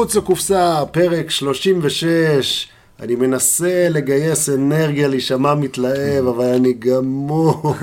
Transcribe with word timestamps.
מחוץ 0.00 0.16
לקופסה, 0.16 0.82
פרק 0.92 1.30
36. 1.30 2.68
אני 3.00 3.14
מנסה 3.14 3.88
לגייס 3.90 4.48
אנרגיה 4.48 5.08
להישמע 5.08 5.54
מתלהב, 5.54 6.26
אבל 6.26 6.44
אני 6.44 6.72
גמור. 6.72 7.74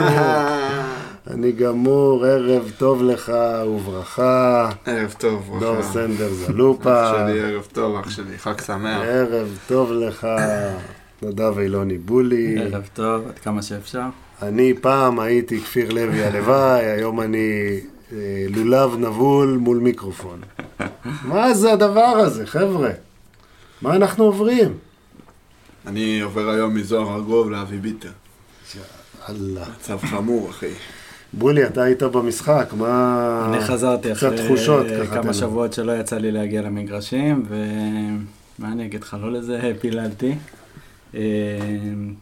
אני 1.34 1.52
גמור, 1.52 2.26
ערב 2.26 2.72
טוב 2.78 3.04
לך 3.04 3.32
וברכה. 3.68 4.70
ערב 4.86 5.16
טוב, 5.18 5.50
ברכה. 5.50 5.66
דור 5.66 5.84
סנדר 5.84 6.34
זלופה. 6.34 7.04
אח 7.04 7.16
שלי, 7.16 7.42
ערב 7.42 7.68
טוב, 7.74 7.96
אח 7.96 8.10
שלי, 8.10 8.38
חג 8.38 8.62
שמח. 8.66 9.02
ערב 9.02 9.58
טוב 9.68 9.92
לך, 9.92 10.28
נדב 11.22 11.60
אילוני 11.60 11.98
בולי. 11.98 12.60
ערב 12.60 12.90
טוב, 12.94 13.28
עד 13.28 13.40
כמה 13.40 13.62
שאפשר. 13.62 14.06
אני 14.42 14.74
פעם 14.82 15.20
הייתי 15.20 15.62
כפיר 15.62 15.90
לוי 15.90 16.24
הלוואי, 16.24 16.86
היום 16.86 17.22
אני 17.22 17.80
לולב 18.50 18.96
נבול 18.98 19.58
מול 19.58 19.78
מיקרופון. 19.78 20.42
מה 21.24 21.54
זה 21.54 21.74
הדבר 21.74 22.02
הזה, 22.02 22.46
חבר'ה? 22.46 22.90
מה 23.82 23.96
אנחנו 23.96 24.24
עוברים? 24.24 24.74
אני 25.88 26.22
עובר 26.22 26.50
היום 26.50 26.76
מזוהר 26.76 27.16
ארגוב 27.16 27.52
לאבי 27.52 27.78
ביטר. 27.78 28.10
אללה. 29.30 29.66
מצב 29.80 29.98
חמור, 29.98 30.50
אחי. 30.50 30.70
בולי, 31.34 31.66
אתה 31.66 31.84
היית 31.84 32.04
במשחק, 32.04 32.74
מה... 32.78 33.50
אני 33.50 33.64
חזרתי 33.64 34.10
קצת 34.12 34.18
אחרי 34.18 34.46
תחושות, 34.46 34.86
כמה. 35.14 35.34
שבועות 35.34 35.74
שלא 35.74 35.92
יצא 35.92 36.18
לי 36.18 36.32
להגיע 36.32 36.62
למגרשים, 36.62 37.46
ומה 37.50 38.72
אני 38.72 38.86
אגיד 38.86 39.04
לך, 39.04 39.18
לא 39.22 39.32
לזה 39.32 39.72
פיללתי. 39.82 40.36
אה, 41.16 41.22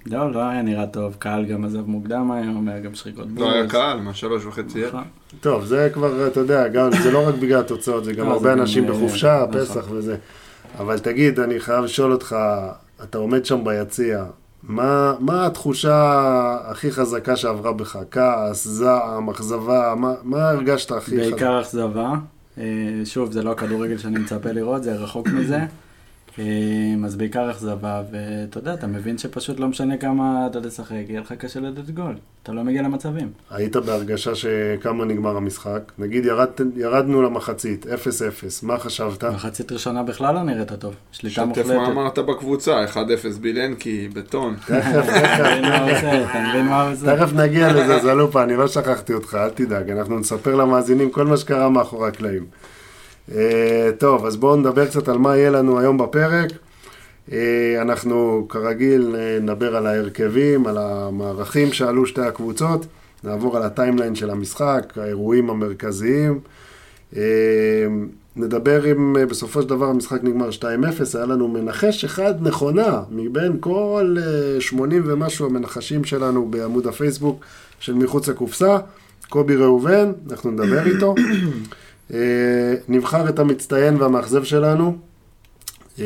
לא, 0.06 0.32
לא 0.32 0.40
היה 0.40 0.62
נראה 0.62 0.88
טוב, 0.88 1.16
קהל 1.20 1.46
גם 1.46 1.66
עזב 1.66 1.88
מוקדם 1.88 2.32
היום, 2.32 2.68
היה 2.68 2.80
גם 2.80 2.96
שריקות 2.96 3.26
לא 3.38 3.52
היה 3.52 3.64
בוז. 3.64 3.72
קהל, 3.72 4.00
מהשלוש 4.00 4.46
וחצי 4.46 4.84
ערב. 4.84 4.90
נכון. 4.94 5.04
טוב, 5.42 5.66
זה 5.66 5.90
כבר, 5.94 6.28
אתה 6.28 6.40
יודע, 6.40 6.68
גם, 6.68 6.90
זה 7.04 7.12
לא 7.12 7.28
רק 7.28 7.36
בגלל 7.36 7.60
התוצאות, 7.60 8.06
זה 8.06 8.14
גם 8.14 8.26
לא, 8.26 8.34
הרבה 8.34 8.54
אנשים 8.54 8.86
אה, 8.86 8.90
בחופשה, 8.92 9.46
נכון. 9.50 9.62
פסח 9.62 9.86
וזה. 9.92 10.18
אבל 10.80 11.00
תגיד, 11.00 11.40
אני 11.40 11.60
חייב 11.60 11.84
לשאול 11.84 12.12
אותך, 12.12 12.36
אתה 13.04 13.18
עומד 13.18 13.46
שם 13.46 13.64
ביציע, 13.64 14.26
מה, 14.64 15.14
מה 15.20 15.46
התחושה 15.46 16.58
הכי 16.66 16.92
חזקה 16.92 17.36
שעברה 17.36 17.74
בך? 17.74 17.98
כעס, 18.12 18.68
זעם, 18.68 19.30
אכזבה, 19.30 19.94
מה, 19.98 20.14
מה 20.24 20.50
הרגשת 20.50 20.92
הכי 20.92 21.12
חזק? 21.22 21.32
בעיקר 21.32 21.62
אכזבה. 21.62 22.14
אה, 22.58 22.64
שוב, 23.06 23.32
זה 23.32 23.44
לא 23.44 23.52
הכדורגל 23.52 23.98
שאני 23.98 24.20
מצפה 24.20 24.52
לראות, 24.52 24.84
זה 24.84 24.96
רחוק 24.96 25.28
מזה. 25.28 25.60
אז 27.06 27.16
בעיקר 27.16 27.52
אכזבה, 27.52 28.04
ואתה 28.12 28.60
יודע, 28.60 28.74
אתה 28.74 28.88
מבין 28.88 29.18
שפשוט 29.18 29.60
לא 29.60 29.68
משנה 29.68 29.98
כמה 29.98 30.48
אתה 30.52 30.62
תשחק, 30.62 30.94
יהיה 31.08 31.22
לך 31.22 31.34
קשה 31.34 31.60
לתת 31.60 31.90
גול. 31.90 32.16
אתה 32.44 32.54
לא 32.54 32.64
מגיע 32.64 32.82
למצבים. 32.82 33.32
היית 33.52 33.76
בהרגשה 33.76 34.36
שכמה 34.36 35.06
נגמר 35.06 35.38
המשחק? 35.38 35.92
נגיד 35.98 36.26
ירד, 36.26 36.50
ירדנו 36.76 37.22
למחצית, 37.22 37.86
0-0, 37.86 37.88
מה 38.64 38.78
חשבת? 38.78 39.24
מחצית 39.24 39.72
ראשונה 39.72 40.04
בכלל 40.04 40.36
לא 40.36 40.44
נראית 40.44 40.74
טוב. 40.74 40.94
שליטה 41.12 41.36
שתף 41.36 41.46
מוחלטת. 41.46 41.70
מה 41.70 41.88
אמרת 41.88 42.20
בקבוצה, 42.20 42.86
1-0 42.86 42.98
בילנקי, 43.42 44.08
בטון. 44.14 44.56
תכף 47.06 47.34
נגיע 47.34 47.74
לזה, 47.74 48.00
זלופה, 48.00 48.44
אני 48.44 48.56
לא 48.56 48.68
שכחתי 48.68 49.14
אותך, 49.14 49.38
אל 49.42 49.50
תדאג, 49.50 49.90
אנחנו 49.90 50.20
נספר 50.20 50.56
למאזינים 50.56 51.10
כל 51.12 51.26
מה 51.26 51.38
שקרה 51.38 51.70
מאחורי 51.70 52.08
הקלעים. 52.08 52.46
אה, 53.32 53.90
טוב, 53.98 54.26
אז 54.26 54.38
בואו 54.38 54.56
נדבר 54.56 54.86
קצת 54.86 55.08
על 55.08 55.18
מה 55.18 55.38
יהיה 55.38 55.50
לנו 55.50 55.80
היום 55.80 55.98
בפרק. 55.98 56.52
אה, 57.32 57.82
אנחנו 57.82 58.46
כרגיל 58.50 59.16
אה, 59.20 59.38
נדבר 59.42 59.76
על 59.76 59.88
ההרכבים, 59.88 60.68
על 60.68 60.78
המערכים 60.78 61.74
שעלו 61.74 62.06
שתי 62.06 62.22
הקבוצות, 62.22 62.86
נעבור 63.24 63.58
על 63.58 63.64
הטיימליין 63.64 64.16
של 64.16 64.30
המשחק, 64.30 64.94
האירועים 64.98 65.50
המרכזיים. 65.50 66.40
נדבר 68.38 68.92
אם 68.92 69.16
בסופו 69.30 69.62
של 69.62 69.70
דבר 69.70 69.86
המשחק 69.86 70.24
נגמר 70.24 70.50
2-0, 70.50 70.64
היה 71.14 71.26
לנו 71.26 71.48
מנחש 71.48 72.06
אחד 72.06 72.34
נכונה 72.42 73.02
מבין 73.12 73.58
כל 73.60 74.18
אה, 74.20 74.62
80 74.62 75.04
ומשהו 75.06 75.46
המנחשים 75.46 76.04
שלנו 76.04 76.46
בעמוד 76.50 76.88
הפייסבוק 76.88 77.46
של 77.80 77.94
מחוץ 77.94 78.28
לקופסה, 78.28 78.78
קובי 79.30 79.56
ראובן, 79.56 80.12
אנחנו 80.30 80.52
נדבר 80.52 80.86
איתו. 80.86 81.16
אה, 82.14 82.74
נבחר 82.90 83.30
את 83.30 83.40
המצטיין 83.40 83.96
והמאכזב 83.96 84.44
שלנו. 84.44 84.98
אה, 86.00 86.06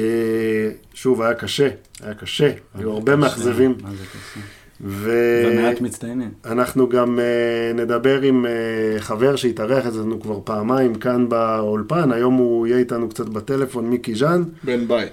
שוב, 0.94 1.22
היה 1.22 1.34
קשה, 1.34 1.70
היה 2.04 2.14
קשה, 2.14 2.52
היו 2.76 2.92
הרבה 2.92 3.16
מאכזבים. 3.16 3.76
מה 3.82 3.90
זה 3.90 4.06
קשה? 4.06 4.40
ו... 4.82 5.12
ומעט 5.48 5.82
מצטיינים. 5.82 6.30
אנחנו 6.46 6.90
גם 6.90 7.20
uh, 7.20 7.78
נדבר 7.78 8.22
עם 8.22 8.46
uh, 8.46 9.02
חבר 9.02 9.36
שהתארח 9.36 9.86
אצלנו 9.86 10.22
כבר 10.22 10.40
פעמיים 10.44 10.96
כאן 10.96 11.30
באולפן, 11.30 12.12
היום 12.12 12.34
הוא 12.34 12.68
יהיה 12.68 12.80
איתנו 12.80 13.10
קצת 13.10 13.26
בטלפון, 13.26 13.90
מיקי 13.90 14.16
ז'אן, 14.16 14.44
בן 14.64 14.88
בית. 14.88 15.12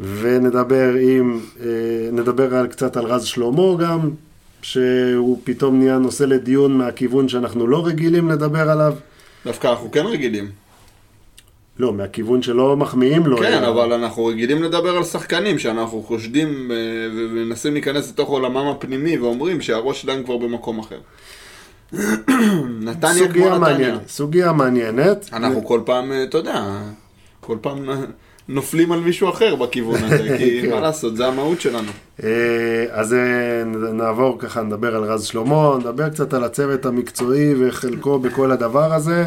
ונדבר 0.00 0.94
עם, 1.00 1.40
uh, 1.56 1.62
נדבר 2.12 2.54
על, 2.54 2.66
קצת 2.66 2.96
על 2.96 3.04
רז 3.04 3.24
שלמה 3.24 3.76
גם, 3.78 4.10
שהוא 4.62 5.40
פתאום 5.44 5.78
נהיה 5.78 5.98
נושא 5.98 6.24
לדיון 6.24 6.78
מהכיוון 6.78 7.28
שאנחנו 7.28 7.66
לא 7.66 7.86
רגילים 7.86 8.28
לדבר 8.28 8.70
עליו. 8.70 8.94
דווקא 9.46 9.66
אנחנו 9.66 9.90
כן 9.90 10.06
רגילים. 10.06 10.50
לא, 11.78 11.92
מהכיוון 11.92 12.42
שלא 12.42 12.76
מחמיאים 12.76 13.26
לו. 13.26 13.38
כן, 13.38 13.64
אבל 13.64 13.92
אנחנו 13.92 14.26
רגילים 14.26 14.62
לדבר 14.62 14.96
על 14.96 15.04
שחקנים 15.04 15.58
שאנחנו 15.58 16.02
חושדים 16.02 16.70
אה, 16.70 16.76
ומנסים 17.16 17.72
להיכנס 17.72 18.10
לתוך 18.10 18.28
עולמם 18.28 18.66
הפנימי 18.66 19.18
ואומרים 19.18 19.60
שהראש 19.60 20.02
שלהם 20.02 20.22
כבר 20.24 20.36
במקום 20.36 20.78
אחר. 20.78 20.98
נתניה 22.80 23.32
כמו 23.32 23.58
נתניה. 23.58 23.98
סוגיה 24.08 24.52
מעניינת. 24.52 25.28
אנחנו 25.32 25.66
כל 25.66 25.80
פעם, 25.84 26.12
אה, 26.12 26.22
אתה 26.22 26.38
יודע, 26.38 26.78
כל 27.40 27.56
פעם 27.60 27.88
נופלים 28.48 28.92
על 28.92 29.00
מישהו 29.00 29.30
אחר 29.30 29.56
בכיוון 29.56 30.04
הזה, 30.04 30.34
כי 30.38 30.62
כן. 30.62 30.70
מה 30.70 30.80
לעשות, 30.80 31.16
זה 31.16 31.26
המהות 31.26 31.60
שלנו. 31.60 31.90
אה, 32.24 32.84
אז 32.90 33.14
אה, 33.14 33.64
נעבור 33.92 34.38
ככה, 34.38 34.62
נדבר 34.62 34.96
על 34.96 35.04
רז 35.04 35.24
שלמה, 35.24 35.76
נדבר 35.78 36.08
קצת 36.08 36.34
על 36.34 36.44
הצוות 36.44 36.86
המקצועי 36.86 37.54
וחלקו 37.58 38.18
בכל 38.18 38.52
הדבר 38.52 38.92
הזה. 38.92 39.24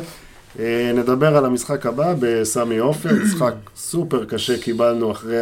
אה, 0.60 0.92
נדבר 0.96 1.38
על 1.38 1.46
המשחק 1.46 1.86
הבא 1.86 2.14
בסמי 2.20 2.78
עופר, 2.78 3.10
משחק 3.24 3.54
סופר 3.76 4.26
קשה 4.26 4.58
קיבלנו 4.62 5.12
אחרי 5.12 5.42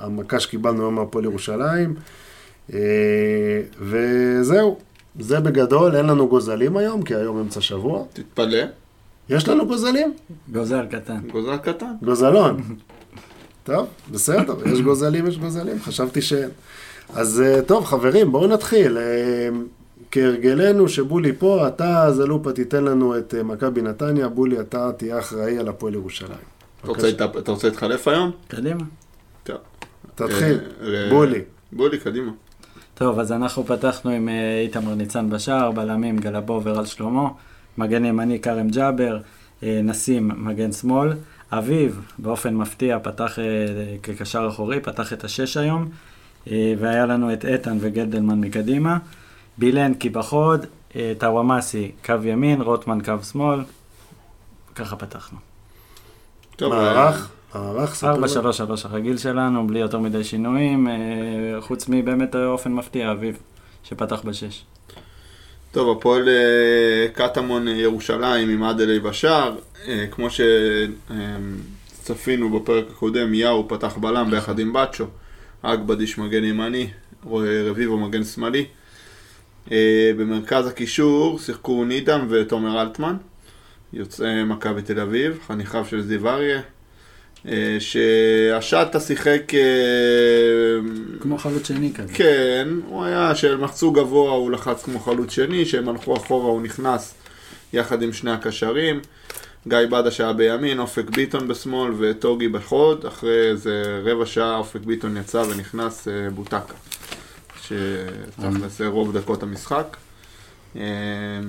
המכה 0.00 0.40
שקיבלנו 0.40 0.82
היום 0.82 0.94
מהפועל 0.94 1.24
ירושלים. 1.24 1.94
וזהו, 3.80 4.78
זה 5.20 5.40
בגדול, 5.40 5.96
אין 5.96 6.06
לנו 6.06 6.28
גוזלים 6.28 6.76
היום, 6.76 7.02
כי 7.02 7.14
היום 7.14 7.38
אמצע 7.38 7.60
שבוע. 7.60 8.04
תתפלא, 8.12 8.58
יש 9.28 9.48
לנו 9.48 9.66
גוזלים? 9.66 10.14
גוזל 10.52 10.86
קטן. 10.86 11.20
גוזל 11.32 11.56
קטן. 11.56 11.92
גוזלון. 12.02 12.60
טוב, 13.64 13.86
בסדר, 14.10 14.54
יש 14.72 14.80
גוזלים, 14.80 15.26
יש 15.26 15.38
גוזלים, 15.38 15.82
חשבתי 15.82 16.22
שאין. 16.22 16.50
אז 17.14 17.40
אה, 17.40 17.62
טוב, 17.62 17.84
חברים, 17.84 18.32
בואו 18.32 18.46
נתחיל. 18.46 18.98
אה, 18.98 19.48
כהרגלנו 20.10 20.88
שבולי 20.88 21.32
פה, 21.32 21.68
אתה, 21.68 22.12
זלופה, 22.12 22.52
תיתן 22.52 22.84
לנו 22.84 23.18
את 23.18 23.34
אה, 23.34 23.42
מכבי 23.42 23.82
נתניה, 23.82 24.28
בולי, 24.28 24.60
אתה 24.60 24.90
תהיה 24.96 25.18
אחראי 25.18 25.58
על 25.58 25.68
הפועל 25.68 25.94
ירושלים. 25.94 26.30
אתה 27.38 27.52
רוצה 27.52 27.68
להתחלף 27.68 28.08
היום? 28.08 28.30
קדימה. 28.48 28.84
טוב. 29.44 29.56
תתחיל, 30.14 30.58
בולי. 31.10 31.40
בולי, 31.72 31.98
קדימה. 31.98 32.32
טוב, 32.94 33.18
אז 33.18 33.32
אנחנו 33.32 33.64
פתחנו 33.64 34.10
עם 34.10 34.28
איתמר 34.64 34.94
ניצן 34.94 35.30
בשער, 35.30 35.70
בלמים 35.70 36.18
גלבו 36.18 36.60
ורז 36.64 36.88
שלמה, 36.88 37.28
מגן 37.78 38.04
ימני 38.04 38.40
כרם 38.40 38.68
ג'אבר, 38.68 39.18
נסים 39.62 40.30
מגן 40.36 40.72
שמאל, 40.72 41.12
אביב 41.52 42.00
באופן 42.18 42.54
מפתיע 42.54 42.98
פתח 43.02 43.38
אה, 43.38 43.44
כקשר 44.02 44.48
אחורי, 44.48 44.80
פתח 44.80 45.12
את 45.12 45.24
השש 45.24 45.56
היום, 45.56 45.88
אה, 46.50 46.74
והיה 46.78 47.06
לנו 47.06 47.32
את 47.32 47.44
איתן 47.44 47.78
וגלדלמן 47.80 48.40
מקדימה, 48.40 48.98
בילנקי 49.58 50.08
בחוד, 50.08 50.66
אה, 50.96 51.12
טוואמאסי 51.18 51.92
קו 52.04 52.14
ימין, 52.24 52.60
רוטמן 52.62 52.98
קו 53.04 53.24
שמאל, 53.30 53.60
ככה 54.74 54.96
פתחנו. 54.96 55.38
טוב, 56.56 56.74
מערך, 56.74 57.30
מערך, 57.54 57.94
ספר 57.94 58.14
לנו. 58.14 58.26
4-3-3 58.26 58.84
הרגיל 58.84 59.16
שלנו, 59.16 59.66
בלי 59.66 59.78
יותר 59.78 59.98
מדי 59.98 60.24
שינויים, 60.24 60.88
חוץ 61.60 61.88
מבאמת 61.88 62.34
באופן 62.34 62.72
מפתיע, 62.72 63.12
אביב, 63.12 63.38
שפתח 63.84 64.22
בשש. 64.24 64.64
טוב, 65.72 65.98
הפועל 65.98 66.28
אה, 66.28 67.08
קטמון 67.12 67.68
אה, 67.68 67.72
ירושלים 67.72 68.48
עם 68.48 68.62
אדלי 68.62 69.00
בשער, 69.00 69.56
אה, 69.88 70.06
כמו 70.10 70.28
שצפינו 72.00 72.60
בפרק 72.60 72.84
הקודם, 72.90 73.34
יאו 73.34 73.68
פתח 73.68 73.96
בלם 73.96 74.30
ביחד 74.30 74.58
עם 74.58 74.72
בצ'ו, 74.72 75.06
אגבדיש 75.62 76.18
מגן 76.18 76.44
ימני, 76.44 76.90
רביבו 77.66 77.98
מגן 77.98 78.24
שמאלי. 78.24 78.66
במרכז 80.16 80.66
הקישור 80.66 81.38
שיחקו 81.38 81.84
נידם 81.84 82.26
ותומר 82.30 82.82
אלטמן, 82.82 83.16
יוצאי 83.92 84.44
מכבי 84.44 84.82
תל 84.82 85.00
אביב, 85.00 85.38
חניכיו 85.46 85.84
של 85.84 86.02
זיו 86.02 86.28
אריה, 86.28 86.60
אה, 87.48 87.76
שהשטה 87.78 89.00
שיחק... 89.00 89.54
אה, 89.54 89.60
כמו 91.20 91.38
חלוץ 91.38 91.68
שני 91.68 91.92
כזה. 91.94 92.12
כן, 92.14 92.68
הוא 92.86 93.04
היה, 93.04 93.34
שהם 93.34 93.64
לחצו 93.64 93.92
גבוה 93.92 94.32
הוא 94.32 94.50
לחץ 94.50 94.82
כמו 94.82 94.98
חלוץ 94.98 95.30
שני, 95.32 95.64
שהם 95.64 95.88
הלכו 95.88 96.16
אחורה 96.16 96.50
הוא 96.50 96.62
נכנס 96.62 97.14
יחד 97.72 98.02
עם 98.02 98.12
שני 98.12 98.30
הקשרים. 98.30 99.00
גיא 99.68 99.78
בדש 99.90 100.20
היה 100.20 100.32
בימין, 100.32 100.78
אופק 100.78 101.10
ביטון 101.10 101.48
בשמאל 101.48 101.92
וטוגי 101.98 102.48
בחוד. 102.48 103.06
אחרי 103.06 103.50
איזה 103.50 104.00
רבע 104.04 104.26
שעה 104.26 104.56
אופק 104.56 104.80
ביטון 104.80 105.16
יצא 105.16 105.44
ונכנס 105.50 106.08
אה, 106.08 106.30
בוטקה. 106.30 106.74
שתכלס 107.62 108.80
רוב 108.80 109.18
דקות 109.18 109.42
המשחק. 109.42 109.96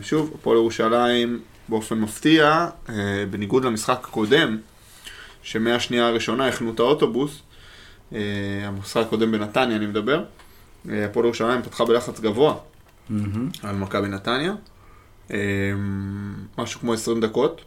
שוב, 0.02 0.32
הפועל 0.36 0.58
ירושלים 0.58 1.40
באופן 1.70 2.00
מפתיע, 2.00 2.68
בניגוד 3.30 3.66
למשחק 3.66 4.00
הקודם, 4.04 4.58
שמהשנייה 5.44 6.08
הראשונה 6.08 6.48
החנו 6.48 6.72
את 6.74 6.80
האוטובוס, 6.80 7.42
אה, 8.14 8.20
המשחק 8.64 9.02
הקודם 9.08 9.32
בנתניה 9.32 9.78
אני 9.78 9.86
מדבר, 9.86 10.24
אה, 10.90 11.06
הפועל 11.06 11.26
ירושלים 11.26 11.62
פתחה 11.62 11.86
בלחץ 11.86 12.20
גבוה 12.20 12.56
מהמם. 13.10 13.50
על 13.64 13.76
מכבי 13.76 14.08
נתניה, 14.08 14.54
אה, 15.32 15.38
משהו 16.58 16.80
כמו 16.80 16.94
20 16.94 17.22
דקות. 17.22 17.62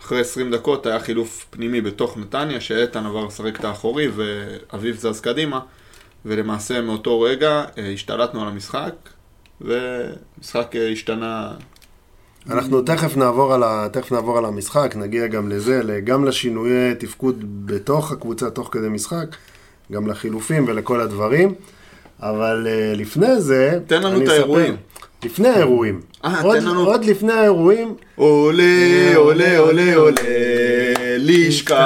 אחרי 0.00 0.20
20 0.20 0.50
דקות 0.50 0.86
היה 0.86 1.00
חילוף 1.00 1.46
פנימי 1.50 1.80
בתוך 1.80 2.18
נתניה, 2.18 2.60
שאיתן 2.60 3.06
עבר 3.06 3.24
לשחק 3.24 3.60
את 3.60 3.64
האחורי 3.64 4.08
ואביב 4.08 4.96
זז 4.96 5.20
קדימה, 5.20 5.60
ולמעשה 6.24 6.80
מאותו 6.80 7.20
רגע 7.20 7.64
השתלטנו 7.94 8.42
על 8.42 8.48
המשחק, 8.48 8.94
ומשחק 9.60 10.74
השתנה 10.92 11.54
אנחנו 12.50 12.82
תכף 12.82 13.16
נעבור, 13.16 13.54
על 13.54 13.62
ה... 13.62 13.86
תכף 13.92 14.12
נעבור 14.12 14.38
על 14.38 14.44
המשחק, 14.44 14.94
נגיע 14.96 15.26
גם 15.26 15.48
לזה, 15.48 16.00
גם 16.04 16.24
לשינויי 16.24 16.94
תפקוד 16.94 17.66
בתוך 17.66 18.12
הקבוצה 18.12 18.50
תוך 18.50 18.68
כדי 18.72 18.88
משחק, 18.88 19.26
גם 19.92 20.06
לחילופים 20.06 20.64
ולכל 20.68 21.00
הדברים, 21.00 21.54
אבל 22.22 22.66
uh, 22.66 22.98
לפני 22.98 23.40
זה... 23.40 23.78
תן 23.86 24.02
לנו 24.02 24.22
את 24.22 24.28
האירועים. 24.28 24.76
לפני 25.24 25.48
האירועים. 25.48 26.00
אה, 26.24 26.40
עוד, 26.42 26.58
תן 26.58 26.64
לנו- 26.64 26.86
עוד 26.86 27.04
לפני 27.04 27.32
האירועים, 27.32 27.94
עולה, 28.16 28.64
עולה, 29.16 29.58
עולה, 29.58 29.94
עולה, 29.96 30.12
לשכת, 31.18 31.76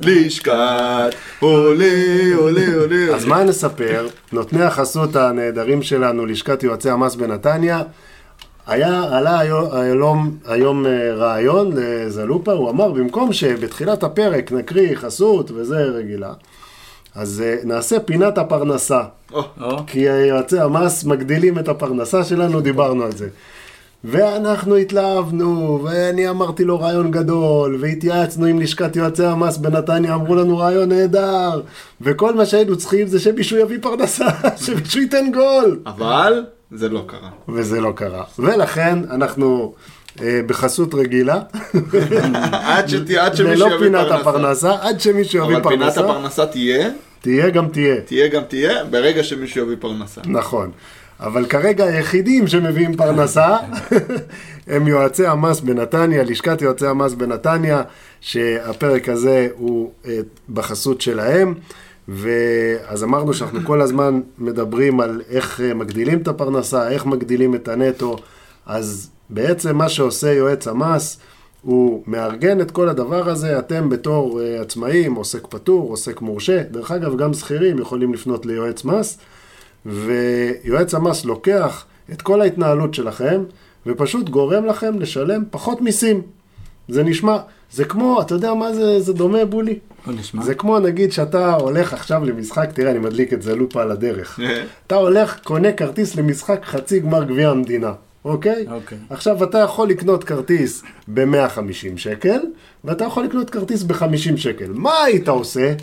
לשכת, 0.00 1.14
עולה, 1.40 1.86
עולה, 2.36 2.66
עולה. 2.80 3.14
אז 3.14 3.24
מה 3.24 3.44
נספר? 3.44 4.08
נותני 4.32 4.62
החסות 4.64 5.16
הנהדרים 5.16 5.82
שלנו, 5.82 6.26
לשכת 6.26 6.62
יועצי 6.62 6.90
המס 6.90 7.14
בנתניה, 7.14 7.82
היה, 8.66 9.16
עלה 9.16 9.38
היום, 9.38 9.68
היום, 9.72 10.36
היום 10.46 10.86
אה, 10.86 11.14
רעיון 11.14 11.70
לזלופה, 11.74 12.52
הוא 12.52 12.70
אמר, 12.70 12.92
במקום 12.92 13.32
שבתחילת 13.32 14.02
הפרק 14.02 14.52
נקריא 14.52 14.96
חסות 14.96 15.50
וזה 15.50 15.76
רגילה, 15.76 16.32
אז 17.14 17.42
אה, 17.46 17.56
נעשה 17.64 18.00
פינת 18.00 18.38
הפרנסה. 18.38 19.02
או, 19.32 19.42
או, 19.60 19.86
כי 19.86 19.98
יועצי 19.98 20.60
המס 20.60 21.04
מגדילים 21.04 21.58
את 21.58 21.68
הפרנסה 21.68 22.24
שלנו, 22.24 22.60
דיברנו 22.60 23.02
על 23.02 23.12
זה. 23.12 23.28
ואנחנו 24.04 24.76
התלהבנו, 24.76 25.80
ואני 25.84 26.28
אמרתי 26.28 26.64
לו 26.64 26.80
רעיון 26.80 27.10
גדול, 27.10 27.78
והתייעצנו 27.80 28.46
עם 28.46 28.60
לשכת 28.60 28.96
יועצי 28.96 29.24
המס 29.24 29.56
בנתניה, 29.56 30.14
אמרו 30.14 30.34
לנו 30.34 30.58
רעיון 30.58 30.88
נהדר, 30.88 31.60
וכל 32.00 32.34
מה 32.34 32.46
שהיינו 32.46 32.76
צריכים 32.76 33.06
זה 33.06 33.20
שמישהו 33.20 33.58
יביא 33.58 33.78
פרנסה, 33.82 34.26
שמישהו 34.64 35.00
ייתן 35.00 35.32
גול. 35.32 35.80
אבל 35.86 36.44
זה 36.72 36.88
לא 36.88 37.04
קרה. 37.06 37.30
וזה 37.48 37.80
לא 37.80 37.92
קרה. 37.96 38.24
ולכן 38.38 38.98
אנחנו 39.10 39.74
אה, 40.22 40.40
בחסות 40.46 40.94
רגילה, 40.94 41.40
עד 42.52 42.88
שת- 42.88 43.10
עד 43.10 43.34
שמישהו 43.36 43.66
יביא 43.66 43.78
פינת 43.78 44.06
פרנסה. 44.08 44.14
הפרנסה, 44.20 44.72
עד 44.80 45.00
שמישהו 45.00 45.44
יביא 45.44 45.56
אבל 45.56 45.68
פינת 45.68 45.82
פרנסה, 45.82 46.00
הפרנסה 46.00 46.46
תהיה, 46.46 46.90
תהיה 47.20 47.50
גם 47.50 47.68
תהיה. 47.68 48.00
תהיה 48.00 48.28
גם 48.28 48.42
תהיה, 48.48 48.84
ברגע 48.84 49.22
שמישהו 49.24 49.62
יביא 49.62 49.76
פרנסה. 49.80 50.20
נכון. 50.26 50.70
אבל 51.20 51.46
כרגע 51.46 51.84
היחידים 51.84 52.46
שמביאים 52.48 52.96
פרנסה 52.96 53.56
הם 54.68 54.88
יועצי 54.88 55.26
המס 55.26 55.60
בנתניה, 55.60 56.22
לשכת 56.24 56.62
יועצי 56.62 56.86
המס 56.86 57.12
בנתניה, 57.14 57.82
שהפרק 58.20 59.08
הזה 59.08 59.48
הוא 59.56 59.90
אה, 60.06 60.18
בחסות 60.54 61.00
שלהם. 61.00 61.54
ואז 62.08 63.04
אמרנו 63.04 63.34
שאנחנו 63.34 63.60
כל 63.64 63.80
הזמן 63.80 64.20
מדברים 64.38 65.00
על 65.00 65.22
איך 65.28 65.60
אה, 65.60 65.74
מגדילים 65.74 66.18
את 66.18 66.28
הפרנסה, 66.28 66.88
איך 66.88 67.06
מגדילים 67.06 67.54
את 67.54 67.68
הנטו. 67.68 68.16
אז 68.66 69.10
בעצם 69.30 69.76
מה 69.76 69.88
שעושה 69.88 70.32
יועץ 70.32 70.68
המס, 70.68 71.18
הוא 71.62 72.02
מארגן 72.06 72.60
את 72.60 72.70
כל 72.70 72.88
הדבר 72.88 73.28
הזה, 73.28 73.58
אתם 73.58 73.88
בתור 73.88 74.40
uh, 74.40 74.62
עצמאים, 74.62 75.14
עוסק 75.14 75.46
פטור, 75.46 75.90
עוסק 75.90 76.20
מורשה, 76.20 76.62
דרך 76.70 76.90
אגב, 76.90 77.16
גם 77.16 77.34
שכירים 77.34 77.78
יכולים 77.78 78.14
לפנות 78.14 78.46
ליועץ 78.46 78.84
מס, 78.84 79.18
ויועץ 79.86 80.94
המס 80.94 81.24
לוקח 81.24 81.84
את 82.12 82.22
כל 82.22 82.40
ההתנהלות 82.40 82.94
שלכם, 82.94 83.42
ופשוט 83.86 84.28
גורם 84.28 84.66
לכם 84.66 84.98
לשלם 84.98 85.42
פחות 85.50 85.80
מיסים. 85.80 86.22
זה 86.88 87.02
נשמע, 87.04 87.36
זה 87.72 87.84
כמו, 87.84 88.20
אתה 88.20 88.34
יודע 88.34 88.54
מה 88.54 88.72
זה, 88.72 89.00
זה 89.00 89.12
דומה, 89.12 89.44
בולי? 89.44 89.78
בוא 90.06 90.14
נשמע. 90.14 90.42
זה 90.42 90.54
כמו 90.54 90.78
נגיד 90.78 91.12
שאתה 91.12 91.54
הולך 91.54 91.92
עכשיו 91.92 92.24
למשחק, 92.24 92.68
תראה, 92.74 92.90
אני 92.90 92.98
מדליק 92.98 93.32
את 93.32 93.42
זה 93.42 93.54
לופה 93.54 93.82
על 93.82 93.90
הדרך. 93.90 94.40
אתה 94.86 94.94
הולך, 94.94 95.38
קונה 95.44 95.72
כרטיס 95.72 96.16
למשחק 96.16 96.64
חצי 96.64 97.00
גמר 97.00 97.24
גביע 97.24 97.50
המדינה, 97.50 97.92
אוקיי? 98.24 98.66
אוקיי. 98.70 98.98
עכשיו, 99.10 99.44
אתה 99.44 99.58
יכול 99.58 99.88
לקנות 99.88 100.24
כרטיס 100.24 100.82
ב-150 101.08 101.96
שקל, 101.96 102.38
ואתה 102.84 103.04
יכול 103.04 103.24
לקנות 103.24 103.50
כרטיס 103.50 103.82
ב-50 103.82 104.36
שקל. 104.36 104.72
מה 104.74 105.02
היית 105.04 105.28
עושה? 105.28 105.74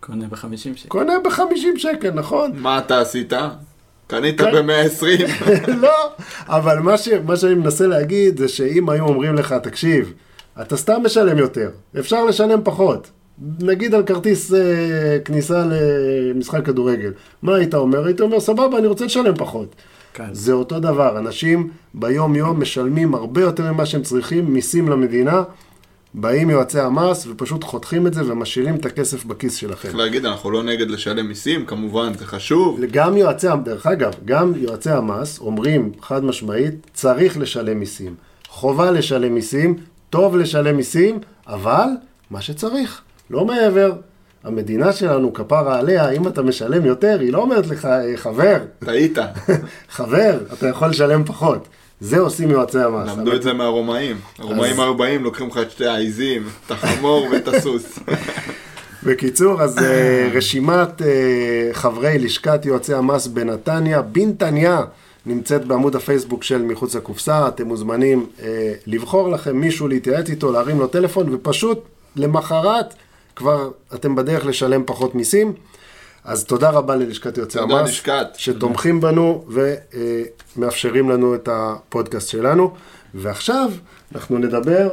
קונה 0.00 0.26
ב-50 0.28 0.56
שקל. 0.56 0.88
קונה 0.88 1.12
ב-50 1.24 1.78
שקל, 1.78 2.10
נכון? 2.10 2.52
מה 2.54 2.78
אתה 2.78 3.00
עשית? 3.00 3.32
קנית 4.06 4.40
כן. 4.40 4.66
ב-120. 4.66 5.30
לא, 5.82 6.12
אבל 6.46 6.78
מה, 6.78 6.98
ש, 6.98 7.08
מה 7.08 7.36
שאני 7.36 7.54
מנסה 7.54 7.86
להגיד 7.86 8.38
זה 8.38 8.48
שאם 8.48 8.88
היו 8.88 9.04
אומרים 9.04 9.34
לך, 9.34 9.52
תקשיב, 9.62 10.12
אתה 10.60 10.76
סתם 10.76 11.00
משלם 11.04 11.38
יותר, 11.38 11.70
אפשר 11.98 12.24
לשלם 12.24 12.60
פחות. 12.64 13.10
נגיד 13.60 13.94
על 13.94 14.02
כרטיס 14.02 14.54
אה, 14.54 15.18
כניסה 15.24 15.64
למשחק 15.66 16.66
כדורגל. 16.66 17.12
מה 17.42 17.54
היית 17.54 17.74
אומר? 17.74 18.04
היית 18.04 18.20
אומר, 18.20 18.40
סבבה, 18.40 18.78
אני 18.78 18.86
רוצה 18.86 19.04
לשלם 19.04 19.34
פחות. 19.36 19.74
קל. 20.12 20.24
זה 20.32 20.52
אותו 20.52 20.80
דבר, 20.80 21.18
אנשים 21.18 21.70
ביום-יום 21.94 22.60
משלמים 22.60 23.14
הרבה 23.14 23.40
יותר 23.40 23.72
ממה 23.72 23.86
שהם 23.86 24.02
צריכים, 24.02 24.52
מיסים 24.52 24.88
למדינה, 24.88 25.42
באים 26.14 26.50
יועצי 26.50 26.80
המס 26.80 27.26
ופשוט 27.26 27.64
חותכים 27.64 28.06
את 28.06 28.14
זה 28.14 28.32
ומשאירים 28.32 28.74
את 28.74 28.86
הכסף 28.86 29.24
בכיס 29.24 29.54
שלכם. 29.54 29.88
צריך 29.88 29.96
להגיד, 29.96 30.26
אנחנו 30.26 30.50
לא 30.50 30.62
נגד 30.62 30.90
לשלם 30.90 31.28
מיסים, 31.28 31.66
כמובן, 31.66 32.12
זה 32.18 32.26
חשוב. 32.26 32.80
גם 32.90 33.16
יועצי, 33.16 33.46
דרך 33.64 33.86
אגב, 33.86 34.12
גם 34.24 34.52
יועצי 34.56 34.90
המס 34.90 35.38
אומרים 35.38 35.92
חד 36.02 36.24
משמעית, 36.24 36.74
צריך 36.94 37.38
לשלם 37.38 37.80
מיסים. 37.80 38.14
חובה 38.48 38.90
לשלם 38.90 39.34
מיסים, 39.34 39.76
טוב 40.10 40.36
לשלם 40.36 40.76
מיסים, 40.76 41.18
אבל 41.46 41.86
מה 42.30 42.40
שצריך, 42.40 43.00
לא 43.30 43.44
מעבר. 43.44 43.92
המדינה 44.44 44.92
שלנו, 44.92 45.32
כפרה 45.32 45.78
עליה, 45.78 46.10
אם 46.10 46.28
אתה 46.28 46.42
משלם 46.42 46.84
יותר, 46.84 47.16
היא 47.20 47.32
לא 47.32 47.38
אומרת 47.38 47.66
לך, 47.66 47.84
"אה, 47.84 48.16
חבר, 48.16 48.56
טעית. 48.78 49.18
חבר, 49.96 50.38
אתה 50.52 50.68
יכול 50.68 50.88
לשלם 50.88 51.24
פחות. 51.24 51.68
זה 52.00 52.18
עושים 52.18 52.50
יועצי 52.50 52.78
המס. 52.78 53.08
למדו 53.10 53.32
את 53.32 53.42
זה 53.42 53.52
מהרומאים. 53.52 54.16
הרומאים 54.38 54.80
היו 54.80 54.96
באים, 54.96 55.24
לוקחים 55.24 55.48
לך 55.48 55.58
את 55.58 55.70
שתי 55.70 55.86
העיזים, 55.86 56.42
את 56.66 56.70
החמור 56.70 57.28
ואת 57.32 57.48
הסוס. 57.48 57.98
בקיצור, 59.06 59.62
אז 59.62 59.78
אה, 59.78 60.28
רשימת 60.34 61.02
אה, 61.02 61.06
חברי 61.72 62.18
לשכת 62.18 62.66
יועצי 62.66 62.94
המס 62.94 63.26
בנתניה, 63.26 64.02
בנתניה, 64.02 64.80
נמצאת 65.26 65.64
בעמוד 65.64 65.96
הפייסבוק 65.96 66.42
של 66.42 66.62
מחוץ 66.62 66.94
לקופסה. 66.94 67.48
אתם 67.48 67.66
מוזמנים 67.66 68.26
אה, 68.42 68.72
לבחור 68.86 69.30
לכם 69.30 69.56
מישהו, 69.56 69.88
להתייעץ 69.88 70.30
איתו, 70.30 70.52
להרים 70.52 70.78
לו 70.78 70.86
טלפון, 70.86 71.34
ופשוט 71.34 71.84
למחרת 72.16 72.94
כבר 73.36 73.70
אתם 73.94 74.14
בדרך 74.14 74.46
לשלם 74.46 74.82
פחות 74.86 75.14
מיסים. 75.14 75.52
אז 76.24 76.44
תודה 76.44 76.70
רבה 76.70 76.96
ללשכת 76.96 77.38
תודה, 77.38 77.62
המס, 77.62 77.90
לשכת. 77.90 78.26
שתומכים 78.36 79.00
בנו 79.00 79.44
ומאפשרים 80.56 81.10
לנו 81.10 81.34
את 81.34 81.48
הפודקאסט 81.52 82.28
שלנו. 82.28 82.74
ועכשיו 83.14 83.70
אנחנו 84.14 84.38
נדבר 84.38 84.88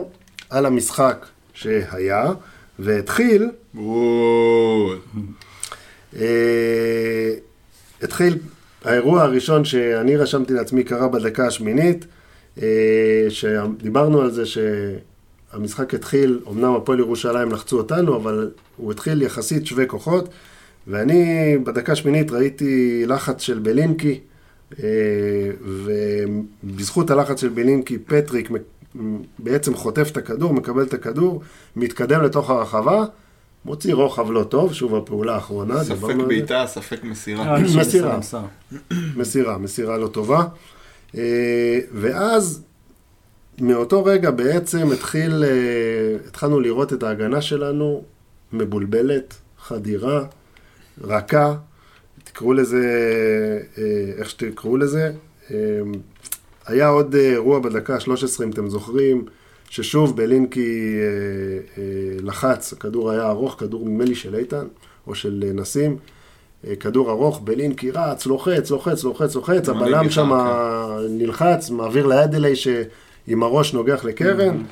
על 0.49 0.65
המשחק 0.65 1.25
שהיה 1.53 2.31
והתחיל. 2.79 3.49
אה, 6.15 7.33
התחיל, 8.01 8.37
האירוע 8.83 9.21
הראשון 9.21 9.65
שאני 9.65 10.17
רשמתי 10.17 10.53
לעצמי 10.53 10.83
קרה 10.83 11.07
בדקה 11.07 11.47
השמינית, 11.47 12.05
אה, 12.61 13.25
שדיברנו 13.29 14.21
על 14.21 14.31
זה 14.31 14.43
שהמשחק 14.45 15.93
התחיל, 15.93 16.39
אמנם 16.51 16.75
הפועל 16.75 16.99
ירושלים 16.99 17.51
לחצו 17.51 17.77
אותנו, 17.77 18.15
אבל 18.15 18.51
הוא 18.77 18.91
התחיל 18.91 19.21
יחסית 19.21 19.65
שווה 19.65 19.85
כוחות, 19.85 20.29
ואני 20.87 21.57
בדקה 21.57 21.91
השמינית 21.91 22.31
ראיתי 22.31 23.03
לחץ 23.07 23.41
של 23.41 23.59
בלינקי, 23.59 24.19
אה, 24.83 24.87
ובזכות 26.63 27.09
הלחץ 27.09 27.41
של 27.41 27.49
בלינקי 27.49 27.97
פטריק 27.97 28.49
בעצם 29.39 29.75
חוטף 29.75 30.09
את 30.11 30.17
הכדור, 30.17 30.53
מקבל 30.53 30.83
את 30.83 30.93
הכדור, 30.93 31.41
מתקדם 31.75 32.21
לתוך 32.21 32.49
הרחבה, 32.49 33.05
מוציא 33.65 33.93
רוחב 33.93 34.31
לא 34.31 34.43
טוב, 34.43 34.73
שוב 34.73 34.95
הפעולה 34.95 35.35
האחרונה, 35.35 35.83
ספק. 35.83 36.15
בעיטה, 36.27 36.65
ספק 36.67 37.03
מסירה. 37.03 37.55
אה, 37.55 37.61
מסירה. 37.77 38.19
מסירה, 39.17 39.57
מסירה 39.57 39.97
לא 39.97 40.07
טובה. 40.07 40.45
אה, 41.17 41.79
ואז 41.93 42.63
מאותו 43.61 44.05
רגע 44.05 44.31
בעצם 44.31 44.91
התחיל, 44.91 45.43
אה, 45.43 46.27
התחלנו 46.27 46.59
לראות 46.59 46.93
את 46.93 47.03
ההגנה 47.03 47.41
שלנו 47.41 48.03
מבולבלת, 48.53 49.33
חדירה, 49.59 50.23
רכה, 51.01 51.55
תקראו 52.23 52.53
לזה, 52.53 52.83
איך 54.17 54.29
שתקראו 54.29 54.77
לזה. 54.77 55.11
היה 56.65 56.87
עוד 56.87 57.15
אירוע 57.15 57.59
בדקה 57.59 57.95
ה-13, 57.95 58.43
אם 58.43 58.49
אתם 58.49 58.69
זוכרים, 58.69 59.25
ששוב 59.73 60.17
בלינקי 60.17 60.97
לחץ, 62.21 62.73
הכדור 62.73 63.11
היה 63.11 63.29
ארוך, 63.29 63.55
כדור 63.59 63.85
נדמה 63.85 64.05
לי 64.05 64.15
של 64.15 64.35
איתן, 64.35 64.65
או 65.07 65.15
של 65.15 65.51
נסים. 65.53 65.97
כדור 66.79 67.11
ארוך, 67.11 67.41
בלינקי 67.43 67.91
רץ, 67.91 68.25
לוחץ, 68.25 68.71
לוחץ, 68.71 69.03
לוחץ, 69.03 69.35
לוחץ, 69.35 69.69
הבלם 69.69 70.09
שם 70.09 70.29
כן. 70.29 71.05
נלחץ, 71.09 71.69
מעביר 71.69 72.05
לאדלי 72.05 72.55
שעם 72.55 73.43
הראש 73.43 73.73
נוגח 73.73 74.05
לקרן. 74.05 74.63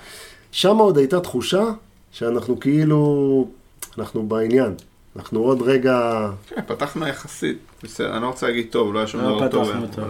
שם 0.51 0.77
עוד 0.77 0.97
הייתה 0.97 1.19
תחושה 1.19 1.63
שאנחנו 2.11 2.59
כאילו, 2.59 3.47
אנחנו 3.97 4.27
בעניין. 4.27 4.73
אנחנו 5.15 5.39
עוד 5.39 5.61
רגע... 5.61 6.27
כן, 6.47 6.61
פתחנו 6.67 7.07
יחסית, 7.07 7.57
בסדר, 7.83 8.13
אני 8.13 8.21
לא 8.21 8.27
רוצה 8.27 8.47
להגיד 8.47 8.67
טוב, 8.69 8.93
לא 8.93 8.99
היה 8.99 9.07
שום 9.07 9.21
לא 9.21 9.37
דבר 9.37 9.47
טוב. 9.49 9.69
אה, 9.99 10.05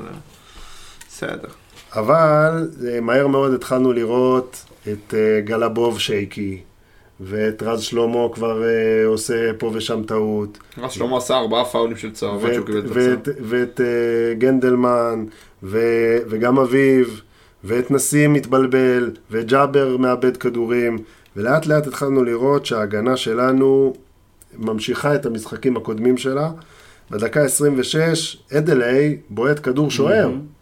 בסדר. 1.10 1.48
אבל 1.96 2.70
אה, 2.88 3.02
מהר 3.02 3.28
מאוד 3.28 3.54
התחלנו 3.54 3.94
לראות 3.94 4.66
את 4.84 5.14
אה, 5.14 5.42
גלבוב 5.42 6.00
שייקי, 6.00 6.62
ואת 7.20 7.64
רז 7.64 7.82
שלמה 7.82 8.28
כבר 8.34 8.62
uh, 8.62 9.08
עושה 9.08 9.52
פה 9.58 9.72
ושם 9.74 10.04
טעות. 10.04 10.58
רז 10.78 10.92
שלמה 10.92 11.18
עשה 11.18 11.38
ארבעה 11.38 11.66
פאולים 11.66 11.98
של 11.98 12.12
צהוב 12.12 12.54
שהוא 12.54 12.66
קיבל 12.66 12.80
את 12.80 12.86
הצהוב. 12.86 13.36
ואת 13.42 13.80
uh, 13.80 14.38
גנדלמן, 14.38 15.26
ו, 15.64 15.80
וגם 16.30 16.60
אביב, 16.60 17.22
ואת 17.64 17.92
נסים 17.92 18.34
מתבלבל, 18.34 19.12
וג'אבר 19.32 19.98
מאבד 19.98 20.38
כדורים, 20.38 20.98
ולאט 21.36 21.66
לאט 21.66 21.88
התחלנו 21.88 22.24
לראות 22.24 22.66
שההגנה 22.66 23.18
שלנו 23.18 23.94
ממשיכה 24.58 25.16
את 25.16 25.26
המשחקים 25.26 25.78
הקודמים 25.78 26.18
שלה. 26.18 26.52
בדקה 27.12 27.42
26, 27.44 28.38
אדלי 28.58 29.18
בועט 29.30 29.60
כדור 29.64 29.92
שוער. 29.92 30.30
Mm-hmm. 30.30 30.61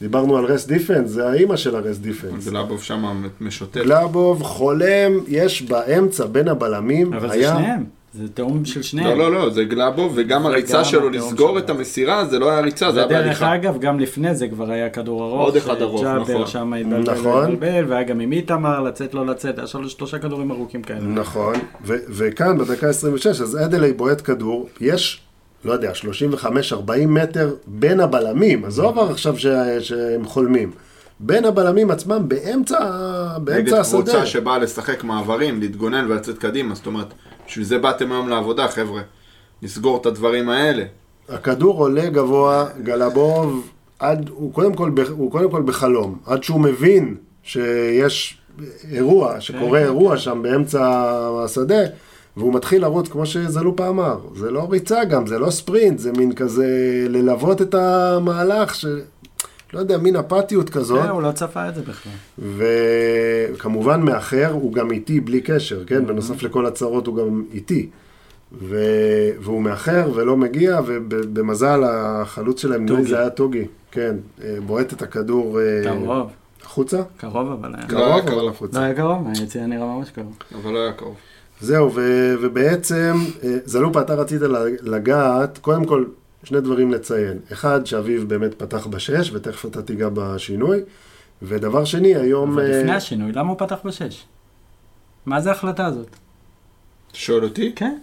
דיברנו 0.00 0.36
על 0.36 0.44
rest 0.44 0.66
defense, 0.66 1.10
זה 1.10 1.28
האימא 1.28 1.56
של 1.56 1.76
ה 1.76 1.80
rest 1.80 1.98
defense. 1.98 2.48
גלאבוב 2.48 2.82
שם 2.82 3.22
משוטט. 3.40 3.76
גלאבוב 3.76 4.42
חולם, 4.42 5.12
יש 5.28 5.62
באמצע 5.62 6.26
בין 6.26 6.48
הבלמים, 6.48 7.12
אבל 7.12 7.30
היה... 7.30 7.50
זה 7.50 7.58
שניהם. 7.58 7.84
זה 8.14 8.28
תאום 8.34 8.64
של 8.64 8.82
שניהם. 8.82 9.18
לא, 9.18 9.30
לא, 9.30 9.32
לא, 9.32 9.50
זה 9.50 9.64
גלאבוב, 9.64 10.12
וגם 10.16 10.46
הריצה 10.46 10.84
שלו 10.84 11.10
לסגור 11.10 11.58
את 11.58 11.70
המסירה, 11.70 12.24
זה 12.24 12.38
לא 12.38 12.50
היה 12.50 12.60
ריצה, 12.60 12.92
זה 12.92 12.98
היה 12.98 13.08
בהליכה. 13.08 13.28
ודרך 13.28 13.42
אגב, 13.42 13.78
גם 13.80 14.00
לפני 14.00 14.34
זה 14.34 14.48
כבר 14.48 14.70
היה 14.70 14.90
כדור 14.90 15.24
ארוך. 15.24 15.40
עוד 15.40 15.56
אחד 15.56 15.82
ארוך, 15.82 16.04
נכון. 16.04 16.32
ג'אבר 16.32 16.46
שם 16.46 16.72
התבלבל, 16.72 17.12
נכון. 17.12 17.56
והיה 17.60 18.02
גם 18.02 18.20
עם 18.20 18.32
איתמר, 18.32 18.80
לצאת, 18.80 19.14
לא 19.14 19.26
לצאת, 19.26 19.58
היה 19.58 19.66
שלושה 19.66 20.18
כדורים 20.18 20.50
ארוכים 20.50 20.82
כאלה. 20.82 21.00
נכון, 21.00 21.54
וכאן 21.84 22.58
בדקה 22.58 22.88
26, 22.88 23.26
אז 23.26 23.58
אדלי 23.64 23.92
בועט 23.92 24.20
כדור, 24.24 24.68
יש 24.80 25.25
לא 25.64 25.72
יודע, 25.72 25.92
35-40 26.42 27.06
מטר 27.06 27.54
בין 27.66 28.00
הבלמים, 28.00 28.64
עזוב 28.64 28.98
עכשיו 28.98 29.38
ש... 29.38 29.46
שהם 29.80 30.24
חולמים. 30.24 30.70
בין 31.20 31.44
הבלמים 31.44 31.90
עצמם 31.90 32.28
באמצע, 32.28 32.78
באמצע 33.38 33.80
השדה. 33.80 33.98
נגד 33.98 34.08
קבוצה 34.10 34.26
שבאה 34.26 34.58
לשחק 34.58 35.04
מעברים, 35.04 35.60
להתגונן 35.60 36.06
ולצאת 36.10 36.38
קדימה, 36.38 36.74
זאת 36.74 36.86
אומרת, 36.86 37.06
בשביל 37.46 37.64
זה 37.64 37.78
באתם 37.78 38.12
היום 38.12 38.28
לעבודה, 38.28 38.68
חבר'ה. 38.68 39.02
לסגור 39.62 40.00
את 40.00 40.06
הדברים 40.06 40.48
האלה. 40.48 40.84
הכדור 41.28 41.78
עולה 41.78 42.08
גבוה, 42.08 42.66
גלבוב, 42.82 43.70
עד, 43.98 44.28
הוא, 44.28 44.52
קודם 44.52 44.74
כל, 44.74 44.90
הוא 45.10 45.32
קודם 45.32 45.50
כל 45.50 45.62
בחלום, 45.62 46.18
עד 46.26 46.42
שהוא 46.42 46.60
מבין 46.60 47.14
שיש 47.42 48.38
אירוע, 48.90 49.40
שקורה 49.40 49.78
כן, 49.78 49.84
אירוע 49.84 50.10
כן. 50.10 50.18
שם 50.18 50.42
באמצע 50.42 51.10
השדה, 51.44 51.80
והוא 52.36 52.54
מתחיל 52.54 52.82
לרוץ, 52.82 53.08
כמו 53.08 53.26
שזלופה 53.26 53.88
אמר, 53.88 54.18
זה 54.34 54.50
לא 54.50 54.66
ריצה 54.70 55.04
גם, 55.04 55.26
זה 55.26 55.38
לא 55.38 55.50
ספרינט, 55.50 55.98
זה 55.98 56.12
מין 56.12 56.32
כזה 56.32 56.66
ללוות 57.08 57.62
את 57.62 57.74
המהלך, 57.74 58.74
ש... 58.74 58.86
לא 59.72 59.78
יודע, 59.78 59.98
מין 59.98 60.16
אפתיות 60.16 60.70
כזאת. 60.70 61.02
כן, 61.02 61.08
הוא 61.08 61.22
לא 61.22 61.32
צפה 61.32 61.68
את 61.68 61.74
זה 61.74 61.82
בכלל. 61.82 62.12
וכמובן 62.38 64.00
מאחר, 64.02 64.50
הוא 64.52 64.72
גם 64.72 64.92
איטי 64.92 65.20
בלי 65.20 65.40
קשר, 65.40 65.84
כן? 65.84 66.02
Mm-hmm. 66.02 66.08
בנוסף 66.08 66.42
לכל 66.42 66.66
הצהרות 66.66 67.06
הוא 67.06 67.16
גם 67.16 67.44
איטי. 67.52 67.88
ו... 68.52 68.76
והוא 69.40 69.62
מאחר 69.62 70.10
ולא 70.14 70.36
מגיע, 70.36 70.80
ובמזל 70.86 71.84
החלוץ 71.84 72.60
שלהם, 72.60 72.84
נראה 72.84 73.02
זה 73.02 73.18
היה 73.18 73.30
טוגי, 73.30 73.64
כן, 73.90 74.16
אה, 74.44 74.56
בועט 74.66 74.92
את 74.92 75.02
הכדור... 75.02 75.60
אה, 75.60 75.82
קרוב. 75.84 76.30
החוצה? 76.62 77.02
קרוב 77.16 77.50
אבל 77.50 77.74
היה. 77.74 77.86
קרוב 77.86 78.28
אבל 78.28 78.48
החוצה. 78.48 78.80
לא 78.80 78.84
היה 78.84 78.94
קרוב, 78.94 79.28
היציאה 79.28 79.66
נראה 79.66 79.86
ממש 79.86 80.10
קרוב. 80.10 80.36
אבל 80.54 80.72
לא 80.72 80.78
היה 80.78 80.92
קרוב. 80.92 81.14
זהו, 81.60 81.92
ו- 81.94 82.34
ובעצם, 82.40 83.14
אה, 83.44 83.56
זלופה, 83.64 84.00
אתה 84.00 84.14
רצית 84.14 84.40
לגעת, 84.82 85.58
קודם 85.58 85.84
כל, 85.84 86.04
שני 86.44 86.60
דברים 86.60 86.92
לציין. 86.92 87.38
אחד, 87.52 87.86
שאביב 87.86 88.28
באמת 88.28 88.54
פתח 88.54 88.86
בשש, 88.86 89.30
ותכף 89.34 89.66
אתה 89.66 89.82
תיגע 89.82 90.08
בשינוי. 90.14 90.80
ודבר 91.42 91.84
שני, 91.84 92.14
היום... 92.14 92.52
אבל 92.52 92.70
לפני 92.70 92.90
אה, 92.90 92.96
השינוי, 92.96 93.32
למה 93.32 93.48
הוא 93.50 93.58
פתח 93.58 93.78
בשש? 93.84 94.24
מה 95.26 95.40
זה 95.40 95.48
ההחלטה 95.48 95.86
הזאת? 95.86 96.06
אתה 96.06 96.16
שואל 97.18 97.44
אותי? 97.44 97.72
כן. 97.76 97.98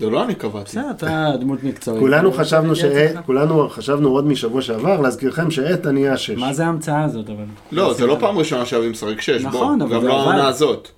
זה 0.00 0.10
לא 0.10 0.24
אני 0.24 0.34
קבעתי. 0.34 0.64
בסדר, 0.64 0.90
אתה 0.90 1.30
דמות 1.40 1.62
מקצועית. 1.62 2.00
כולנו 2.00 2.32
חשבנו 2.32 2.76
ש... 2.76 2.84
כולנו 3.26 3.68
חשבנו 3.68 4.08
עוד 4.08 4.26
משבוע 4.26 4.62
שעבר, 4.62 5.00
להזכירכם 5.00 5.50
שאיתן 5.50 5.96
יהיה 5.96 6.12
השש. 6.12 6.38
מה 6.38 6.52
זה 6.52 6.66
ההמצאה 6.66 7.04
הזאת 7.04 7.30
אבל? 7.30 7.44
לא, 7.72 7.94
זה 7.94 8.06
לא 8.06 8.16
פעם 8.20 8.38
ראשונה 8.38 8.66
שאביב 8.66 8.90
משחק 8.90 9.20
שש, 9.20 9.42
בוא. 9.42 9.50
נכון, 9.50 9.80
אבל 9.82 9.90
זה 9.90 9.96
עבד. 9.96 10.04
גם 10.04 10.08
לא 10.10 10.20
העונה 10.20 10.48
הזאת. 10.48 10.88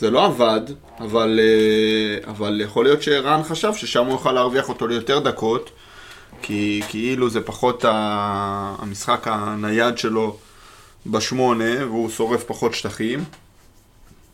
זה 0.00 0.10
לא 0.10 0.26
עבד, 0.26 0.60
אבל, 1.00 1.40
אה, 1.42 2.30
אבל 2.30 2.60
יכול 2.64 2.84
להיות 2.84 3.02
שרן 3.02 3.42
חשב 3.42 3.74
ששם 3.74 4.04
הוא 4.04 4.12
יוכל 4.12 4.32
להרוויח 4.32 4.68
אותו 4.68 4.86
ליותר 4.86 5.18
דקות, 5.18 5.70
כי 6.42 6.82
כאילו 6.88 7.30
זה 7.30 7.40
פחות 7.40 7.84
המשחק 7.88 9.26
הנייד 9.30 9.98
שלו 9.98 10.36
בשמונה, 11.06 11.86
והוא 11.86 12.10
שורף 12.10 12.44
פחות 12.44 12.74
שטחים. 12.74 13.24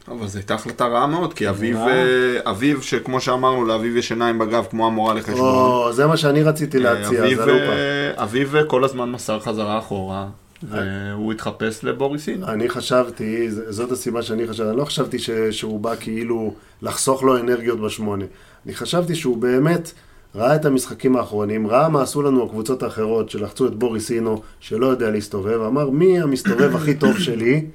אבל 0.08 0.26
זו 0.26 0.38
הייתה 0.38 0.54
החלטה 0.54 0.86
רעה 0.86 1.06
מאוד, 1.06 1.34
כי 1.34 1.48
אביב, 1.48 1.76
אה, 1.76 2.50
אביב, 2.50 2.82
שכמו 2.82 3.20
שאמרנו, 3.20 3.64
לאביב 3.64 3.96
יש 3.96 4.12
עיניים 4.12 4.38
בגב 4.38 4.66
כמו 4.70 4.86
המורה 4.86 5.14
לחשבון. 5.14 5.40
או, 5.40 5.92
זה 5.92 6.06
מה 6.06 6.16
שאני 6.16 6.42
רציתי 6.42 6.78
להציע, 6.78 7.20
אביב, 7.20 7.38
זה 7.38 7.46
לא 7.46 7.52
פעם. 7.52 8.22
אביב 8.22 8.54
כל 8.66 8.84
הזמן 8.84 9.10
מסר 9.10 9.40
חזרה 9.40 9.78
אחורה. 9.78 10.26
והוא 10.62 11.32
התחפש 11.32 11.84
לבוריסין. 11.84 12.44
אני 12.44 12.68
חשבתי, 12.68 13.50
זאת 13.50 13.92
הסיבה 13.92 14.22
שאני 14.22 14.46
חשבתי, 14.46 14.70
אני 14.70 14.78
לא 14.78 14.84
חשבתי 14.84 15.18
ש, 15.18 15.30
שהוא 15.30 15.80
בא 15.80 15.94
כאילו 16.00 16.54
לחסוך 16.82 17.22
לו 17.22 17.36
אנרגיות 17.36 17.80
בשמונה. 17.80 18.24
אני 18.66 18.74
חשבתי 18.74 19.14
שהוא 19.14 19.36
באמת 19.36 19.92
ראה 20.34 20.56
את 20.56 20.64
המשחקים 20.64 21.16
האחרונים, 21.16 21.66
ראה 21.66 21.88
מה 21.88 22.02
עשו 22.02 22.22
לנו 22.22 22.44
הקבוצות 22.44 22.82
האחרות 22.82 23.30
שלחצו 23.30 23.66
את 23.66 23.74
בוריסינו, 23.74 24.42
שלא 24.60 24.86
יודע 24.86 25.10
להסתובב, 25.10 25.60
אמר 25.60 25.90
מי 25.90 26.20
המסתובב 26.20 26.76
הכי 26.76 26.94
טוב 26.94 27.18
שלי? 27.18 27.66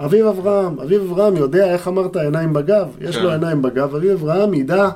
אביב 0.00 0.26
אברהם. 0.26 0.80
אביב 0.80 1.02
אברהם 1.02 1.36
יודע, 1.36 1.72
איך 1.72 1.88
אמרת, 1.88 2.16
עיניים 2.16 2.52
בגב? 2.52 2.88
יש 3.00 3.16
לו 3.16 3.28
כן. 3.28 3.32
עיניים 3.34 3.62
בגב, 3.62 3.94
אביב 3.94 4.10
אברהם 4.10 4.54
ידע 4.54 4.88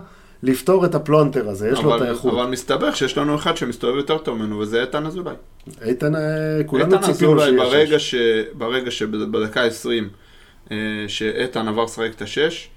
לפתור 0.42 0.84
את 0.84 0.94
הפלונטר 0.94 1.48
הזה, 1.48 1.68
יש 1.68 1.78
אבל, 1.78 1.88
לו 1.88 1.96
את 1.96 2.02
האיכות. 2.02 2.34
אבל 2.34 2.46
מסתבר 2.46 2.94
שיש 2.94 3.18
לנו 3.18 3.34
אחד 3.34 3.56
שמסתובב 3.56 3.96
יותר 3.96 4.18
טוב 4.18 4.38
ממנו, 4.38 4.58
וזה 4.58 4.80
איתן 4.80 5.06
אזולאי. 5.06 5.34
איתן, 5.82 6.14
אה, 6.14 6.20
כולנו 6.66 7.00
ציפינו 7.00 7.40
שיש. 7.40 7.54
ברגע, 7.56 7.98
ש... 7.98 8.14
ברגע 8.52 8.90
שבדקה 8.90 9.62
20, 9.62 10.08
אה, 10.70 10.76
שאיתן 11.08 11.68
עבר 11.68 11.84
לשחק 11.84 12.10
את 12.16 12.22
השש, 12.22 12.68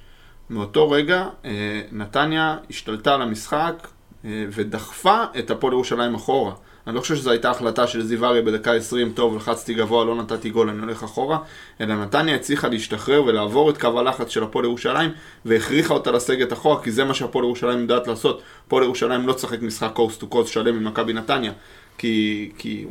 מאותו 0.49 0.89
רגע 0.89 1.27
אה, 1.45 1.81
נתניה 1.91 2.57
השתלטה 2.69 3.15
על 3.15 3.21
המשחק 3.21 3.87
ודחפה 4.25 5.23
את 5.39 5.51
הפועל 5.51 5.73
ירושלים 5.73 6.15
אחורה. 6.15 6.53
אני 6.87 6.95
לא 6.95 7.01
חושב 7.01 7.15
שזו 7.15 7.31
הייתה 7.31 7.51
החלטה 7.51 7.87
של 7.87 8.03
זיו 8.03 8.25
אריה 8.25 8.41
בדקה 8.41 8.73
20, 8.73 9.11
טוב, 9.13 9.37
לחצתי 9.37 9.73
גבוה, 9.73 10.05
לא 10.05 10.15
נתתי 10.15 10.49
גול, 10.49 10.69
אני 10.69 10.79
הולך 10.79 11.03
אחורה, 11.03 11.37
אלא 11.81 11.95
נתניה 11.95 12.35
הצליחה 12.35 12.67
להשתחרר 12.67 13.23
ולעבור 13.23 13.69
את 13.69 13.77
קו 13.77 13.99
הלחץ 13.99 14.29
של 14.29 14.43
הפועל 14.43 14.65
ירושלים, 14.65 15.11
והכריחה 15.45 15.93
אותה 15.93 16.11
לסגת 16.11 16.53
אחורה, 16.53 16.83
כי 16.83 16.91
זה 16.91 17.03
מה 17.03 17.13
שהפועל 17.13 17.45
ירושלים 17.45 17.79
יודעת 17.79 18.07
לעשות. 18.07 18.41
הפועל 18.67 18.83
ירושלים 18.83 19.27
לא 19.27 19.33
צחק 19.33 19.61
משחק 19.61 19.91
קורס 19.93 20.17
טו 20.17 20.27
קורס 20.27 20.49
שלם 20.49 20.75
עם 20.75 20.83
מכבי 20.83 21.13
נתניה, 21.13 21.51
כי, 21.97 22.49
כי 22.57 22.85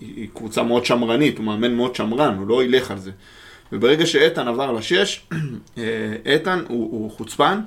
היא 0.00 0.28
קבוצה 0.34 0.62
מאוד 0.62 0.84
שמרנית, 0.84 1.38
הוא 1.38 1.46
מאמן 1.46 1.74
מאוד 1.74 1.96
שמרן, 1.96 2.36
הוא 2.38 2.46
לא 2.46 2.64
ילך 2.64 2.90
על 2.90 2.98
זה. 2.98 3.10
וברגע 3.72 4.06
שאיתן 4.06 4.48
עבר 4.48 4.72
לשש, 4.72 5.26
אה, 5.78 5.84
איתן 6.26 6.64
הוא, 6.68 6.90
הוא 6.90 7.10
חוצפן, 7.10 7.60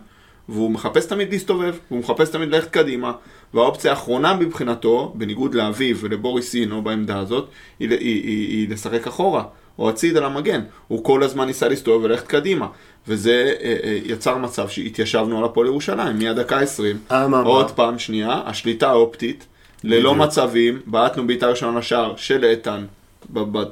והוא 0.49 0.71
מחפש 0.71 1.05
תמיד 1.05 1.31
להסתובב, 1.31 1.75
והוא 1.91 1.99
מחפש 1.99 2.29
תמיד 2.29 2.49
ללכת 2.49 2.69
קדימה, 2.69 3.11
והאופציה 3.55 3.91
האחרונה 3.91 4.33
מבחינתו, 4.35 5.13
בניגוד 5.15 5.55
לאביו 5.55 5.97
ולבוריסינו 5.97 6.81
בעמדה 6.81 7.19
הזאת, 7.19 7.49
היא, 7.79 7.89
היא, 7.89 7.99
היא, 7.99 8.47
היא 8.47 8.69
לשחק 8.69 9.07
אחורה, 9.07 9.43
או 9.79 9.89
הציד 9.89 10.17
על 10.17 10.23
המגן. 10.23 10.61
הוא 10.87 11.03
כל 11.03 11.23
הזמן 11.23 11.45
ניסה 11.45 11.67
להסתובב 11.67 12.03
וללכת 12.03 12.27
קדימה. 12.27 12.67
וזה 13.07 13.53
אה, 13.61 13.75
אה, 13.83 13.99
יצר 14.05 14.37
מצב 14.37 14.69
שהתיישבנו 14.69 15.37
על 15.37 15.43
הפועל 15.43 15.67
ירושלים, 15.67 16.19
מהדקה 16.19 16.59
20, 16.59 16.97
עוד 17.45 17.71
פעם 17.71 17.99
שנייה, 17.99 18.41
השליטה 18.45 18.89
האופטית, 18.89 19.45
ללא 19.83 20.15
מצבים, 20.15 20.79
בעטנו 20.85 21.27
בעיטה 21.27 21.47
ראשונה 21.47 21.79
לשער 21.79 22.13
של 22.17 22.45
איתן, 22.45 22.85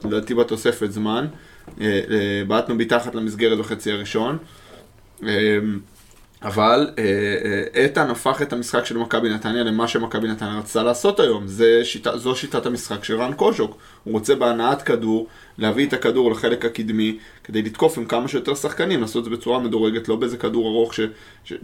לדעתי 0.04 0.34
בתוספת 0.34 0.92
זמן, 0.92 1.26
אה, 1.82 1.86
אה, 1.86 2.44
בעטנו 2.48 2.76
מתחת 2.76 3.16
למסגרת 3.16 3.58
בחצי 3.58 3.92
הראשון. 3.92 4.38
אה, 5.28 5.58
אבל 6.44 6.90
אה, 6.98 7.04
אה, 7.04 7.84
איתן 7.84 8.10
הפך 8.10 8.42
את 8.42 8.54
המשחק 8.54 8.86
של 8.86 8.98
מכבי 8.98 9.30
נתניה 9.30 9.64
למה 9.64 9.88
שמכבי 9.88 10.28
נתניה 10.28 10.58
רצתה 10.60 10.84
לעשות 10.84 11.20
היום. 11.20 11.48
זה 11.48 11.86
שיטה, 11.86 12.18
זו 12.18 12.36
שיטת 12.36 12.66
המשחק 12.66 13.04
של 13.04 13.22
רן 13.22 13.34
קוז'וק. 13.34 13.78
הוא 14.04 14.14
רוצה 14.14 14.36
בהנעת 14.36 14.82
כדור, 14.82 15.28
להביא 15.58 15.88
את 15.88 15.94
הכדור 15.94 16.32
לחלק 16.32 16.66
הקדמי, 16.66 17.18
כדי 17.44 17.62
לתקוף 17.62 17.98
עם 17.98 18.06
כמה 18.06 18.28
שיותר 18.28 18.56
שחקנים, 18.56 19.02
לעשות 19.02 19.20
את 19.20 19.24
זה 19.30 19.38
בצורה 19.38 19.60
מדורגת, 19.60 20.08
לא 20.08 20.16
באיזה 20.16 20.38
כדור 20.38 20.68
ארוך 20.68 20.94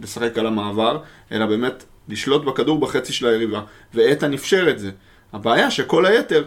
לשחק 0.00 0.38
על 0.38 0.46
המעבר, 0.46 0.98
אלא 1.32 1.46
באמת 1.46 1.84
לשלוט 2.08 2.44
בכדור 2.44 2.80
בחצי 2.80 3.12
של 3.12 3.26
היריבה. 3.26 3.62
ואיתן 3.94 4.34
אפשר 4.34 4.70
את 4.70 4.78
זה. 4.78 4.90
הבעיה 5.32 5.70
שכל 5.70 6.06
היתר 6.06 6.44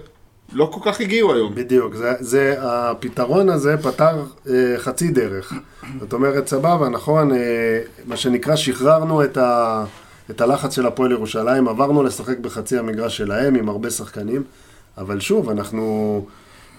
לא 0.53 0.69
כל 0.71 0.91
כך 0.91 1.01
הגיעו 1.01 1.33
היום. 1.33 1.55
בדיוק, 1.55 1.95
זה, 1.95 2.13
זה, 2.19 2.55
הפתרון 2.59 3.49
הזה 3.49 3.77
פתר 3.77 4.23
אה, 4.49 4.75
חצי 4.77 5.11
דרך. 5.11 5.53
זאת 5.99 6.13
אומרת, 6.13 6.47
סבבה, 6.47 6.89
נכון, 6.89 7.31
אה, 7.31 7.37
מה 8.05 8.17
שנקרא, 8.17 8.55
שחררנו 8.55 9.23
את, 9.23 9.37
ה, 9.37 9.83
את 10.29 10.41
הלחץ 10.41 10.75
של 10.75 10.85
הפועל 10.85 11.11
ירושלים, 11.11 11.67
עברנו 11.67 12.03
לשחק 12.03 12.37
בחצי 12.37 12.77
המגרש 12.77 13.17
שלהם 13.17 13.55
עם 13.55 13.69
הרבה 13.69 13.89
שחקנים, 13.89 14.43
אבל 14.97 15.19
שוב, 15.19 15.49
אנחנו, 15.49 16.25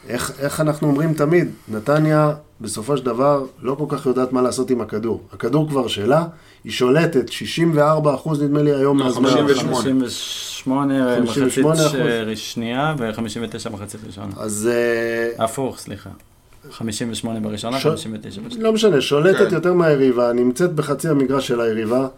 איך, 0.08 0.32
איך 0.38 0.60
אנחנו 0.60 0.88
אומרים 0.88 1.14
תמיד, 1.14 1.48
נתניה 1.68 2.32
בסופו 2.60 2.96
של 2.96 3.04
דבר 3.04 3.44
לא 3.62 3.74
כל 3.74 3.84
כך 3.88 4.06
יודעת 4.06 4.32
מה 4.32 4.42
לעשות 4.42 4.70
עם 4.70 4.80
הכדור. 4.80 5.22
הכדור 5.32 5.68
כבר 5.68 5.88
שלה, 5.88 6.24
היא 6.64 6.72
שולטת 6.72 7.28
64 7.28 8.14
אחוז 8.14 8.42
נדמה 8.42 8.62
לי 8.62 8.74
היום 8.74 8.98
לא, 8.98 9.04
מהזמן. 9.04 9.30
58. 9.30 9.76
58 9.76 10.08
58 10.64 11.72
מחצית. 11.82 12.00
ש- 12.38 12.52
שנייה 12.52 12.94
ו-59 12.98 13.70
מחצית 13.70 14.00
ראשונה. 14.06 14.26
אז 14.36 14.68
אה, 14.72 15.44
הפוך, 15.44 15.78
סליחה. 15.78 16.10
58 16.70 17.40
בראשונה, 17.40 17.80
ש- 17.80 17.86
59 17.86 18.40
בשנייה. 18.40 18.64
לא 18.64 18.72
משנה, 18.72 19.00
שולטת 19.00 19.48
כן. 19.48 19.54
יותר 19.54 19.74
מהיריבה, 19.74 20.32
נמצאת 20.32 20.72
בחצי 20.72 21.08
המגרש 21.08 21.48
של 21.48 21.60
היריבה, 21.60 22.08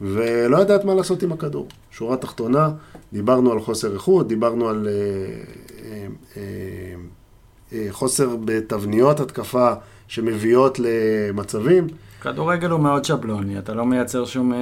ולא 0.00 0.56
יודעת 0.58 0.84
מה 0.84 0.94
לעשות 0.94 1.22
עם 1.22 1.32
הכדור. 1.32 1.68
שורה 1.90 2.16
תחתונה, 2.16 2.70
דיברנו 3.12 3.52
על 3.52 3.60
חוסר 3.60 3.94
איכות, 3.94 4.28
דיברנו 4.28 4.68
על 4.68 4.88
אה, 4.88 4.92
אה, 5.84 6.06
אה, 6.36 6.42
אה, 7.72 7.86
חוסר 7.90 8.36
בתבניות 8.44 9.20
התקפה 9.20 9.72
שמביאות 10.08 10.78
למצבים. 10.78 11.86
כדורגל 12.32 12.70
הוא 12.70 12.80
מאוד 12.80 13.04
שבלוני, 13.04 13.58
אתה 13.58 13.74
לא 13.74 13.84
מייצר 13.86 14.24
שום 14.26 14.52
אה, 14.52 14.58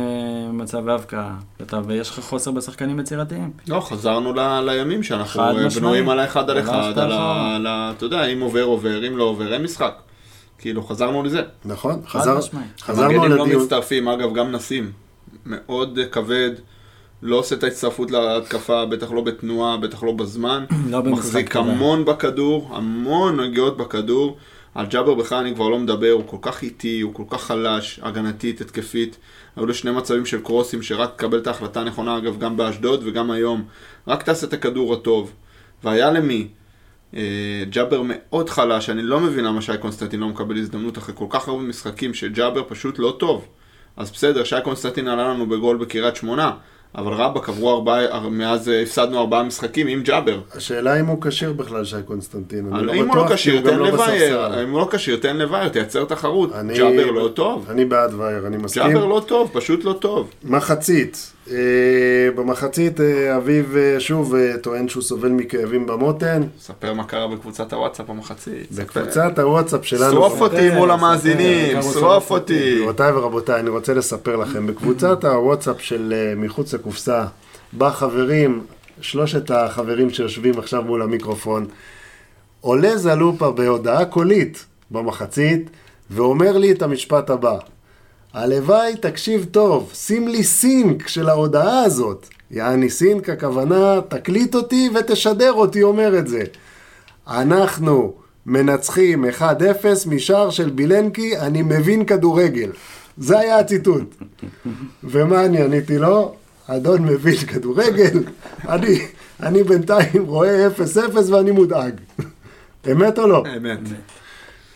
מצב 0.52 0.88
הבקעה, 0.88 1.34
אתה- 1.62 1.80
ויש 1.86 2.10
לך 2.10 2.20
חוסר 2.20 2.50
בשחקנים 2.50 3.00
יצירתיים. 3.00 3.50
לא, 3.68 3.80
חזרנו 3.80 4.32
ל, 4.32 4.60
לימים 4.60 5.02
שאנחנו 5.02 5.42
אה. 5.42 5.52
בנויים 5.80 6.08
על 6.08 6.18
האחד 6.18 6.50
על 6.50 6.56
הלכת 6.56 6.68
אחד, 6.68 6.98
על 6.98 7.12
ה... 7.12 7.54
על 7.56 7.66
ה- 7.66 7.92
אתה 7.96 8.04
יודע, 8.04 8.24
אם 8.24 8.40
עובר 8.40 8.62
עובר, 8.62 9.08
אם 9.08 9.16
לא 9.16 9.24
עובר, 9.24 9.52
אין 9.54 9.62
משחק. 9.62 9.94
כאילו, 10.58 10.82
חזרנו 10.82 11.22
לזה. 11.22 11.42
נכון? 11.64 12.00
חזר, 12.06 12.38
משמעית. 12.38 12.80
חזרנו 12.80 13.12
המגנים 13.14 13.30
לא 13.38 13.44
לדיון. 13.44 13.62
מצטרפים, 13.62 14.08
אגב, 14.08 14.34
גם 14.34 14.52
נסים. 14.52 14.90
מאוד 15.46 15.98
כבד, 16.12 16.50
לא 17.22 17.36
עושה 17.36 17.54
את 17.54 17.64
ההצטרפות 17.64 18.10
להתקפה, 18.10 18.86
בטח 18.86 19.12
לא 19.12 19.20
בתנועה, 19.20 19.76
בטח 19.76 20.02
לא 20.02 20.12
בזמן. 20.12 20.64
לא 20.90 21.00
במשחק 21.00 21.18
מחזיק 21.18 21.48
כזה. 21.48 21.58
המון 21.60 22.04
בכדור, 22.04 22.70
המון 22.76 23.40
נגיעות 23.40 23.76
בכדור. 23.76 24.36
על 24.74 24.86
ג'אבר 24.86 25.14
בכלל 25.14 25.38
אני 25.38 25.54
כבר 25.54 25.68
לא 25.68 25.78
מדבר, 25.78 26.10
הוא 26.10 26.24
כל 26.26 26.36
כך 26.42 26.62
איטי, 26.62 27.00
הוא 27.00 27.14
כל 27.14 27.22
כך 27.30 27.42
חלש, 27.42 28.00
הגנתית, 28.02 28.60
התקפית. 28.60 29.16
היו 29.56 29.66
לו 29.66 29.74
שני 29.74 29.90
מצבים 29.90 30.26
של 30.26 30.40
קרוסים 30.40 30.82
שרק 30.82 31.14
תקבל 31.16 31.38
את 31.38 31.46
ההחלטה 31.46 31.80
הנכונה, 31.80 32.18
אגב, 32.18 32.38
גם 32.38 32.56
באשדוד 32.56 33.02
וגם 33.06 33.30
היום. 33.30 33.64
רק 34.08 34.22
תעשה 34.22 34.46
את 34.46 34.52
הכדור 34.52 34.94
הטוב. 34.94 35.32
והיה 35.84 36.10
למי. 36.10 36.48
אה, 37.16 37.64
ג'אבר 37.70 38.02
מאוד 38.04 38.50
חלש, 38.50 38.90
אני 38.90 39.02
לא 39.02 39.20
מבין 39.20 39.44
למה 39.44 39.62
שי 39.62 39.72
קונסטנטין 39.80 40.20
לא 40.20 40.28
מקבל 40.28 40.58
הזדמנות 40.58 40.98
אחרי 40.98 41.14
כל 41.18 41.26
כך 41.30 41.48
הרבה 41.48 41.62
משחקים 41.62 42.14
שג'אבר 42.14 42.62
פשוט 42.68 42.98
לא 42.98 43.16
טוב. 43.18 43.48
אז 43.96 44.10
בסדר, 44.10 44.44
שי 44.44 44.56
קונסטנטין 44.64 45.08
עלה 45.08 45.28
לנו 45.28 45.46
בגול 45.46 45.76
בקריית 45.76 46.16
שמונה, 46.16 46.50
אבל 46.96 47.12
רבאק 47.12 47.48
עברו 47.48 47.70
ארבעה, 47.70 48.00
מאז 48.30 48.68
אה, 48.68 48.82
הפסדנו 48.82 49.18
ארבעה 49.20 49.42
משחקים 49.42 49.86
עם 49.86 50.02
ג'אבר. 50.02 50.38
השאלה 50.54 51.00
אם 51.00 51.06
הוא 51.06 51.18
כשיר 51.22 51.52
בכלל, 51.52 51.84
שי 51.84 51.96
קונסטנטין. 52.04 52.66
אני 52.66 52.74
אבל 52.76 52.84
לא 52.84 52.92
אם 52.94 53.08
הוא 53.08 53.16
לא 53.16 53.22
בטוח, 53.24 53.32
כשיר, 53.36 53.60
תן 53.60 53.78
לא 53.78 53.88
לווייר. 53.90 54.62
אם 54.62 54.70
הוא 54.70 54.80
לא 54.80 54.88
כשיר, 54.90 55.16
תן 55.16 55.36
לווייר, 55.36 55.68
תייצר 55.68 56.04
תחרות. 56.04 56.52
אני- 56.54 56.74
ג'אבר 56.78 57.10
לא 57.10 57.28
טוב. 57.28 57.66
אני 57.70 57.84
בעד 57.84 58.14
וייר, 58.14 58.46
אני 58.46 58.56
מסכים. 58.56 58.82
ג'אבר 58.82 59.04
לא 59.04 59.22
טוב, 59.26 59.50
פשוט 59.52 59.84
לא 59.84 59.92
טוב. 59.92 60.30
מחצית. 60.44 61.32
אה, 61.50 61.56
במחצית 62.34 63.00
אה, 63.00 63.36
אביב 63.36 63.76
אה, 63.76 64.00
שוב 64.00 64.34
טוען 64.62 64.88
שהוא 64.88 65.02
סובל 65.02 65.28
מכאבים 65.28 65.86
במותן. 65.86 66.42
ספר 66.60 66.92
מה 66.92 67.04
קרה 67.04 67.28
בקבוצת 67.28 67.72
הוואטסאפ 67.72 68.10
המחצית. 68.10 68.66
ספר. 68.72 68.82
בקבוצת 68.82 69.38
הוואטסאפ 69.38 69.84
שלנו. 69.86 70.12
שרוף 70.12 70.40
אותי 70.40 70.70
מול 70.70 70.90
המאזינים, 70.90 71.82
שרוף. 71.82 72.30
אותי. 72.30 72.74
גבירותיי 72.74 73.12
ורבותיי, 73.12 73.60
אני 73.60 73.70
רוצה 73.70 73.94
לספר 73.94 74.36
לכם, 74.36 74.66
בקבוצת 74.66 75.24
הוואטסאפ 75.24 75.80
של 75.80 76.14
מחוץ 76.36 76.74
לקופסה, 76.74 77.24
בה 77.72 77.90
חברים, 77.90 78.62
שלושת 79.00 79.50
החברים 79.50 80.10
שיושבים 80.10 80.58
עכשיו 80.58 80.82
מול 80.82 81.02
המיקרופון, 81.02 81.66
עולה 82.60 82.96
זלופה 82.96 83.50
בהודעה 83.50 84.04
קולית 84.04 84.64
במחצית, 84.90 85.70
ואומר 86.10 86.58
לי 86.58 86.72
את 86.72 86.82
המשפט 86.82 87.30
הבא: 87.30 87.58
הלוואי, 88.34 88.96
תקשיב 88.96 89.46
טוב, 89.50 89.90
שים 89.94 90.28
לי 90.28 90.44
סינק 90.44 91.08
של 91.08 91.28
ההודעה 91.28 91.82
הזאת. 91.82 92.28
יעני 92.50 92.90
סינק, 92.90 93.28
הכוונה, 93.28 94.00
תקליט 94.08 94.54
אותי 94.54 94.90
ותשדר 94.94 95.52
אותי 95.52 95.82
אומר 95.82 96.18
את 96.18 96.28
זה. 96.28 96.42
אנחנו 97.28 98.14
מנצחים 98.46 99.24
1-0 99.24 99.42
משער 100.06 100.50
של 100.50 100.70
בילנקי, 100.70 101.38
אני 101.38 101.62
מבין 101.62 102.04
כדורגל. 102.04 102.70
זה 103.18 103.38
היה 103.38 103.58
הציטוט. 103.58 104.14
ומה 105.04 105.44
אני 105.44 105.62
עניתי 105.62 105.98
לו? 105.98 106.34
אדון 106.66 107.02
מבין 107.04 107.36
כדורגל, 107.36 108.22
אני, 108.68 108.98
אני 109.42 109.62
בינתיים 109.62 110.26
רואה 110.26 110.68
0-0 111.16 111.30
ואני 111.30 111.50
מודאג. 111.50 112.00
אמת 112.92 113.18
או 113.18 113.26
לא? 113.26 113.42
אמת. 113.56 113.78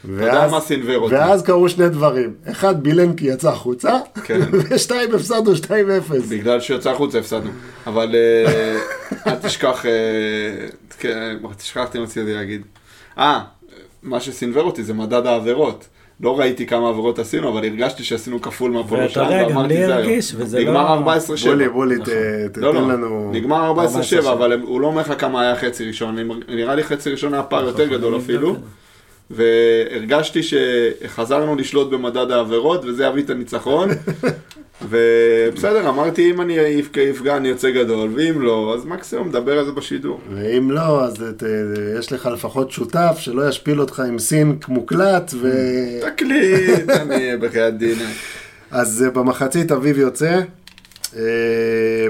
ואז, 0.05 0.51
מה 0.53 0.61
סינוור 0.61 0.97
אותי. 0.97 1.15
ואז 1.15 1.43
קרו 1.43 1.69
שני 1.69 1.89
דברים. 1.89 2.35
אחד, 2.51 2.83
בילנקי 2.83 3.27
יצא 3.27 3.49
החוצה, 3.49 3.99
כן. 4.25 4.41
ושתיים, 4.71 5.15
הפסדנו 5.15 5.53
2-0. 5.55 5.63
בגלל 6.31 6.61
שיצא 6.61 6.91
החוצה 6.91 7.19
הפסדנו. 7.19 7.51
אבל 7.87 8.15
אה, 8.15 8.77
אל 9.27 9.35
תשכח, 9.35 9.87
אה, 9.87 9.91
כן, 10.99 11.37
תשכחתי 11.57 11.99
מה 11.99 12.05
רציתי 12.05 12.33
להגיד. 12.35 12.63
אה, 13.19 13.41
מה 14.03 14.21
שסינוור 14.21 14.63
אותי 14.65 14.85
זה 14.85 14.95
מדד 14.95 15.27
העבירות. 15.27 15.87
לא 16.21 16.39
ראיתי 16.39 16.67
כמה 16.67 16.89
עבירות 16.89 17.19
עשינו, 17.19 17.49
אבל 17.49 17.65
הרגשתי 17.65 18.05
שעשינו 18.05 18.43
כפול 18.43 18.71
יודע, 19.25 19.43
גם 19.43 19.57
ואמרתי 19.57 19.87
זה 19.87 19.95
הרגיש, 19.95 20.31
היום. 20.33 20.43
וזה 20.43 20.61
נגמר 20.61 21.01
לא- 21.01 21.13
14-7. 21.13 21.45
בולי, 21.45 21.69
בולי, 21.69 21.99
ת- 21.99 22.09
תתן 22.53 22.61
לא, 22.61 22.75
לא, 22.75 22.89
לנו... 22.89 23.31
נגמר 23.35 23.73
14-7, 24.21 24.25
14-7. 24.25 24.29
אבל 24.33 24.61
הוא 24.61 24.81
לא 24.81 24.87
אומר 24.87 25.01
לך 25.01 25.13
כמה 25.19 25.43
היה 25.43 25.57
חצי 25.57 25.85
ראשון, 25.87 26.17
נראה 26.49 26.75
לי 26.75 26.83
חצי 26.85 27.11
ראשון 27.11 27.35
היה 27.35 27.43
פער 27.43 27.65
יותר 27.67 27.87
גדול 27.87 28.17
אפילו, 28.17 28.57
והרגשתי 29.31 30.41
שחזרנו 30.43 31.57
לשלוט 31.57 31.91
במדד 31.91 32.31
העבירות, 32.31 32.85
וזה 32.85 33.05
יביא 33.05 33.23
את 33.23 33.31
הניצחון, 33.31 33.89
ובסדר, 34.89 35.89
אמרתי 35.89 36.31
אם 36.31 36.41
אני 36.41 36.57
אפגע- 36.81 37.37
אני 37.37 37.49
יוצא 37.49 37.71
גדול, 37.71 38.11
ואם 38.15 38.41
לא, 38.43 38.75
אז 38.75 38.85
מקסימום 38.85 39.29
נדבר 39.29 39.59
על 39.59 39.65
זה 39.65 39.73
בשידור. 39.73 40.21
ואם 40.35 40.71
לא, 40.71 41.05
אז 41.05 41.25
ת, 41.37 41.43
יש 41.99 42.13
לך 42.13 42.27
לפחות 42.33 42.71
שותף 42.71 43.17
שלא 43.19 43.49
ישפיל 43.49 43.81
אותך 43.81 44.01
עם 44.01 44.19
סינק 44.19 44.69
מוקלט, 44.69 45.35
ו... 45.41 45.51
תקליט, 46.17 46.91
אני 46.91 47.37
בחייאת 47.37 47.79
דין. 47.79 47.99
אז 48.71 49.03
אה, 49.07 49.11
במחצית 49.11 49.73
אביב 49.73 49.99
יוצא, 49.99 50.41
אה, 51.17 51.23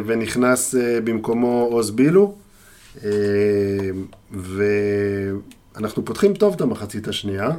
ונכנס 0.07 0.75
אה, 0.75 0.99
במקומו 1.05 1.69
עוז 1.71 1.91
בילו, 1.91 2.35
אה, 3.05 3.11
ואנחנו 5.79 6.05
פותחים 6.05 6.35
טוב 6.35 6.55
את 6.55 6.61
המחצית 6.61 7.09
השנייה. 7.09 7.51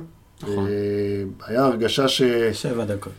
נכון. 0.44 0.68
אה, 0.68 1.48
היה 1.48 1.66
הרגשה 1.66 2.08
ש... 2.08 2.22
שבע 2.54 2.86
דקות. 2.86 3.14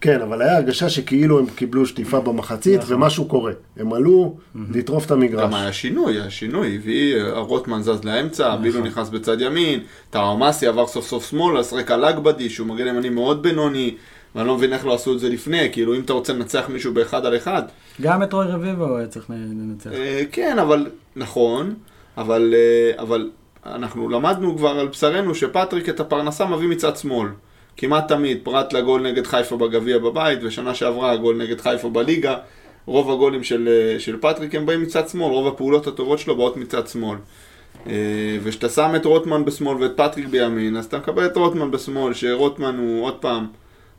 כן, 0.00 0.20
אבל 0.20 0.42
היה 0.42 0.56
הרגשה 0.56 0.88
שכאילו 0.88 1.38
הם 1.38 1.46
קיבלו 1.54 1.86
שטיפה 1.86 2.20
במחצית, 2.20 2.80
נכון. 2.80 2.94
ומשהו 2.94 3.24
קורה. 3.24 3.52
הם 3.76 3.92
עלו 3.92 4.36
לטרוף 4.70 5.06
את 5.06 5.10
המגרש. 5.10 5.42
גם 5.42 5.54
היה 5.54 5.72
שינוי, 5.72 6.20
היה 6.20 6.30
שינוי, 6.30 6.76
הביא, 6.76 7.16
אה, 7.16 7.38
רוטמן 7.38 7.82
זז 7.82 8.04
לאמצע, 8.04 8.56
בילו 8.56 8.80
נכנס 8.80 9.08
בצד 9.08 9.40
ימין, 9.40 9.80
טאומאסי 10.10 10.66
עבר 10.66 10.86
סוף 10.86 11.06
סוף 11.06 11.30
שמאלה, 11.30 11.60
לשחק 11.60 11.90
על 11.90 12.04
אגבדי, 12.04 12.50
שהוא 12.50 12.66
מגן 12.66 12.86
ימני 12.86 13.08
מאוד 13.08 13.42
בינוני, 13.42 13.94
ואני 14.34 14.48
לא 14.48 14.56
מבין 14.56 14.72
איך 14.72 14.86
לא 14.86 14.94
עשו 14.94 15.14
את 15.14 15.20
זה 15.20 15.28
לפני, 15.28 15.68
כאילו 15.72 15.94
אם 15.94 16.00
אתה 16.00 16.12
רוצה 16.12 16.32
לנצח 16.32 16.64
מישהו 16.68 16.94
באחד 16.94 17.26
על 17.26 17.36
אחד, 17.36 17.62
גם 18.00 18.22
את 18.22 18.32
רוי 18.32 18.46
רביבו 18.46 18.96
היה 18.96 19.06
צריך 19.06 19.30
לנצח. 19.30 19.90
אה, 19.92 20.22
כן, 20.32 20.58
אבל, 20.58 20.86
נכון, 21.16 21.74
אבל, 22.16 22.54
אבל 22.98 23.30
אנחנו 23.66 24.08
למדנו 24.08 24.56
כבר 24.56 24.68
על 24.68 24.88
בשרנו 24.88 25.34
שפטריק 25.34 25.88
את 25.88 26.00
הפרנסה 26.00 26.46
מביא 26.46 26.68
מצד 26.68 26.96
שמאל. 26.96 27.28
כמעט 27.76 28.08
תמיד, 28.08 28.38
פרט 28.42 28.72
לגול 28.72 29.02
נגד 29.02 29.26
חיפה 29.26 29.56
בגביע 29.56 29.98
בבית, 29.98 30.38
ושנה 30.42 30.74
שעברה 30.74 31.12
הגול 31.12 31.36
נגד 31.36 31.60
חיפה 31.60 31.88
בליגה, 31.88 32.36
רוב 32.86 33.10
הגולים 33.10 33.44
של, 33.44 33.68
אה, 33.68 34.00
של 34.00 34.16
פטריק 34.20 34.54
הם 34.54 34.66
באים 34.66 34.82
מצד 34.82 35.08
שמאל, 35.08 35.32
רוב 35.32 35.46
הפעולות 35.46 35.86
הטובות 35.86 36.18
שלו 36.18 36.36
באות 36.36 36.56
מצד 36.56 36.88
שמאל. 36.88 37.18
אה, 37.86 37.92
וכשאתה 38.42 38.68
שם 38.68 38.92
את 38.96 39.04
רוטמן 39.04 39.44
בשמאל 39.44 39.82
ואת 39.82 39.96
פטריק 39.96 40.26
בימין, 40.26 40.76
אז 40.76 40.84
אתה 40.84 40.98
מקבל 40.98 41.26
את 41.26 41.36
רוטמן 41.36 41.70
בשמאל, 41.70 42.14
שרוטמן 42.14 42.76
הוא 42.78 43.04
עוד 43.04 43.14
פעם 43.14 43.46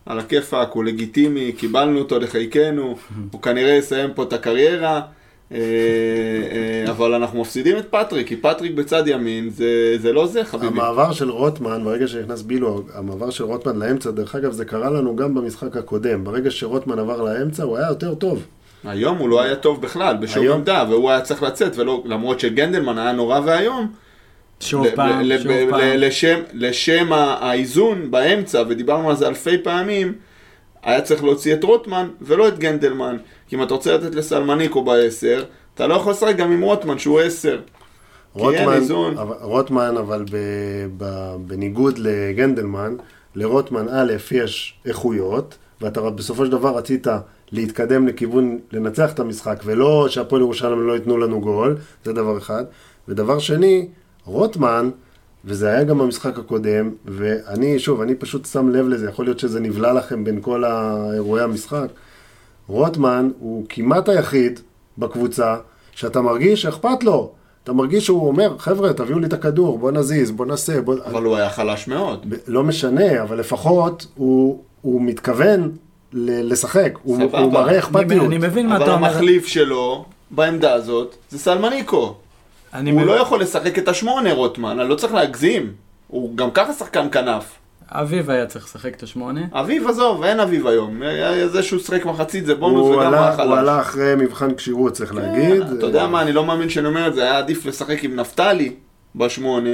על 0.06 0.20
הכיפאק, 0.20 0.72
הוא 0.72 0.84
לגיטימי, 0.84 1.52
קיבלנו 1.52 2.00
אותו 2.00 2.20
לחיקנו, 2.20 2.98
הוא 3.32 3.42
כנראה 3.42 3.74
יסיים 3.74 4.14
פה 4.14 4.24
את 4.24 4.34
הקריירה. 4.34 5.02
אה, 5.52 5.58
אה, 5.58 6.92
אבל 6.92 7.14
אנחנו 7.14 7.42
מפסידים 7.42 7.78
את 7.78 7.86
פטריק, 7.90 8.28
כי 8.28 8.36
פטריק 8.36 8.72
בצד 8.74 9.04
ימין, 9.08 9.50
זה, 9.50 9.96
זה 10.00 10.14
לא 10.14 10.28
זה 10.28 10.46
חביבי. 10.46 10.68
המעבר 10.68 11.12
של 11.12 11.30
רוטמן, 11.30 11.84
ברגע 11.84 12.08
שנכנס 12.08 12.42
בילו, 12.42 12.84
המעבר 12.96 13.30
של 13.30 13.44
רוטמן 13.44 13.76
לאמצע, 13.80 14.12
דרך 14.12 14.36
אגב, 14.36 14.52
זה 14.52 14.66
קרה 14.66 14.90
לנו 14.90 15.16
גם 15.16 15.36
במשחק 15.36 15.78
הקודם. 15.78 16.24
ברגע 16.24 16.52
שרוטמן 16.52 17.00
עבר 17.00 17.22
לאמצע, 17.22 17.64
הוא 17.64 17.78
היה 17.78 17.88
יותר 17.88 18.16
טוב. 18.16 18.46
היום 18.84 19.18
הוא 19.18 19.30
לא 19.30 19.42
היה 19.42 19.56
טוב 19.56 19.82
בכלל, 19.82 20.18
בשום 20.18 20.44
היום- 20.44 20.58
עמדה, 20.58 20.86
והוא 20.90 21.10
היה 21.10 21.22
צריך 21.22 21.44
לצאת, 21.44 21.78
ולא, 21.78 22.04
למרות 22.06 22.40
שגנדלמן 22.40 22.98
היה 22.98 23.12
נורא 23.12 23.40
ואיום. 23.46 23.88
שוב 24.60 24.88
פעם, 24.96 25.24
שוב 25.38 25.52
פעם. 25.70 25.80
לשם, 25.84 26.40
לשם 26.54 27.14
האיזון 27.14 28.12
באמצע, 28.12 28.64
ודיברנו 28.70 29.10
על 29.10 29.16
זה 29.16 29.28
אלפי 29.28 29.58
פעמים, 29.58 30.14
היה 30.84 31.02
צריך 31.02 31.24
להוציא 31.24 31.54
את 31.54 31.64
רוטמן 31.64 32.08
ולא 32.22 32.48
את 32.48 32.60
גנדלמן. 32.60 33.18
כי 33.48 33.56
אם 33.56 33.64
אתה 33.64 33.74
רוצה 33.74 33.98
לתת 33.98 34.16
לסלמניקו 34.16 34.84
בעשר, 34.84 35.44
אתה 35.76 35.88
לא 35.88 35.94
יכול 35.94 36.12
לשחק 36.12 36.36
גם 36.36 36.52
עם 36.52 36.62
רוטמן 36.62 37.00
שהוא 37.00 37.20
עשר. 37.20 37.60
רוטמן. 38.34 38.82
אבל, 39.18 39.36
רוטמן, 39.42 39.98
אבל 39.98 40.26
ב, 40.32 40.38
ב, 40.98 41.36
בניגוד 41.48 41.98
לגנדלמן, 41.98 42.96
לרוטמן 43.36 43.86
א', 43.90 44.14
יש 44.32 44.80
איכויות, 44.86 45.58
ואתה 45.82 46.10
בסופו 46.10 46.46
של 46.46 46.52
דבר 46.52 46.78
רצית 46.78 47.08
להתקדם 47.52 48.08
לכיוון, 48.08 48.60
לנצח 48.72 49.14
את 49.14 49.20
המשחק, 49.20 49.60
ולא 49.66 50.08
שהפועל 50.10 50.42
ירושלים 50.42 50.88
לא 50.88 50.94
ייתנו 50.94 51.18
לנו 51.18 51.42
גול, 51.42 51.78
זה 52.06 52.14
דבר 52.14 52.38
אחד. 52.38 52.64
ודבר 53.08 53.40
שני, 53.40 53.88
רוטמן, 54.26 54.90
וזה 55.46 55.68
היה 55.70 55.84
גם 55.84 55.98
במשחק 55.98 56.38
הקודם, 56.40 56.90
ואני, 57.06 57.80
שוב, 57.80 58.02
אני 58.02 58.16
פשוט 58.16 58.46
שם 58.46 58.70
לב 58.70 58.88
לזה, 58.88 59.10
יכול 59.10 59.26
להיות 59.26 59.40
שזה 59.40 59.60
נבלע 59.60 59.94
לכם 59.94 60.24
בין 60.24 60.40
כל 60.42 60.64
אירועי 61.14 61.44
המשחק. 61.44 61.88
רוטמן 62.68 63.30
הוא 63.40 63.66
כמעט 63.70 64.10
היחיד 64.10 64.60
בקבוצה 64.98 65.56
שאתה 65.92 66.22
מרגיש 66.22 66.62
שאכפת 66.62 67.04
לו. 67.04 67.32
אתה 67.64 67.74
מרגיש 67.74 68.06
שהוא 68.06 68.28
אומר, 68.28 68.58
חבר'ה, 68.58 68.94
תביאו 68.94 69.20
לי 69.20 69.28
את 69.28 69.34
הכדור, 69.34 69.78
בוא 69.80 69.92
נזיז, 69.92 70.32
בוא 70.32 70.46
נעשה, 70.46 70.82
בוא... 70.82 70.96
אבל 71.06 71.24
הוא 71.24 71.36
היה 71.36 71.50
חלש 71.50 71.88
מאוד. 71.88 72.26
ב- 72.30 72.36
לא 72.48 72.64
משנה, 72.64 73.22
אבל 73.22 73.40
לפחות 73.40 74.08
הוא, 74.16 74.64
הוא 74.82 75.02
מתכוון 75.02 75.72
ל- 76.14 76.52
לשחק, 76.52 76.98
הוא, 77.04 77.18
סבבה. 77.18 77.40
הוא 77.40 77.54
מראה 77.54 77.70
אני, 77.70 77.80
אכפתיות. 77.80 78.26
אני 78.26 78.38
מבין 78.38 78.68
מה 78.68 78.76
אבל 78.76 78.84
אתה 78.84 78.94
אומר. 78.94 79.08
המחליף 79.08 79.46
שלו, 79.48 80.06
בעמדה 80.32 80.74
הזאת, 80.74 81.16
זה 81.30 81.40
סלמניקו. 81.40 82.16
אני 82.74 82.92
הוא 82.92 83.02
מבין- 83.02 83.14
לא 83.16 83.20
יכול 83.22 83.42
לשחק 83.42 83.78
את 83.78 83.88
השמונה, 83.88 84.34
רוטמן, 84.34 84.80
אני 84.80 84.90
לא 84.90 84.96
צריך 84.96 85.14
להגזים. 85.14 85.74
הוא 86.08 86.38
גם 86.38 86.52
ככה 86.52 86.74
שחקן 86.74 87.08
כנף. 87.12 87.52
אביב 87.92 88.30
היה 88.30 88.46
צריך 88.46 88.66
לשחק 88.66 88.96
את 88.96 89.04
השמונה. 89.04 89.42
אביב, 89.52 89.88
עזוב, 89.88 90.24
אין 90.24 90.40
אביב 90.40 90.68
היום. 90.68 91.02
זה 91.46 91.64
שהוא 91.64 91.80
שיחק 91.80 92.06
מחצית 92.06 92.46
זה 92.46 92.56
בונוס 92.56 92.88
וגם 92.88 93.00
עלה, 93.08 93.20
היה 93.20 93.30
הוא 93.30 93.38
חלש. 93.38 93.58
עלה 93.60 93.80
אחרי 93.82 94.16
מבחן 94.18 94.56
כשירות, 94.56 94.94
צריך 94.94 95.16
להגיד. 95.16 95.62
אתה 95.78 95.86
יודע 95.86 96.08
מה, 96.08 96.22
אני 96.22 96.32
לא 96.34 96.46
מאמין 96.46 96.70
שאני 96.70 96.88
אומר 96.88 97.08
את 97.08 97.14
זה, 97.14 97.22
היה 97.24 97.38
עדיף 97.38 97.66
לשחק 97.66 98.04
עם 98.04 98.16
נפתלי 98.16 98.74
בשמונה, 99.16 99.70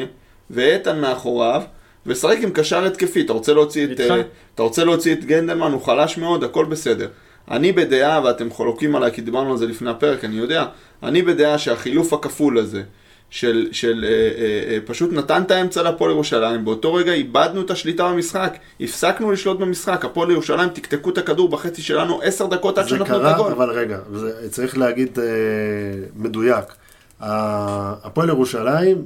ואיתן 0.50 1.00
מאחוריו, 1.02 1.62
ולשחק 2.06 2.38
עם 2.42 2.50
קשר 2.50 2.86
התקפי. 2.86 3.22
אתה 3.22 3.34
רוצה 3.34 3.54
להוציא 3.54 3.86
את. 3.86 4.00
אה, 4.00 4.22
אתה 4.56 4.64
רוצה 4.64 4.84
להוציא 4.84 5.14
את 5.14 5.26
גנדלמן, 5.26 5.72
הוא 5.72 5.82
חלש 5.82 6.18
מאוד, 6.18 6.44
הכל 6.44 6.66
בסדר. 6.66 7.08
אני 7.52 7.72
בדעה, 7.72 8.24
ואתם 8.24 8.50
חולקים 8.50 8.96
עליי, 8.96 9.12
כי 9.12 9.22
דיברנו 9.22 9.52
על 9.52 9.58
זה 9.58 9.66
לפני 9.66 9.90
הפרק, 9.90 10.26
אני 10.26 10.36
יודע, 10.36 10.66
אני 11.04 11.22
בדעה 11.22 11.58
שהחילוף 11.58 12.14
הכפול 12.14 12.58
הזה, 12.58 12.84
של, 13.30 13.68
של 13.72 14.06
אה, 14.08 14.10
אה, 14.10 14.74
אה, 14.74 14.78
פשוט 14.86 15.14
נתן 15.14 15.42
את 15.42 15.52
האמצע 15.52 15.84
להפועל 15.84 16.12
ירושלים, 16.12 16.66
באותו 16.66 16.94
רגע 16.94 17.14
איבדנו 17.14 17.62
את 17.62 17.72
השליטה 17.72 18.12
במשחק, 18.12 18.58
הפסקנו 18.82 19.32
לשלוט 19.32 19.60
במשחק, 19.60 20.06
הפועל 20.06 20.32
ירושלים 20.32 20.70
תקתקו 20.70 21.10
את 21.10 21.18
הכדור 21.18 21.50
בחצי 21.50 21.82
שלנו 21.82 22.22
עשר 22.22 22.46
דקות 22.46 22.78
עד 22.78 22.84
זה 22.84 22.90
שנתנו 22.90 23.16
את 23.16 23.22
קרה, 23.22 23.36
הגול. 23.36 23.52
אבל 23.52 23.70
רגע, 23.70 24.00
זה, 24.14 24.50
צריך 24.50 24.78
להגיד 24.78 25.20
אה, 25.20 25.26
מדויק. 26.16 26.66
הפועל 27.20 28.30
ירושלים 28.30 29.06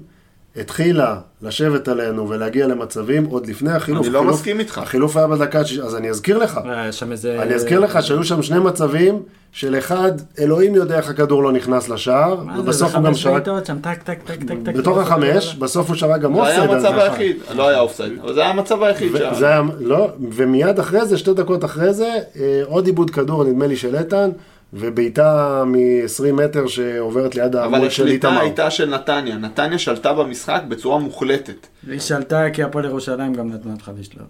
התחילה 0.55 1.15
לשבת 1.41 1.87
עלינו 1.87 2.29
ולהגיע 2.29 2.67
למצבים 2.67 3.25
עוד 3.25 3.47
לפני 3.47 3.71
החילוף. 3.71 4.05
אני 4.05 4.13
לא 4.13 4.19
החילוף- 4.19 4.35
מסכים 4.35 4.59
איתך. 4.59 4.77
החילוף 4.77 5.17
היה 5.17 5.27
בדקה, 5.27 5.59
ה-60, 5.59 5.81
אז 5.83 5.95
אני 5.95 6.09
אזכיר 6.09 6.37
לך. 6.37 6.59
היה 6.65 6.91
שם 6.91 7.11
איזה... 7.11 7.41
אני 7.41 7.53
אזכיר 7.55 7.79
לך 7.79 8.03
שהיו 8.03 8.23
שם 8.23 8.41
שני 8.41 8.59
מצבים 8.59 9.19
של 9.51 9.77
אחד, 9.77 10.11
אלוהים 10.39 10.75
יודע 10.75 10.97
איך 10.97 11.09
הכדור 11.09 11.43
לא 11.43 11.51
נכנס 11.51 11.89
לשער, 11.89 12.35
מה 12.43 12.51
זה, 12.51 12.57
זה 12.57 12.63
ובסוף 12.63 12.95
הוא 12.95 13.03
גם 13.03 13.05
חמש 13.11 13.23
שרק, 13.23 13.33
בעיטות 13.33 13.65
שם, 13.65 13.79
טק, 13.79 14.03
טק, 14.03 14.19
טק, 14.25 14.37
טק. 14.65 14.73
בתוך 14.75 14.97
החמש, 14.97 15.55
בסוף 15.55 15.87
הוא 15.87 15.95
שרק 15.95 16.21
גם 16.21 16.33
זה 16.35 16.41
היה 16.45 16.61
אופסייד. 16.61 16.71
המצב 16.85 16.95
זה. 16.95 17.03
היחיד, 17.03 17.37
לא 17.55 17.67
היה 17.67 17.79
אופסייד, 17.79 18.13
אבל 18.23 18.33
זה 18.33 18.39
היה 18.41 18.49
המצב 18.49 18.83
היחיד 18.83 19.11
שהיה. 19.17 19.31
וזה 19.33 19.47
היה, 19.47 19.61
לא, 19.79 20.07
ומיד 20.31 20.79
אחרי 20.79 21.05
זה, 21.05 21.17
שתי 21.17 21.33
דקות 21.33 21.65
אחרי 21.65 21.93
זה, 21.93 22.09
אה, 22.39 22.61
עוד 22.65 22.85
עיבוד 22.85 23.09
כדור, 23.09 23.43
נדמה 23.43 23.67
לי 23.67 23.75
של 23.75 23.95
איתן, 23.95 24.29
ובעיטה 24.73 25.63
מ-20 25.65 26.31
מטר 26.33 26.67
שעוברת 26.67 27.35
ליד 27.35 27.55
אבל 27.55 27.73
העמוד 27.73 27.91
של 27.91 28.03
השליטה 28.03 28.27
איתמר. 28.27 28.41
הייתה 28.41 28.71
של 28.71 28.89
נתניה, 28.89 29.35
נתניה 29.37 29.77
שלטה 29.79 30.13
במשחק 30.13 30.61
בצורה 30.67 30.99
מוחלטת. 30.99 31.67
היא 31.87 31.99
שלטה 31.99 32.45
כי 32.53 32.63
הפועל 32.63 32.85
ירושלים 32.85 33.33
גם 33.33 33.49
נתנה 33.53 33.73
לך 33.81 33.91
לשלוט. 33.99 34.25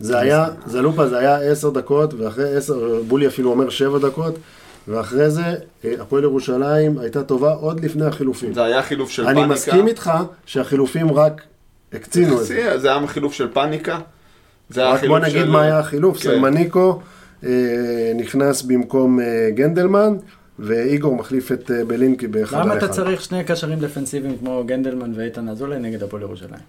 זה 0.00 0.18
היה, 0.18 0.46
זה 0.66 0.82
לופה, 0.82 1.08
זה 1.08 1.18
היה 1.18 1.36
עשר 1.36 1.70
דקות, 1.70 2.14
ואחרי 2.14 2.56
עשר, 2.56 3.02
בולי 3.08 3.26
אפילו 3.26 3.50
אומר 3.50 3.70
שבע 3.70 3.98
דקות, 3.98 4.34
ואחרי 4.88 5.30
זה, 5.30 5.42
אה, 5.84 5.94
הפועל 6.00 6.22
ירושלים 6.22 6.98
הייתה 6.98 7.22
טובה 7.22 7.52
עוד 7.52 7.84
לפני 7.84 8.04
החילופים. 8.06 8.54
זה 8.54 8.64
היה 8.64 8.82
חילוף 8.82 9.10
של 9.10 9.26
אני 9.26 9.34
פאניקה. 9.34 9.52
מסכים 9.54 9.86
איתך 9.88 10.10
שהחילופים 10.46 11.12
רק 11.12 11.42
הקצינו 11.92 12.40
את 12.40 12.46
זה. 12.46 12.78
זה 12.78 12.88
היה 12.96 13.06
חילוף 13.06 13.32
של 13.32 13.48
פאניקה. 13.52 13.98
זה 14.70 14.80
היה 14.80 14.90
רק 14.90 15.00
חילוף 15.00 15.18
בוא 15.18 15.26
נגיד 15.26 15.42
של- 15.42 15.50
מה 15.50 15.62
היה 15.62 15.78
החילוף, 15.78 16.16
כן. 16.16 16.22
סלמניקו 16.22 16.90
אה, 16.90 16.96
נכנס 18.16 18.62
במקום 18.62 19.20
אה, 19.20 19.50
גנדלמן, 19.54 20.16
ואיגור 20.58 21.16
מחליף 21.16 21.52
את 21.52 21.70
אה, 21.70 21.84
בלינקי 21.84 22.26
באחד 22.26 22.56
על 22.56 22.62
למה. 22.62 22.76
אתה 22.76 22.88
צריך 22.88 23.22
שני 23.22 23.44
קשרים 23.44 23.78
דפנסיביים 23.78 24.38
כמו 24.38 24.62
גנדלמן 24.66 25.12
ואיתן 25.16 25.48
אזולאי 25.48 25.78
נגד 25.78 26.02
הפועל 26.02 26.22
ירושלים? 26.22 26.60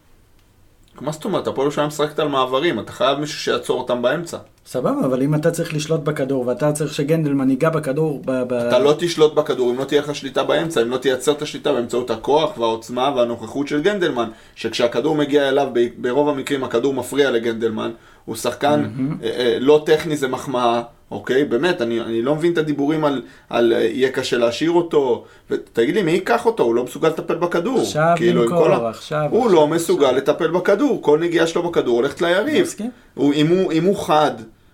מה 1.02 1.12
זאת 1.12 1.26
אומרת? 1.26 1.48
הפועל 1.48 1.66
ירושלים 1.66 1.88
משחקת 1.88 2.20
על 2.20 2.28
מעברים, 2.28 2.80
אתה 2.80 2.92
חייב 2.92 3.20
מישהו 3.20 3.40
שיעצור 3.40 3.80
אותם 3.80 4.02
באמצע. 4.02 4.38
סבבה, 4.66 5.06
אבל 5.06 5.22
אם 5.22 5.36
אתה 5.36 5.52
צריך 5.52 5.74
לשלוט 5.74 6.02
בכדור 6.02 6.48
ואתה 6.48 6.72
צריך 6.72 6.94
שגנדלמן 6.94 7.50
ייגע 7.50 7.70
בכדור 7.70 8.22
ב... 8.26 8.32
ב... 8.48 8.54
אתה 8.54 8.80
לא 8.80 8.96
תשלוט 9.00 9.34
בכדור 9.34 9.72
אם 9.72 9.80
לא 9.80 9.84
תהיה 9.84 10.02
לך 10.02 10.16
שליטה 10.16 10.44
באמצע, 10.44 10.82
אם 10.82 10.90
לא 10.90 10.98
תייצר 10.98 11.32
את 11.32 11.42
השליטה 11.42 11.74
באמצעות 11.74 12.12
הכוח 12.12 12.58
והעוצמה 12.58 13.14
והנוכחות 13.16 13.68
של 13.68 13.82
גנדלמן, 13.82 14.30
שכשהכדור 14.56 15.16
מגיע 15.16 15.50
אליו, 15.50 15.68
ברוב 15.98 16.30
המקרים 16.30 16.64
הכדור 16.64 16.94
מפריע 16.94 17.32
לגנדלמן, 17.32 17.92
הוא 18.26 18.36
שחקן 18.36 18.86
אה, 19.24 19.30
אה, 19.30 19.58
לא 19.60 19.84
טכני 19.86 20.18
זה 20.18 20.28
מחמאה, 20.28 20.82
אוקיי? 21.12 21.46
באמת, 21.46 21.82
אני, 21.82 22.02
אני 22.02 22.22
לא 22.22 22.36
מבין 22.36 22.54
את 22.54 22.58
הדיבורים 22.58 23.06
על, 23.06 23.22
על 23.50 23.74
אה, 23.74 23.80
יהיה 23.84 24.12
קשה 24.12 24.38
להשאיר 24.38 24.72
אותו, 24.72 25.26
ותגיד 25.50 25.96
לי, 25.96 26.02
מי 26.04 26.12
ייקח 26.12 26.46
אותו? 26.46 26.64
הוא 26.64 26.76
לא 26.76 26.84
מסוגל 26.84 27.08
לטפל 27.08 27.36
בכדור. 27.36 27.82
עכשיו 27.82 28.14
כאילו, 28.16 28.44
למכור, 28.44 28.64
כל 28.64 28.86
עכשיו, 28.86 29.28
הוא 29.32 29.46
עכשיו, 29.46 29.56
לא 29.56 29.68
מסוגל 29.68 30.12
לטפל 30.12 30.48
בכדור, 30.48 31.02
כל 31.02 31.20
נגיעה 31.20 31.48
שלו 31.48 31.64
בכדור 31.64 31.96
הולכת 31.96 32.22
ליריב. 32.22 32.76
הוא, 33.14 33.34
אם, 33.34 33.48
הוא, 33.48 33.72
אם 33.72 33.84
הוא 33.84 34.06
חד 34.06 34.32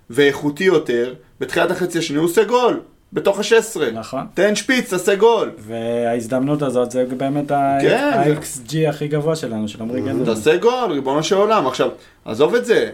ואיכותי 0.09 0.63
יותר, 0.63 1.13
בתחילת 1.39 1.71
החצי 1.71 1.97
השני 1.97 2.17
הוא 2.17 2.25
עושה 2.25 2.43
גול, 2.43 2.79
בתוך 3.13 3.39
ה-16. 3.39 3.81
נכון. 3.93 4.25
תן 4.33 4.55
שפיץ, 4.55 4.89
תעשה 4.89 5.15
גול. 5.15 5.51
וההזדמנות 5.57 6.61
הזאת 6.61 6.91
זה 6.91 7.05
באמת 7.17 7.47
כן. 7.81 8.11
ה-XG 8.13 8.89
הכי 8.89 9.07
גבוה 9.07 9.35
שלנו, 9.35 9.67
של 9.67 9.81
עמרי 9.81 10.01
גנדלמן. 10.01 10.25
תעשה 10.25 10.57
גול, 10.57 10.91
ריבונו 10.91 11.23
של 11.23 11.35
עולם. 11.35 11.67
עכשיו, 11.67 11.89
עזוב 12.25 12.55
את 12.55 12.65
זה. 12.65 12.89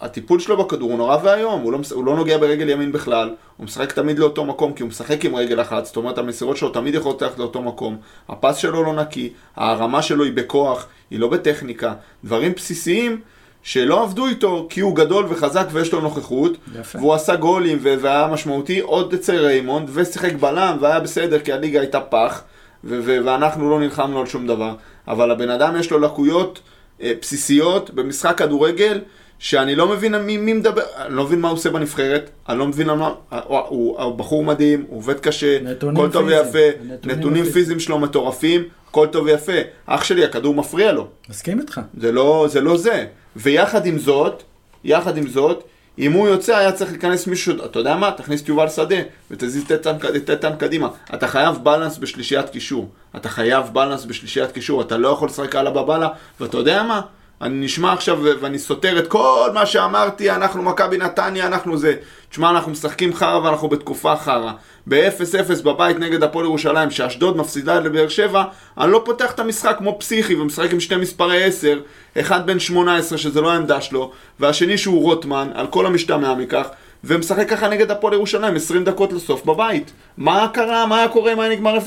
הטיפול 0.00 0.40
שלו 0.40 0.56
בכדור 0.64 0.90
הוא 0.90 0.98
נורא 0.98 1.16
ואיום, 1.22 1.60
הוא 1.60 1.72
לא, 1.72 1.78
הוא 1.90 2.04
לא 2.04 2.16
נוגע 2.16 2.38
ברגל 2.38 2.68
ימין 2.68 2.92
בכלל, 2.92 3.34
הוא 3.56 3.64
משחק 3.64 3.92
תמיד 3.92 4.18
לאותו 4.18 4.44
מקום 4.44 4.72
כי 4.72 4.82
הוא 4.82 4.88
משחק 4.88 5.24
עם 5.24 5.34
רגל 5.34 5.60
אחת, 5.60 5.84
זאת 5.84 5.96
אומרת 5.96 6.18
המסירות 6.18 6.56
שלו 6.56 6.68
תמיד 6.68 6.94
יכולות 6.94 7.22
ללכת 7.22 7.38
לאותו 7.38 7.62
מקום, 7.62 7.96
הפס 8.28 8.56
שלו 8.56 8.82
לא 8.82 8.92
נקי, 8.92 9.32
הרמה 9.56 10.02
שלו 10.02 10.24
היא 10.24 10.32
בכוח, 10.32 10.86
היא 11.10 11.20
לא 11.20 11.28
בטכניקה, 11.28 11.94
דברים 12.24 12.52
בסיסיים 12.52 13.20
שלא 13.62 14.02
עבדו 14.02 14.26
איתו 14.26 14.66
כי 14.70 14.80
הוא 14.80 14.96
גדול 14.96 15.26
וחזק 15.28 15.66
ויש 15.72 15.92
לו 15.92 16.00
נוכחות, 16.00 16.56
יפה. 16.80 16.98
והוא 16.98 17.14
עשה 17.14 17.36
גולים 17.36 17.78
והיה 17.80 18.26
משמעותי 18.32 18.80
עוד 18.80 19.14
אצל 19.14 19.36
ריימונד, 19.36 19.90
ושיחק 19.92 20.32
בלם 20.32 20.76
והיה 20.80 21.00
בסדר 21.00 21.38
כי 21.38 21.52
הליגה 21.52 21.80
הייתה 21.80 22.00
פח, 22.00 22.42
ואנחנו 22.84 23.70
לא 23.70 23.80
נלחמנו 23.80 24.20
על 24.20 24.26
שום 24.26 24.46
דבר, 24.46 24.74
אבל 25.08 25.30
הבן 25.30 25.50
אדם 25.50 25.76
יש 25.76 25.90
לו 25.90 25.98
לקויות 25.98 26.60
אה, 27.02 27.12
בסיסיות 27.20 27.90
במשחק 27.90 28.38
כדורגל, 28.38 29.00
שאני 29.38 29.74
לא 29.76 29.88
מבין 29.88 30.14
מי, 30.16 30.36
מי 30.36 30.52
מדבר, 30.52 30.82
אני 30.96 31.14
לא 31.14 31.24
מבין 31.24 31.40
מה 31.40 31.48
הוא 31.48 31.56
עושה 31.56 31.70
בנבחרת, 31.70 32.30
אני 32.48 32.58
לא 32.58 32.66
מבין 32.66 32.86
למה, 32.86 33.06
הוא, 33.30 33.58
הוא, 33.68 34.00
הוא 34.02 34.14
בחור 34.14 34.44
מדהים, 34.44 34.84
הוא 34.88 34.98
עובד 34.98 35.20
קשה, 35.20 35.58
הכל 35.92 36.10
טוב 36.12 36.26
ויפה, 36.26 36.58
נתונים 36.86 37.18
נתונים 37.18 37.44
פיזיים. 37.44 37.80
שלו 37.80 37.98
מטורפים, 37.98 38.62
הכל 38.88 39.06
טוב 39.06 39.24
ויפה. 39.26 39.52
אח 39.86 40.04
שלי, 40.04 40.24
הכדור 40.24 40.54
מפריע 40.54 40.92
לו, 40.92 41.06
מסכים 41.30 41.60
איתך. 41.60 41.80
זה 42.00 42.12
לא 42.12 42.46
זה. 42.48 42.60
לא 42.60 42.76
זה. 42.76 43.06
ויחד 43.36 43.86
עם 43.86 43.98
זאת, 43.98 44.42
יחד 44.84 45.16
עם 45.16 45.26
זאת, 45.28 45.64
אם 45.98 46.12
הוא 46.12 46.28
יוצא, 46.28 46.56
היה 46.56 46.72
צריך 46.72 46.90
להיכנס 46.90 47.26
מישהו, 47.26 47.64
אתה 47.64 47.78
יודע 47.78 47.96
מה? 47.96 48.10
תכניס 48.10 48.42
את 48.42 48.48
יובל 48.48 48.68
שדה 48.68 48.96
ותזיז 49.30 49.62
את 49.72 49.86
איתן- 50.30 50.56
קדימה. 50.58 50.88
אתה 51.14 51.28
חייב 51.28 51.56
בלנס 51.62 51.98
בשלישיית 51.98 52.48
קישור. 52.50 52.88
אתה 53.16 53.28
חייב 53.28 53.66
בלנס 53.72 54.04
בשלישיית 54.04 54.52
קישור. 54.52 54.82
אתה 54.82 54.96
לא 54.96 55.08
יכול 55.08 55.28
לשחק 55.28 55.56
על 55.56 55.66
הבבלה, 55.66 56.08
ואתה 56.40 56.56
יודע 56.56 56.82
מה? 56.82 57.00
אני 57.42 57.64
נשמע 57.64 57.92
עכשיו 57.92 58.18
ואני 58.40 58.58
סותר 58.58 58.98
את 58.98 59.06
כל 59.08 59.50
מה 59.54 59.66
שאמרתי, 59.66 60.30
אנחנו 60.30 60.62
מכבי 60.62 60.98
נתניה, 60.98 61.46
אנחנו 61.46 61.78
זה. 61.78 61.94
תשמע, 62.30 62.50
אנחנו 62.50 62.72
משחקים 62.72 63.14
חרא 63.14 63.38
ואנחנו 63.38 63.68
בתקופה 63.68 64.16
חרא. 64.16 64.52
ב-0-0 64.86 65.62
בבית 65.64 65.98
נגד 65.98 66.22
הפועל 66.22 66.44
ירושלים, 66.44 66.90
שאשדוד 66.90 67.36
מפסידה 67.36 67.80
לבאר 67.80 68.08
שבע, 68.08 68.44
אני 68.78 68.92
לא 68.92 69.02
פותח 69.04 69.32
את 69.32 69.40
המשחק 69.40 69.76
כמו 69.78 69.96
פסיכי 69.98 70.34
ומשחק 70.34 70.72
עם 70.72 70.80
שני 70.80 70.96
מספרי 70.96 71.44
10, 71.44 71.80
אחד 72.20 72.46
בן 72.46 72.58
18 72.58 73.18
שזה 73.18 73.40
לא 73.40 73.52
העמדה 73.52 73.80
שלו, 73.80 74.12
והשני 74.40 74.78
שהוא 74.78 75.02
רוטמן, 75.02 75.48
על 75.54 75.66
כל 75.66 75.86
המשתמע 75.86 76.34
מכך, 76.34 76.66
ומשחק 77.04 77.48
ככה 77.48 77.68
נגד 77.68 77.90
הפועל 77.90 78.14
ירושלים 78.14 78.56
20 78.56 78.84
דקות 78.84 79.12
לסוף 79.12 79.44
בבית. 79.44 79.92
מה 80.16 80.48
קרה, 80.52 80.86
מה 80.86 80.98
היה 80.98 81.08
קורה 81.08 81.32
אם 81.32 81.40
היה 81.40 81.52
נגמר 81.52 81.78
0-0? 81.78 81.80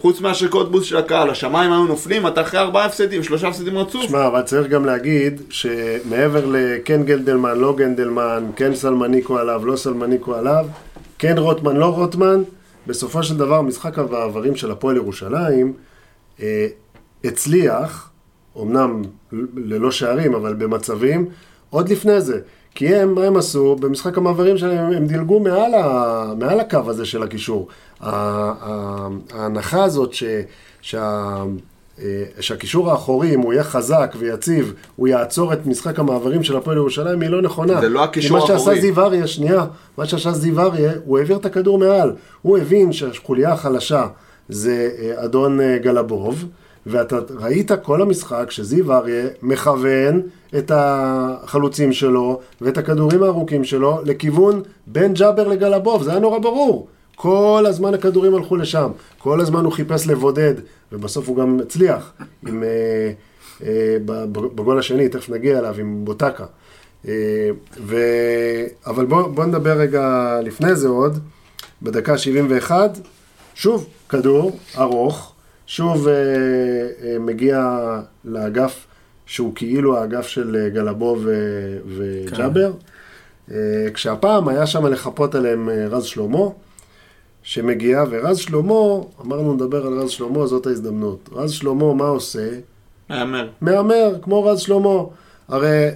חוץ 0.00 0.20
מהשריקות 0.20 0.70
בוז 0.70 0.84
של 0.84 0.96
הקהל, 0.96 1.30
השמיים 1.30 1.72
היו 1.72 1.84
נופלים, 1.84 2.26
אתה 2.26 2.40
אחרי 2.40 2.60
ארבעה 2.60 2.84
הפסדים, 2.84 3.22
שלושה 3.22 3.48
הפסדים 3.48 3.78
רצוף. 3.78 4.02
שמע, 4.02 4.26
אבל 4.26 4.42
צריך 4.42 4.66
גם 4.66 4.84
להגיד 4.84 5.42
שמעבר 5.50 6.46
לכן 6.46 7.02
גלדלמן, 7.02 7.58
לא 7.58 7.76
גנדלמן, 7.76 8.44
כן 8.56 8.74
סלמניקו 8.74 9.38
עליו, 9.38 9.66
לא 9.66 9.76
סלמניקו 9.76 10.34
עליו, 10.34 10.66
כן 11.18 11.34
רוטמן, 11.38 11.76
לא 11.76 11.86
רוטמן, 11.86 12.42
בסופו 12.86 13.22
של 13.22 13.36
דבר 13.36 13.62
משחק 13.62 13.98
המעברים 13.98 14.56
של 14.56 14.70
הפועל 14.70 14.96
ירושלים 14.96 15.72
אה, 16.42 16.66
הצליח, 17.24 18.10
אמנם 18.60 19.02
ללא 19.56 19.90
שערים, 19.90 20.34
אבל 20.34 20.54
במצבים, 20.54 21.26
עוד 21.70 21.88
לפני 21.88 22.20
זה. 22.20 22.40
כי 22.74 22.94
הם, 22.94 23.14
מה 23.14 23.24
הם 23.24 23.36
עשו? 23.36 23.76
במשחק 23.76 24.18
המעברים 24.18 24.58
שלהם 24.58 24.92
הם 24.92 25.06
דילגו 25.06 25.40
מעל, 25.40 25.74
ה, 25.74 26.32
מעל 26.38 26.60
הקו 26.60 26.80
הזה 26.86 27.04
של 27.04 27.22
הקישור. 27.22 27.68
ההנחה 28.00 29.84
הזאת 29.84 30.12
ש, 30.12 30.24
שה, 30.80 31.42
אה, 32.02 32.24
שהקישור 32.40 32.90
האחורי, 32.90 33.34
אם 33.34 33.40
הוא 33.40 33.52
יהיה 33.52 33.64
חזק 33.64 34.14
ויציב, 34.18 34.74
הוא 34.96 35.08
יעצור 35.08 35.52
את 35.52 35.66
משחק 35.66 35.98
המעברים 35.98 36.42
של 36.42 36.56
הפועל 36.56 36.76
ירושלים, 36.76 37.20
היא 37.20 37.30
לא 37.30 37.42
נכונה. 37.42 37.80
זה 37.80 37.88
לא 37.88 38.04
הקישור 38.04 38.38
כי 38.38 38.46
מה 38.46 38.54
האחורי. 38.54 38.74
שעשה 38.76 38.80
זיו 38.80 39.00
אריה, 39.00 39.26
שנייה, 39.26 39.64
מה 39.98 40.06
שעשה 40.06 40.32
זיו 40.32 40.60
אריה, 40.60 40.92
הוא 41.04 41.18
העביר 41.18 41.36
את 41.36 41.46
הכדור 41.46 41.78
מעל. 41.78 42.12
הוא 42.42 42.58
הבין 42.58 42.92
שהחוליה 42.92 43.52
החלשה 43.52 44.06
זה 44.48 44.90
אה, 44.98 45.24
אדון 45.24 45.60
אה, 45.60 45.78
גלבוב, 45.78 46.44
ואתה 46.90 47.18
ראית 47.38 47.72
כל 47.82 48.02
המשחק 48.02 48.50
שזיו 48.50 48.92
אריה 48.92 49.26
מכוון 49.42 50.22
את 50.58 50.72
החלוצים 50.74 51.92
שלו 51.92 52.40
ואת 52.60 52.78
הכדורים 52.78 53.22
הארוכים 53.22 53.64
שלו 53.64 54.00
לכיוון 54.04 54.62
בין 54.86 55.14
ג'אבר 55.14 55.48
לגלבוב, 55.48 56.02
זה 56.02 56.10
היה 56.10 56.20
נורא 56.20 56.38
ברור. 56.38 56.88
כל 57.16 57.64
הזמן 57.68 57.94
הכדורים 57.94 58.34
הלכו 58.34 58.56
לשם, 58.56 58.90
כל 59.18 59.40
הזמן 59.40 59.64
הוא 59.64 59.72
חיפש 59.72 60.06
לבודד, 60.06 60.54
ובסוף 60.92 61.28
הוא 61.28 61.36
גם 61.36 61.60
הצליח 61.62 62.12
עם, 62.48 62.62
אה, 62.62 63.12
אה, 63.66 63.96
בגול 64.32 64.78
השני, 64.78 65.08
תכף 65.08 65.28
נגיע 65.28 65.58
אליו, 65.58 65.74
עם 65.78 66.04
בוטקה. 66.04 66.44
אה, 67.08 67.12
ו... 67.80 67.96
אבל 68.86 69.06
בואו 69.06 69.32
בוא 69.32 69.44
נדבר 69.44 69.78
רגע 69.78 70.36
לפני 70.42 70.74
זה 70.74 70.88
עוד, 70.88 71.18
בדקה 71.82 72.18
71, 72.18 72.98
שוב 73.54 73.86
כדור 74.08 74.58
ארוך, 74.78 75.32
שוב 75.70 76.08
אה, 76.08 76.14
אה, 76.14 77.18
מגיע 77.18 77.76
לאגף 78.24 78.86
שהוא 79.26 79.52
כאילו 79.54 79.96
האגף 79.98 80.26
של 80.26 80.56
אה, 80.56 80.68
גלבוב 80.68 81.18
ו- 81.22 81.78
וג'אבר, 81.96 82.72
אה, 83.50 83.56
כשהפעם 83.94 84.48
היה 84.48 84.66
שם 84.66 84.86
לחפות 84.86 85.34
עליהם 85.34 85.68
רז 85.90 86.04
שלמה, 86.04 86.48
שמגיע, 87.42 88.04
ורז 88.10 88.38
שלמה, 88.38 89.04
אמרנו 89.20 89.54
נדבר 89.54 89.86
על 89.86 89.92
רז 89.92 90.10
שלמה, 90.10 90.46
זאת 90.46 90.66
ההזדמנות. 90.66 91.28
רז 91.32 91.50
שלמה, 91.50 91.94
מה 91.94 92.04
עושה? 92.04 92.48
מהמר. 93.08 93.48
מהמר, 93.60 94.14
כמו 94.22 94.44
רז 94.44 94.60
שלמה. 94.60 95.02
הרי 95.48 95.88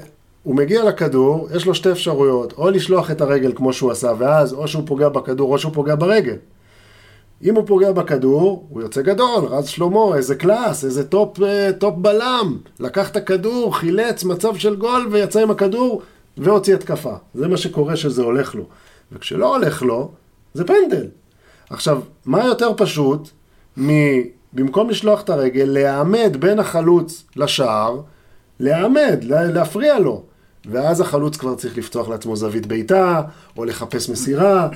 הוא 0.42 0.56
מגיע 0.56 0.84
לכדור, 0.84 1.48
יש 1.56 1.66
לו 1.66 1.74
שתי 1.74 1.92
אפשרויות, 1.92 2.52
או 2.52 2.70
לשלוח 2.70 3.10
את 3.10 3.20
הרגל 3.20 3.52
כמו 3.54 3.72
שהוא 3.72 3.90
עשה, 3.90 4.12
ואז 4.18 4.52
או 4.52 4.68
שהוא 4.68 4.82
פוגע 4.86 5.08
בכדור 5.08 5.52
או 5.52 5.58
שהוא 5.58 5.72
פוגע 5.72 5.94
ברגל. 5.94 6.36
אם 7.44 7.54
הוא 7.54 7.64
פוגע 7.66 7.92
בכדור, 7.92 8.66
הוא 8.70 8.82
יוצא 8.82 9.02
גדול, 9.02 9.44
רז 9.44 9.66
שלמה, 9.68 10.16
איזה 10.16 10.34
class, 10.34 10.84
איזה 10.84 11.04
top, 11.08 11.42
אה, 11.42 11.70
top 11.78 11.94
בלם. 11.98 12.58
לקח 12.80 13.10
את 13.10 13.16
הכדור, 13.16 13.76
חילץ 13.76 14.24
מצב 14.24 14.56
של 14.56 14.76
גול 14.76 15.08
ויצא 15.10 15.40
עם 15.40 15.50
הכדור 15.50 16.02
והוציא 16.38 16.74
התקפה. 16.74 17.14
זה 17.34 17.48
מה 17.48 17.56
שקורה 17.56 17.96
שזה 17.96 18.22
הולך 18.22 18.54
לו. 18.54 18.64
וכשלא 19.12 19.56
הולך 19.56 19.82
לו, 19.82 20.10
זה 20.54 20.64
פנדל. 20.64 21.06
עכשיו, 21.70 22.00
מה 22.26 22.44
יותר 22.46 22.70
פשוט 22.76 23.28
מ... 23.80 23.88
במקום 24.52 24.90
לשלוח 24.90 25.20
את 25.22 25.30
הרגל, 25.30 25.64
להעמד 25.64 26.36
בין 26.40 26.58
החלוץ 26.58 27.24
לשער, 27.36 28.00
להעמד, 28.60 29.18
לה- 29.22 29.44
להפריע 29.44 29.98
לו. 29.98 30.22
ואז 30.66 31.00
החלוץ 31.00 31.36
כבר 31.36 31.54
צריך 31.54 31.78
לפתוח 31.78 32.08
לעצמו 32.08 32.36
זווית 32.36 32.66
בעיטה, 32.66 33.22
או 33.56 33.64
לחפש 33.64 34.08
מסירה. 34.08 34.68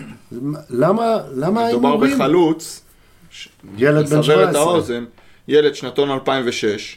למה, 0.71 1.17
למה 1.35 1.69
מדובר 1.69 1.89
ההימורים? 1.89 2.15
בחלוץ, 2.15 2.83
ילד 3.77 4.09
בן 4.09 4.19
לסבר 4.19 4.19
את 4.19 4.49
17. 4.49 4.63
האוזן, 4.63 5.05
ילד 5.49 5.75
שנתון 5.75 6.11
2006, 6.11 6.97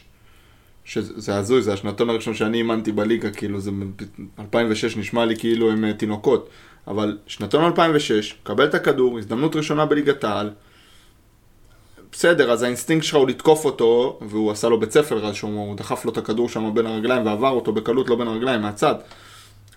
שזה 0.84 1.12
זה 1.16 1.36
הזוי, 1.36 1.62
זה 1.62 1.72
השנתון 1.72 2.10
הראשון 2.10 2.34
שאני 2.34 2.58
אימנתי 2.58 2.92
בליגה, 2.92 3.30
כאילו 3.30 3.60
זה 3.60 3.70
2006 4.38 4.96
נשמע 4.96 5.24
לי 5.24 5.36
כאילו 5.36 5.70
הם 5.70 5.84
אה, 5.84 5.92
תינוקות, 5.92 6.48
אבל 6.86 7.18
שנתון 7.26 7.64
2006, 7.64 8.34
קבל 8.42 8.64
את 8.64 8.74
הכדור, 8.74 9.18
הזדמנות 9.18 9.56
ראשונה 9.56 9.86
בליגת 9.86 10.24
העל, 10.24 10.50
בסדר, 12.12 12.52
אז 12.52 12.62
האינסטינקט 12.62 13.04
שלך 13.04 13.16
הוא 13.16 13.28
לתקוף 13.28 13.64
אותו, 13.64 14.18
והוא 14.22 14.50
עשה 14.50 14.68
לו 14.68 14.80
בית 14.80 14.92
ספר 14.92 15.16
רז 15.16 15.34
שהוא 15.34 15.50
הוא 15.50 15.76
דחף 15.76 16.04
לו 16.04 16.12
את 16.12 16.18
הכדור 16.18 16.48
שם 16.48 16.74
בין 16.74 16.86
הרגליים 16.86 17.26
ועבר 17.26 17.50
אותו 17.50 17.72
בקלות 17.72 18.08
לא 18.08 18.16
בין 18.16 18.28
הרגליים, 18.28 18.62
מהצד. 18.62 18.94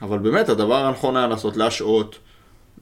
אבל 0.01 0.17
באמת, 0.17 0.49
הדבר 0.49 0.75
הנכון 0.75 1.17
היה 1.17 1.27
לעשות, 1.27 1.57
להשעות, 1.57 2.19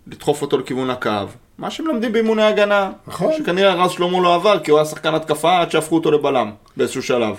לדחוף 0.07 0.41
אותו 0.41 0.57
לכיוון 0.57 0.89
הקו. 0.89 1.09
מה 1.57 1.71
שמלמדים 1.71 2.11
באימוני 2.11 2.43
הגנה. 2.43 2.91
נכון. 3.07 3.33
שכנראה 3.37 3.83
רז 3.85 3.91
שלמה 3.91 4.19
לא 4.19 4.35
עבר, 4.35 4.59
כי 4.59 4.71
הוא 4.71 4.79
היה 4.79 4.85
שחקן 4.85 5.15
התקפה 5.15 5.59
עד 5.59 5.71
שהפכו 5.71 5.95
אותו 5.95 6.11
לבלם, 6.11 6.51
באיזשהו 6.77 7.03
שלב. 7.03 7.35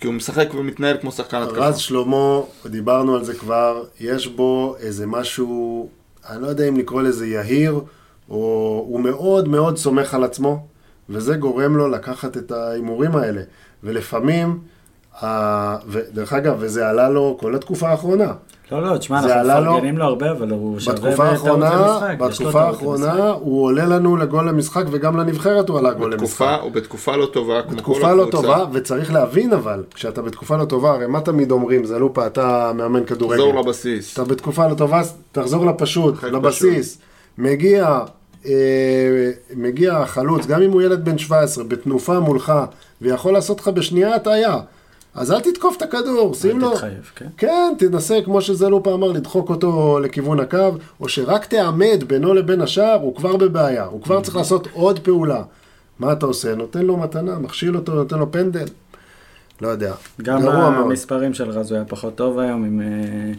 כי 0.00 0.06
הוא 0.06 0.14
משחק 0.14 0.48
ומתנהל 0.54 0.96
כמו 1.00 1.12
שחקן 1.12 1.42
התקפה. 1.42 1.58
רז 1.66 1.78
שלמה, 1.78 2.40
דיברנו 2.66 3.14
על 3.16 3.24
זה 3.24 3.34
כבר, 3.34 3.84
יש 4.00 4.26
בו 4.26 4.76
איזה 4.80 5.06
משהו, 5.06 5.88
אני 6.30 6.42
לא 6.42 6.46
יודע 6.46 6.68
אם 6.68 6.76
לקרוא 6.76 7.02
לזה 7.02 7.26
יהיר, 7.26 7.80
או 8.30 8.84
הוא 8.88 9.00
מאוד 9.00 9.48
מאוד 9.48 9.76
סומך 9.76 10.14
על 10.14 10.24
עצמו, 10.24 10.66
וזה 11.10 11.36
גורם 11.36 11.76
לו 11.76 11.88
לקחת 11.88 12.36
את 12.36 12.50
ההימורים 12.52 13.16
האלה. 13.16 13.40
ולפעמים, 13.84 14.58
ה... 15.24 15.26
ודרך 15.88 16.32
אגב, 16.32 16.56
וזה 16.58 16.88
עלה 16.88 17.08
לו 17.08 17.36
כל 17.40 17.54
התקופה 17.54 17.88
האחרונה. 17.88 18.32
לא, 18.72 18.82
לא, 18.82 18.96
תשמע, 18.98 19.18
אנחנו 19.18 19.32
עלה 19.32 19.60
לו- 19.60 19.72
מפרגנים 19.72 19.98
לו 19.98 20.04
הרבה, 20.04 20.30
אבל 20.30 20.50
הוא 20.50 20.80
שווה 20.80 20.94
בתקופה 20.94 21.12
בטעות 21.12 21.32
האחרונה, 21.32 21.70
למשחק. 21.76 22.18
בתקופה 22.18 22.62
האחרונה 22.62 23.28
הוא 23.30 23.64
עולה 23.64 23.86
לנו 23.86 24.16
לגול 24.16 24.48
למשחק, 24.48 24.84
וגם 24.90 25.16
לנבחרת 25.16 25.68
הוא 25.68 25.78
עלה 25.78 25.92
גול 25.92 26.12
למשחק. 26.12 26.22
בתקופה, 26.24 26.54
הוא 26.54 26.72
בתקופה 26.72 27.16
לא 27.16 27.26
טובה, 27.26 27.62
כמו 27.62 27.70
כל 27.70 27.76
בתקופה 27.76 28.12
לא 28.14 28.22
הקבוצה. 28.22 28.42
טובה, 28.46 28.64
וצריך 28.72 29.12
להבין 29.12 29.52
אבל, 29.52 29.82
כשאתה 29.94 30.22
בתקופה 30.22 30.56
לא 30.56 30.64
טובה, 30.64 30.90
הרי 30.90 31.06
מה 31.06 31.20
תמיד 31.20 31.50
אומרים, 31.50 31.84
זה 31.84 31.98
לופה, 31.98 32.26
אתה 32.26 32.72
מאמן 32.74 33.04
כדורגל. 33.04 33.36
תחזור 33.36 33.60
לבסיס. 33.62 34.12
אתה 34.14 34.24
בתקופה 34.24 34.68
לא 34.68 34.74
טובה, 34.74 35.02
תחזור 35.32 35.66
לפשוט, 35.66 36.24
לבסיס. 36.24 36.98
מגיע, 37.38 37.84
אה, 37.84 38.00
מגיע 39.56 39.96
החלוץ, 39.96 40.46
גם 40.46 40.62
אם 40.62 40.70
הוא 40.70 40.82
ילד 40.82 41.04
בן 41.04 41.18
17, 41.18 41.64
בתנופה 41.64 42.20
מולך, 42.20 42.52
ויכול 43.00 43.32
לעשות 43.32 43.60
לך 43.60 43.68
בשנייה 43.68 44.14
הטעיה. 44.14 44.58
אז 45.14 45.32
אל 45.32 45.40
תתקוף 45.40 45.76
את 45.76 45.82
הכדור, 45.82 46.34
שים 46.34 46.60
לו... 46.60 46.70
תתחייב, 46.70 47.10
כן. 47.16 47.26
כן, 47.36 47.74
תנסה, 47.78 48.18
כמו 48.24 48.40
שזלופה 48.40 48.94
אמר, 48.94 49.08
לדחוק 49.08 49.50
אותו 49.50 49.98
לכיוון 50.02 50.40
הקו, 50.40 50.70
או 51.00 51.08
שרק 51.08 51.44
תעמד 51.44 52.04
בינו 52.06 52.34
לבין 52.34 52.60
השער, 52.60 52.98
הוא 53.02 53.16
כבר 53.16 53.36
בבעיה. 53.36 53.84
הוא 53.84 54.02
כבר 54.02 54.20
צריך 54.20 54.36
לעשות 54.36 54.68
עוד 54.72 54.98
פעולה. 54.98 55.42
מה 55.98 56.12
אתה 56.12 56.26
עושה? 56.26 56.54
נותן 56.54 56.82
לו 56.82 56.96
מתנה, 56.96 57.38
מכשיל 57.38 57.76
אותו, 57.76 57.94
נותן 57.94 58.18
לו 58.18 58.32
פנדל. 58.32 58.66
לא 59.60 59.68
יודע. 59.68 59.94
גם 60.22 60.42
גרוע 60.42 60.70
מאוד. 60.70 60.86
המספרים 60.86 61.34
של 61.34 61.50
רז 61.50 61.70
הוא 61.70 61.76
היה 61.76 61.84
פחות 61.84 62.14
טוב 62.14 62.38
היום, 62.38 62.64
עם 62.64 62.80
אה, 62.80 63.32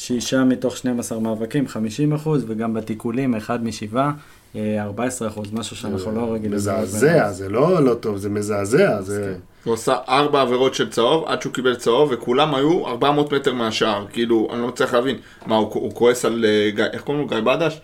שישה 0.00 0.44
מתוך 0.44 0.76
12 0.76 1.20
מאבקים, 1.20 1.68
50 1.68 2.12
אחוז, 2.12 2.44
וגם 2.48 2.74
בתיקולים, 2.74 3.34
אחד 3.34 3.64
משבעה, 3.64 4.12
אה, 4.56 4.82
14 4.82 5.28
אחוז, 5.28 5.52
משהו 5.52 5.76
שאנחנו 5.76 6.12
לא 6.12 6.32
רגילים. 6.32 6.54
מזעזע, 6.54 7.32
זה 7.32 7.48
לא 7.48 7.84
לא 7.84 7.94
טוב, 7.94 8.16
זה 8.16 8.28
מזעזע. 8.30 9.02
זה... 9.02 9.36
הוא 9.64 9.74
עשה 9.74 9.96
ארבע 10.08 10.40
עבירות 10.42 10.74
של 10.74 10.90
צהוב, 10.90 11.24
עד 11.26 11.42
שהוא 11.42 11.52
קיבל 11.52 11.74
צהוב, 11.74 12.10
וכולם 12.12 12.54
היו 12.54 12.86
400 12.86 13.32
מטר 13.32 13.54
מהשער. 13.54 14.06
כאילו, 14.12 14.48
אני 14.52 14.60
לא 14.60 14.68
מצליח 14.68 14.94
להבין. 14.94 15.16
מה, 15.46 15.56
הוא, 15.56 15.68
הוא 15.72 15.94
כועס 15.94 16.24
על 16.24 16.44
אה, 16.44 16.70
גיא, 16.74 16.84
איך 16.92 17.02
קוראים 17.02 17.22
לו? 17.22 17.28
גיא 17.28 17.40
בדש? 17.40 17.80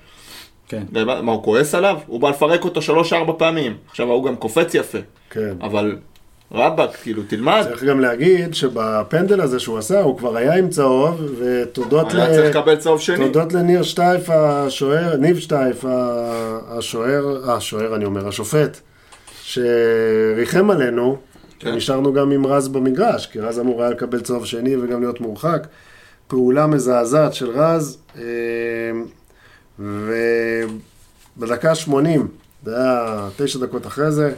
כן. 0.68 0.82
גיא? 0.92 1.04
מה, 1.04 1.32
הוא 1.32 1.42
כועס 1.42 1.74
עליו? 1.74 1.98
הוא 2.06 2.20
בא 2.20 2.30
לפרק 2.30 2.64
אותו 2.64 2.82
שלוש-ארבע 2.82 3.32
פעמים. 3.38 3.76
עכשיו, 3.90 4.10
ההוא 4.10 4.26
גם 4.26 4.36
קופץ 4.36 4.74
יפה. 4.74 4.98
כן. 5.30 5.56
אבל 5.60 5.96
רבאק, 6.52 6.96
כאילו, 7.02 7.22
תלמד. 7.22 7.62
צריך 7.68 7.84
גם 7.84 8.00
להגיד 8.00 8.54
שבפנדל 8.54 9.40
הזה 9.40 9.60
שהוא 9.60 9.78
עשה, 9.78 10.00
הוא 10.00 10.18
כבר 10.18 10.36
היה 10.36 10.54
עם 10.54 10.68
צהוב, 10.68 11.20
ותודות 11.38 12.14
היה 12.14 12.26
צריך 12.26 12.56
לקבל 12.56 12.76
צהוב 12.76 13.00
שני. 13.00 13.16
תודות 13.16 13.52
לניר 13.52 13.82
שטייף 13.82 14.30
השוער, 14.30 15.16
ניב 15.16 15.38
שטייף 15.38 15.84
השוער, 16.68 17.48
אה, 17.48 17.54
השוער 17.54 17.96
אני 17.96 18.04
אומר, 18.04 18.28
השופט, 18.28 18.80
שריחם 19.42 20.70
עלינו, 20.70 21.16
כן. 21.58 21.74
נשארנו 21.74 22.12
גם 22.12 22.30
עם 22.30 22.46
רז 22.46 22.68
במגרש, 22.68 23.26
כי 23.26 23.40
רז 23.40 23.58
אמור 23.58 23.82
היה 23.82 23.90
לקבל 23.90 24.20
צהוב 24.20 24.46
שני 24.46 24.76
וגם 24.76 25.00
להיות 25.00 25.20
מורחק. 25.20 25.66
פעולה 26.28 26.66
מזעזעת 26.66 27.34
של 27.34 27.50
רז, 27.50 27.98
אה, 28.18 28.22
ובדקה 31.38 31.74
80, 31.74 32.28
זה 32.64 32.76
היה 32.76 33.28
תשע 33.36 33.58
דקות 33.58 33.86
אחרי 33.86 34.10
זה, 34.12 34.32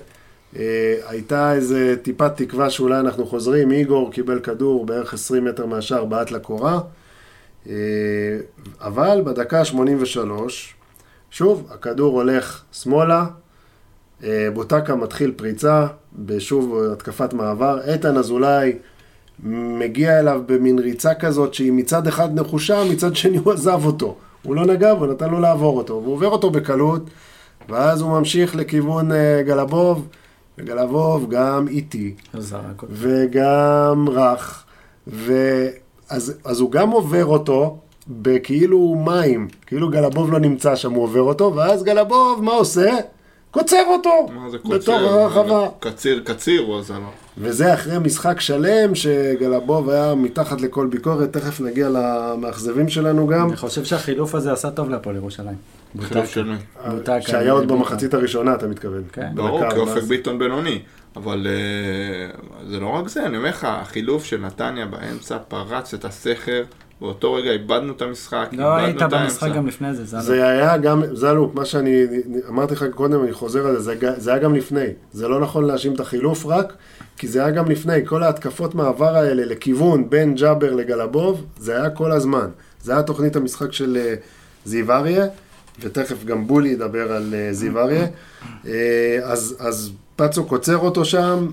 הייתה 1.06 1.52
איזה 1.52 1.94
טיפת 2.02 2.36
תקווה 2.36 2.70
שאולי 2.70 3.00
אנחנו 3.00 3.26
חוזרים, 3.26 3.70
איגור 3.70 4.12
קיבל 4.12 4.40
כדור 4.40 4.86
בערך 4.86 5.14
20 5.14 5.44
מטר 5.44 5.66
מהשאר, 5.66 6.04
בעט 6.04 6.30
לקורה, 6.30 6.80
אה, 7.68 7.74
אבל 8.80 9.22
בדקה 9.24 9.64
83, 9.64 10.74
שוב, 11.30 11.68
הכדור 11.70 12.14
הולך 12.14 12.62
שמאלה, 12.72 13.26
אה, 14.24 14.48
בוטקה 14.54 14.94
מתחיל 14.94 15.32
פריצה, 15.36 15.86
בשוב 16.18 16.78
התקפת 16.92 17.32
מעבר, 17.32 17.80
איתן 17.92 18.16
אזולאי 18.16 18.72
מגיע 19.42 20.18
אליו 20.18 20.42
במין 20.46 20.78
ריצה 20.78 21.14
כזאת 21.14 21.54
שהיא 21.54 21.72
מצד 21.72 22.06
אחד 22.06 22.40
נחושה, 22.40 22.84
מצד 22.90 23.16
שני 23.16 23.38
הוא 23.38 23.52
עזב 23.52 23.80
אותו. 23.84 24.16
הוא 24.42 24.56
לא 24.56 24.66
נגע 24.66 24.94
בו, 24.94 25.06
נתן 25.06 25.30
לו 25.30 25.40
לעבור 25.40 25.76
אותו, 25.76 26.00
והוא 26.02 26.14
עובר 26.14 26.28
אותו 26.28 26.50
בקלות, 26.50 27.10
ואז 27.68 28.00
הוא 28.00 28.10
ממשיך 28.10 28.56
לכיוון 28.56 29.12
אה, 29.12 29.42
גלבוב, 29.46 30.08
וגלבוב 30.58 31.30
גם 31.30 31.68
איטי. 31.68 32.14
וגם 32.90 34.08
רך, 34.08 34.64
ואז 35.06 36.34
אז 36.44 36.60
הוא 36.60 36.70
גם 36.70 36.90
עובר 36.90 37.24
אותו 37.24 37.78
בכאילו 38.08 38.94
מים, 39.06 39.48
כאילו 39.66 39.90
גלבוב 39.90 40.32
לא 40.32 40.38
נמצא 40.38 40.76
שם, 40.76 40.92
הוא 40.92 41.02
עובר 41.02 41.22
אותו, 41.22 41.54
ואז 41.54 41.82
גלבוב, 41.82 42.44
מה 42.44 42.52
עושה? 42.52 42.90
קוצר 43.50 43.82
אותו, 43.86 44.28
מה 44.34 44.50
זה 44.50 44.58
בתוך 44.58 44.72
קוצר? 44.72 44.92
הרחבה. 44.92 45.68
קציר, 45.80 46.22
קציר 46.24 46.60
הוא 46.60 46.78
עשה 46.78 46.94
לו. 46.94 47.10
וזה 47.38 47.74
אחרי 47.74 47.98
משחק 47.98 48.40
שלם 48.40 48.94
שגלבוב 48.94 49.90
היה 49.90 50.14
מתחת 50.14 50.60
לכל 50.60 50.86
ביקורת, 50.86 51.32
תכף 51.32 51.60
נגיע 51.60 51.88
למאכזבים 51.88 52.88
שלנו 52.88 53.26
גם. 53.26 53.48
אני 53.48 53.56
חושב 53.56 53.84
שהחילוף 53.84 54.34
הזה 54.34 54.52
עשה 54.52 54.70
טוב 54.70 54.90
להפועל 54.90 55.16
ירושלים. 55.16 55.56
חילוף 56.00 56.12
בוטקה. 56.12 56.26
של 56.26 56.44
מי? 56.44 56.56
בוטקה, 56.90 57.22
שהיה 57.22 57.52
עוד. 57.52 57.68
במחצית 57.68 58.14
הראשונה, 58.14 58.54
אתה 58.54 58.66
מתכוון. 58.66 59.02
כן. 59.12 59.30
ברור, 59.34 59.70
כי 59.70 59.76
אופק 59.76 60.02
ביטון 60.02 60.38
בינוני. 60.38 60.80
אבל 61.16 61.46
אה, 61.46 62.40
זה 62.68 62.80
לא 62.80 62.86
רק 62.86 63.08
זה, 63.08 63.26
אני 63.26 63.36
אומר 63.36 63.48
לך, 63.48 63.64
החילוף 63.70 64.24
של 64.24 64.40
נתניה 64.40 64.86
באמצע 64.86 65.38
פרץ 65.48 65.94
את 65.94 66.04
הסכר, 66.04 66.62
באותו 67.00 67.34
רגע 67.34 67.50
איבדנו 67.50 67.92
את 67.92 68.02
המשחק, 68.02 68.48
לא 68.52 68.76
היית 68.76 69.02
במשחק. 69.02 69.52
גם 69.54 69.66
לפני 69.66 69.94
זה, 69.94 70.04
זה 70.04 70.16
לא. 70.16 70.22
זה 70.22 70.48
היה 70.48 70.76
גם, 70.76 71.02
זלו, 71.12 71.50
מה 71.54 71.64
שאני 71.64 72.06
אמרתי 72.48 72.74
לך 72.74 72.84
קודם, 72.94 73.22
אני 73.24 73.32
חוזר 73.32 73.66
על 73.66 73.78
זה, 73.78 73.94
זה, 74.00 74.10
זה 74.16 74.30
היה 74.30 74.38
גם 74.38 74.54
לפני. 74.54 74.86
זה 75.12 75.28
לא 75.28 75.40
נכון 75.40 75.64
להאשים 75.64 75.94
את 75.94 76.00
החילוף 76.00 76.46
רק, 76.46 76.72
כי 77.18 77.28
זה 77.28 77.44
היה 77.44 77.50
גם 77.50 77.70
לפני. 77.70 78.06
כל 78.06 78.22
ההתקפות 78.22 78.74
מעבר 78.74 79.16
האלה 79.16 79.44
לכיוון 79.44 80.10
בין 80.10 80.34
ג'אבר 80.34 80.74
לגלבוב, 80.74 81.44
זה 81.58 81.76
היה 81.76 81.90
כל 81.90 82.12
הזמן. 82.12 82.48
זה 82.82 82.92
היה 82.92 83.02
תוכנית 83.02 83.36
המשחק 83.36 83.72
של 83.72 83.96
אה, 84.00 84.14
זיו 84.64 84.92
אריה, 84.92 85.26
ותכף 85.80 86.24
גם 86.24 86.46
בולי 86.46 86.68
ידבר 86.68 87.12
על 87.12 87.34
אה, 87.34 87.52
זיו 87.52 87.78
אריה. 87.78 88.06
אה, 88.66 89.18
אז, 89.22 89.56
אז 89.58 89.90
פצו 90.16 90.44
קוצר 90.44 90.76
אותו 90.76 91.04
שם, 91.04 91.46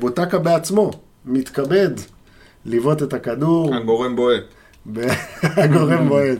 בוטקה 0.00 0.38
בעצמו 0.38 0.90
מתכבד 1.26 1.90
לבעוט 2.66 3.02
את 3.02 3.12
הכדור. 3.12 3.74
הגורם 3.74 4.16
בועט. 4.16 4.44
הגורם 5.42 6.08
בועט. 6.08 6.38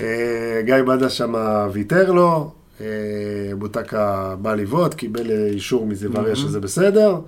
אה, 0.00 0.60
גיא 0.64 0.82
בדה 0.86 1.10
שם 1.10 1.34
ויתר 1.72 2.12
לו, 2.12 2.50
אה, 2.80 2.86
בוטקה 3.58 4.34
בא 4.42 4.54
לבעוט, 4.54 4.94
קיבל 4.94 5.30
אישור 5.30 5.86
מזיו 5.86 6.16
אריה 6.16 6.36
שזה 6.36 6.60
בסדר, 6.60 7.20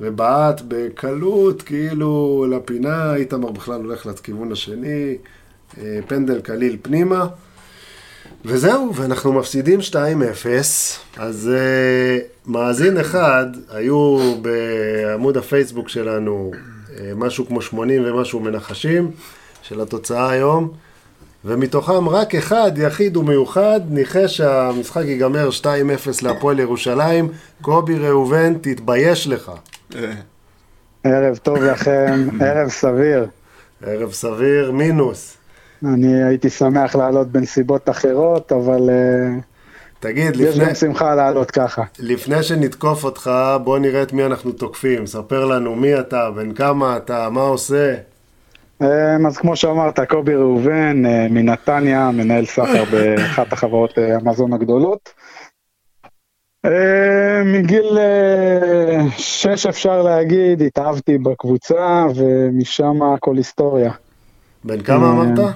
ובעט 0.00 0.62
בקלות, 0.68 1.62
כאילו 1.62 2.46
לפינה, 2.50 3.14
איתמר 3.14 3.50
בכלל 3.50 3.80
הולך 3.80 4.06
לכיוון 4.06 4.52
השני, 4.52 5.16
אה, 5.78 5.98
פנדל 6.06 6.40
קליל 6.40 6.76
פנימה. 6.82 7.26
וזהו, 8.44 8.94
ואנחנו 8.94 9.32
מפסידים 9.32 9.80
2-0, 9.80 9.94
אז 11.16 11.50
uh, 11.54 12.50
מאזין 12.50 12.98
אחד, 12.98 13.46
היו 13.70 14.34
בעמוד 14.42 15.36
הפייסבוק 15.36 15.88
שלנו 15.88 16.50
משהו 17.16 17.46
כמו 17.46 17.62
80 17.62 18.02
ומשהו 18.06 18.40
מנחשים 18.40 19.10
של 19.62 19.80
התוצאה 19.80 20.30
היום, 20.30 20.70
ומתוכם 21.44 22.08
רק 22.08 22.34
אחד, 22.34 22.72
יחיד 22.76 23.16
ומיוחד, 23.16 23.80
ניחש 23.88 24.36
שהמשחק 24.36 25.02
ייגמר 25.04 25.48
2-0 25.62 25.66
להפועל 26.22 26.58
ירושלים. 26.58 27.28
קובי 27.62 27.98
ראובן, 27.98 28.54
תתבייש 28.60 29.28
לך. 29.28 29.52
אה, 29.94 30.12
ערב 31.04 31.36
טוב 31.36 31.58
לכם, 31.58 32.28
ערב 32.44 32.68
סביר. 32.68 33.26
ערב 33.82 34.12
סביר, 34.12 34.72
מינוס. 34.72 35.36
אני 35.84 36.24
הייתי 36.24 36.50
שמח 36.50 36.96
לעלות 36.96 37.28
בנסיבות 37.28 37.88
אחרות, 37.88 38.52
אבל 38.52 38.90
אה, 38.90 39.38
תגיד, 40.00 40.34
יש 40.34 40.40
לפני, 40.40 40.64
גם 40.64 40.74
שמחה 40.74 41.14
לעלות 41.14 41.50
ככה. 41.50 41.82
לפני 41.98 42.42
שנתקוף 42.42 43.04
אותך, 43.04 43.30
בוא 43.64 43.78
נראה 43.78 44.02
את 44.02 44.12
מי 44.12 44.24
אנחנו 44.24 44.52
תוקפים. 44.52 45.06
ספר 45.06 45.44
לנו 45.44 45.74
מי 45.74 46.00
אתה, 46.00 46.30
בן 46.30 46.54
כמה 46.54 46.96
אתה, 46.96 47.28
מה 47.30 47.40
עושה. 47.40 47.94
אה, 48.82 49.16
אז 49.26 49.36
כמו 49.36 49.56
שאמרת, 49.56 50.00
קובי 50.00 50.34
ראובן 50.34 51.06
אה, 51.06 51.26
מנתניה, 51.30 52.10
מנהל 52.10 52.46
סחר 52.46 52.84
באחת 52.92 53.52
החברות 53.52 53.98
אה, 53.98 54.16
המזון 54.16 54.52
הגדולות. 54.52 55.08
אה, 56.66 57.42
מגיל 57.44 57.98
אה, 57.98 58.98
שש 59.16 59.66
אפשר 59.66 60.02
להגיד, 60.02 60.62
התאהבתי 60.62 61.18
בקבוצה, 61.18 62.04
ומשם 62.16 63.02
הכל 63.02 63.36
היסטוריה. 63.36 63.92
בן 64.64 64.82
כמה 64.82 65.06
אה, 65.06 65.10
אמרת? 65.10 65.54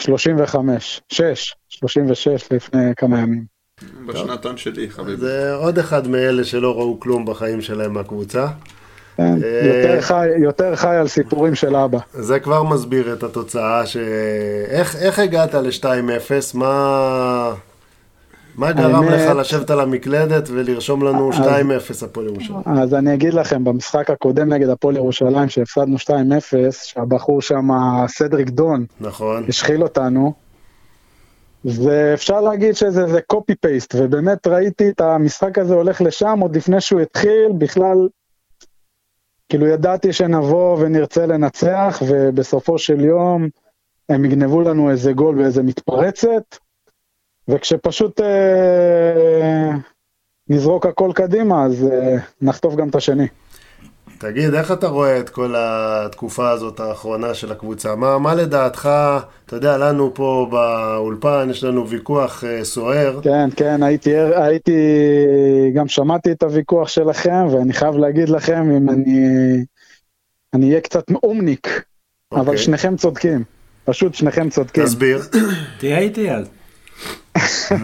35, 0.00 1.00
6, 1.08 1.54
36 1.68 2.52
לפני 2.52 2.92
כמה 2.96 3.20
ימים. 3.20 3.51
בשנתון 4.06 4.56
שלי, 4.56 4.90
חביבי. 4.90 5.16
זה 5.16 5.54
עוד 5.54 5.78
אחד 5.78 6.08
מאלה 6.08 6.44
שלא 6.44 6.74
ראו 6.78 7.00
כלום 7.00 7.24
בחיים 7.26 7.60
שלהם 7.60 7.92
מהקבוצה. 7.92 8.46
כן, 9.16 9.22
אה, 9.44 9.66
יותר 9.66 10.00
חי, 10.00 10.26
יותר 10.42 10.76
חי 10.76 10.96
על 10.96 11.08
סיפורים 11.08 11.54
של 11.54 11.76
אבא. 11.76 11.98
זה 12.14 12.40
כבר 12.40 12.62
מסביר 12.62 13.12
את 13.12 13.22
התוצאה 13.22 13.86
ש... 13.86 13.96
איך, 14.68 14.96
איך 14.96 15.18
הגעת 15.18 15.54
ל-2-0? 15.54 15.86
מה... 16.54 17.52
מה 18.56 18.72
גרם 18.72 18.94
האמת- 18.94 19.12
לך 19.30 19.36
לשבת 19.36 19.70
על 19.70 19.80
המקלדת 19.80 20.48
ולרשום 20.52 21.04
לנו 21.04 21.30
2-0 21.32 21.42
הפועל 22.04 22.26
ירושלים? 22.26 22.60
אז 22.66 22.94
אני 22.94 23.14
אגיד 23.14 23.34
לכם, 23.34 23.64
במשחק 23.64 24.10
הקודם 24.10 24.52
נגד 24.52 24.68
הפועל 24.68 24.96
ירושלים, 24.96 25.48
שהפסדנו 25.48 25.96
2-0, 25.96 26.10
שהבחור 26.72 27.42
שם, 27.42 27.68
סדריק 28.08 28.48
דון, 28.50 28.84
נכון. 29.00 29.44
השחיל 29.48 29.82
אותנו, 29.82 30.32
ואפשר 31.64 32.40
להגיד 32.40 32.74
שזה 32.74 33.06
זה 33.06 33.20
קופי 33.20 33.54
פייסט, 33.54 33.94
ובאמת 33.98 34.46
ראיתי 34.46 34.88
את 34.88 35.00
המשחק 35.00 35.58
הזה 35.58 35.74
הולך 35.74 36.00
לשם 36.00 36.38
עוד 36.40 36.56
לפני 36.56 36.80
שהוא 36.80 37.00
התחיל, 37.00 37.52
בכלל, 37.58 38.08
כאילו 39.48 39.66
ידעתי 39.66 40.12
שנבוא 40.12 40.76
ונרצה 40.80 41.26
לנצח, 41.26 42.02
ובסופו 42.08 42.78
של 42.78 43.00
יום 43.00 43.48
הם 44.08 44.24
יגנבו 44.24 44.60
לנו 44.60 44.90
איזה 44.90 45.12
גול 45.12 45.38
ואיזה 45.38 45.62
מתפרצת, 45.62 46.56
וכשפשוט 47.48 48.20
אה, 48.20 49.70
נזרוק 50.48 50.86
הכל 50.86 51.10
קדימה, 51.14 51.64
אז 51.64 51.84
אה, 51.92 52.16
נחטוף 52.40 52.74
גם 52.74 52.88
את 52.88 52.94
השני. 52.94 53.26
תגיד, 54.22 54.54
איך 54.54 54.72
אתה 54.72 54.86
רואה 54.86 55.20
את 55.20 55.30
כל 55.30 55.54
התקופה 55.56 56.50
הזאת 56.50 56.80
האחרונה 56.80 57.34
של 57.34 57.52
הקבוצה? 57.52 57.94
מה, 57.94 58.18
מה 58.18 58.34
לדעתך, 58.34 58.88
אתה 59.46 59.56
יודע, 59.56 59.76
לנו 59.78 60.14
פה 60.14 60.48
באולפן 60.50 61.46
יש 61.50 61.64
לנו 61.64 61.88
ויכוח 61.88 62.44
אה, 62.44 62.64
סוער. 62.64 63.20
כן, 63.22 63.48
כן, 63.56 63.82
הייתי, 63.82 64.10
הייתי, 64.16 64.72
גם 65.74 65.88
שמעתי 65.88 66.32
את 66.32 66.42
הוויכוח 66.42 66.88
שלכם, 66.88 67.46
ואני 67.50 67.72
חייב 67.72 67.96
להגיד 67.96 68.28
לכם, 68.28 68.70
אם 68.70 68.90
אני, 68.90 69.18
אני 70.54 70.68
אהיה 70.68 70.80
קצת 70.80 71.04
אומניק, 71.22 71.82
אבל 72.32 72.40
אוקיי. 72.40 72.58
שניכם 72.58 72.96
צודקים, 72.96 73.44
פשוט 73.84 74.14
שניכם 74.14 74.50
צודקים. 74.50 74.84
תסביר. 74.84 75.22
תהיה 75.78 75.98
איתי 75.98 76.30
אז. 76.30 76.46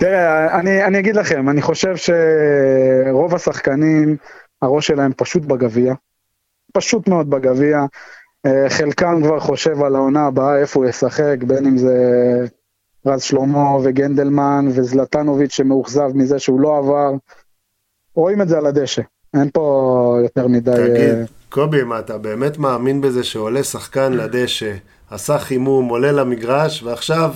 תראה, 0.00 0.58
אני, 0.60 0.84
אני 0.84 0.98
אגיד 0.98 1.16
לכם, 1.16 1.48
אני 1.48 1.62
חושב 1.62 1.94
שרוב 1.96 3.34
השחקנים, 3.34 4.16
הראש 4.64 4.86
שלהם 4.86 5.12
פשוט 5.16 5.42
בגביע, 5.42 5.94
פשוט 6.72 7.08
מאוד 7.08 7.30
בגביע. 7.30 7.84
אה, 8.46 8.70
חלקם 8.70 9.22
כבר 9.22 9.40
חושב 9.40 9.82
על 9.82 9.96
העונה 9.96 10.26
הבאה, 10.26 10.58
איפה 10.58 10.80
הוא 10.80 10.88
ישחק, 10.88 11.36
בין 11.46 11.66
אם 11.66 11.78
זה 11.78 11.96
רז 13.06 13.22
שלמה 13.22 13.76
וגנדלמן 13.82 14.66
וזלטנוביץ' 14.68 15.52
שמאוכזב 15.52 16.10
מזה 16.14 16.38
שהוא 16.38 16.60
לא 16.60 16.78
עבר. 16.78 17.12
רואים 18.14 18.42
את 18.42 18.48
זה 18.48 18.58
על 18.58 18.66
הדשא. 18.66 19.02
אין 19.34 19.50
פה 19.50 20.18
יותר 20.22 20.48
מדי... 20.48 20.70
תגיד, 20.70 20.96
אה, 20.96 21.24
קובי, 21.48 21.82
מה, 21.82 21.98
אתה 21.98 22.18
באמת 22.18 22.58
מאמין 22.58 23.00
בזה 23.00 23.24
שעולה 23.24 23.62
שחקן 23.62 24.12
לדשא, 24.12 24.74
עשה 25.10 25.38
חימום, 25.38 25.88
עולה 25.88 26.12
למגרש, 26.12 26.82
ועכשיו 26.82 27.30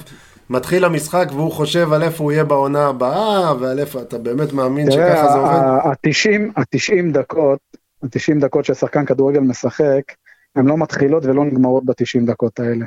מתחיל 0.50 0.84
המשחק 0.84 1.26
והוא 1.32 1.52
חושב 1.52 1.92
על 1.92 2.02
איפה 2.02 2.24
הוא 2.24 2.32
יהיה 2.32 2.44
בעונה 2.44 2.86
הבאה, 2.86 3.54
ועל 3.60 3.78
איפה, 3.78 4.02
אתה 4.02 4.18
באמת 4.18 4.52
מאמין 4.52 4.90
שככה 4.90 5.28
זה 5.32 5.38
עובד? 5.38 5.50
ה-90 5.50 6.52
ה-90 6.56 7.12
דקות, 7.12 7.58
ה-90 8.02 8.40
דקות 8.40 8.64
ששחקן 8.64 9.04
כדורגל 9.04 9.40
משחק, 9.40 10.02
הן 10.56 10.66
לא 10.66 10.76
מתחילות 10.78 11.24
ולא 11.24 11.44
נגמרות 11.44 11.84
ב-90 11.84 12.26
דקות 12.26 12.60
האלה. 12.60 12.86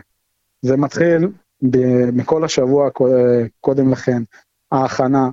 זה 0.61 0.77
מתחיל 0.77 1.27
ב- 1.61 2.09
מכל 2.13 2.43
השבוע 2.43 2.89
קודם 3.61 3.91
לכן, 3.91 4.23
ההכנה, 4.71 5.29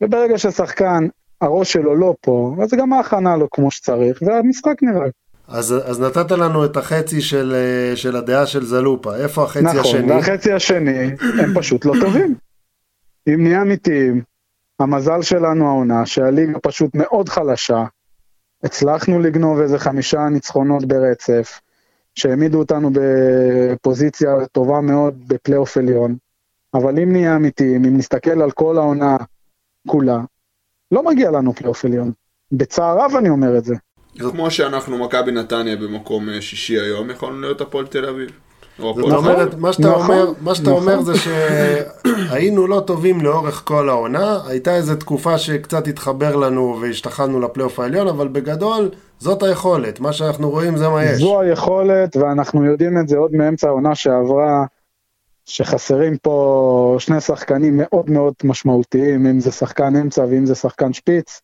וברגע 0.00 0.38
ששחקן, 0.38 1.08
הראש 1.40 1.72
שלו 1.72 1.96
לא 1.96 2.14
פה, 2.20 2.54
אז 2.62 2.70
גם 2.74 2.92
ההכנה 2.92 3.36
לא 3.36 3.48
כמו 3.50 3.70
שצריך, 3.70 4.22
והמשחק 4.22 4.82
נראה. 4.82 5.08
אז, 5.48 5.74
אז 5.84 6.00
נתת 6.00 6.30
לנו 6.30 6.64
את 6.64 6.76
החצי 6.76 7.20
של, 7.20 7.54
אה, 7.54 7.96
של 7.96 8.16
הדעה 8.16 8.46
של 8.46 8.64
זלופה, 8.64 9.16
איפה 9.16 9.42
החצי 9.42 9.64
נכון, 9.64 9.80
השני? 9.80 10.12
והחצי 10.12 10.52
השני, 10.52 11.10
הם 11.20 11.54
פשוט 11.54 11.84
לא 11.84 11.92
טובים. 12.00 12.34
אם 13.28 13.42
נהיה 13.42 13.62
אמיתיים, 13.62 14.22
המזל 14.78 15.22
שלנו 15.22 15.66
העונה, 15.66 16.06
שהליגה 16.06 16.58
פשוט 16.58 16.90
מאוד 16.94 17.28
חלשה, 17.28 17.84
הצלחנו 18.64 19.20
לגנוב 19.20 19.60
איזה 19.60 19.78
חמישה 19.78 20.28
ניצחונות 20.28 20.84
ברצף, 20.84 21.60
שהעמידו 22.14 22.58
אותנו 22.58 22.90
בפוזיציה 22.92 24.30
טובה 24.52 24.80
מאוד 24.80 25.28
בפלייאוף 25.28 25.76
עליון, 25.76 26.16
אבל 26.74 26.98
אם 26.98 27.12
נהיה 27.12 27.36
אמיתיים, 27.36 27.84
אם 27.84 27.96
נסתכל 27.96 28.42
על 28.42 28.50
כל 28.50 28.78
העונה 28.78 29.16
כולה, 29.88 30.18
לא 30.92 31.02
מגיע 31.02 31.30
לנו 31.30 31.52
פלייאוף 31.52 31.84
עליון. 31.84 32.12
בצער 32.52 32.98
רב 32.98 33.12
אני 33.18 33.28
אומר 33.28 33.58
את 33.58 33.64
זה. 33.64 33.74
כמו 34.18 34.50
שאנחנו 34.50 34.98
מכבי 34.98 35.32
נתניה 35.32 35.76
במקום 35.76 36.28
אה, 36.28 36.42
שישי 36.42 36.80
היום, 36.80 37.10
יכולנו 37.10 37.40
להיות 37.40 37.60
הפועל 37.60 37.86
תל 37.86 38.04
אביב. 38.04 38.30
זאת 38.78 39.12
אומרת, 39.12 39.54
מה 39.54 39.72
שאתה 39.72 39.88
נכון, 39.88 40.00
אומר, 40.00 40.32
מה 40.40 40.54
שאתה 40.54 40.70
נכון. 40.70 40.82
אומר 40.82 41.02
זה 41.02 41.12
שהיינו 41.18 42.66
לא 42.66 42.80
טובים 42.86 43.20
לאורך 43.20 43.62
כל 43.64 43.88
העונה, 43.88 44.38
הייתה 44.46 44.76
איזו 44.76 44.96
תקופה 44.96 45.38
שקצת 45.38 45.88
התחבר 45.88 46.36
לנו 46.36 46.78
והשתחלנו 46.82 47.40
לפלייאוף 47.40 47.80
העליון, 47.80 48.08
אבל 48.08 48.28
בגדול, 48.28 48.90
זאת 49.18 49.42
היכולת, 49.42 50.00
מה 50.00 50.12
שאנחנו 50.12 50.50
רואים 50.50 50.76
זה 50.76 50.88
מה 50.88 51.04
יש. 51.04 51.18
זו 51.20 51.40
היכולת, 51.40 52.16
ואנחנו 52.16 52.64
יודעים 52.64 52.98
את 52.98 53.08
זה 53.08 53.16
עוד 53.16 53.32
מאמצע 53.32 53.68
העונה 53.68 53.94
שעברה, 53.94 54.64
שחסרים 55.44 56.16
פה 56.16 56.96
שני 56.98 57.20
שחקנים 57.20 57.74
מאוד 57.76 58.10
מאוד 58.10 58.34
משמעותיים, 58.44 59.26
אם 59.26 59.40
זה 59.40 59.52
שחקן 59.52 59.96
אמצע 59.96 60.24
ואם 60.30 60.46
זה 60.46 60.54
שחקן 60.54 60.92
שפיץ, 60.92 61.40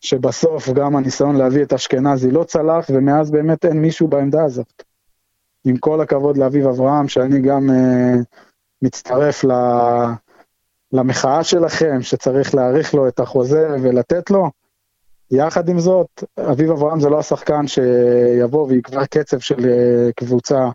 שבסוף 0.00 0.68
גם 0.68 0.96
הניסיון 0.96 1.36
להביא 1.36 1.62
את 1.62 1.72
אשכנזי 1.72 2.30
לא 2.30 2.44
צלח, 2.44 2.86
ומאז 2.90 3.30
באמת 3.30 3.64
אין 3.64 3.82
מישהו 3.82 4.08
בעמדה 4.08 4.44
הזאת. 4.44 4.82
עם 5.64 5.76
כל 5.76 6.00
הכבוד 6.00 6.36
לאביב 6.36 6.66
אברהם, 6.66 7.08
שאני 7.08 7.40
גם 7.40 7.70
uh, 7.70 8.24
מצטרף 8.82 9.44
ל... 9.44 9.50
למחאה 10.92 11.44
שלכם, 11.44 12.02
שצריך 12.02 12.54
להאריך 12.54 12.94
לו 12.94 13.08
את 13.08 13.20
החוזה 13.20 13.68
ולתת 13.82 14.30
לו. 14.30 14.50
יחד 15.30 15.68
עם 15.68 15.78
זאת, 15.78 16.24
אביב 16.50 16.70
אברהם 16.70 17.00
זה 17.00 17.08
לא 17.08 17.18
השחקן 17.18 17.66
שיבוא 17.66 18.66
ויקבע 18.68 19.06
קצב 19.06 19.38
של 19.38 19.64
אה, 19.64 20.12
קבוצה, 20.16 20.68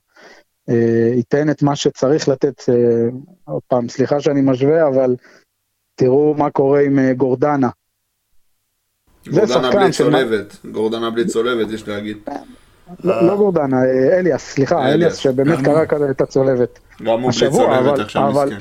אה, 0.69 1.11
ייתן 1.15 1.49
את 1.49 1.63
מה 1.63 1.75
שצריך 1.75 2.27
לתת, 2.27 2.69
אה, 2.69 3.09
עוד 3.45 3.61
פעם, 3.67 3.89
סליחה 3.89 4.19
שאני 4.19 4.41
משווה, 4.41 4.87
אבל 4.87 5.15
תראו 5.95 6.35
מה 6.37 6.51
קורה 6.51 6.81
עם 6.81 6.99
אה, 6.99 7.13
גורדנה. 7.13 7.69
זה 9.25 9.41
גורדנה 9.41 9.71
בלי 9.71 9.91
צולבת, 9.91 10.57
גורדנה 10.71 11.09
בלי 11.09 11.25
צולבת, 11.25 11.71
יש 11.71 11.87
להגיד. 11.87 12.17
לא 13.03 13.27
לא 13.27 13.35
גורדנה, 13.35 13.77
אה, 13.77 14.19
אליאס, 14.19 14.41
סליחה, 14.41 14.89
אליאס. 14.89 15.15
שבאמת 15.15 15.65
קרא 15.65 15.85
כזה 15.85 16.09
את 16.09 16.21
הצולבת. 16.21 16.79
גם 17.03 17.21
הוא 17.21 17.31
בלי 17.39 17.51
צולבת 17.51 17.99
עכשיו 17.99 18.31
מסכן. 18.31 18.57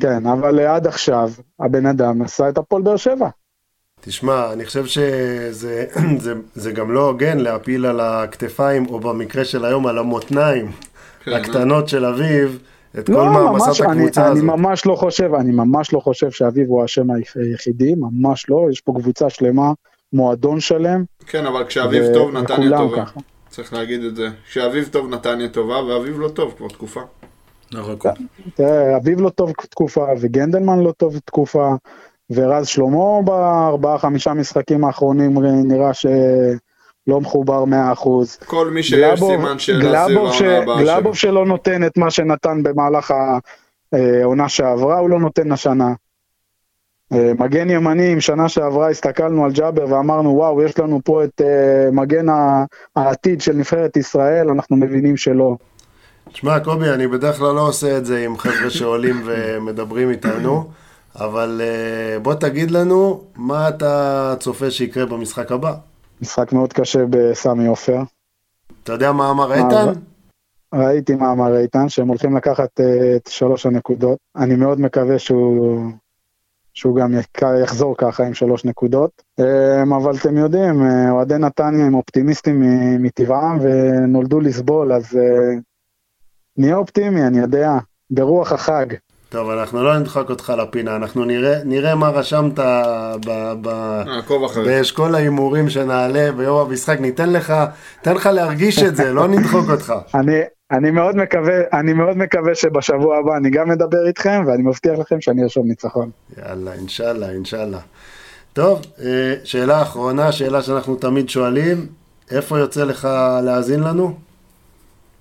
כן, 0.00 0.26
אבל 0.26 0.60
אה, 0.60 0.74
עד 0.74 0.86
עכשיו, 0.86 1.30
הבן 1.60 1.86
אדם 1.86 2.22
עשה 2.22 2.48
את 2.48 2.58
הפועל 2.58 2.82
באר 2.82 2.96
שבע. 2.96 3.28
תשמע, 4.00 4.52
אני 4.52 4.64
חושב 4.64 4.86
שזה 4.86 5.84
זה, 6.24 6.34
זה 6.54 6.72
גם 6.72 6.92
לא 6.92 7.06
הוגן 7.06 7.38
להפיל 7.38 7.86
על 7.86 8.00
הכתפיים, 8.00 8.86
או 8.86 9.00
במקרה 9.00 9.44
של 9.44 9.64
היום 9.64 9.86
על 9.86 9.98
המותניים 9.98 10.70
כן, 11.24 11.32
הקטנות 11.32 11.88
של 11.88 12.04
אביו, 12.04 12.48
את 12.98 13.08
לא, 13.08 13.14
כל 13.14 13.24
ממש, 13.24 13.62
מעמסת 13.62 13.80
אני, 13.80 14.02
הקבוצה 14.02 14.22
אני 14.26 14.30
הזאת. 14.30 14.44
ממש 14.44 14.86
לא 14.86 14.94
חושב, 14.94 15.34
אני 15.34 15.52
ממש 15.52 15.92
לא 15.92 16.00
חושב 16.00 16.30
שאביב 16.30 16.68
הוא 16.68 16.82
האשם 16.82 17.06
היחידי, 17.34 17.94
ממש 17.94 18.50
לא, 18.50 18.66
יש 18.70 18.80
פה 18.80 18.92
קבוצה 19.00 19.30
שלמה, 19.30 19.72
מועדון 20.12 20.60
שלם. 20.60 21.04
כן, 21.26 21.46
אבל 21.46 21.64
כשאביב 21.64 22.04
ו- 22.10 22.14
טוב 22.14 22.36
נתניה 22.36 22.78
טובה. 22.78 23.04
ככה. 23.04 23.20
צריך 23.48 23.72
להגיד 23.72 24.04
את 24.04 24.16
זה. 24.16 24.28
כשאביב 24.48 24.88
טוב 24.92 25.10
נתניה 25.10 25.48
טובה, 25.48 25.84
ואביב 25.84 26.20
לא 26.20 26.28
טוב 26.28 26.54
כבר 26.58 26.68
תקופה. 26.68 27.00
לא 27.72 27.96
אביב 28.96 29.20
לא 29.20 29.28
טוב 29.28 29.52
תקופה, 29.52 30.06
וגנדלמן 30.20 30.78
לא 30.78 30.92
טוב 30.92 31.18
תקופה, 31.18 31.74
ורז 32.30 32.66
שלמה 32.66 33.22
בארבעה 33.24 33.98
חמישה 33.98 34.34
משחקים 34.34 34.84
האחרונים 34.84 35.38
נראה 35.42 35.90
שלא 37.08 37.20
מחובר 37.20 37.64
100%. 37.64 38.44
כל 38.46 38.70
מי 38.70 38.82
שיש 38.82 39.20
סימן 39.20 39.58
שאלה 39.58 40.06
ש... 40.08 40.10
העונה 40.10 40.58
הבאה 40.58 40.78
שלו. 40.78 40.78
גלאבוב 40.78 41.16
שלא 41.16 41.46
נותן 41.46 41.84
את 41.84 41.98
מה 41.98 42.10
שנתן 42.10 42.62
במהלך 42.62 43.14
העונה 43.92 44.48
שעברה, 44.48 44.98
הוא 44.98 45.10
לא 45.10 45.20
נותן 45.20 45.52
השנה. 45.52 45.92
אה, 47.12 47.32
מגן 47.38 47.70
ימני, 47.70 48.12
עם 48.12 48.20
שנה 48.20 48.48
שעברה 48.48 48.90
הסתכלנו 48.90 49.44
על 49.44 49.52
ג'אבר 49.52 49.84
ואמרנו, 49.88 50.30
וואו, 50.30 50.62
יש 50.62 50.78
לנו 50.78 51.00
פה 51.04 51.24
את 51.24 51.40
אה, 51.44 51.90
מגן 51.92 52.26
העתיד 52.96 53.40
של 53.40 53.52
נבחרת 53.52 53.96
ישראל, 53.96 54.48
אנחנו 54.50 54.76
מבינים 54.76 55.16
שלא. 55.16 55.56
שמע, 56.30 56.60
קובי, 56.60 56.90
אני 56.90 57.06
בדרך 57.06 57.36
כלל 57.36 57.54
לא 57.54 57.68
עושה 57.68 57.98
את 57.98 58.06
זה 58.06 58.24
עם 58.24 58.38
חבר'ה 58.38 58.70
שעולים 58.70 59.22
ומדברים 59.26 60.10
איתנו, 60.10 60.70
אבל 61.16 61.60
אה, 61.64 62.18
בוא 62.18 62.34
תגיד 62.34 62.70
לנו 62.70 63.24
מה 63.36 63.68
אתה 63.68 64.34
צופה 64.40 64.70
שיקרה 64.70 65.06
במשחק 65.06 65.52
הבא. 65.52 65.74
משחק 66.22 66.52
מאוד 66.52 66.72
קשה 66.72 67.04
בסמי 67.10 67.66
עופר. 67.66 68.02
אתה 68.82 68.92
יודע 68.92 69.12
מה 69.12 69.30
אמר 69.30 69.52
אה, 69.52 69.56
איתן? 69.56 70.00
ראיתי 70.74 71.14
מה 71.14 71.32
אמר 71.32 71.56
איתן, 71.56 71.88
שהם 71.88 72.08
הולכים 72.08 72.36
לקחת 72.36 72.80
אה, 72.80 73.16
את 73.16 73.26
שלוש 73.26 73.66
הנקודות. 73.66 74.18
אני 74.36 74.56
מאוד 74.56 74.80
מקווה 74.80 75.18
שהוא, 75.18 75.90
שהוא 76.74 76.96
גם 76.96 77.12
יחזור 77.62 77.94
ככה 77.98 78.26
עם 78.26 78.34
שלוש 78.34 78.64
נקודות. 78.64 79.22
אה, 79.40 79.82
אבל 79.82 80.16
אתם 80.16 80.36
יודעים, 80.36 80.82
אה, 80.82 81.10
אוהדי 81.10 81.38
נתניה 81.38 81.86
הם 81.86 81.94
אופטימיסטים 81.94 82.62
מטבעם 83.02 83.58
ונולדו 83.62 84.40
לסבול, 84.40 84.92
אז 84.92 85.16
אה, 85.16 85.58
נהיה 86.56 86.76
אופטימי, 86.76 87.26
אני 87.26 87.38
יודע, 87.38 87.70
ברוח 88.10 88.52
החג. 88.52 88.86
טוב, 89.28 89.50
אנחנו 89.50 89.84
לא 89.84 89.98
נדחק 89.98 90.30
אותך 90.30 90.52
לפינה, 90.58 90.96
אנחנו 90.96 91.24
נראה, 91.24 91.58
נראה 91.64 91.94
מה 91.94 92.08
רשמת 92.08 92.58
ב, 93.26 93.52
ב. 93.60 94.02
באשכול 94.64 95.14
ההימורים 95.14 95.68
שנעלה 95.70 96.32
ביום 96.32 96.70
המשחק, 96.70 97.00
ניתן 97.00 97.32
לך, 97.32 97.54
ניתן 97.98 98.14
לך 98.14 98.26
להרגיש 98.26 98.82
את 98.82 98.96
זה, 98.96 99.12
לא 99.12 99.28
נדחוק 99.28 99.70
אותך. 99.70 99.94
אני, 100.20 100.40
אני 100.70 100.90
מאוד 100.90 101.16
מקווה, 101.16 101.54
אני 101.72 101.92
מאוד 101.92 102.16
מקווה 102.16 102.54
שבשבוע 102.54 103.18
הבא 103.18 103.36
אני 103.36 103.50
גם 103.50 103.70
אדבר 103.70 104.06
איתכם, 104.06 104.42
ואני 104.46 104.62
מבטיח 104.62 104.98
לכם 104.98 105.20
שאני 105.20 105.42
ארשום 105.42 105.68
ניצחון. 105.68 106.10
יאללה, 106.38 106.72
אינשאללה, 106.72 107.30
אינשאללה. 107.30 107.78
טוב, 108.52 108.82
אה, 109.02 109.34
שאלה 109.44 109.82
אחרונה, 109.82 110.32
שאלה 110.32 110.62
שאנחנו 110.62 110.96
תמיד 110.96 111.28
שואלים, 111.28 111.86
איפה 112.30 112.58
יוצא 112.58 112.84
לך 112.84 113.08
להאזין 113.44 113.80
לנו? 113.80 114.27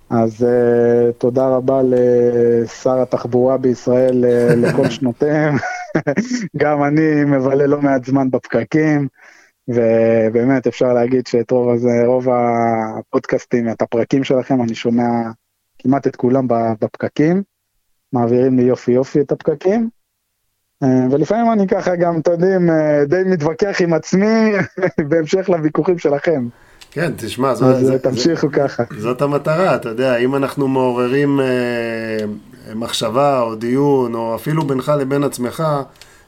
אז 0.10 0.44
uh, 0.44 1.14
תודה 1.18 1.48
רבה 1.48 1.82
לשר 1.84 3.02
התחבורה 3.02 3.58
בישראל 3.58 4.26
uh, 4.26 4.56
לכל 4.64 4.90
שנותיהם. 4.90 5.56
גם 6.62 6.84
אני 6.84 7.24
מבלה 7.26 7.68
לא 7.68 7.82
מעט 7.82 8.06
זמן 8.06 8.32
בפקקים, 8.32 9.08
ובאמת 9.68 10.68
אפשר 10.68 10.94
להגיד 10.94 11.28
שאת 11.28 11.52
רוב, 11.52 11.70
הזה, 11.70 12.04
רוב 12.06 12.28
הפודקאסטים, 12.30 13.70
את 13.70 13.82
הפרקים 13.82 14.24
שלכם, 14.24 14.62
אני 14.62 14.76
שומע 14.76 15.04
כמעט 15.80 16.08
את 16.08 16.16
כולם 16.16 16.48
בפקקים. 16.82 17.44
מעבירים 18.14 18.58
לי 18.58 18.64
יופי 18.64 18.92
יופי 18.92 19.22
את 19.22 19.32
הפקקים. 19.32 19.90
Uh, 20.84 20.88
ולפעמים 21.12 21.52
אני 21.52 21.68
ככה 21.68 21.96
גם, 21.96 22.20
אתם 22.20 22.32
יודעים, 22.32 22.70
די 23.08 23.22
מתווכח 23.26 23.82
עם 23.82 23.94
עצמי 23.94 24.52
בהמשך 25.10 25.50
לוויכוחים 25.50 25.98
שלכם. 25.98 26.48
כן, 26.92 27.12
תשמע, 27.18 27.54
זו, 27.54 27.66
אז 27.66 27.86
זה, 27.86 28.00
תמשיכו 28.00 28.48
ככה. 28.52 28.84
זאת 28.98 29.22
המטרה, 29.22 29.76
אתה 29.76 29.90
יודע, 29.90 30.18
אם 30.18 30.36
אנחנו 30.36 30.68
מעוררים 30.68 31.40
אה, 31.40 32.26
מחשבה 32.76 33.42
או 33.42 33.56
דיון, 33.56 34.16
או 34.16 34.36
אפילו 34.36 34.68
בינך 34.68 34.92
לבין 35.00 35.24
עצמך, 35.24 35.64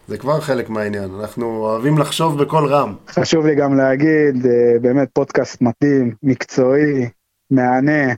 זה 0.08 0.18
כבר 0.18 0.40
חלק 0.40 0.70
מהעניין. 0.70 1.10
אנחנו 1.20 1.58
אוהבים 1.58 1.98
לחשוב 1.98 2.42
בקול 2.42 2.66
רם. 2.66 2.96
חשוב 3.10 3.46
לי 3.46 3.56
גם 3.56 3.78
להגיד, 3.78 4.46
אה, 4.46 4.80
באמת 4.82 5.08
פודקאסט 5.14 5.62
מתאים, 5.62 6.16
מקצועי, 6.24 7.10
מהנה, 7.52 8.14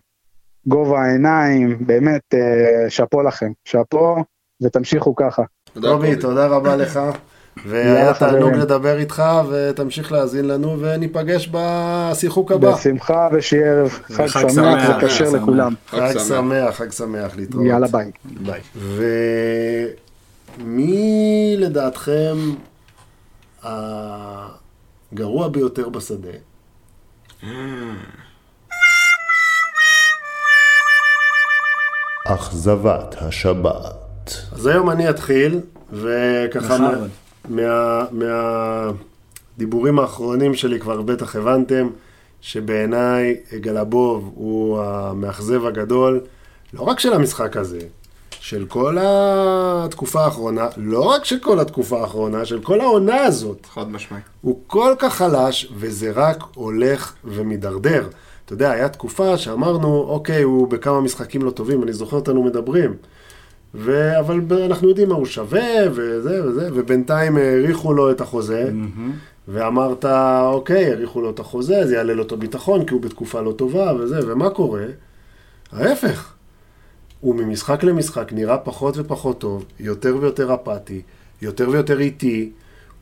גובה 0.66 1.02
העיניים, 1.02 1.78
באמת 1.80 2.34
אה, 2.34 2.90
שאפו 2.90 3.22
לכם, 3.22 3.52
שאפו, 3.66 4.16
ותמשיכו 4.64 5.16
ככה. 5.16 5.44
תודה, 5.74 5.90
קובי. 5.90 6.16
תודה 6.16 6.48
רבה 6.48 6.76
לך. 6.76 7.00
והיה 7.66 8.14
תענוג. 8.14 8.54
לדבר 8.54 8.98
איתך, 8.98 9.24
ותמשיך 9.50 10.12
להאזין 10.12 10.48
לנו, 10.48 10.78
וניפגש 10.80 11.50
בשיחוק 11.52 12.52
הבא. 12.52 12.72
בשמחה 12.72 13.28
ושיהיה 13.34 13.72
ערב 13.72 13.90
חג 13.90 14.28
שמח 14.28 14.90
וכשר 14.98 15.30
לכולם. 15.30 15.74
חג 15.88 16.12
שמח. 16.14 16.28
שמח, 16.28 16.76
חג 16.76 16.92
שמח, 16.92 17.36
להתראות. 17.36 17.66
יאללה 17.66 17.88
ביי. 17.88 18.12
ביי. 18.26 18.62
ומי 20.58 21.56
לדעתכם 21.58 22.36
הגרוע 23.64 25.48
ביותר 25.48 25.90
בשדה? 25.90 26.30
אכזבת 32.28 33.16
השבת. 33.22 34.34
אז 34.52 34.66
היום 34.66 34.90
אני 34.90 35.10
אתחיל, 35.10 35.60
וככה 35.92 36.90
מה, 37.50 38.06
מהדיבורים 38.12 40.00
האחרונים 40.00 40.54
שלי 40.54 40.80
כבר 40.80 41.02
בטח 41.02 41.36
הבנתם 41.36 41.90
שבעיניי 42.42 43.36
גלבוב 43.54 44.32
הוא 44.36 44.82
המאכזב 44.82 45.66
הגדול, 45.66 46.22
לא 46.74 46.82
רק 46.82 47.00
של 47.00 47.14
המשחק 47.14 47.58
הזה, 47.58 47.80
של 48.32 48.66
כל 48.66 48.98
התקופה 49.02 50.26
האחרונה, 50.26 50.68
לא 50.78 51.02
רק 51.02 51.26
של 51.26 51.40
כל 51.40 51.60
התקופה 51.60 52.02
האחרונה, 52.02 52.46
של 52.46 52.62
כל 52.62 52.82
העונה 52.82 53.24
הזאת. 53.24 53.68
חד 53.74 53.92
משמעי. 53.92 54.22
הוא 54.42 54.60
כל 54.68 54.96
כך 55.00 55.16
חלש, 55.16 55.72
וזה 55.76 56.12
רק 56.16 56.44
הולך 56.54 57.14
ומידרדר. 57.26 58.08
אתה 58.46 58.54
יודע, 58.54 58.72
היה 58.72 58.90
תקופה 58.90 59.38
שאמרנו, 59.38 60.06
אוקיי, 60.10 60.42
הוא 60.42 60.68
בכמה 60.68 61.02
משחקים 61.02 61.42
לא 61.42 61.52
טובים, 61.52 61.84
אני 61.84 61.94
זוכר 61.94 62.16
אותנו 62.16 62.44
מדברים. 62.44 62.96
ו... 63.76 64.20
אבל 64.20 64.42
אנחנו 64.66 64.90
יודעים 64.90 65.10
מה 65.10 65.16
הוא 65.16 65.26
שווה, 65.26 65.92
וזה 65.92 66.46
וזה, 66.46 66.70
ובינתיים 66.74 67.38
האריכו 67.38 67.94
לו 67.94 68.12
את 68.12 68.22
החוזה, 68.22 68.72
ואמרת, 69.48 70.06
אוקיי, 70.42 70.86
האריכו 70.86 71.22
לו 71.22 71.30
את 71.30 71.40
החוזה, 71.40 71.88
זה 71.88 71.96
יעלה 71.96 72.14
לו 72.14 72.24
את 72.24 72.32
הביטחון, 72.32 72.86
כי 72.86 72.94
הוא 72.94 73.02
בתקופה 73.02 73.42
לא 73.42 73.52
טובה, 73.52 73.92
וזה, 74.00 74.20
ומה 74.28 74.50
קורה? 74.50 74.86
ההפך. 75.72 76.34
הוא 77.20 77.36
ממשחק 77.36 77.84
למשחק 77.84 78.34
נראה 78.34 78.58
פחות 78.58 78.98
ופחות 78.98 79.40
טוב, 79.40 79.66
יותר 79.80 80.18
ויותר 80.20 80.54
אפאתי, 80.54 81.02
יותר 81.42 81.70
ויותר 81.70 82.00
איטי. 82.00 82.52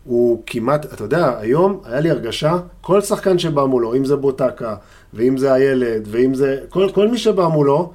הוא 0.03 0.43
כמעט, 0.45 0.93
אתה 0.93 1.03
יודע, 1.03 1.39
היום 1.39 1.81
היה 1.83 1.99
לי 1.99 2.09
הרגשה, 2.09 2.57
כל 2.81 3.01
שחקן 3.01 3.39
שבא 3.39 3.65
מולו, 3.65 3.95
אם 3.95 4.05
זה 4.05 4.15
בוטקה, 4.15 4.75
ואם 5.13 5.37
זה 5.37 5.53
הילד, 5.53 6.07
ואם 6.11 6.33
זה, 6.33 6.59
כל, 6.69 6.89
כל 6.93 7.07
מי 7.07 7.17
שבא 7.17 7.47
מולו, 7.47 7.91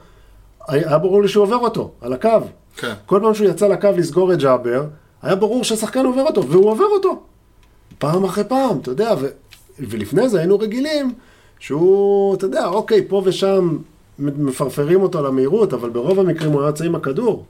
היה 0.69 0.99
ברור 0.99 1.23
לי 1.23 1.29
שהוא 1.29 1.43
עובר 1.45 1.57
אותו, 1.57 1.91
על 2.01 2.13
הקו. 2.13 2.29
כן. 2.77 2.93
כל 3.07 3.21
פעם 3.23 3.35
שהוא 3.35 3.49
יצא 3.49 3.67
לקו 3.67 3.89
לסגור 3.97 4.33
את 4.33 4.39
ג'אבר, 4.39 4.85
היה 5.23 5.35
ברור 5.35 5.65
שהשחקן 5.65 6.07
עובר 6.07 6.23
אותו, 6.23 6.49
והוא 6.49 6.71
עובר 6.71 6.85
אותו. 6.85 7.23
פעם 7.99 8.25
אחרי 8.25 8.45
פעם, 8.45 8.79
אתה 8.79 8.91
יודע, 8.91 9.15
ו... 9.21 9.27
ולפני 9.79 10.29
זה 10.29 10.39
היינו 10.39 10.59
רגילים 10.59 11.13
שהוא, 11.59 12.35
אתה 12.35 12.45
יודע, 12.45 12.67
אוקיי, 12.67 13.05
פה 13.09 13.23
ושם 13.25 13.77
מפרפרים 14.19 15.03
אותו 15.03 15.23
למהירות, 15.23 15.73
אבל 15.73 15.91
ברוב 15.91 16.21
המקרים 16.21 16.53
הוא 16.53 16.61
היה 16.61 16.69
יוצא 16.69 16.85
עם 16.85 16.95
הכדור. 16.95 17.45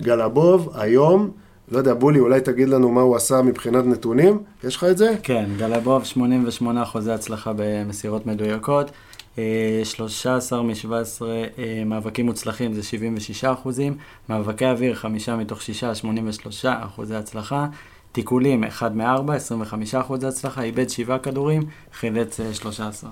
גלבוב, 0.00 0.68
היום, 0.74 1.30
לא 1.72 1.78
יודע, 1.78 1.94
בולי, 1.94 2.20
אולי 2.20 2.40
תגיד 2.40 2.68
לנו 2.68 2.90
מה 2.90 3.00
הוא 3.00 3.16
עשה 3.16 3.42
מבחינת 3.42 3.86
נתונים, 3.86 4.38
יש 4.64 4.76
לך 4.76 4.84
את 4.84 4.98
זה? 4.98 5.14
כן, 5.22 5.50
גלבוב 5.58 6.04
88 6.04 6.82
אחוזי 6.82 7.12
הצלחה 7.12 7.52
במסירות 7.56 8.26
מדויקות, 8.26 8.90
13 9.84 10.62
מ-17 10.62 11.22
אה, 11.22 11.82
מאבקים 11.86 12.26
מוצלחים 12.26 12.72
זה 12.72 12.82
76 12.82 13.44
אחוזים, 13.44 13.96
מאבקי 14.28 14.66
אוויר 14.66 14.94
5 14.94 15.28
מתוך 15.28 15.62
6, 15.62 15.84
83 15.84 16.64
אחוזי 16.64 17.14
הצלחה, 17.14 17.66
תיקולים 18.12 18.64
1 18.64 18.92
מ-4, 18.92 19.32
25 19.32 19.94
אחוזי 19.94 20.26
הצלחה, 20.26 20.62
איבד 20.62 20.88
7 20.88 21.18
כדורים, 21.18 21.62
חילץ 21.92 22.40
אה, 22.40 22.54
13. 22.54 23.10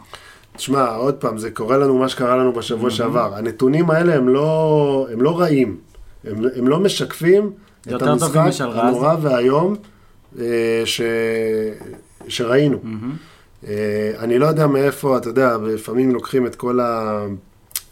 תשמע, 0.57 0.87
עוד 0.95 1.14
פעם, 1.14 1.39
זה 1.39 1.51
קורה 1.51 1.79
לנו 1.79 1.99
מה 1.99 2.09
שקרה 2.09 2.37
לנו 2.37 2.53
בשבוע 2.53 2.91
שעבר. 2.91 3.35
הנתונים 3.35 3.91
האלה 3.91 4.14
הם 4.14 4.29
לא, 4.29 5.07
הם 5.12 5.23
לא 5.23 5.41
רעים. 5.41 5.77
הם, 6.25 6.45
הם 6.57 6.68
לא 6.68 6.81
משקפים 6.81 7.51
את 7.97 8.03
המשחק. 8.03 8.51
הנורא 8.61 9.16
והאיום 9.23 9.75
אה, 10.39 10.83
ש... 10.85 11.01
שראינו. 12.29 12.79
אה, 12.85 12.91
אני 14.18 14.38
לא 14.38 14.46
יודע 14.46 14.66
מאיפה, 14.66 15.16
אתה 15.16 15.28
יודע, 15.28 15.56
לפעמים 15.56 16.11
לוקחים 16.12 16.46
את 16.46 16.54
כל 16.54 16.80
ה... 16.80 17.20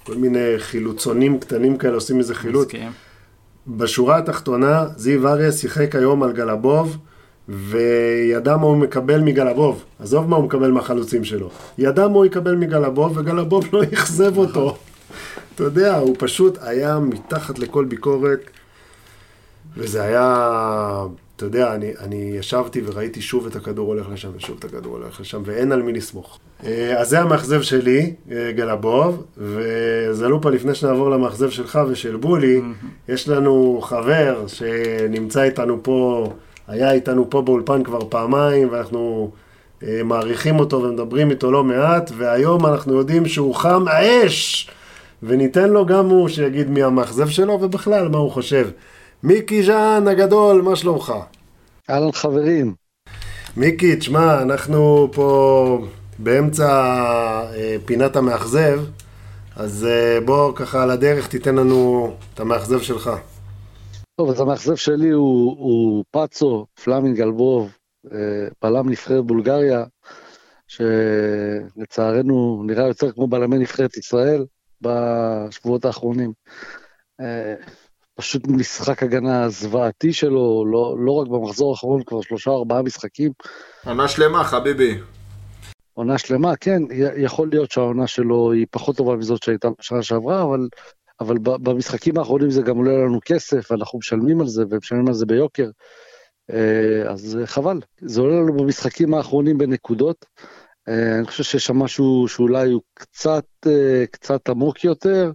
כל 0.04 0.14
מיני 0.14 0.54
חילוצונים 0.58 1.38
קטנים 1.38 1.76
כאלה, 1.78 1.94
עושים 1.94 2.18
איזה 2.18 2.34
חילוץ. 2.34 2.68
בשורה 3.68 4.18
התחתונה, 4.18 4.86
זיו 4.96 5.28
אריה 5.28 5.52
שיחק 5.52 5.94
היום 5.94 6.22
על 6.22 6.32
גלבוב, 6.32 6.96
וידע 7.48 8.56
מה 8.56 8.66
הוא 8.66 8.76
מקבל 8.76 9.20
מגלבוב. 9.20 9.84
עזוב 9.98 10.28
מה 10.28 10.36
הוא 10.36 10.44
מקבל 10.44 10.70
מהחלוצים 10.70 11.24
שלו. 11.24 11.50
ידע 11.78 12.08
מה 12.08 12.14
הוא 12.14 12.26
יקבל 12.26 12.54
מגלבוב, 12.54 13.18
וגלבוב 13.18 13.64
לא 13.72 13.82
אכזב 13.82 14.38
אותו. 14.38 14.76
אתה 15.54 15.64
יודע, 15.64 15.96
הוא 15.96 16.16
פשוט 16.18 16.58
היה 16.60 16.98
מתחת 16.98 17.58
לכל 17.58 17.84
ביקורת, 17.84 18.40
וזה 19.76 20.02
היה, 20.02 21.02
אתה 21.39 21.47
יודע, 21.47 21.74
אני, 21.74 21.93
אני 22.01 22.32
ישבתי 22.39 22.82
וראיתי 22.86 23.22
שוב 23.22 23.47
את 23.47 23.57
הכדור 23.57 23.89
הולך 23.89 24.07
לשם, 24.12 24.28
ושוב 24.36 24.57
את 24.59 24.64
הכדור 24.64 24.97
הולך 24.97 25.20
לשם, 25.20 25.43
ואין 25.45 25.72
על 25.72 25.82
מי 25.82 25.93
לסמוך. 25.93 26.39
אה, 26.66 27.01
אז 27.01 27.09
זה 27.09 27.20
המאכזב 27.20 27.62
שלי, 27.62 28.14
אה, 28.32 28.53
גלבוב, 28.53 29.24
וזלופה, 29.36 30.51
לפני 30.51 30.74
שנעבור 30.74 31.11
למאכזב 31.11 31.51
שלך 31.51 31.78
ושל 31.89 32.16
בולי, 32.16 32.61
יש 33.09 33.28
לנו 33.28 33.80
חבר 33.82 34.45
שנמצא 34.47 35.43
איתנו 35.43 35.82
פה, 35.82 36.28
היה 36.68 36.93
איתנו 36.93 37.30
פה 37.30 37.43
באולפן 37.43 37.82
כבר 37.82 38.01
פעמיים, 38.09 38.68
ואנחנו 38.70 39.30
אה, 39.82 40.01
מעריכים 40.05 40.59
אותו 40.59 40.82
ומדברים 40.82 41.30
איתו 41.30 41.53
לא 41.53 41.64
מעט, 41.64 42.11
והיום 42.16 42.66
אנחנו 42.66 42.95
יודעים 42.95 43.26
שהוא 43.26 43.55
חם 43.55 43.84
אש, 43.89 44.70
וניתן 45.22 45.70
לו 45.70 45.86
גם 45.86 46.07
הוא 46.07 46.28
שיגיד 46.28 46.70
מי 46.70 46.82
המאכזב 46.82 47.28
שלו, 47.28 47.59
ובכלל, 47.62 48.09
מה 48.09 48.18
הוא 48.18 48.30
חושב. 48.30 48.68
מיקי 49.22 49.62
ז'אן 49.62 50.08
הגדול, 50.08 50.62
מה 50.62 50.76
שלומך? 50.76 51.14
אהלן 51.90 52.12
חברים, 52.12 52.74
מיקי, 53.56 53.96
תשמע, 53.96 54.42
אנחנו 54.42 55.08
פה 55.12 55.86
באמצע 56.18 56.68
אה, 57.54 57.76
פינת 57.84 58.16
המאכזב, 58.16 58.80
אז 59.56 59.86
אה, 59.86 60.20
בוא 60.24 60.52
ככה 60.56 60.82
על 60.82 60.90
הדרך 60.90 61.28
תיתן 61.28 61.54
לנו 61.54 62.12
את 62.34 62.40
המאכזב 62.40 62.80
שלך. 62.80 63.10
טוב 64.16 64.30
אז 64.30 64.40
המאכזב 64.40 64.74
שלי 64.74 65.10
הוא, 65.10 65.56
הוא 65.58 66.04
פאצו, 66.10 66.66
פלאמין 66.84 67.14
גלבוב, 67.14 67.70
אה, 68.12 68.18
בלם 68.62 68.88
נבחרת 68.88 69.24
בולגריה, 69.24 69.84
שלצערנו 70.66 72.62
נראה 72.66 72.86
יותר 72.86 73.12
כמו 73.12 73.26
בלמי 73.26 73.58
נבחרת 73.58 73.96
ישראל 73.96 74.44
בשבועות 74.80 75.84
האחרונים. 75.84 76.32
פשוט 78.18 78.46
משחק 78.46 79.02
הגנה 79.02 79.48
זוועתי 79.48 80.12
שלו, 80.12 80.64
לא, 80.66 80.96
לא 80.98 81.12
רק 81.12 81.28
במחזור 81.28 81.70
האחרון, 81.70 82.02
כבר 82.02 82.22
שלושה 82.22 82.50
ארבעה 82.50 82.82
משחקים, 82.82 83.32
עונה 83.84 84.08
שלמה, 84.08 84.44
חביבי. 84.44 84.98
עונה 85.94 86.18
שלמה, 86.18 86.56
כן, 86.56 86.82
יכול 87.16 87.48
להיות 87.50 87.70
שהעונה 87.70 88.06
שלו 88.06 88.52
היא 88.52 88.66
פחות 88.70 88.96
טובה 88.96 89.16
מזאת 89.16 89.42
שהייתה 89.42 89.68
בשנה 89.78 90.02
שעברה, 90.02 90.42
אבל, 90.42 90.68
אבל 91.20 91.38
במשחקים 91.38 92.18
האחרונים 92.18 92.50
זה 92.50 92.62
גם 92.62 92.76
עולה 92.76 92.92
לנו 92.92 93.18
כסף, 93.24 93.72
אנחנו 93.72 93.98
משלמים 93.98 94.40
על 94.40 94.46
זה, 94.46 94.62
ומשלמים 94.70 95.08
על 95.08 95.14
זה 95.14 95.26
ביוקר. 95.26 95.70
אה, 96.50 97.10
אז 97.10 97.38
חבל, 97.44 97.80
זה 98.00 98.20
עולה 98.20 98.34
לנו 98.34 98.56
במשחקים 98.56 99.14
האחרונים 99.14 99.58
בנקודות. 99.58 100.26
אה, 100.88 101.18
אני 101.18 101.26
חושב 101.26 101.42
שיש 101.44 101.66
שם 101.66 101.76
משהו 101.78 102.28
שאולי 102.28 102.70
הוא 102.70 102.82
קצת, 102.94 103.44
אה, 103.66 104.04
קצת 104.10 104.48
עמוק 104.48 104.84
יותר. 104.84 105.32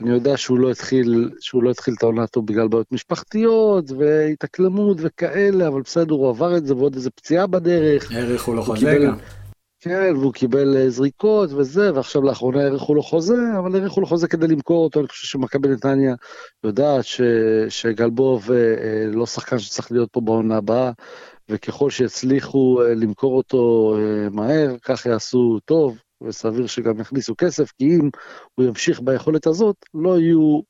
אני 0.00 0.10
יודע 0.10 0.36
שהוא 0.36 0.58
לא 0.58 0.70
התחיל, 0.70 1.30
שהוא 1.40 1.62
לא 1.62 1.70
התחיל 1.70 1.94
את 1.98 2.02
העונה 2.02 2.26
טוב 2.26 2.46
בגלל 2.46 2.68
בעיות 2.68 2.92
משפחתיות 2.92 3.90
והתאקלמות 3.90 4.96
וכאלה, 5.00 5.68
אבל 5.68 5.82
בסדר, 5.82 6.14
הוא 6.14 6.28
עבר 6.28 6.56
את 6.56 6.66
זה 6.66 6.74
ועוד 6.74 6.94
איזה 6.94 7.10
פציעה 7.10 7.46
בדרך. 7.46 8.12
לו 8.54 8.58
הוא 8.58 8.66
חוזה 8.66 8.86
קיבל- 8.86 9.06
גם. 9.06 9.16
כן, 9.80 10.16
והוא 10.16 10.32
קיבל 10.32 10.76
אה, 10.76 10.90
זריקות 10.90 11.52
וזה, 11.52 11.94
ועכשיו 11.94 12.22
לאחרונה 12.22 12.62
האריכו 12.62 12.94
לו 12.94 13.02
חוזה, 13.02 13.58
אבל 13.58 13.74
האריכו 13.74 14.00
לו 14.00 14.06
חוזה 14.06 14.28
כדי 14.28 14.46
למכור 14.46 14.84
אותו, 14.84 15.00
אני 15.00 15.08
חושב 15.08 15.26
שמכבי 15.26 15.68
נתניה 15.68 16.14
יודעת 16.64 17.04
ש, 17.04 17.20
שגלבוב 17.68 18.50
אה, 18.52 18.56
אה, 18.56 19.06
לא 19.12 19.26
שחקן 19.26 19.58
שצריך 19.58 19.92
להיות 19.92 20.08
פה 20.12 20.20
בעונה 20.20 20.56
הבאה, 20.56 20.90
וככל 21.48 21.90
שיצליחו 21.90 22.80
למכור 22.96 23.36
אותו 23.36 23.96
מהר, 24.30 24.76
כך 24.82 25.06
יעשו 25.06 25.58
טוב, 25.64 25.98
וסביר 26.26 26.66
שגם 26.66 27.00
יכניסו 27.00 27.34
כסף, 27.38 27.70
כי 27.78 27.84
אם 27.84 28.10
הוא 28.54 28.66
ימשיך 28.66 29.00
ביכולת 29.04 29.46
הזאת, 29.46 29.76
לא 29.94 30.18
יהיו 30.18 30.60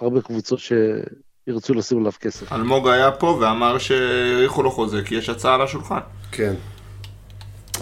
הרבה 0.00 0.20
קבוצות 0.20 0.58
שירצו 0.58 1.74
לשים 1.74 1.98
עליו 1.98 2.12
כסף. 2.20 2.52
אלמוג 2.52 2.88
היה 2.88 3.10
פה 3.12 3.38
ואמר 3.40 3.78
שהאריכו 3.78 4.62
לו 4.62 4.70
חוזה 4.70 5.02
כי 5.04 5.14
יש 5.14 5.28
הצעה 5.28 5.54
על 5.54 5.62
השולחן. 5.62 5.98
כן. 6.32 6.54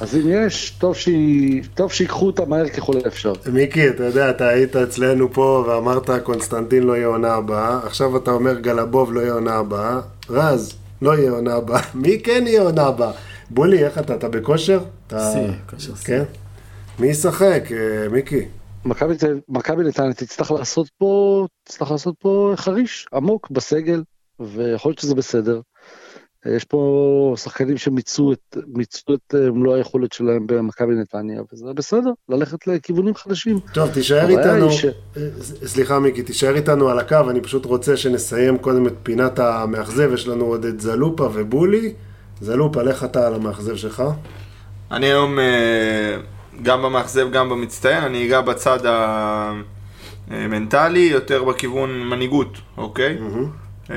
אז 0.00 0.16
אם 0.16 0.20
יש, 0.26 0.70
טוב, 0.70 0.96
שי, 0.96 1.60
טוב 1.74 1.92
שיקחו 1.92 2.26
אותה 2.26 2.44
מהר 2.44 2.68
ככל 2.68 2.92
האפשר. 3.04 3.32
מיקי, 3.52 3.88
אתה 3.88 4.04
יודע, 4.04 4.30
אתה 4.30 4.48
היית 4.48 4.76
אצלנו 4.76 5.32
פה 5.32 5.64
ואמרת 5.68 6.10
קונסטנטין 6.22 6.82
לא 6.82 6.96
יהיה 6.96 7.06
עונה 7.06 7.34
הבאה, 7.34 7.78
עכשיו 7.86 8.16
אתה 8.16 8.30
אומר 8.30 8.60
גלבוב 8.60 9.12
לא 9.12 9.20
יהיה 9.20 9.32
עונה 9.32 9.54
הבאה. 9.54 10.00
רז, 10.30 10.74
לא 11.02 11.18
יהיה 11.18 11.30
עונה 11.30 11.54
הבאה. 11.54 11.80
מי 11.94 12.20
כן 12.24 12.44
יהיה 12.46 12.62
עונה 12.62 12.82
הבאה? 12.86 13.12
בולי, 13.50 13.84
איך 13.84 13.98
אתה? 13.98 14.14
אתה 14.14 14.28
בכושר? 14.28 14.80
אתה- 15.06 15.30
שיא, 15.32 15.52
כושר 15.70 15.94
שיא. 15.94 16.04
כן? 16.04 16.22
מי 16.98 17.06
ישחק, 17.06 17.62
אה, 17.72 18.08
מיקי? 18.08 18.48
מכבי 19.48 19.84
נתניה 19.84 20.12
תצטרך 20.14 20.50
לעשות 20.50 20.88
פה, 20.98 21.46
תצטרך 21.64 21.90
לעשות 21.90 22.14
פה 22.18 22.52
חריש 22.56 23.06
עמוק 23.12 23.50
בסגל, 23.50 24.02
ויכול 24.40 24.90
להיות 24.90 24.98
שזה 24.98 25.14
בסדר. 25.14 25.60
יש 26.46 26.64
פה 26.64 27.34
שחקנים 27.38 27.76
שמיצו 27.76 28.32
את, 28.32 28.56
מיצו 28.66 29.14
את 29.14 29.34
אה, 29.34 29.50
מלוא 29.50 29.74
היכולת 29.74 30.12
שלהם 30.12 30.46
במכבי 30.46 30.94
נתניה, 30.94 31.42
וזה 31.52 31.64
בסדר, 31.74 32.10
ללכת 32.28 32.66
לכיוונים 32.66 33.14
חדשים. 33.14 33.58
טוב, 33.74 33.90
תישאר 33.90 34.28
איתנו. 34.28 34.70
ש- 34.70 34.84
אה, 34.84 35.28
סליחה, 35.66 35.98
מיקי, 35.98 36.22
תישאר 36.22 36.54
איתנו 36.56 36.88
על 36.88 36.98
הקו, 36.98 37.30
אני 37.30 37.40
פשוט 37.40 37.64
רוצה 37.64 37.96
שנסיים 37.96 38.58
קודם 38.58 38.86
את 38.86 38.94
פינת 39.02 39.38
המאכזב, 39.38 40.10
יש 40.14 40.28
לנו 40.28 40.44
עוד 40.44 40.64
את 40.64 40.80
זלופה 40.80 41.28
ובולי. 41.34 41.92
זלופה, 42.40 42.82
לך 42.82 43.04
אתה 43.04 43.26
על 43.26 43.34
המאכזב 43.34 43.76
שלך. 43.76 44.02
אני 44.90 45.06
היום 45.06 45.38
אה, 45.38 46.16
גם 46.62 46.82
במאכזב, 46.82 47.30
גם 47.30 47.48
במצטיין, 47.48 48.04
אני 48.04 48.26
אגע 48.26 48.40
בצד 48.40 48.78
המנטלי, 50.30 51.08
יותר 51.12 51.44
בכיוון 51.44 52.02
מנהיגות, 52.02 52.58
אוקיי? 52.76 53.18
אה, 53.90 53.96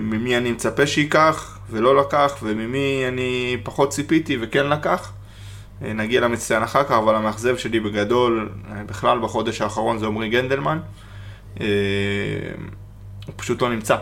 ממי 0.00 0.36
אני 0.36 0.52
מצפה 0.52 0.86
שייקח 0.86 1.58
ולא 1.70 1.96
לקח, 1.96 2.36
וממי 2.42 3.04
אני 3.08 3.56
פחות 3.62 3.90
ציפיתי 3.90 4.36
וכן 4.40 4.66
לקח. 4.66 5.12
אה, 5.84 5.92
נגיע 5.92 6.20
למצטיין 6.20 6.62
אחר 6.62 6.84
כך, 6.84 6.90
אבל 6.90 7.14
המאכזב 7.14 7.56
שלי 7.56 7.80
בגדול, 7.80 8.48
אה, 8.70 8.84
בכלל 8.84 9.18
בחודש 9.18 9.60
האחרון 9.60 9.98
זה 9.98 10.06
עמרי 10.06 10.28
גנדלמן. 10.28 10.78
הוא 13.26 13.34
פשוט 13.36 13.62
לא 13.62 13.70
נמצא. 13.70 13.96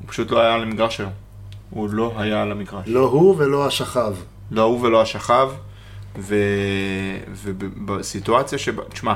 הוא 0.00 0.08
פשוט 0.08 0.30
לא 0.30 0.40
היה 0.40 0.54
על 0.54 0.62
המגרש 0.62 1.00
היום. 1.00 1.12
הוא 1.70 1.88
לא 1.90 2.14
היה 2.16 2.42
על 2.42 2.52
המגרש. 2.52 2.88
לא 2.88 3.06
הוא 3.06 3.34
ולא 3.38 3.66
השכב. 3.66 4.14
לא 4.50 4.62
הוא 4.62 4.80
ולא 4.82 5.02
השכב, 5.02 5.50
ו... 6.18 6.34
ובסיטואציה 7.32 8.58
שבה, 8.58 8.82
תשמע, 8.84 9.14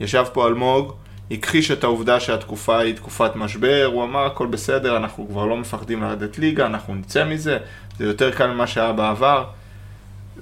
ישב 0.00 0.24
פה 0.32 0.46
אלמוג, 0.46 0.92
הכחיש 1.30 1.70
את 1.70 1.84
העובדה 1.84 2.20
שהתקופה 2.20 2.78
היא 2.78 2.94
תקופת 2.94 3.36
משבר, 3.36 3.90
הוא 3.92 4.04
אמר 4.04 4.26
הכל 4.26 4.46
בסדר, 4.46 4.96
אנחנו 4.96 5.28
כבר 5.28 5.46
לא 5.46 5.56
מפחדים 5.56 6.02
לרדת 6.02 6.38
ליגה, 6.38 6.66
אנחנו 6.66 6.94
נצא 6.94 7.24
מזה, 7.24 7.58
זה 7.98 8.04
יותר 8.04 8.30
קל 8.30 8.46
ממה 8.46 8.66
שהיה 8.66 8.92
בעבר. 8.92 9.44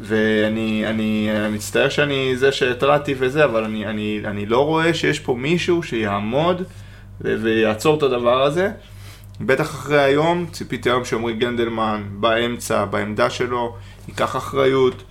ואני 0.00 0.84
אני, 0.86 1.30
אני 1.36 1.54
מצטער 1.54 1.88
שאני 1.88 2.36
זה 2.36 2.52
שהתרעתי 2.52 3.14
וזה, 3.18 3.44
אבל 3.44 3.64
אני, 3.64 3.86
אני, 3.86 4.20
אני 4.24 4.46
לא 4.46 4.64
רואה 4.66 4.94
שיש 4.94 5.20
פה 5.20 5.34
מישהו 5.34 5.82
שיעמוד 5.82 6.62
ו- 7.20 7.36
ויעצור 7.42 7.98
את 7.98 8.02
הדבר 8.02 8.42
הזה. 8.42 8.70
בטח 9.40 9.70
אחרי 9.70 10.00
היום, 10.00 10.46
ציפיתי 10.52 10.90
היום 10.90 11.04
שעמרי 11.04 11.32
גנדלמן 11.32 12.02
באמצע, 12.12 12.84
בעמדה 12.84 13.30
שלו, 13.30 13.76
ייקח 14.08 14.36
אחריות, 14.36 15.02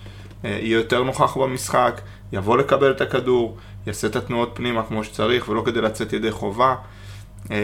יהיה 0.44 0.76
יותר 0.76 1.02
נוכח 1.02 1.36
במשחק, 1.36 2.00
יבוא 2.32 2.56
לקבל 2.56 2.90
את 2.90 3.00
הכדור, 3.00 3.56
יעשה 3.86 4.06
את 4.06 4.16
התנועות 4.16 4.50
פנימה 4.54 4.82
כמו 4.82 5.04
שצריך 5.04 5.48
ולא 5.48 5.62
כדי 5.66 5.80
לצאת 5.80 6.12
ידי 6.12 6.30
חובה, 6.30 6.74
אה, 7.50 7.56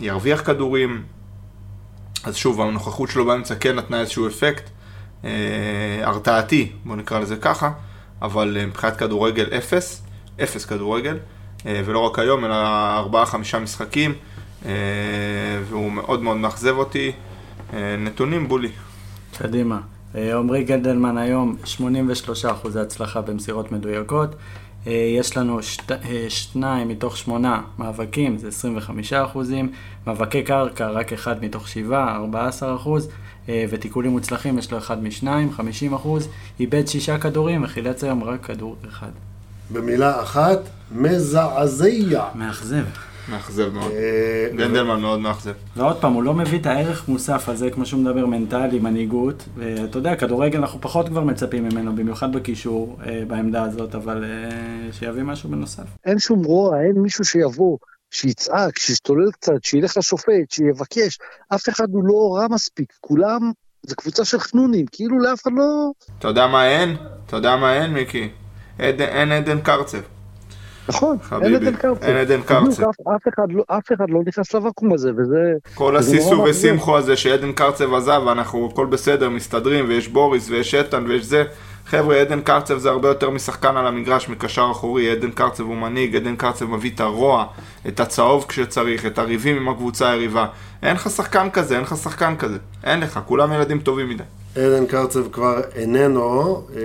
ירוויח 0.00 0.42
כדורים. 0.46 1.02
אז 2.24 2.36
שוב, 2.36 2.60
הנוכחות 2.60 3.10
שלו 3.10 3.24
באמצע 3.24 3.54
כן 3.54 3.76
נתנה 3.76 4.00
איזשהו 4.00 4.28
אפקט 4.28 4.70
אה, 5.24 5.30
הרתעתי, 6.02 6.72
בוא 6.84 6.96
נקרא 6.96 7.20
לזה 7.20 7.36
ככה, 7.36 7.70
אבל 8.22 8.56
אה, 8.60 8.66
מבחינת 8.66 8.96
כדורגל 8.96 9.46
אפס, 9.58 10.02
אפס 10.42 10.64
כדורגל, 10.64 11.18
אה, 11.66 11.82
ולא 11.84 11.98
רק 11.98 12.18
היום, 12.18 12.44
אלא 12.44 12.54
ארבעה-חמישה 12.96 13.58
משחקים, 13.58 14.14
אה, 14.66 14.72
והוא 15.68 15.92
מאוד 15.92 16.22
מאוד 16.22 16.36
מאכזב 16.36 16.76
אותי. 16.76 17.12
אה, 17.74 17.96
נתונים 17.96 18.48
בולי. 18.48 18.68
קדימה. 19.38 19.80
אה, 20.16 20.36
עמרי 20.36 20.64
גלדלמן 20.64 21.18
היום 21.18 21.56
83% 21.64 22.78
הצלחה 22.78 23.20
במסירות 23.20 23.72
מדויקות. 23.72 24.34
אה, 24.86 24.92
יש 25.18 25.36
לנו 25.36 25.62
שת, 25.62 25.92
אה, 25.92 26.26
שניים 26.28 26.88
מתוך 26.88 27.16
שמונה 27.16 27.62
מאבקים, 27.78 28.38
זה 28.38 28.48
25%. 28.48 29.68
מאבקי 30.06 30.42
קרקע, 30.42 30.90
רק 30.90 31.12
אחד 31.12 31.44
מתוך 31.44 31.68
שבעה, 31.68 32.16
14%. 32.16 33.08
אה, 33.48 33.64
ותיקולים 33.70 34.10
מוצלחים, 34.10 34.58
יש 34.58 34.72
לו 34.72 34.78
אחד 34.78 35.02
משניים, 35.02 35.50
50%. 35.56 36.28
איבד 36.60 36.86
שישה 36.86 37.18
כדורים 37.18 37.64
וחילץ 37.64 38.04
היום 38.04 38.24
רק 38.24 38.44
כדור 38.44 38.76
אחד. 38.88 39.10
במילה 39.70 40.22
אחת, 40.22 40.58
מזעזע. 40.92 42.28
מאכזב. 42.34 42.84
מאכזב 43.28 43.72
מאוד. 43.74 43.92
אה, 43.92 44.48
גנדלמן 44.56 45.00
מאוד 45.00 45.20
מאכזב. 45.20 45.52
ועוד 45.76 46.00
פעם, 46.00 46.12
הוא 46.12 46.22
לא 46.22 46.34
מביא 46.34 46.60
את 46.60 46.66
הערך 46.66 47.08
מוסף 47.08 47.48
הזה, 47.48 47.70
כמו 47.70 47.86
שהוא 47.86 48.00
מדבר, 48.00 48.26
מנטלי, 48.26 48.78
מנהיגות. 48.78 49.44
ואתה 49.56 49.98
יודע, 49.98 50.16
כדורגל 50.16 50.58
אנחנו 50.58 50.80
פחות 50.80 51.08
כבר 51.08 51.20
מצפים 51.20 51.64
ממנו, 51.64 51.96
במיוחד 51.96 52.32
בקישור, 52.32 52.98
אה, 53.06 53.22
בעמדה 53.28 53.62
הזאת, 53.62 53.94
אבל 53.94 54.24
אה, 54.24 54.92
שיביא 54.92 55.22
משהו 55.22 55.48
בנוסף. 55.48 55.84
אין 56.04 56.18
שום 56.18 56.44
רוע, 56.44 56.80
אין 56.80 57.02
מישהו 57.02 57.24
שיבוא, 57.24 57.78
שיצעק, 58.10 58.78
שישתולל 58.78 59.30
קצת, 59.30 59.64
שילך 59.64 59.96
לשופט, 59.96 60.50
שיבקש. 60.50 61.18
אף 61.54 61.68
אחד 61.68 61.88
הוא 61.92 62.04
לא 62.04 62.36
רע 62.36 62.48
מספיק, 62.48 62.92
כולם, 63.00 63.52
זה 63.86 63.94
קבוצה 63.94 64.24
של 64.24 64.38
חנונים, 64.38 64.86
כאילו 64.92 65.18
לאף 65.18 65.42
אחד 65.42 65.50
לא... 65.56 65.90
אתה 66.18 66.28
יודע 66.28 66.46
מה 66.46 66.68
אין? 66.68 66.96
אתה 67.26 67.36
יודע 67.36 67.56
מה 67.56 67.74
אין, 67.74 67.92
מיקי? 67.92 68.28
אין 68.78 69.32
עדן 69.32 69.60
קרצב. 69.60 69.98
נכון, 70.88 71.16
אין 71.42 71.54
עדן 71.54 71.76
קרצב. 71.76 72.04
אין 72.04 72.16
עדן 72.16 72.42
קרצב. 72.42 72.82
אף, 72.82 72.94
אף, 73.16 73.28
אחד 73.34 73.52
לא, 73.52 73.62
אף 73.68 73.92
אחד 73.94 74.10
לא 74.10 74.20
נכנס 74.26 74.54
לוואקום 74.54 74.92
הזה, 74.92 75.10
וזה... 75.16 75.52
כל 75.74 75.96
הסיסו. 75.96 76.44
ושמחו 76.48 76.96
הזה 76.96 77.16
שעדן 77.16 77.52
קרצב 77.52 77.94
עזב 77.94 78.22
ואנחנו 78.26 78.68
הכל 78.72 78.86
בסדר, 78.86 79.28
מסתדרים 79.28 79.84
ויש 79.88 80.08
בוריס 80.08 80.50
ויש 80.50 80.74
איתן 80.74 81.04
ויש 81.08 81.24
זה. 81.24 81.44
חבר'ה, 81.86 82.20
עדן 82.20 82.40
קרצב 82.40 82.78
זה 82.78 82.90
הרבה 82.90 83.08
יותר 83.08 83.30
משחקן 83.30 83.76
על 83.76 83.86
המגרש 83.86 84.28
מקשר 84.28 84.68
אחורי, 84.70 85.10
עדן 85.10 85.30
קרצב 85.30 85.62
הוא 85.64 85.76
מנהיג, 85.76 86.16
עדן 86.16 86.36
קרצב 86.36 86.64
מביא 86.64 86.90
את 86.94 87.00
הרוע, 87.00 87.46
את 87.88 88.00
הצהוב 88.00 88.44
כשצריך, 88.48 89.06
את 89.06 89.18
הריבים 89.18 89.56
עם 89.56 89.68
הקבוצה 89.68 90.10
היריבה. 90.10 90.46
אין 90.82 90.94
לך 90.94 91.10
שחקן 91.10 91.50
כזה, 91.50 91.74
אין 91.74 91.82
לך 91.82 91.96
שחקן 91.96 92.36
כזה. 92.36 92.58
אין 92.84 93.00
לך, 93.00 93.20
כולם 93.26 93.52
ילדים 93.52 93.78
טובים 93.78 94.08
מדי. 94.08 94.24
עדן 94.56 94.86
קרצב 94.86 95.32
כבר 95.32 95.60
איננו, 95.74 96.62
אה, 96.76 96.80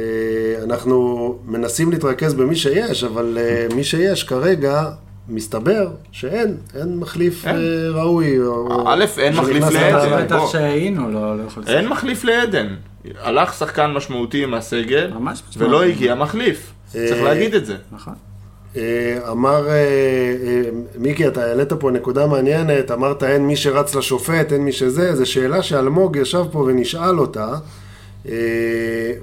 אנחנו 0.64 1.36
מנסים 1.46 1.92
להתרכז 1.92 2.34
במי 2.34 2.56
שיש, 2.56 3.04
אבל 3.04 3.38
אה, 3.42 3.68
מי 3.76 3.84
שיש 3.84 4.24
כרגע, 4.24 4.84
מסתבר 5.30 5.90
שאין, 6.12 6.58
אין 6.76 6.98
מחליף 6.98 7.46
אין. 7.48 7.56
אה, 7.56 7.62
ראוי. 8.02 8.40
או- 8.40 8.84
א', 8.90 9.06
אין 9.18 9.36
מחליף. 9.36 9.64
לעדן. 9.72 10.26
בטח. 10.26 10.52
שהיינו, 10.52 11.12
לא 11.12 11.38
לא 11.38 11.44
יכול 11.44 11.64
לשחק. 11.64 11.76
אין 11.76 11.88
מחליף 11.88 12.24
לעדן. 12.24 12.68
הלך 13.22 13.54
שחקן 13.54 13.92
משמעותי 13.92 14.46
מהסגל, 14.46 15.12
ממש 15.14 15.42
ולא. 15.58 15.84
הגיע 15.84 16.16
מחליף. 16.16 16.72
צריך 16.92 17.24
להגיד 17.24 17.54
את 17.56 17.66
זה. 17.66 17.76
נכון. 17.92 18.14
אה, 18.76 19.32
אמר, 19.32 19.68
אה, 19.68 19.74
אה, 19.74 20.62
מיקי, 20.98 21.28
אתה 21.28 21.44
העלית 21.44 21.74
פה 21.74 21.92
נקודה 21.92 22.28
מעניינת, 22.28 22.92
אמרת 22.92 23.24
אין 23.24 23.48
מי 23.48 23.56
שרץ 23.56 23.96
לשופט, 23.96 24.54
אין 24.54 24.62
מי 24.62 24.72
שזה, 24.72 25.16
זו 25.16 25.26
שאלה 25.26 25.64
שאלמוג 25.64 26.16
ישב 26.16 26.44
פה 26.52 26.60
ונשאל 26.60 27.20
אותה, 27.20 27.54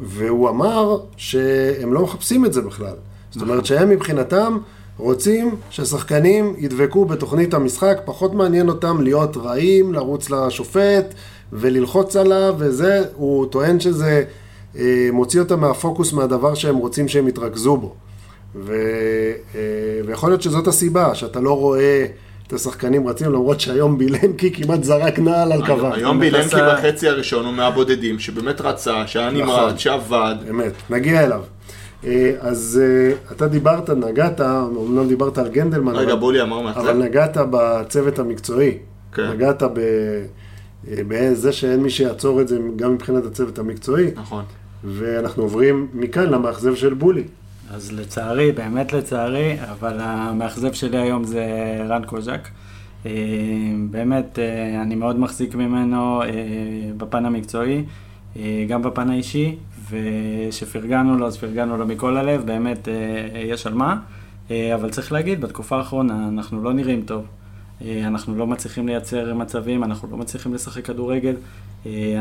והוא 0.03 0.49
אמר 0.49 0.99
שהם 1.17 1.93
לא 1.93 2.03
מחפשים 2.03 2.45
את 2.45 2.53
זה 2.53 2.61
בכלל. 2.61 2.95
זאת 3.31 3.43
אומרת 3.43 3.67
שהם 3.67 3.91
מבחינתם 3.91 4.59
רוצים 4.99 5.55
ששחקנים 5.71 6.55
ידבקו 6.59 7.05
בתוכנית 7.05 7.55
המשחק, 7.55 8.01
פחות 8.05 8.35
מעניין 8.35 8.69
אותם 8.69 9.03
להיות 9.03 9.37
רעים, 9.37 9.93
לרוץ 9.93 10.31
לשופט 10.31 11.15
וללחוץ 11.53 12.17
עליו, 12.17 12.55
וזה, 12.59 13.03
הוא 13.17 13.47
טוען 13.47 13.81
שזה 13.81 14.25
מוציא 15.13 15.41
אותם 15.41 15.61
מהפוקוס 15.61 16.13
מהדבר 16.13 16.55
שהם 16.55 16.77
רוצים 16.77 17.09
שהם 17.09 17.29
יתרכזו 17.29 17.77
בו. 17.77 17.95
ו, 18.57 18.73
אה, 19.55 19.61
ויכול 20.07 20.31
להיות 20.31 20.43
שזאת 20.43 20.67
הסיבה, 20.67 21.15
שאתה 21.15 21.41
לא 21.41 21.59
רואה 21.59 22.07
את 22.47 22.53
השחקנים 22.53 23.09
רצים, 23.09 23.33
למרות 23.33 23.61
שהיום 23.61 23.99
בילנקי 23.99 24.53
כמעט 24.53 24.85
זרק 24.85 25.19
נעל 25.19 25.53
על 25.53 25.67
קווי. 25.67 25.91
היום 25.95 26.21
בילנקי 26.21 26.47
עשה- 26.47 26.75
בחצי 26.75 27.09
הראשון 27.09 27.45
הוא 27.45 27.55
מהבודדים 27.55 28.19
שבאמת 28.19 28.61
רצה, 28.61 29.07
שהיה 29.07 29.31
נכון. 29.31 29.43
נמרץ, 29.43 29.79
שעבד. 29.79 30.35
אמת, 30.51 30.73
נגיע 30.91 31.25
אליו. 31.25 31.43
אה, 32.07 32.33
אז 32.41 32.81
אה, 32.83 33.33
אתה 33.33 33.49
דיברת, 33.49 33.91
נגעת, 33.91 34.41
אמנם 34.41 35.09
דיברת 35.09 35.39
על 35.39 35.49
גנדלמן, 35.49 35.95
רגע, 35.97 36.13
אבל, 36.13 36.21
בולי 36.21 36.43
אמר 36.43 36.57
אבל 36.61 36.65
מאכזב. 36.67 36.97
נגעת 36.97 37.37
בצוות 37.51 38.19
המקצועי. 38.19 38.79
כן. 39.15 39.31
נגעת 39.31 39.63
ב... 39.63 39.81
בזה 41.09 41.53
שאין 41.53 41.83
מי 41.83 41.91
שיעצור 41.91 42.41
את 42.41 42.49
זה 42.49 42.59
גם 42.77 42.95
מבחינת 42.95 43.27
הצוות 43.27 43.59
המקצועי, 43.59 44.11
נכון. 44.17 44.45
ואנחנו 44.85 45.43
עוברים 45.43 45.87
מכאן 45.95 46.31
למאכזב 46.31 46.75
של 46.75 46.95
בולי. 46.95 47.23
אז 47.71 47.93
לצערי, 47.93 48.53
באמת 48.53 48.93
לצערי, 48.93 49.57
אבל 49.71 49.97
המאכזב 50.01 50.73
שלי 50.73 50.99
היום 50.99 51.25
זה 51.25 51.45
רן 51.89 52.05
קוז'ק. 52.05 52.49
אה, 53.07 53.13
באמת, 53.91 54.39
אה, 54.39 54.83
אני 54.83 54.95
מאוד 54.95 55.19
מחזיק 55.19 55.55
ממנו 55.55 56.23
אה, 56.23 56.29
בפן 56.97 57.27
המקצועי, 57.27 57.85
גם 58.69 58.83
בפן 58.83 59.11
האישי, 59.11 59.57
ושפרגנו 59.91 61.19
לו, 61.19 61.27
אז 61.27 61.37
פרגנו 61.37 61.77
לו 61.77 61.87
מכל 61.87 62.17
הלב, 62.17 62.47
באמת 62.47 62.89
יש 63.35 63.67
על 63.67 63.75
מה. 63.75 63.97
אבל 64.51 64.91
צריך 64.91 65.13
להגיד, 65.13 65.41
בתקופה 65.41 65.77
האחרונה 65.77 66.29
אנחנו 66.29 66.63
לא 66.63 66.73
נראים 66.73 67.03
טוב. 67.03 67.27
אנחנו 68.05 68.37
לא 68.37 68.47
מצליחים 68.47 68.87
לייצר 68.87 69.35
מצבים, 69.35 69.85
אנחנו 69.85 70.09
לא 70.11 70.17
מצליחים 70.17 70.55
לשחק 70.55 70.85
כדורגל, 70.85 71.35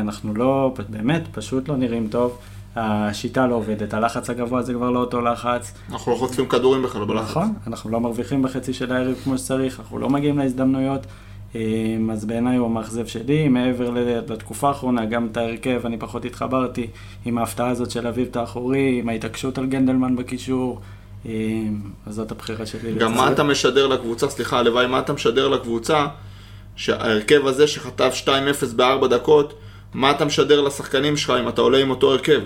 אנחנו 0.00 0.34
לא, 0.34 0.74
באמת, 0.88 1.22
פשוט 1.32 1.68
לא 1.68 1.76
נראים 1.76 2.08
טוב. 2.10 2.38
השיטה 2.76 3.46
לא 3.46 3.54
עובדת, 3.54 3.94
הלחץ 3.94 4.30
הגבוה 4.30 4.62
זה 4.62 4.74
כבר 4.74 4.90
לא 4.90 4.98
אותו 4.98 5.20
לחץ. 5.20 5.72
אנחנו 5.92 6.12
לא 6.12 6.16
חוטפים 6.16 6.46
כדורים 6.46 6.82
בכלל 6.82 7.04
בלחץ. 7.04 7.30
נכון, 7.30 7.54
אנחנו 7.66 7.90
לא 7.90 8.00
מרוויחים 8.00 8.42
בחצי 8.42 8.72
של 8.72 8.92
הערב 8.92 9.14
כמו 9.24 9.38
שצריך, 9.38 9.80
אנחנו 9.80 9.98
לא 9.98 10.08
מגיעים 10.08 10.38
להזדמנויות. 10.38 11.06
אמ, 11.54 12.10
אז 12.10 12.24
בעיניי 12.24 12.56
הוא 12.56 12.66
המאכזב 12.66 13.06
שלי, 13.06 13.48
מעבר 13.48 13.90
לתקופה 14.28 14.68
האחרונה, 14.68 15.04
גם 15.04 15.28
את 15.32 15.36
ההרכב, 15.36 15.80
אני 15.84 15.98
פחות 15.98 16.24
התחברתי 16.24 16.86
עם 17.24 17.38
ההפתעה 17.38 17.68
הזאת 17.68 17.90
של 17.90 18.06
אביב 18.06 18.28
את 18.30 18.36
האחורי, 18.36 18.98
עם 19.00 19.08
ההתעקשות 19.08 19.58
על 19.58 19.66
גנדלמן 19.66 20.16
בקישור. 20.16 20.80
אמ, 21.26 21.30
אז 22.06 22.14
זאת 22.14 22.30
הבחירה 22.32 22.66
שלי. 22.66 22.94
גם 22.94 23.14
מה 23.14 23.32
אתה 23.32 23.42
משדר 23.42 23.86
לקבוצה, 23.86 24.30
סליחה, 24.30 24.58
הלוואי, 24.58 24.86
מה 24.86 24.98
אתה 24.98 25.12
משדר 25.12 25.48
לקבוצה, 25.48 26.06
שההרכב 26.76 27.46
הזה 27.46 27.66
שחטף 27.66 28.14
2-0 28.24 28.28
בארבע 28.76 29.06
דקות, 29.06 29.54
מה 29.94 30.10
אתה 30.10 30.24
משדר 30.24 30.60
לשחקנים 30.60 31.16
שלך 31.16 31.32
אם 31.40 31.48
אתה 31.48 31.60
עולה 31.60 31.78
עם 31.78 31.90
אותו 31.90 32.12
הרכב? 32.12 32.40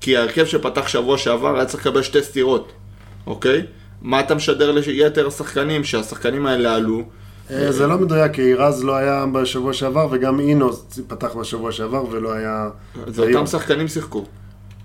כי 0.00 0.16
ההרכב 0.16 0.46
שפתח 0.46 0.88
שבוע 0.88 1.18
שעבר 1.18 1.56
היה 1.56 1.64
צריך 1.64 1.86
לקבל 1.86 2.02
שתי 2.02 2.22
סטירות, 2.22 2.72
אוקיי? 3.26 3.66
מה 4.02 4.20
אתה 4.20 4.34
משדר 4.34 4.72
ליתר 4.72 5.26
השחקנים, 5.26 5.84
שהשחקנים 5.84 6.46
האלה 6.46 6.74
עלו? 6.74 7.02
אה, 7.50 7.72
זה 7.72 7.86
לא 7.86 7.98
מדויק, 7.98 8.32
כי 8.32 8.54
רז 8.54 8.84
לא 8.84 8.96
היה 8.96 9.26
בשבוע 9.32 9.72
שעבר, 9.72 10.08
וגם 10.10 10.40
אינו 10.40 10.70
פתח 11.06 11.36
בשבוע 11.36 11.72
שעבר 11.72 12.04
ולא 12.10 12.32
היה... 12.32 12.68
זה 13.06 13.22
אותם 13.22 13.46
שחקנים 13.46 13.88
שיחקו. 13.88 14.24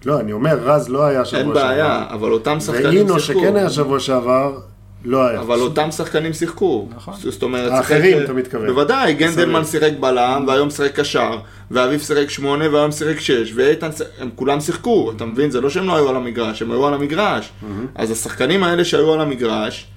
לא, 0.06 0.20
אני 0.20 0.32
אומר, 0.32 0.60
רז 0.60 0.90
לא 0.90 1.04
היה 1.04 1.26
שבוע 1.26 1.42
שעבר. 1.42 1.60
אין 1.60 1.68
בעיה, 1.70 2.06
אבל 2.10 2.32
אותם 2.32 2.60
שחקנים 2.60 2.84
שיחקו. 2.84 2.98
ואינו 2.98 3.20
שכן 3.20 3.56
היה 3.56 3.70
שבוע 3.70 4.00
שעבר, 4.00 4.60
לא 5.06 5.28
היה. 5.28 5.40
אבל 5.40 5.60
אותם 5.60 5.92
שחקנים 5.92 6.34
שיחקו. 6.34 6.88
נכון. 6.96 7.14
זאת 7.18 7.44
אומרת, 7.44 7.72
האחרים, 7.72 8.24
אתה 8.24 8.34
מתכוון. 8.34 8.68
בוודאי, 8.68 9.14
גנדלמן 9.14 9.66
שיחק 9.66 9.92
בלם, 10.00 10.44
והיום 10.48 10.70
שיחק 10.70 11.00
קשר, 11.00 11.38
ואביב 11.72 12.00
שיחק 12.00 12.30
שמונה, 12.30 12.70
והיום 12.74 12.92
שיחק 12.92 13.20
שש, 13.20 13.52
ואיתן, 13.56 13.90
הם 14.20 14.30
כולם 14.36 14.60
שיחקו, 14.60 15.12
אתה 15.16 15.26
מבין? 15.26 15.52
זה 15.52 15.62
לא 15.62 15.70
שהם 15.70 15.88
לא 15.88 15.96
היו 15.96 16.10
על 16.10 16.16
המגרש, 16.16 16.62
הם 16.62 16.72
היו 16.72 16.88
על 16.88 16.94
המגרש. 16.94 17.52
אז 17.96 18.12
השחקנים 18.12 18.64
האלה 18.64 18.86
שהיו 18.86 19.14
על 19.14 19.22
המגרש, 19.22 19.88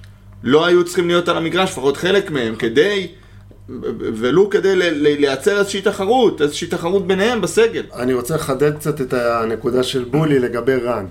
לא 0.43 0.65
היו 0.65 0.85
צריכים 0.85 1.07
להיות 1.07 1.29
על 1.29 1.37
המגרש, 1.37 1.69
לפחות 1.69 1.97
חלק 1.97 2.31
מהם, 2.31 2.55
כדי... 2.55 3.07
ולו 3.99 4.49
כדי 4.49 4.75
לייצר 4.91 5.59
איזושהי 5.59 5.81
תחרות, 5.81 6.41
איזושהי 6.41 6.67
תחרות 6.67 7.07
ביניהם 7.07 7.41
בסגל. 7.41 7.83
אני 7.95 8.13
רוצה 8.13 8.35
לחדד 8.35 8.75
קצת 8.75 9.01
את 9.01 9.13
הנקודה 9.13 9.83
של 9.83 10.03
בולי 10.03 10.39
לגבי 10.39 10.75
רן. 10.75 11.05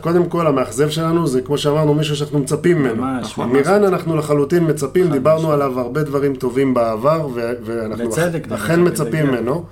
קודם 0.00 0.26
כל, 0.28 0.46
המאכזב 0.46 0.90
שלנו 0.90 1.26
זה, 1.26 1.42
כמו 1.42 1.58
שאמרנו, 1.58 1.94
מישהו 1.94 2.16
שאנחנו 2.16 2.38
מצפים 2.38 2.78
ממנו. 2.78 3.02
ממש, 3.02 3.24
נכון. 3.24 3.52
מרן 3.52 3.84
אנחנו 3.84 4.16
לחלוטין 4.16 4.70
מצפים, 4.70 5.10
דיברנו 5.10 5.52
עליו 5.52 5.80
הרבה 5.80 6.02
דברים 6.02 6.34
טובים 6.34 6.74
בעבר, 6.74 7.28
ואנחנו 7.64 8.10
אכן 8.54 8.80
מצפים 8.86 9.26
ממנו. 9.26 9.64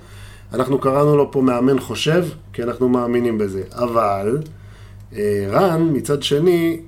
אנחנו 0.53 0.79
קראנו 0.79 1.17
לו 1.17 1.31
פה 1.31 1.41
מאמן 1.41 1.79
חושב, 1.79 2.25
כי 2.53 2.63
אנחנו 2.63 2.89
מאמינים 2.89 3.37
בזה. 3.37 3.61
אבל, 3.71 4.37
אה, 5.15 5.45
רן, 5.49 5.89
מצד 5.93 6.23
שני, 6.23 6.79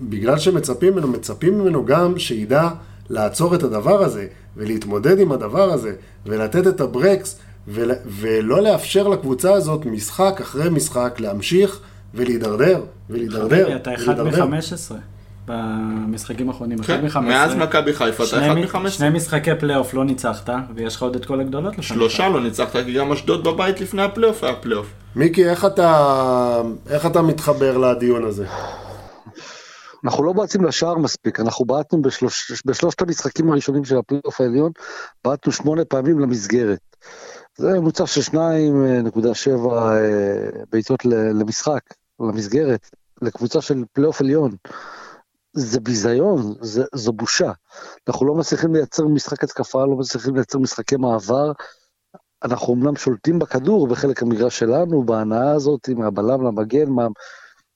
בגלל 0.00 0.38
שמצפים 0.38 0.92
ממנו, 0.92 1.08
מצפים 1.08 1.58
ממנו 1.58 1.84
גם 1.84 2.18
שידע 2.18 2.68
לעצור 3.10 3.54
את 3.54 3.62
הדבר 3.62 4.02
הזה, 4.02 4.26
ולהתמודד 4.60 5.20
עם 5.20 5.32
הדבר 5.32 5.72
הזה, 5.72 5.92
ולתת 6.26 6.66
את 6.66 6.80
הברקס, 6.80 7.38
ול, 7.68 7.90
ולא 8.06 8.62
לאפשר 8.62 9.08
לקבוצה 9.08 9.52
הזאת 9.52 9.86
משחק 9.86 10.38
אחרי 10.40 10.70
משחק 10.70 11.16
להמשיך 11.18 11.80
ולהידרדר, 12.14 12.80
ולהידרדר. 13.10 13.64
חביבי, 13.64 13.76
אתה 13.76 13.94
אחד 13.94 14.22
מ-15 14.22 14.94
במשחקים 15.46 16.48
האחרונים, 16.48 16.80
אחד 16.80 17.04
מ-15. 17.04 17.18
מאז 17.18 17.54
מכבי 17.54 17.92
חיפה 17.92 18.24
אתה 18.24 18.46
אחד 18.46 18.54
מ-15. 18.54 18.88
שני 18.88 19.10
משחקי 19.10 19.50
פלייאוף 19.60 19.94
לא 19.94 20.04
ניצחת, 20.04 20.50
ויש 20.74 20.96
לך 20.96 21.02
עוד 21.02 21.16
את 21.16 21.24
כל 21.24 21.40
הגדולות 21.40 21.72
לפניך. 21.72 21.88
שלושה 21.88 22.28
לא 22.28 22.42
ניצחת, 22.42 22.76
כי 22.84 22.92
גם 22.92 23.12
אשדוד 23.12 23.44
בבית 23.44 23.80
לפני 23.80 24.02
הפלייאוף 24.02 24.44
היה 24.44 24.54
פלייאוף. 24.54 24.86
מיקי, 25.16 25.48
איך 25.48 25.64
אתה, 25.64 26.62
איך 26.90 27.06
אתה 27.06 27.22
מתחבר 27.22 27.78
לדיון 27.78 28.24
הזה? 28.24 28.46
אנחנו 30.04 30.24
לא 30.24 30.32
בועטים 30.32 30.64
לשער 30.64 30.98
מספיק, 30.98 31.40
אנחנו 31.40 31.64
בעטנו 31.64 32.02
בשלוש, 32.02 32.62
בשלושת 32.66 33.02
המשחקים 33.02 33.50
הראשונים 33.50 33.84
של 33.84 33.96
הפלייאוף 33.96 34.40
העליון, 34.40 34.72
בעטנו 35.24 35.52
שמונה 35.52 35.84
פעמים 35.84 36.18
למסגרת. 36.18 36.78
זה 37.56 37.80
ממוצע 37.80 38.06
של 38.06 38.20
2.7 38.20 38.36
אה, 38.36 39.00
בעיטות 40.72 41.04
למשחק, 41.04 41.80
למסגרת, 42.20 42.90
לקבוצה 43.22 43.60
של 43.60 43.84
פלייאוף 43.92 44.20
עליון. 44.20 44.50
זה 45.52 45.80
ביזיון, 45.80 46.54
זה, 46.60 46.84
זו 46.94 47.12
בושה. 47.12 47.52
אנחנו 48.08 48.26
לא 48.26 48.34
מצליחים 48.34 48.74
לייצר 48.74 49.06
משחק 49.06 49.44
התקפה, 49.44 49.86
לא 49.86 49.96
מצליחים 49.96 50.34
לייצר 50.34 50.58
משחקי 50.58 50.96
מעבר. 50.96 51.52
אנחנו 52.44 52.74
אמנם 52.74 52.96
שולטים 52.96 53.38
בכדור 53.38 53.88
בחלק 53.88 54.22
המגרש 54.22 54.58
שלנו, 54.58 55.04
בהנאה 55.04 55.52
הזאת, 55.52 55.88
מהבלם 55.88 56.46
למגן, 56.46 56.88
מה, 56.88 57.06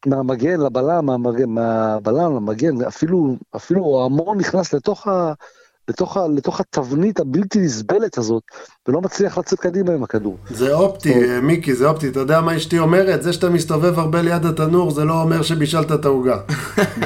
מהמגן 0.07 0.61
לבלם, 0.61 1.07
מהמגן, 1.07 1.49
מהבלם 1.49 2.37
למגן, 2.37 2.83
אפילו, 2.83 3.37
אפילו 3.57 4.05
המון 4.05 4.39
נכנס 4.39 4.75
לתוך, 4.75 5.07
ה, 5.07 5.33
לתוך, 5.89 6.17
ה, 6.17 6.29
לתוך 6.29 6.61
התבנית 6.61 7.21
הבלתי 7.21 7.59
נסבלת 7.59 8.19
הזאת, 8.19 8.43
ולא 8.89 9.01
מצליח 9.01 9.39
לצאת 9.39 9.61
קדימה 9.61 9.93
עם 9.93 10.03
הכדור. 10.03 10.37
זה 10.51 10.75
אופטי, 10.75 11.41
מיקי, 11.43 11.75
זה 11.75 11.89
אופטי. 11.89 12.09
אתה 12.09 12.21
יודע 12.21 12.41
מה 12.41 12.57
אשתי 12.57 12.79
אומרת? 12.79 13.23
זה 13.23 13.33
שאתה 13.33 13.51
מסתובב 13.51 13.99
הרבה 13.99 14.23
ליד 14.23 14.45
התנור, 14.45 14.91
זה 14.91 15.05
לא 15.05 15.23
אומר 15.23 15.43
שבישלת 15.43 15.93
את 15.93 16.05
העוגה. 16.05 16.39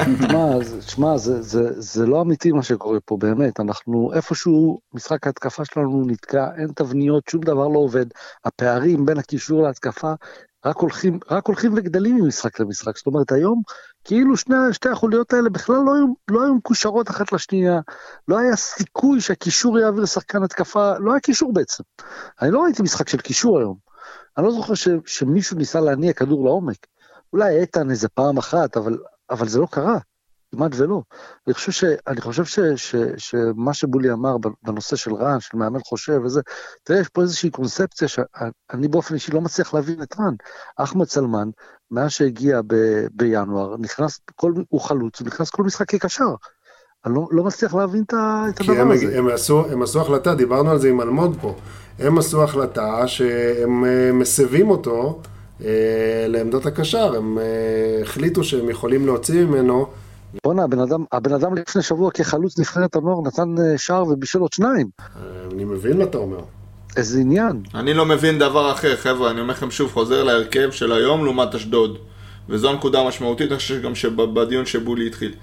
שמע, 0.89 1.17
זה, 1.17 1.41
זה, 1.41 1.81
זה 1.81 2.05
לא 2.05 2.21
אמיתי 2.21 2.51
מה 2.51 2.63
שקורה 2.63 2.99
פה, 3.05 3.17
באמת. 3.17 3.59
אנחנו 3.59 4.11
איפשהו, 4.13 4.79
משחק 4.93 5.27
ההתקפה 5.27 5.65
שלנו 5.65 6.03
נתקע, 6.07 6.47
אין 6.57 6.67
תבניות, 6.75 7.23
שום 7.29 7.41
דבר 7.41 7.67
לא 7.67 7.79
עובד. 7.79 8.05
הפערים 8.45 9.05
בין 9.05 9.17
הקישור 9.17 9.63
להתקפה 9.63 10.13
רק 10.65 10.77
הולכים, 10.77 11.19
רק 11.31 11.47
הולכים 11.47 11.73
וגדלים 11.75 12.15
ממשחק 12.15 12.59
למשחק. 12.59 12.97
זאת 12.97 13.07
אומרת, 13.07 13.31
היום, 13.31 13.61
כאילו 14.03 14.37
שני, 14.37 14.55
שתי 14.71 14.89
החוליות 14.89 15.33
האלה 15.33 15.49
בכלל 15.49 15.75
לא 15.75 15.95
היו, 15.95 16.05
לא 16.27 16.43
היו 16.43 16.55
מקושרות 16.55 17.09
אחת 17.09 17.31
לשנייה, 17.31 17.79
לא 18.27 18.39
היה 18.39 18.55
סיכוי 18.55 19.21
שהקישור 19.21 19.79
יעביר 19.79 20.05
שחקן 20.05 20.43
התקפה, 20.43 20.97
לא 20.97 21.11
היה 21.11 21.19
קישור 21.19 21.53
בעצם. 21.53 21.83
אני 22.41 22.51
לא 22.51 22.59
ראיתי 22.59 22.83
משחק 22.83 23.09
של 23.09 23.17
קישור 23.17 23.59
היום. 23.59 23.77
אני 24.37 24.45
לא 24.45 24.51
זוכר 24.51 24.73
ש, 24.73 24.87
שמישהו 25.05 25.57
ניסה 25.57 25.79
להניע 25.79 26.13
כדור 26.13 26.45
לעומק. 26.45 26.87
אולי 27.33 27.59
איתן 27.59 27.89
איזה 27.89 28.09
פעם 28.09 28.37
אחת, 28.37 28.77
אבל, 28.77 28.97
אבל 29.29 29.47
זה 29.47 29.59
לא 29.59 29.67
קרה. 29.71 29.97
כמעט 30.51 30.71
ולא. 30.75 31.01
אני 31.47 31.53
חושב, 31.53 31.71
ש, 31.71 31.83
אני 32.07 32.21
חושב 32.21 32.45
ש, 32.45 32.59
ש, 32.75 32.95
שמה 33.17 33.73
שבולי 33.73 34.11
אמר 34.11 34.35
בנושא 34.63 34.95
של 34.95 35.13
רן, 35.13 35.39
של 35.39 35.57
מאמן 35.57 35.79
חושב 35.85 36.21
וזה, 36.23 36.41
תראה, 36.83 36.99
יש 36.99 37.09
פה 37.09 37.21
איזושהי 37.21 37.49
קונספציה 37.49 38.07
שאני 38.07 38.87
באופן 38.87 39.13
אישי 39.13 39.31
לא 39.31 39.41
מצליח 39.41 39.73
להבין 39.73 40.01
את 40.01 40.19
רן. 40.19 40.33
אחמד 40.77 41.07
סלמן, 41.07 41.49
מאז 41.91 42.11
שהגיע 42.11 42.61
ב, 42.67 42.75
בינואר, 43.11 43.75
נכנס, 43.79 44.19
כל, 44.35 44.53
הוא 44.69 44.81
חלוץ, 44.81 45.19
הוא 45.19 45.27
נכנס 45.27 45.49
כל 45.49 45.63
משחק 45.63 45.89
כקשר. 45.89 46.35
אני 47.05 47.15
לא, 47.15 47.27
לא 47.31 47.43
מצליח 47.43 47.75
להבין 47.75 48.03
את 48.09 48.13
הדבר 48.13 48.73
הם, 48.73 48.91
הזה. 48.91 49.17
הם 49.17 49.27
עשו, 49.27 49.65
הם 49.71 49.81
עשו 49.81 50.01
החלטה, 50.01 50.35
דיברנו 50.35 50.71
על 50.71 50.79
זה 50.79 50.89
עם 50.89 51.01
אלמוג 51.01 51.35
פה, 51.41 51.55
הם 51.99 52.17
עשו 52.17 52.43
החלטה 52.43 53.07
שהם 53.07 53.85
אה, 53.85 54.11
מסבים 54.13 54.69
אותו 54.69 55.21
אה, 55.65 56.25
לעמדת 56.27 56.65
הקשר, 56.65 57.15
הם 57.15 57.37
אה, 57.37 58.01
החליטו 58.01 58.43
שהם 58.43 58.69
יכולים 58.69 59.05
להוציא 59.05 59.45
ממנו 59.45 59.87
בואנה, 60.43 60.63
הבן 60.63 60.79
אדם, 60.79 61.03
הבן 61.11 61.33
אדם 61.33 61.55
לפני 61.55 61.81
שבוע 61.81 62.11
כחלוץ 62.11 62.59
נבחרת 62.59 62.95
הנוער 62.95 63.21
נתן 63.21 63.55
אה, 63.59 63.77
שער 63.77 64.03
ובישל 64.07 64.39
עוד 64.39 64.53
שניים. 64.53 64.89
אני 65.53 65.63
מבין 65.63 65.97
מה 65.97 66.03
אתה 66.03 66.17
אומר. 66.17 66.39
איזה 66.97 67.19
עניין. 67.19 67.63
אני 67.75 67.93
לא 67.93 68.05
מבין 68.05 68.39
דבר 68.39 68.71
אחר, 68.71 68.95
חבר'ה, 68.95 69.31
אני 69.31 69.41
אומר 69.41 69.53
לכם 69.53 69.71
שוב, 69.71 69.91
חוזר 69.91 70.23
להרכב 70.23 70.71
של 70.71 70.91
היום 70.91 71.25
לעומת 71.25 71.55
אשדוד. 71.55 71.97
וזו 72.49 72.69
הנקודה 72.69 72.99
המשמעותית, 72.99 73.51
אני 73.51 73.57
חושב 73.57 73.81
גם 73.81 73.95
שבדיון 73.95 74.65
שבולי 74.65 75.07
התחיל. 75.07 75.33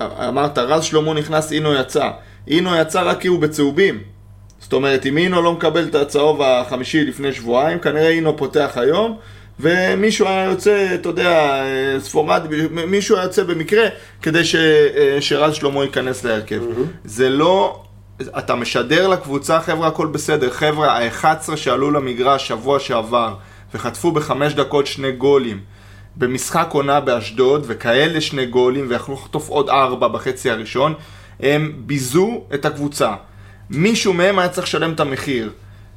אמרת, 0.00 0.58
רז 0.58 0.84
שלמה 0.84 1.14
נכנס, 1.14 1.52
אינו 1.52 1.74
יצא. 1.74 2.10
אינו 2.48 2.76
יצא 2.76 3.02
רק 3.02 3.20
כי 3.20 3.28
הוא 3.28 3.40
בצהובים. 3.40 4.00
זאת 4.60 4.72
אומרת, 4.72 5.06
אם 5.06 5.18
אינו 5.18 5.42
לא 5.42 5.52
מקבל 5.52 5.88
את 5.88 5.94
הצהוב 5.94 6.42
החמישי 6.42 7.04
לפני 7.04 7.32
שבועיים, 7.32 7.78
כנראה 7.78 8.08
אינו 8.08 8.36
פותח 8.36 8.72
היום, 8.76 9.16
ומישהו 9.62 10.26
היה 10.26 10.44
יוצא, 10.44 10.94
אתה 10.94 11.08
יודע, 11.08 11.62
ספורד, 11.98 12.42
מישהו 12.86 13.16
היה 13.16 13.24
יוצא 13.24 13.42
במקרה 13.42 13.88
כדי 14.22 14.44
ש, 14.44 14.56
שרז 15.20 15.54
שלמה 15.54 15.84
ייכנס 15.84 16.24
להרכב. 16.24 16.60
Mm-hmm. 16.60 16.86
זה 17.04 17.28
לא, 17.28 17.82
אתה 18.38 18.54
משדר 18.54 19.08
לקבוצה, 19.08 19.60
חבר'ה, 19.60 19.88
הכל 19.88 20.06
בסדר. 20.06 20.50
חבר'ה, 20.50 20.98
ה-11 20.98 21.56
שעלו 21.56 21.90
למגרש 21.90 22.48
שבוע 22.48 22.80
שעבר 22.80 23.34
וחטפו 23.74 24.12
בחמש 24.12 24.54
דקות 24.54 24.86
שני 24.86 25.12
גולים. 25.12 25.60
במשחק 26.16 26.68
עונה 26.72 27.00
באשדוד, 27.00 27.64
וכאלה 27.66 28.20
שני 28.20 28.46
גולים, 28.46 28.86
ויכלו 28.88 29.14
לחטוף 29.14 29.48
עוד 29.48 29.68
ארבע 29.68 30.08
בחצי 30.08 30.50
הראשון, 30.50 30.94
הם 31.40 31.72
ביזו 31.76 32.44
את 32.54 32.64
הקבוצה. 32.64 33.14
מישהו 33.70 34.12
מהם 34.12 34.38
היה 34.38 34.48
צריך 34.48 34.66
לשלם 34.66 34.92
את 34.92 35.00
המחיר. 35.00 35.50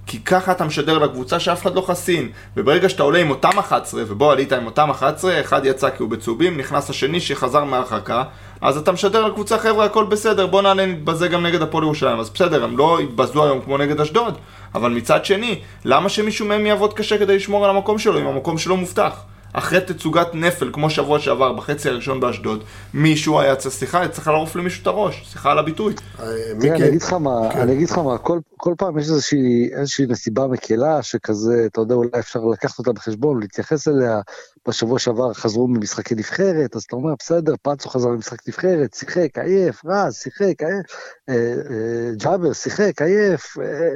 כי 0.06 0.20
ככה 0.20 0.52
אתה 0.52 0.64
משדר 0.64 0.98
לקבוצה 0.98 1.40
שאף 1.40 1.62
אחד 1.62 1.76
לא 1.76 1.82
חסין. 1.82 2.30
וברגע 2.58 2.90
שאתה 2.90 3.04
עולה 3.04 3.20
עם 3.20 3.30
אותם 3.30 3.60
11, 3.60 4.04
ובוא 4.08 4.32
עלית 4.32 4.54
עם 4.54 4.66
אותם 4.66 4.90
11, 4.90 5.40
אחד 5.42 5.66
יצא 5.66 5.90
כי 5.90 6.04
הוא 6.04 6.10
בצהובים, 6.10 6.58
נכנס 6.58 6.90
השני 6.90 7.20
שחזר 7.20 7.64
מהרחקה, 7.64 8.24
אז 8.62 8.78
אתה 8.78 8.92
משדר 8.92 9.26
לקבוצה, 9.26 9.58
חבר'ה, 9.58 9.86
הכל 9.86 10.06
בסדר, 10.06 10.48
בוא 10.48 10.62
נעלה 10.62 10.86
נתבזה 10.86 11.28
גם 11.28 11.46
נגד 11.46 11.62
הפועל 11.62 11.84
ירושלים. 11.84 12.20
אז 12.20 12.30
בסדר, 12.30 12.64
הם 12.64 12.78
לא 12.78 13.00
יתבזו 13.02 13.44
היום 13.44 13.62
כמו 13.62 13.78
נגד 13.78 14.02
אשדוד, 14.02 14.38
אבל 14.76 14.92
מצד 14.92 15.26
שני, 15.26 15.60
למה 15.86 16.10
שמישהו 16.10 16.46
מהם 16.46 16.66
יעבוד 16.66 16.94
קשה 16.94 17.18
כדי 17.18 17.36
לשמור 17.36 17.66
על 17.66 17.70
המקום 17.70 18.00
שלו, 18.00 18.20
אם 18.20 18.28
המקום 18.28 18.58
שלו 18.58 18.78
מובטח? 18.78 19.35
אחרי 19.58 19.82
תצוגת 19.82 20.28
נפל, 20.34 20.70
כמו 20.74 20.90
שבוע 20.90 21.20
שעבר, 21.20 21.54
בחצי 21.54 21.90
הראשון 21.90 22.20
באשדוד, 22.20 22.64
מישהו 22.94 23.40
היה 23.40 23.56
צריך, 23.56 23.76
סליחה, 23.76 24.08
צריך 24.08 24.28
לערוף 24.28 24.56
למישהו 24.56 24.82
את 24.82 24.88
הראש, 24.88 25.28
סליחה 25.32 25.52
על 25.52 25.60
הביטוי. 25.60 25.94
אה, 26.20 26.26
מיקי, 26.56 26.72
אני 26.72 26.88
אגיד 26.88 27.02
לך 27.02 27.14
מה, 27.14 27.50
כן. 27.54 27.60
אני 27.60 27.74
אגיד 27.74 27.90
לך 27.90 27.98
מה, 27.98 28.18
כל, 28.18 28.40
כל 28.58 28.74
פעם 28.78 29.00
יש 29.00 29.06
איזושהי 29.10 30.06
נסיבה 30.08 30.48
מקלה 30.48 31.04
שכזה, 31.04 31.64
אתה 31.66 31.82
יודע, 31.82 31.96
אולי 31.96 32.10
אפשר 32.20 32.40
לקחת 32.40 32.80
אותה 32.80 32.94
בחשבון, 32.94 33.40
להתייחס 33.40 33.88
אליה. 33.88 34.22
בשבוע 34.68 35.00
שעבר 35.00 35.34
חזרו 35.34 35.68
ממשחקי 35.68 36.16
נבחרת, 36.16 36.76
אז 36.76 36.84
אתה 36.84 36.96
אומר, 36.96 37.14
בסדר, 37.20 37.54
פאצו 37.62 37.90
חזר 37.90 38.10
ממשחק 38.10 38.48
נבחרת, 38.48 38.94
שיחק, 38.94 39.38
עייף, 39.38 39.86
רז, 39.86 40.16
שיחק, 40.16 40.64
עייף, 40.64 40.86
אה, 41.30 41.36
אה, 41.70 42.12
ג'אבר, 42.16 42.54
שיחק, 42.54 43.02
עייף, 43.02 43.58
אה, 43.58 43.90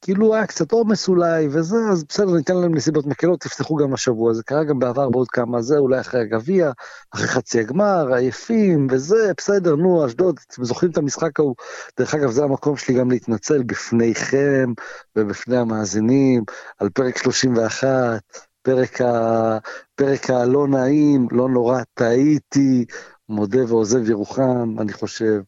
כאילו 0.00 0.34
היה 0.34 0.46
קצת 0.46 0.72
עומס 0.72 1.08
אולי, 1.08 1.48
וזה, 1.50 1.76
אז 1.92 2.04
בסדר, 2.08 2.32
ניתן 2.32 2.56
להם 2.56 2.74
נסיבות 2.74 3.06
מקלות, 3.06 3.40
תפתחו 3.40 3.76
גם 3.76 3.94
השבוע, 3.94 4.32
זה 4.32 4.42
קרה 4.42 4.64
גם 4.64 4.78
בעבר 4.78 5.10
בעוד 5.10 5.28
כמה, 5.28 5.62
זה 5.62 5.78
אולי 5.78 6.00
אחרי 6.00 6.20
הגביע, 6.20 6.70
אחרי 7.14 7.26
חצי 7.26 7.60
הגמר, 7.60 8.14
עייפים, 8.14 8.86
וזה, 8.90 9.32
בסדר, 9.36 9.76
נו, 9.76 10.06
אשדוד, 10.06 10.40
אתם 10.48 10.64
זוכרים 10.64 10.92
את 10.92 10.96
המשחק 10.96 11.40
ההוא? 11.40 11.54
דרך 11.98 12.14
אגב, 12.14 12.30
זה 12.30 12.44
המקום 12.44 12.76
שלי 12.76 12.94
גם 12.94 13.10
להתנצל 13.10 13.62
בפניכם 13.62 14.72
ובפני 15.16 15.56
המאזינים 15.56 16.44
על 16.78 16.88
פרק 16.90 17.16
31, 17.16 18.20
פרק, 18.66 19.00
ה... 19.00 19.58
פרק 19.94 20.30
הלא 20.30 20.68
נעים, 20.68 21.28
לא 21.30 21.48
נורא, 21.48 21.80
טעיתי, 21.94 22.84
מודה 23.28 23.58
ועוזב 23.68 24.10
ירוחם, 24.10 24.74
אני 24.78 24.92
חושב, 24.92 25.40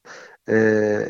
אה, 0.48 0.54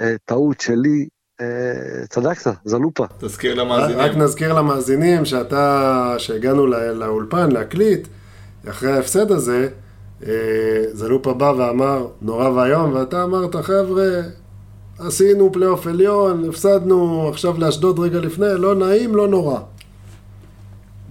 אה, 0.01 0.15
טעות 0.25 0.61
שלי, 0.61 1.09
אה, 1.41 2.07
צדקת, 2.09 2.51
זלופה. 2.65 3.05
תזכיר 3.19 3.53
רק 3.53 3.59
למאזינים. 3.59 4.23
נזכיר 4.23 4.53
למאזינים 4.53 5.25
שאתה, 5.25 6.15
שהגענו 6.19 6.67
לא- 6.67 6.93
לאולפן 6.93 7.53
להקליט, 7.53 8.09
אחרי 8.69 8.93
ההפסד 8.93 9.33
הזה, 9.33 9.69
אה, 10.27 10.85
זלופה 10.93 11.35
בא 11.35 11.53
ואמר, 11.59 12.07
נורא 12.23 12.49
ואיום, 12.49 12.93
ואתה 12.93 13.23
אמרת, 13.23 13.57
חבר'ה, 13.57 14.09
עשינו 14.99 15.53
פלייאוף 15.53 15.87
עליון, 15.87 16.49
הפסדנו 16.49 17.29
עכשיו 17.29 17.55
לאשדוד 17.59 17.99
רגע 17.99 18.19
לפני, 18.19 18.47
לא 18.59 18.75
נעים, 18.75 19.17
לא 19.17 19.29
נורא. 19.29 19.61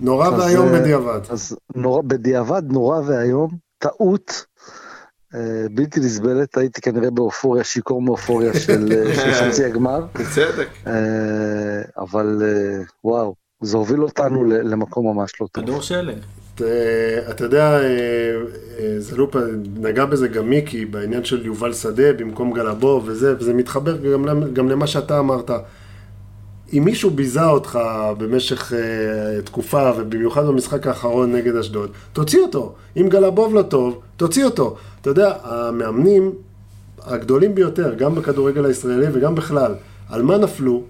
נורא 0.01 0.29
ואיום 0.29 0.67
אה, 0.67 0.79
בדיעבד. 0.79 1.19
אז 1.29 1.57
נורא, 1.75 2.01
בדיעבד 2.01 2.63
נורא 2.71 3.01
ואיום, 3.05 3.49
טעות 3.79 4.45
אה, 5.35 5.39
בלתי 5.71 5.99
נסבלת, 5.99 6.57
הייתי 6.57 6.81
כנראה 6.81 7.11
באופוריה, 7.11 7.63
שיכור 7.63 8.01
מאופוריה 8.01 8.53
של, 8.59 8.91
אה, 8.91 9.15
של 9.21 9.33
חצי 9.33 9.65
הגמר, 9.65 10.05
בצדק. 10.15 10.67
אה, 10.87 10.93
אבל 11.97 12.41
אה, 12.45 12.83
וואו, 13.03 13.35
זה 13.61 13.77
הוביל 13.77 14.03
אותנו 14.03 14.43
ל- 14.43 14.53
למקום 14.73 15.15
ממש 15.17 15.31
לא 15.41 15.47
טוב. 15.51 15.63
כדור 15.63 15.81
שלג. 15.81 16.17
אה, 16.61 17.31
אתה 17.31 17.43
יודע, 17.43 17.79
אה, 17.79 17.85
אה, 18.79 18.95
זלופה, 18.99 19.39
נגע 19.75 20.05
בזה 20.05 20.27
גם 20.27 20.49
מיקי, 20.49 20.85
בעניין 20.85 21.23
של 21.23 21.45
יובל 21.45 21.73
שדה 21.73 22.13
במקום 22.13 22.53
גלבוב 22.53 23.03
וזה, 23.07 23.35
וזה 23.39 23.53
מתחבר 23.53 23.97
גם 24.53 24.69
למה 24.69 24.87
שאתה 24.87 25.19
אמרת. 25.19 25.51
אם 26.73 26.83
מישהו 26.85 27.09
ביזה 27.09 27.45
אותך 27.45 27.79
במשך 28.17 28.73
אה, 28.73 29.41
תקופה, 29.41 29.91
ובמיוחד 29.97 30.45
במשחק 30.45 30.87
האחרון 30.87 31.35
נגד 31.35 31.55
אשדוד, 31.55 31.89
תוציא 32.13 32.41
אותו. 32.41 32.73
אם 32.97 33.09
גלבוב 33.09 33.55
לא 33.55 33.61
טוב, 33.61 33.99
תוציא 34.17 34.45
אותו. 34.45 34.75
אתה 35.01 35.09
יודע, 35.09 35.33
המאמנים 35.43 36.31
הגדולים 37.03 37.55
ביותר, 37.55 37.93
גם 37.93 38.15
בכדורגל 38.15 38.65
הישראלי 38.65 39.05
וגם 39.13 39.35
בכלל, 39.35 39.75
על 40.09 40.21
מה 40.21 40.37
נפלו? 40.37 40.83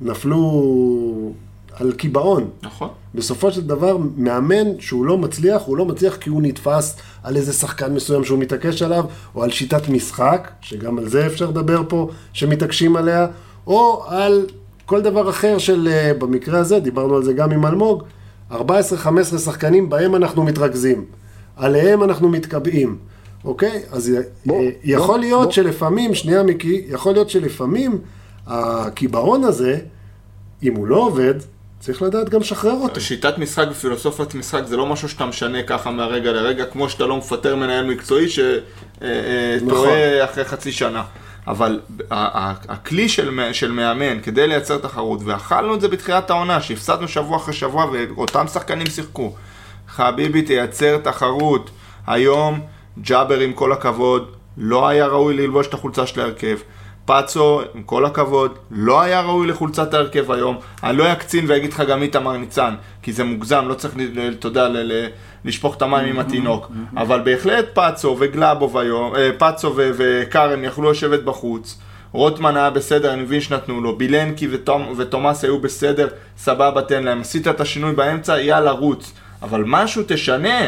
נפלו 0.00 1.32
על 1.72 1.92
קיבעון. 1.92 2.50
נכון. 2.62 2.88
בסופו 3.14 3.52
של 3.52 3.66
דבר, 3.66 3.96
מאמן 4.16 4.80
שהוא 4.80 5.06
לא 5.06 5.18
מצליח, 5.18 5.62
הוא 5.62 5.76
לא 5.76 5.84
מצליח 5.84 6.16
כי 6.16 6.30
הוא 6.30 6.42
נתפס 6.42 6.96
על 7.22 7.36
איזה 7.36 7.52
שחקן 7.52 7.94
מסוים 7.94 8.24
שהוא 8.24 8.38
מתעקש 8.38 8.82
עליו, 8.82 9.04
או 9.34 9.42
על 9.42 9.50
שיטת 9.50 9.88
משחק, 9.88 10.50
שגם 10.60 10.98
על 10.98 11.08
זה 11.08 11.26
אפשר 11.26 11.46
לדבר 11.50 11.82
פה, 11.88 12.10
שמתעקשים 12.32 12.96
עליה, 12.96 13.26
או 13.66 14.04
על 14.08 14.46
כל 14.90 15.02
דבר 15.02 15.30
אחר 15.30 15.58
של, 15.58 15.88
אה, 15.92 16.14
במקרה 16.14 16.58
הזה, 16.58 16.80
דיברנו 16.80 17.16
על 17.16 17.22
זה 17.22 17.32
גם 17.32 17.50
עם 17.50 17.66
אלמוג, 17.66 18.02
14-15 18.50 18.56
שחקנים 19.44 19.90
בהם 19.90 20.14
אנחנו 20.14 20.42
מתרכזים, 20.44 21.04
עליהם 21.56 22.02
אנחנו 22.02 22.28
מתקבעים, 22.28 22.98
אוקיי? 23.44 23.82
אז 23.92 24.10
אה, 24.10 24.20
בוא, 24.46 24.62
יכול 24.84 25.06
בוא, 25.06 25.18
להיות 25.18 25.44
בוא. 25.44 25.52
שלפעמים, 25.52 26.14
שנייה 26.14 26.42
מיקי, 26.42 26.84
יכול 26.88 27.12
להיות 27.12 27.30
שלפעמים 27.30 27.98
הקיבעון 28.46 29.44
הזה, 29.44 29.78
אם 30.62 30.74
הוא 30.74 30.86
לא 30.86 30.96
עובד, 30.96 31.34
צריך 31.80 32.02
לדעת 32.02 32.28
גם 32.28 32.40
לשחרר 32.40 32.76
אותו. 32.82 33.00
שיטת 33.00 33.38
משחק 33.38 33.66
ופילוסופיית 33.70 34.34
משחק 34.34 34.62
זה 34.66 34.76
לא 34.76 34.86
משהו 34.86 35.08
שאתה 35.08 35.26
משנה 35.26 35.62
ככה 35.62 35.90
מהרגע 35.90 36.32
לרגע, 36.32 36.64
כמו 36.64 36.88
שאתה 36.88 37.06
לא 37.06 37.16
מפטר 37.16 37.56
מנהל 37.56 37.86
מקצועי 37.86 38.26
נכון. 38.26 39.68
שטועה 39.68 40.24
אחרי 40.24 40.44
חצי 40.44 40.72
שנה. 40.72 41.02
אבל 41.50 41.80
הכלי 42.68 43.08
של, 43.08 43.48
של 43.52 43.72
מאמן 43.72 44.20
כדי 44.22 44.46
לייצר 44.48 44.78
תחרות, 44.78 45.20
ואכלנו 45.24 45.74
את 45.74 45.80
זה 45.80 45.88
בתחילת 45.88 46.30
העונה, 46.30 46.60
שהפסדנו 46.60 47.08
שבוע 47.08 47.36
אחרי 47.36 47.54
שבוע 47.54 47.86
ואותם 47.92 48.46
שחקנים 48.46 48.86
שיחקו. 48.86 49.34
חביבי 49.88 50.42
תייצר 50.42 50.98
תחרות. 50.98 51.70
היום 52.06 52.60
ג'אבר 53.00 53.40
עם 53.40 53.52
כל 53.52 53.72
הכבוד, 53.72 54.36
לא 54.56 54.88
היה 54.88 55.06
ראוי 55.06 55.36
ללבוש 55.36 55.66
את 55.66 55.74
החולצה 55.74 56.06
של 56.06 56.20
ההרכב. 56.20 56.58
פאצו, 57.10 57.60
עם 57.74 57.82
כל 57.82 58.04
הכבוד, 58.04 58.58
לא 58.70 59.00
היה 59.00 59.20
ראוי 59.20 59.46
לחולצת 59.46 59.94
ההרכב 59.94 60.30
היום. 60.32 60.56
אני 60.84 60.96
לא 60.96 61.12
אקצין 61.12 61.44
ואגיד 61.48 61.72
לך 61.72 61.80
גם 61.80 62.02
איתמר 62.02 62.36
ניצן, 62.36 62.74
כי 63.02 63.12
זה 63.12 63.24
מוגזם, 63.24 63.64
לא 63.68 63.74
צריך, 63.74 63.94
אתה 64.38 64.46
יודע, 64.48 64.68
לשפוך 65.44 65.76
את 65.76 65.82
המים 65.82 66.08
עם 66.08 66.18
התינוק. 66.18 66.70
אבל 66.96 67.20
בהחלט 67.24 67.64
פאצו 67.74 68.16
וגלאבוב 68.20 68.78
היום, 68.78 69.16
אה, 69.16 69.30
פאצו 69.38 69.72
וכרם 69.76 70.64
יכלו 70.64 70.90
לשבת 70.90 71.22
בחוץ. 71.22 71.78
רוטמן 72.12 72.56
היה 72.56 72.70
בסדר, 72.70 73.12
אני 73.12 73.22
מבין 73.22 73.40
שנתנו 73.40 73.80
לו. 73.80 73.96
בילנקי 73.96 74.48
ותום, 74.50 74.94
ותומאס 74.96 75.44
היו 75.44 75.58
בסדר, 75.60 76.08
סבבה, 76.38 76.82
תן 76.82 77.02
להם. 77.04 77.20
עשית 77.20 77.48
את 77.48 77.60
השינוי 77.60 77.92
באמצע, 77.92 78.40
יאללה, 78.40 78.70
רוץ. 78.70 79.12
אבל 79.42 79.64
משהו 79.66 80.02
תשנה. 80.06 80.60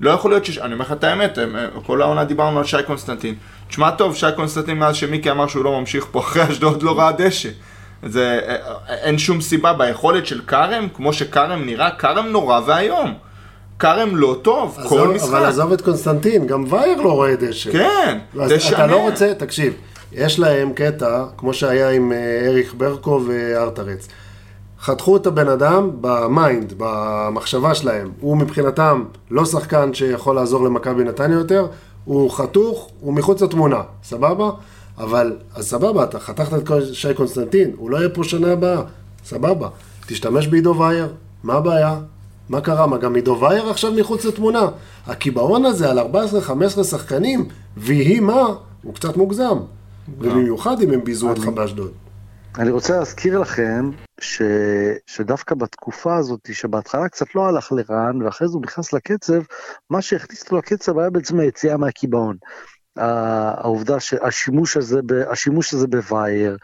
לא 0.00 0.10
יכול 0.10 0.30
להיות 0.30 0.44
ש... 0.44 0.58
אני 0.58 0.72
אומר 0.72 0.84
לך 0.84 0.92
את 0.92 1.04
האמת, 1.04 1.38
הם- 1.38 1.56
כל 1.86 2.02
העונה 2.02 2.24
דיברנו 2.24 2.58
על 2.58 2.64
שי 2.64 2.76
קונסטנטין. 2.86 3.34
תשמע 3.70 3.90
טוב, 3.90 4.16
שי 4.16 4.26
קונסטנטין 4.36 4.78
מאז 4.78 4.96
שמיקי 4.96 5.30
אמר 5.30 5.46
שהוא 5.46 5.64
לא 5.64 5.80
ממשיך 5.80 6.06
פה 6.10 6.20
אחרי 6.20 6.50
אשדוד 6.50 6.82
לא 6.82 6.98
ראה 6.98 7.12
דשא. 7.12 7.48
זה, 8.02 8.40
אה, 8.48 8.94
אין 8.94 9.18
שום 9.18 9.40
סיבה 9.40 9.72
ביכולת 9.72 10.26
של 10.26 10.40
כרם, 10.46 10.88
כמו 10.94 11.12
שכרם 11.12 11.66
נראה, 11.66 11.90
כרם 11.90 12.26
נורא 12.26 12.60
ואיום. 12.66 13.14
כרם 13.78 14.16
לא 14.16 14.36
טוב, 14.42 14.78
כל 14.88 15.00
עזוב, 15.00 15.14
משחק. 15.14 15.28
אבל 15.28 15.44
עזוב 15.44 15.72
את 15.72 15.80
קונסטנטין, 15.80 16.46
גם 16.46 16.64
וייר 16.68 17.00
לא 17.00 17.12
רואה 17.12 17.36
דשא. 17.36 17.72
כן, 17.72 18.18
תשנה. 18.48 18.76
אתה 18.76 18.86
לא 18.86 18.96
רוצה, 18.96 19.32
תקשיב, 19.34 19.72
יש 20.12 20.38
להם 20.38 20.72
קטע, 20.72 21.24
כמו 21.36 21.54
שהיה 21.54 21.90
עם 21.90 22.12
אה, 22.12 22.48
אריך 22.48 22.74
ברקו 22.76 23.22
וארטרץ. 23.26 24.08
חתכו 24.80 25.16
את 25.16 25.26
הבן 25.26 25.48
אדם 25.48 25.90
ב 26.00 26.12
mind, 26.12 26.74
במחשבה 26.76 27.74
שלהם. 27.74 28.10
הוא 28.20 28.36
מבחינתם 28.36 29.04
לא 29.30 29.44
שחקן 29.44 29.94
שיכול 29.94 30.36
לעזור 30.36 30.64
למכבי 30.64 31.04
נתניה 31.04 31.38
יותר, 31.38 31.66
הוא 32.04 32.30
חתוך, 32.30 32.88
הוא 33.00 33.12
מחוץ 33.14 33.42
לתמונה, 33.42 33.80
סבבה? 34.04 34.50
אבל, 34.98 35.36
אז 35.54 35.68
סבבה, 35.68 36.04
אתה 36.04 36.18
חתכת 36.20 36.54
את 36.54 36.66
כל- 36.66 36.84
שי 36.92 37.14
קונסטנטין, 37.14 37.70
הוא 37.76 37.90
לא 37.90 37.96
יהיה 37.96 38.08
פה 38.08 38.24
שנה 38.24 38.52
הבאה, 38.52 38.82
סבבה. 39.24 39.68
תשתמש 40.06 40.46
בעידו 40.46 40.74
וייר, 40.78 41.08
מה 41.42 41.54
הבעיה? 41.54 42.00
מה 42.48 42.60
קרה? 42.60 42.86
מה 42.86 42.98
גם 42.98 43.14
עידו 43.14 43.38
וייר 43.40 43.70
עכשיו 43.70 43.92
מחוץ 43.92 44.24
לתמונה? 44.24 44.66
הקיבעון 45.06 45.64
הזה 45.64 45.90
על 45.90 45.98
14-15 45.98 46.02
שחקנים, 46.84 47.48
ויהי 47.76 48.20
מה, 48.20 48.42
הוא 48.82 48.94
קצת 48.94 49.16
מוגזם. 49.16 49.58
ובמיוחד 50.18 50.82
אם 50.82 50.90
הם 50.90 51.04
ביזו 51.04 51.28
אותך 51.28 51.44
באשדוד. 51.54 51.90
אני 52.58 52.70
רוצה 52.70 52.98
להזכיר 52.98 53.38
לכם 53.38 53.90
ש... 54.20 54.42
שדווקא 55.06 55.54
בתקופה 55.54 56.16
הזאת, 56.16 56.40
שבהתחלה 56.52 57.08
קצת 57.08 57.34
לא 57.34 57.46
הלך 57.46 57.72
לרן, 57.72 58.22
ואחרי 58.22 58.48
זה 58.48 58.54
הוא 58.54 58.62
נכנס 58.62 58.92
לקצב, 58.92 59.42
מה 59.90 60.02
שהכניס 60.02 60.42
אותו 60.42 60.56
לקצב 60.56 60.98
היה 60.98 61.10
בעצם 61.10 61.40
היציאה 61.40 61.76
מהקיבעון. 61.76 62.36
העובדה 62.96 64.00
שהשימוש 64.00 64.76
הזה, 64.76 65.00
ב... 65.06 65.12
השימוש 65.12 65.74
הזה 65.74 65.86
בווייר, 65.86 66.56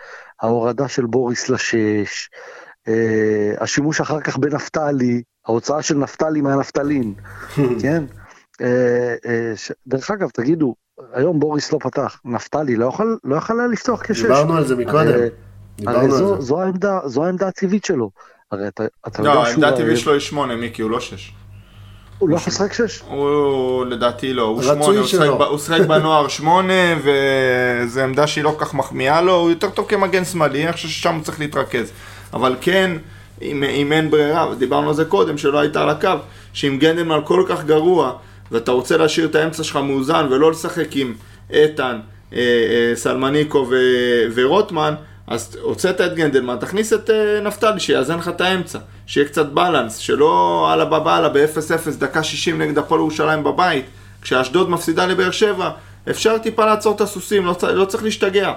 ההורדה 0.42 0.88
של 0.88 1.06
בוריס 1.06 1.48
לשש, 1.48 2.28
אה, 2.88 3.54
השימוש 3.60 4.00
אחר 4.00 4.20
כך 4.20 4.36
בנפתלי, 4.36 5.22
ההוצאה 5.46 5.82
של 5.82 5.94
נפתלי 5.94 6.40
מהנפתלין, 6.40 7.14
כן? 7.82 8.04
אה, 8.60 9.14
אה. 9.26 9.52
דרך 9.86 10.10
אגב, 10.10 10.30
תגידו, 10.30 10.74
היום 11.12 11.40
בוריס 11.40 11.72
לא 11.72 11.78
פתח, 11.82 12.20
נפתלי 12.24 12.76
לא 12.76 12.86
יכול, 12.86 13.18
לא 13.24 13.36
יכול 13.36 13.60
היה 13.60 13.68
לפתוח 13.68 14.02
כשש. 14.02 14.22
דיברנו 14.22 14.56
על 14.56 14.66
זה 14.66 14.76
מקודם. 14.76 15.18
הרי- 15.86 16.00
דיברנו 16.00 16.16
זו. 16.16 16.42
זו, 16.42 16.60
העמדה, 16.62 17.00
זו 17.04 17.24
העמדה 17.24 17.48
הטבעית 17.48 17.84
שלו. 17.84 18.10
הרי 18.52 18.68
אתה, 18.68 18.84
אתה 19.06 19.20
יודע 19.20 19.34
לא, 19.34 19.40
שהוא 19.44 19.50
העמדה 19.50 19.68
הטבעית 19.68 19.98
שלו 19.98 20.12
היא 20.12 20.20
שמונה, 20.20 20.56
מיקי, 20.56 20.82
הוא 20.82 20.90
לא 20.90 21.00
שש. 21.00 21.32
הוא 22.18 22.28
לא 22.28 22.36
לשחק 22.36 22.72
שש? 22.72 23.02
הוא 23.08 23.84
לדעתי 23.84 24.32
לא, 24.32 24.42
הוא 24.42 24.62
שמונה, 24.62 25.46
הוא 25.46 25.58
שיחק 25.58 25.80
בנוער 25.80 26.28
שמונה, 26.28 26.72
וזו 27.04 28.00
עמדה 28.00 28.26
שהיא 28.26 28.44
לא 28.44 28.54
כל 28.58 28.64
כך 28.64 28.74
מחמיאה 28.74 29.20
לו, 29.22 29.34
הוא 29.34 29.50
יותר 29.50 29.70
טוב 29.70 29.86
כמגן 29.88 30.24
שמאלי, 30.24 30.64
אני 30.64 30.72
חושב 30.72 30.88
ששם 30.88 31.14
הוא 31.14 31.22
צריך 31.22 31.40
להתרכז. 31.40 31.92
אבל 32.32 32.56
כן, 32.60 32.90
אם, 33.42 33.64
אם 33.64 33.92
אין 33.92 34.10
ברירה, 34.10 34.50
ודיברנו 34.50 34.88
על 34.88 34.94
זה 34.94 35.04
קודם, 35.04 35.38
שלא 35.38 35.58
היית 35.58 35.76
על 35.76 35.88
הקו, 35.90 36.10
שאם 36.52 36.76
גנדלמן 36.80 37.18
כל 37.24 37.44
כך 37.48 37.64
גרוע, 37.64 38.12
ואתה 38.52 38.72
רוצה 38.72 38.96
להשאיר 38.96 39.26
את 39.26 39.34
האמצע 39.34 39.62
שלך 39.64 39.76
מאוזן, 39.76 40.26
ולא 40.30 40.50
לשחק 40.50 40.88
עם 40.92 41.14
איתן, 41.50 41.98
אה, 42.32 42.38
אה, 42.38 42.96
סלמניקו 42.96 43.66
ו, 43.70 43.76
ורוטמן, 44.34 44.94
אז 45.26 45.58
הוצאת 45.62 46.00
את 46.00 46.14
גנדלמן, 46.14 46.56
תכניס 46.60 46.92
את 46.92 47.10
אה, 47.10 47.40
נפתלי, 47.42 47.80
שיאזן 47.80 48.18
לך 48.18 48.28
את 48.28 48.40
האמצע, 48.40 48.78
שיהיה 49.06 49.26
קצת 49.28 49.46
בלנס, 49.46 49.96
שלא 49.96 50.68
אללה 50.72 50.84
בבאללה 50.84 51.28
ב-0-0, 51.28 51.90
דקה 51.98 52.22
60 52.22 52.62
נגד 52.62 52.78
הפועל 52.78 53.00
ירושלים 53.00 53.44
בבית, 53.44 53.84
כשאשדוד 54.22 54.70
מפסידה 54.70 55.06
לבאר 55.06 55.30
שבע, 55.30 55.70
אפשר 56.10 56.38
טיפה 56.38 56.64
לעצור 56.66 56.94
את 56.96 57.00
הסוסים, 57.00 57.46
לא, 57.46 57.52
צ- 57.52 57.64
לא 57.64 57.84
צריך 57.84 58.04
להשתגע. 58.04 58.52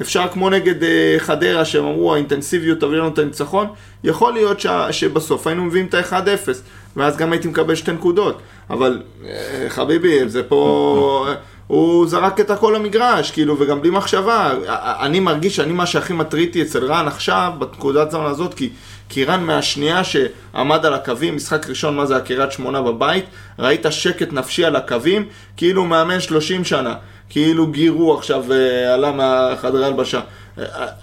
אפשר 0.00 0.28
כמו 0.32 0.50
נגד 0.50 0.82
אה, 0.82 1.16
חדרה, 1.18 1.64
שהם 1.64 1.84
אמרו 1.84 2.14
האינטנסיביות 2.14 2.80
תביא 2.80 2.98
לנו 2.98 3.08
את 3.08 3.18
הניצחון, 3.18 3.66
יכול 4.04 4.32
להיות 4.32 4.60
ש, 4.60 4.66
שבסוף 4.90 5.46
היינו 5.46 5.64
מביאים 5.64 5.86
את 5.86 5.94
ה-1-0, 5.94 6.48
ואז 6.96 7.16
גם 7.16 7.32
הייתי 7.32 7.48
מקבל 7.48 7.74
שתי 7.74 7.92
נקודות. 7.92 8.38
אבל 8.70 9.02
אה, 9.24 9.66
חביבי, 9.68 10.28
זה 10.28 10.42
פה... 10.42 11.26
הוא 11.66 12.06
זרק 12.06 12.40
את 12.40 12.50
הכל 12.50 12.72
למגרש, 12.76 13.30
כאילו, 13.30 13.56
וגם 13.58 13.80
בלי 13.80 13.90
מחשבה. 13.90 14.54
אני 15.00 15.20
מרגיש 15.20 15.56
שאני 15.56 15.72
מה 15.72 15.86
שהכי 15.86 16.12
מטריד 16.12 16.48
אותי 16.48 16.62
אצל 16.62 16.84
רן 16.84 17.06
עכשיו, 17.06 17.52
בנקודת 17.58 18.10
זמן 18.10 18.24
הזאת, 18.24 18.54
כי, 18.54 18.70
כי 19.08 19.24
רן 19.24 19.44
מהשנייה 19.44 20.02
שעמד 20.04 20.86
על 20.86 20.94
הקווים, 20.94 21.36
משחק 21.36 21.68
ראשון, 21.68 21.96
מה 21.96 22.06
זה 22.06 22.16
הקריית 22.16 22.52
שמונה 22.52 22.82
בבית, 22.82 23.24
ראית 23.58 23.86
שקט 23.90 24.32
נפשי 24.32 24.64
על 24.64 24.76
הקווים, 24.76 25.26
כאילו 25.56 25.80
הוא 25.80 25.88
מאמן 25.88 26.20
30 26.20 26.64
שנה. 26.64 26.94
כאילו 27.30 27.66
גירו 27.66 28.18
עכשיו, 28.18 28.52
אה, 28.52 28.94
עלה 28.94 29.12
מהחדרי 29.12 29.86
הלבשה. 29.86 30.20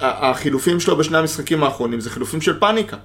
החילופים 0.02 0.80
שלו 0.80 0.98
בשני 0.98 1.18
המשחקים 1.18 1.64
האחרונים 1.64 2.00
זה 2.00 2.10
חילופים 2.10 2.42
של 2.42 2.60
פאניקה. 2.60 2.98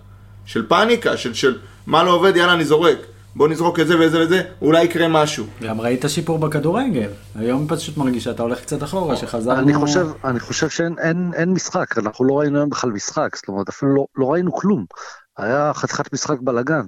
של 0.47 0.67
פאניקה, 0.67 1.17
של, 1.17 1.35
של 1.35 1.59
מה 1.87 2.03
לא 2.03 2.11
עובד, 2.11 2.37
יאללה, 2.37 2.53
אני 2.53 2.65
זורק. 2.65 2.99
בוא 3.37 3.49
נזרוק 3.49 3.81
את 3.81 3.87
זה 3.87 3.95
וזה 4.01 4.21
וזה, 4.21 4.43
אולי 4.63 4.85
יקרה 4.85 5.09
משהו. 5.09 5.45
גם 5.63 5.81
ראית 5.81 6.05
שיפור 6.09 6.39
בכדורגל. 6.39 7.09
היום 7.35 7.67
פשוט 7.69 7.97
מרגיש 7.97 8.25
שאתה 8.25 8.43
הולך 8.43 8.61
קצת 8.61 8.83
אחורה, 8.83 9.17
שחזרנו... 9.17 9.61
אני 9.61 9.75
חושב, 9.75 10.07
אני 10.25 10.41
חושב 10.41 10.69
שאין 10.69 10.95
אין, 10.99 11.31
אין 11.35 11.51
משחק, 11.51 11.99
אנחנו 11.99 12.25
לא 12.25 12.39
ראינו 12.39 12.59
היום 12.59 12.71
בכלל 12.71 12.91
משחק, 12.91 13.37
זאת 13.37 13.49
אומרת, 13.49 13.69
אפילו 13.69 13.95
לא, 13.95 14.07
לא 14.17 14.33
ראינו 14.33 14.53
כלום. 14.53 14.85
היה 15.39 15.73
חתיכת 15.75 16.13
משחק 16.13 16.37
בלאגן. 16.41 16.83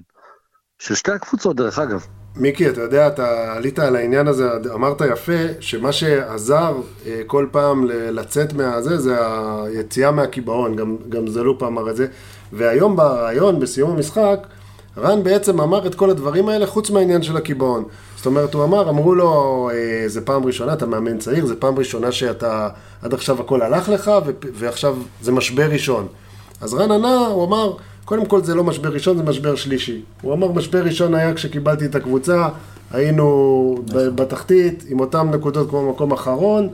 של 0.78 0.94
שתי 0.94 1.12
הקבוצות, 1.12 1.56
דרך 1.56 1.78
אגב. 1.78 2.06
מיקי, 2.36 2.68
אתה 2.68 2.80
יודע, 2.80 3.06
אתה 3.06 3.52
עלית 3.56 3.78
על 3.78 3.96
העניין 3.96 4.28
הזה, 4.28 4.48
אמרת 4.74 5.00
יפה, 5.12 5.32
שמה 5.60 5.92
שעזר 5.92 6.76
אה, 7.06 7.20
כל 7.26 7.46
פעם 7.52 7.84
ל- 7.84 8.10
לצאת 8.20 8.52
מהזה, 8.52 8.98
זה 8.98 9.16
היציאה 9.64 10.10
מהקיבעון, 10.10 10.76
גם, 10.76 10.96
גם 11.08 11.26
זלופ 11.28 11.62
אמר 11.62 11.90
את 11.90 11.96
זה. 11.96 12.06
והיום 12.52 12.96
בריאיון, 12.96 13.60
בסיום 13.60 13.90
המשחק, 13.90 14.46
רן 15.00 15.22
בעצם 15.22 15.60
אמר 15.60 15.86
את 15.86 15.94
כל 15.94 16.10
הדברים 16.10 16.48
האלה 16.48 16.66
חוץ 16.66 16.90
מהעניין 16.90 17.22
של 17.22 17.36
הקיבעון. 17.36 17.84
זאת 18.16 18.26
אומרת, 18.26 18.54
הוא 18.54 18.64
אמר, 18.64 18.88
אמרו 18.90 19.14
לו, 19.14 19.70
אה, 19.72 20.08
זה 20.08 20.20
פעם 20.20 20.46
ראשונה, 20.46 20.72
אתה 20.72 20.86
מאמן 20.86 21.18
צעיר, 21.18 21.46
זה 21.46 21.56
פעם 21.56 21.78
ראשונה 21.78 22.12
שאתה, 22.12 22.68
עד 23.02 23.14
עכשיו 23.14 23.40
הכל 23.40 23.62
הלך 23.62 23.88
לך, 23.88 24.10
ו- 24.26 24.30
ועכשיו 24.54 24.96
זה 25.22 25.32
משבר 25.32 25.70
ראשון. 25.70 26.06
אז 26.60 26.74
רן 26.74 26.90
ענה, 26.90 27.16
הוא 27.26 27.44
אמר, 27.44 27.72
קודם 28.04 28.26
כל 28.26 28.42
זה 28.42 28.54
לא 28.54 28.64
משבר 28.64 28.88
ראשון, 28.88 29.16
זה 29.16 29.22
משבר 29.22 29.54
שלישי. 29.54 30.02
הוא 30.22 30.32
אמר, 30.34 30.52
משבר 30.52 30.82
ראשון 30.84 31.14
היה 31.14 31.34
כשקיבלתי 31.34 31.84
את 31.84 31.94
הקבוצה, 31.94 32.48
היינו 32.90 33.78
ב- 33.92 34.08
בתחתית, 34.08 34.84
עם 34.88 35.00
אותן 35.00 35.30
נקודות 35.30 35.70
כמו 35.70 35.90
מקום 35.90 36.12
אחרון, 36.12 36.68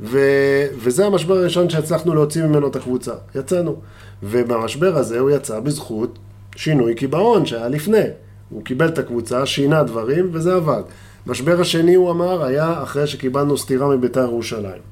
ו- 0.00 0.66
וזה 0.78 1.06
המשבר 1.06 1.36
הראשון 1.36 1.70
שהצלחנו 1.70 2.14
להוציא 2.14 2.42
ממנו 2.44 2.68
את 2.68 2.76
הקבוצה. 2.76 3.12
יצאנו. 3.34 3.76
ובמשבר 4.22 4.96
הזה 4.96 5.18
הוא 5.18 5.30
יצא 5.30 5.60
בזכות 5.60 6.18
שינוי 6.60 6.94
קיבעון 6.94 7.46
שהיה 7.46 7.68
לפני. 7.68 8.02
הוא 8.50 8.64
קיבל 8.64 8.88
את 8.88 8.98
הקבוצה, 8.98 9.46
שינה 9.46 9.82
דברים, 9.82 10.30
וזה 10.32 10.54
עבד. 10.54 10.82
משבר 11.26 11.60
השני, 11.60 11.94
הוא 11.94 12.10
אמר, 12.10 12.44
היה 12.44 12.82
אחרי 12.82 13.06
שקיבלנו 13.06 13.58
סטירה 13.58 13.88
מביתר 13.88 14.20
ירושלים. 14.20 14.82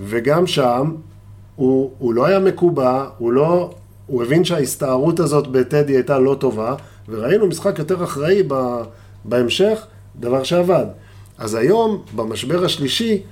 וגם 0.00 0.46
שם, 0.46 0.94
הוא, 1.56 1.90
הוא 1.98 2.14
לא 2.14 2.26
היה 2.26 2.38
מקובע, 2.38 3.06
הוא 3.18 3.32
לא... 3.32 3.74
הוא 4.06 4.22
הבין 4.22 4.44
שההסתערות 4.44 5.20
הזאת 5.20 5.46
בטדי 5.46 5.92
הייתה 5.92 6.18
לא 6.18 6.36
טובה, 6.40 6.74
וראינו 7.08 7.46
משחק 7.46 7.78
יותר 7.78 8.04
אחראי 8.04 8.42
ב, 8.48 8.54
בהמשך, 9.24 9.86
דבר 10.16 10.42
שעבד. 10.42 10.86
אז 11.38 11.54
היום, 11.54 12.02
במשבר 12.16 12.64
השלישי, 12.64 13.22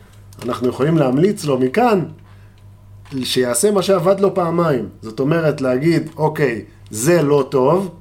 אנחנו 0.45 0.69
יכולים 0.69 0.99
להמליץ 0.99 1.45
לו 1.45 1.59
מכאן, 1.59 2.05
שיעשה 3.23 3.71
מה 3.71 3.83
שעבד 3.83 4.21
לו 4.21 4.35
פעמיים. 4.35 4.89
זאת 5.03 5.21
אומרת, 5.21 5.61
להגיד, 5.61 6.11
אוקיי, 6.17 6.65
זה 6.91 7.23
לא 7.23 7.47
טוב, 7.51 7.95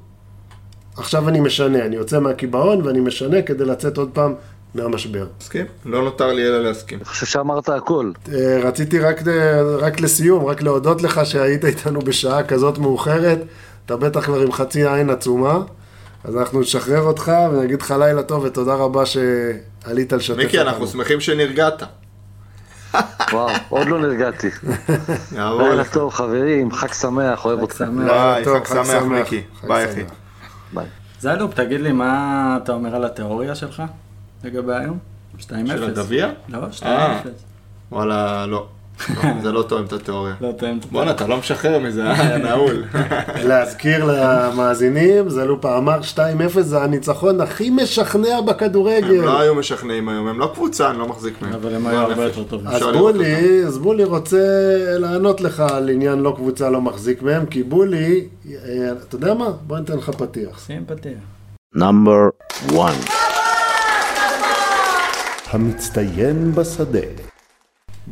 עכשיו 0.96 1.28
אני 1.28 1.40
משנה, 1.40 1.84
אני 1.84 1.96
יוצא 1.96 2.20
מהקיבעון 2.20 2.86
ואני 2.86 3.00
משנה 3.00 3.42
כדי 3.42 3.64
לצאת 3.64 3.98
עוד 3.98 4.10
פעם 4.12 4.34
מהמשבר. 4.74 5.26
מסכים? 5.40 5.66
לא 5.84 6.02
נותר 6.04 6.32
לי 6.32 6.46
אלא 6.46 6.62
להסכים. 6.62 6.98
אני 6.98 7.04
חושב 7.04 7.26
שאמרת 7.26 7.68
הכל. 7.68 8.12
אה, 8.32 8.58
רציתי 8.62 8.98
רק, 8.98 9.22
רק 9.78 10.00
לסיום, 10.00 10.44
רק 10.44 10.62
להודות 10.62 11.02
לך 11.02 11.20
שהיית 11.24 11.64
איתנו 11.64 12.00
בשעה 12.00 12.42
כזאת 12.42 12.78
מאוחרת. 12.78 13.38
אתה 13.86 13.96
בטח 13.96 14.24
כבר 14.24 14.40
עם 14.40 14.52
חצי 14.52 14.88
עין 14.88 15.10
עצומה, 15.10 15.58
אז 16.24 16.36
אנחנו 16.36 16.60
נשחרר 16.60 17.02
אותך 17.02 17.32
ונגיד 17.52 17.82
לך 17.82 17.94
לילה 17.98 18.22
טוב 18.22 18.44
ותודה 18.44 18.74
רבה 18.74 19.06
שעלית 19.06 20.12
לשתף 20.12 20.30
אותנו. 20.30 20.44
מיקי, 20.44 20.60
אנחנו 20.60 20.86
שמחים 20.86 21.20
שנרגעת. 21.20 21.82
וואו, 23.32 23.50
עוד 23.68 23.86
לא 23.86 24.00
נרגעתי. 24.00 24.48
יעבור 25.36 25.62
לילה 25.62 25.74
לך. 25.74 25.92
טוב, 25.92 26.12
חברים, 26.12 26.72
חג 26.72 26.92
שמח, 26.92 27.44
אוהב. 27.44 27.58
לילה 27.80 28.34
ביי, 28.34 28.44
טוב, 28.44 28.64
חג 28.64 28.84
שמח, 28.84 29.02
מיקי. 29.02 29.42
ביי. 29.68 29.84
אחי. 29.84 30.04
ביי. 30.72 30.86
זלופ, 31.20 31.54
תגיד 31.54 31.80
לי, 31.80 31.92
מה 31.92 32.58
אתה 32.62 32.72
אומר 32.72 32.96
על 32.96 33.04
התיאוריה 33.04 33.54
שלך 33.54 33.82
לגבי 34.44 34.74
היום? 34.74 34.98
2-0. 35.38 35.42
של 35.66 35.84
הגביע? 35.84 36.30
לא, 36.48 36.58
2-0. 36.72 36.82
אה. 36.86 37.20
וואלה, 37.92 38.46
לא. 38.46 38.66
לא, 39.08 39.22
זה 39.42 39.52
לא 39.52 39.62
תואם 39.62 39.84
את 39.84 39.92
התיאוריה. 39.92 40.34
לא 40.40 40.52
תואם. 40.58 40.78
בואנה, 40.90 41.10
אתה 41.10 41.26
לא 41.26 41.36
משחרר 41.36 41.78
מזה, 41.78 42.02
אה, 42.06 42.38
נעול. 42.38 42.84
להזכיר 43.48 44.04
למאזינים, 44.04 45.28
זלופה 45.28 45.78
אמר 45.78 46.00
2-0 46.56 46.60
זה 46.60 46.82
הניצחון 46.82 47.40
הכי 47.40 47.70
משכנע 47.70 48.36
הם 48.36 48.46
בכדורגל. 48.46 49.22
לא 49.24 49.40
היו 49.40 49.54
משכנעים 49.54 50.08
היום, 50.08 50.28
הם 50.28 50.38
לא 50.38 50.50
קבוצה, 50.54 50.90
אני 50.90 50.98
לא 50.98 51.08
מחזיק 51.08 51.42
מהם. 51.42 51.52
אבל 51.52 51.74
הם 51.74 51.86
היו 51.86 51.96
גועל 51.96 52.10
הרבה. 52.10 52.24
יותר 52.24 52.42
טובים. 52.44 52.66
אז 52.66 52.82
בולי, 52.82 53.64
אז 53.66 53.78
בולי 53.78 54.04
רוצה 54.04 54.38
לענות 54.98 55.40
לך 55.40 55.60
על 55.60 55.88
עניין 55.88 56.18
לא 56.18 56.32
קבוצה 56.36 56.70
לא 56.70 56.80
מחזיק 56.80 57.22
מהם, 57.22 57.46
כי 57.46 57.62
בולי, 57.62 58.24
אה, 58.50 58.92
אתה 59.08 59.16
יודע 59.16 59.34
מה? 59.34 59.48
בוא 59.66 59.78
ניתן 59.78 59.96
לך 59.96 60.10
פתיח. 60.10 60.66
שים 60.66 60.84
פתיח. 60.86 61.18
Number 61.76 62.30
one. 62.72 63.10
המצטיין 65.50 66.52
בשדה. 66.52 67.00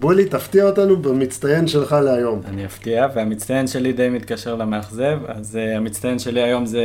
בולי, 0.00 0.24
תפתיע 0.24 0.64
אותנו 0.64 0.96
במצטיין 0.96 1.66
שלך 1.66 1.92
להיום. 1.92 2.40
אני 2.44 2.66
אפתיע, 2.66 3.06
והמצטיין 3.14 3.66
שלי 3.66 3.92
די 3.92 4.08
מתקשר 4.08 4.54
למאכזב, 4.54 5.18
אז 5.26 5.56
uh, 5.56 5.76
המצטיין 5.76 6.18
שלי 6.18 6.42
היום 6.42 6.66
זה 6.66 6.82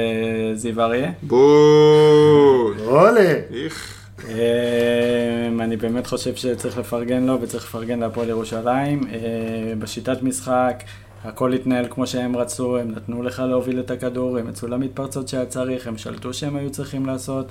זיו 0.53 0.81
אריה. 0.81 1.11
בול. 1.21 2.75
עולה! 2.85 3.33
איך. 3.53 4.03
אמ, 4.29 5.61
אני 5.61 5.77
באמת 5.77 6.07
חושב 6.07 6.35
שצריך 6.35 6.77
לפרגן 6.77 7.23
לו 7.23 7.41
וצריך 7.41 7.65
לפרגן 7.65 7.99
להפועל 7.99 8.29
ירושלים. 8.29 9.01
אה, 9.07 9.73
בשיטת 9.79 10.23
משחק, 10.23 10.83
הכל 11.23 11.53
התנהל 11.53 11.85
כמו 11.89 12.07
שהם 12.07 12.37
רצו, 12.37 12.77
הם 12.77 12.91
נתנו 12.91 13.23
לך 13.23 13.39
להוביל 13.39 13.79
את 13.79 13.91
הכדור, 13.91 14.37
הם 14.37 14.49
יצאו 14.49 14.67
למתפרצות 14.67 15.27
שהיה 15.27 15.45
צריך, 15.45 15.87
הם 15.87 15.97
שלטו 15.97 16.33
שהם 16.33 16.55
היו 16.55 16.69
צריכים 16.69 17.05
לעשות. 17.05 17.45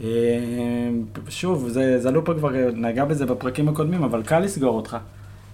אמ, 0.00 0.06
שוב, 1.28 1.68
זה, 1.68 1.98
זלופה 2.00 2.34
כבר 2.34 2.50
נגע 2.74 3.04
בזה 3.04 3.26
בפרקים 3.26 3.68
הקודמים, 3.68 4.02
אבל 4.02 4.22
קל 4.22 4.38
לסגור 4.38 4.76
אותך. 4.76 4.96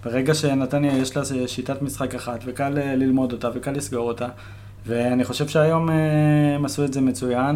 ברגע 0.05 0.33
שנתניה 0.33 0.97
יש 0.97 1.17
לה 1.17 1.23
שיטת 1.47 1.81
משחק 1.81 2.15
אחת, 2.15 2.39
וקל 2.45 2.77
אה, 2.77 2.95
ללמוד 2.95 3.31
אותה, 3.31 3.49
וקל 3.55 3.71
לסגור 3.71 4.07
אותה. 4.07 4.27
ואני 4.87 5.23
חושב 5.23 5.47
שהיום 5.47 5.89
אה, 5.89 5.95
הם 6.55 6.65
עשו 6.65 6.85
את 6.85 6.93
זה 6.93 7.01
מצוין, 7.01 7.55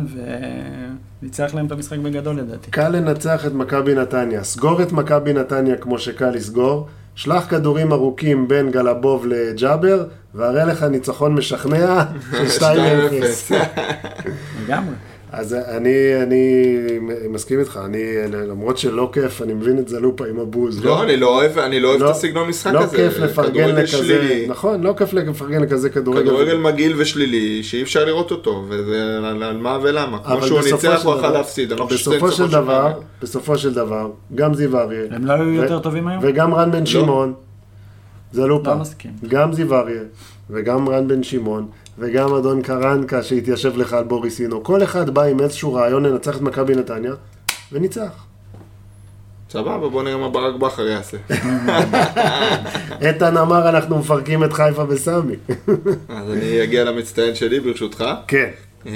וניצח 1.22 1.52
להם 1.54 1.66
את 1.66 1.72
המשחק 1.72 1.98
בגדול 1.98 2.36
לדעתי. 2.36 2.72
קל 2.72 2.90
לנצח 2.90 3.46
את 3.46 3.54
מכבי 3.54 3.96
נתניה. 3.96 4.44
סגור 4.44 4.82
את 4.82 4.92
מכבי 4.92 5.34
נתניה 5.34 5.78
כמו 5.78 6.00
שקל 6.00 6.30
לסגור. 6.30 6.88
שלח 7.16 7.50
כדורים 7.50 7.94
ארוכים 7.94 8.48
בין 8.48 8.72
גלבוב 8.72 9.26
לג'אבר, 9.26 10.06
והראה 10.36 10.66
לך 10.66 10.84
ניצחון 10.84 11.36
משכנע 11.36 12.04
של 12.32 12.66
2-0. 13.52 13.54
לגמרי. 14.64 14.94
אז 15.38 15.54
אני, 15.54 15.92
אני 16.24 16.76
מסכים 17.30 17.60
איתך, 17.60 17.80
אני, 17.86 18.04
למרות 18.32 18.78
שלא 18.78 19.10
כיף, 19.14 19.42
אני 19.42 19.54
מבין 19.54 19.80
את 19.80 19.88
זלופה 19.88 20.26
עם 20.28 20.40
הבוז. 20.40 20.86
לא, 20.86 21.04
אני 21.04 21.18
לא 21.18 21.28
אוהב, 21.28 21.58
אני 21.58 21.80
לא 21.80 21.88
אוהב 21.90 22.02
לא- 22.02 22.06
את 22.06 22.16
הסגנון 22.16 22.48
משחק 22.50 22.74
לא 22.74 22.80
הזה. 22.80 22.98
כיף 22.98 23.18
לפרגן 23.20 23.70
לכזה, 23.76 23.88
שלילי. 23.88 24.46
נכון, 24.48 24.82
לא 24.84 24.94
כיף 24.98 25.14
לפרגן 25.14 25.62
לכזה 25.62 25.90
כדורגל. 25.90 26.22
כדורגל 26.22 26.58
מגעיל 26.58 26.94
ושלילי, 26.98 27.64
שאי 27.64 27.82
אפשר 27.82 28.06
לראות 28.06 28.32
אותו, 28.32 28.66
וזה 28.70 29.18
על, 29.18 29.44
על 29.44 29.58
מה 29.58 29.80
ולמה. 29.82 30.18
כמו 30.24 30.42
שהוא 30.42 30.60
בסופו 30.60 30.76
ניצח, 30.76 31.02
של 31.02 31.08
הוא 31.08 31.16
יכול 31.16 31.18
דבר- 31.30 31.38
להפסיד. 31.38 31.72
לא 31.74 31.86
בסופו 31.86 32.32
של 32.32 32.48
דבר. 32.52 32.92
בסופו 33.22 33.58
של 33.58 33.74
דבר, 33.74 34.10
גם 34.36 34.54
זיו 34.54 34.78
אריה, 34.80 35.02
הם 35.12 35.26
לא 35.26 35.34
היו 35.34 35.54
יותר 35.54 35.80
טובים 35.80 36.08
היום? 36.08 36.24
וגם 36.28 36.54
רן 36.56 36.72
בן 36.72 36.86
שמעון, 36.86 37.34
זלופה, 38.34 38.70
לא 38.70 38.78
מסכים. 38.78 39.12
גם 39.28 39.54
זיו 39.54 39.76
אריה, 39.76 40.02
וגם 40.50 40.90
רן 40.90 41.08
בן 41.08 41.24
שמעון, 41.24 41.68
וגם 42.00 42.34
אדון 42.34 42.62
קרנקה 42.62 43.24
שהתיישב 43.24 43.78
לך 43.78 43.94
על 43.94 44.04
בוריסינו, 44.04 44.64
כל 44.64 44.84
אחד 44.84 45.10
בא 45.10 45.22
עם 45.22 45.40
איזשהו 45.40 45.74
רעיון 45.74 46.06
לנצח 46.06 46.36
את 46.36 46.42
מכבי 46.42 46.76
נתניה, 46.76 47.14
וניצח. 47.72 48.26
סבבה, 49.50 49.90
בוא 49.90 50.04
נראה 50.04 50.18
מה 50.18 50.30
ברק 50.30 50.56
בכר 50.56 50.88
יעשה. 50.88 51.18
איתן 53.08 53.38
אמר 53.38 53.70
אנחנו 53.70 54.00
מפרקים 54.00 54.44
את 54.44 54.54
חיפה 54.54 54.86
בסמי. 54.86 55.36
אז 56.10 56.32
אני 56.32 56.64
אגיע 56.64 56.84
למצטיין 56.84 57.36
שלי, 57.36 57.60
ברשותך. 57.60 58.06
כן, 58.28 58.50
אה, 58.88 58.92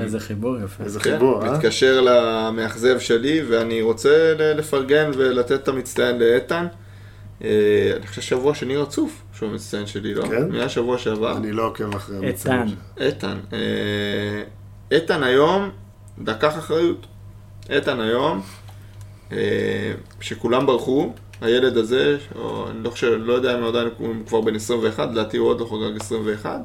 איזה 0.00 0.20
חיבור 0.20 0.56
יפה. 0.64 0.84
איזה 0.84 1.00
כן, 1.00 1.10
חיבור, 1.12 1.44
אה? 1.44 1.52
מתקשר 1.52 2.00
למאכזב 2.00 2.98
שלי, 2.98 3.42
ואני 3.48 3.82
רוצה 3.82 4.34
לפרגן 4.38 5.10
ולתת 5.14 5.52
את 5.52 5.68
המצטיין 5.68 6.18
לאיתן. 6.18 6.66
אה, 7.44 7.92
אני 7.96 8.06
חושב 8.06 8.22
שבוע 8.22 8.54
שני 8.54 8.76
רצוף 8.76 9.22
שהוא 9.34 9.48
המצטיין 9.48 9.86
שלי, 9.86 10.14
לא? 10.14 10.22
כן? 10.22 10.48
מהשבוע 10.48 10.98
שעבר. 10.98 11.36
אני 11.36 11.52
לא 11.52 11.66
עוקב 11.66 11.94
אחרי 11.94 12.16
איתן. 12.16 12.52
המצבים. 12.52 12.76
איתן, 13.00 13.38
אה, 13.52 14.42
איתן 14.90 15.22
היום 15.22 15.70
לקח 16.26 16.58
אחריות. 16.58 17.06
איתן 17.70 18.00
היום, 18.00 18.42
אה, 19.32 19.92
שכולם 20.20 20.66
ברחו, 20.66 21.12
הילד 21.40 21.76
הזה, 21.76 22.16
או, 22.34 22.70
אני 22.70 22.84
לא 22.84 22.90
חושב, 22.90 23.18
לא 23.20 23.32
יודע 23.32 23.54
אם 23.54 23.62
הוא 23.62 23.68
עדיין 23.68 23.88
הוא 23.98 24.14
כבר 24.26 24.40
בן 24.40 24.54
21, 24.54 25.08
לדעתי 25.10 25.36
הוא 25.36 25.48
עוד 25.48 25.60
לא 25.60 25.64
חוגג 25.64 25.96
21, 25.96 26.60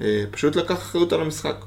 אה, 0.00 0.24
פשוט 0.30 0.56
לקח 0.56 0.74
אחריות 0.74 1.12
על 1.12 1.20
המשחק. 1.20 1.64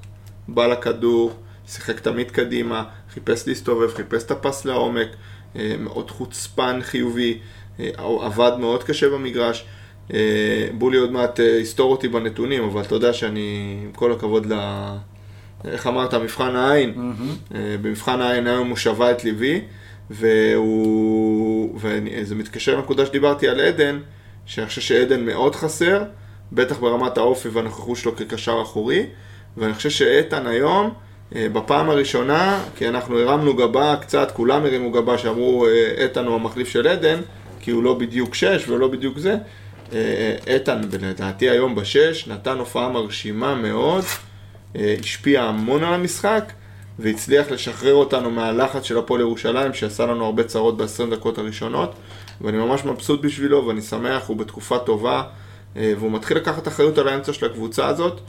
בא 0.47 0.67
לכדור, 0.67 1.31
שיחק 1.67 1.99
תמיד 1.99 2.31
קדימה, 2.31 2.83
חיפש 3.13 3.47
להסתובב, 3.47 3.93
חיפש 3.93 4.23
את 4.23 4.31
הפס 4.31 4.65
לעומק, 4.65 5.07
אה, 5.55 5.75
מאוד 5.79 6.11
חוצפן 6.11 6.79
חיובי, 6.81 7.39
עבד 7.97 8.51
מאוד 8.59 8.83
קשה 8.83 9.09
במגרש. 9.09 9.65
אה, 10.13 10.67
בולי 10.77 10.97
עוד 10.97 11.11
מעט 11.11 11.39
אה, 11.39 11.45
יסתור 11.45 11.91
אותי 11.91 12.07
בנתונים, 12.07 12.63
אבל 12.63 12.81
אתה 12.81 12.95
יודע 12.95 13.13
שאני, 13.13 13.77
עם 13.83 13.91
כל 13.91 14.11
הכבוד 14.11 14.53
ל... 14.53 14.55
איך 15.65 15.87
אמרת, 15.87 16.13
מבחן 16.13 16.55
העין. 16.55 17.13
אה, 17.55 17.75
במבחן 17.81 18.21
העין 18.21 18.47
היום 18.47 18.69
הוא 18.69 18.77
שבה 18.77 19.11
את 19.11 19.23
ליבי, 19.23 19.61
והוא... 20.09 21.79
וזה 21.79 22.35
מתקשר 22.35 22.75
לנקודה 22.75 23.05
שדיברתי 23.05 23.47
על 23.47 23.59
עדן, 23.59 23.99
שאני 24.45 24.67
חושב 24.67 24.81
שעדן 24.81 25.25
מאוד 25.25 25.55
חסר, 25.55 26.03
בטח 26.51 26.79
ברמת 26.79 27.17
האופי 27.17 27.49
והנוכחות 27.49 27.97
שלו 27.97 28.15
כקשר 28.15 28.59
אחורי, 28.61 29.05
ואני 29.57 29.73
חושב 29.73 29.89
שאיתן 29.89 30.47
היום, 30.47 30.93
אה, 31.35 31.47
בפעם 31.53 31.89
הראשונה, 31.89 32.63
כי 32.75 32.89
אנחנו 32.89 33.19
הרמנו 33.19 33.55
גבה 33.55 33.95
קצת, 34.01 34.31
כולם 34.31 34.65
הרימו 34.65 34.91
גבה 34.91 35.17
שאמרו 35.17 35.65
אה, 35.65 36.03
איתן 36.03 36.25
הוא 36.25 36.35
המחליף 36.35 36.69
של 36.69 36.87
עדן, 36.87 37.19
כי 37.67 37.71
הוא 37.71 37.83
לא 37.83 37.93
בדיוק 37.93 38.35
שש 38.35 38.69
ולא 38.69 38.87
בדיוק 38.87 39.17
זה. 39.17 39.37
אה, 39.93 40.35
איתן, 40.47 40.81
לדעתי 41.01 41.49
היום 41.49 41.75
בשש, 41.75 42.27
נתן 42.27 42.57
הופעה 42.57 42.89
מרשימה 42.89 43.55
מאוד, 43.55 44.03
אה, 44.75 44.95
השפיע 44.99 45.43
המון 45.43 45.83
על 45.83 45.93
המשחק, 45.93 46.51
והצליח 46.99 47.51
לשחרר 47.51 47.93
אותנו 47.93 48.31
מהלחץ 48.31 48.83
של 48.83 48.97
הפועל 48.97 49.21
ירושלים, 49.21 49.73
שעשה 49.73 50.05
לנו 50.05 50.25
הרבה 50.25 50.43
צרות 50.43 50.77
ב-20 50.77 51.11
דקות 51.11 51.37
הראשונות, 51.37 51.95
ואני 52.41 52.57
ממש 52.57 52.85
מבסוט 52.85 53.21
בשבילו, 53.21 53.67
ואני 53.67 53.81
שמח, 53.81 54.27
הוא 54.27 54.37
בתקופה 54.37 54.77
טובה, 54.79 55.23
אה, 55.77 55.93
והוא 55.99 56.11
מתחיל 56.11 56.37
לקחת 56.37 56.67
אחריות 56.67 56.97
על 56.97 57.07
האמצע 57.07 57.33
של 57.33 57.45
הקבוצה 57.45 57.87
הזאת, 57.87 58.21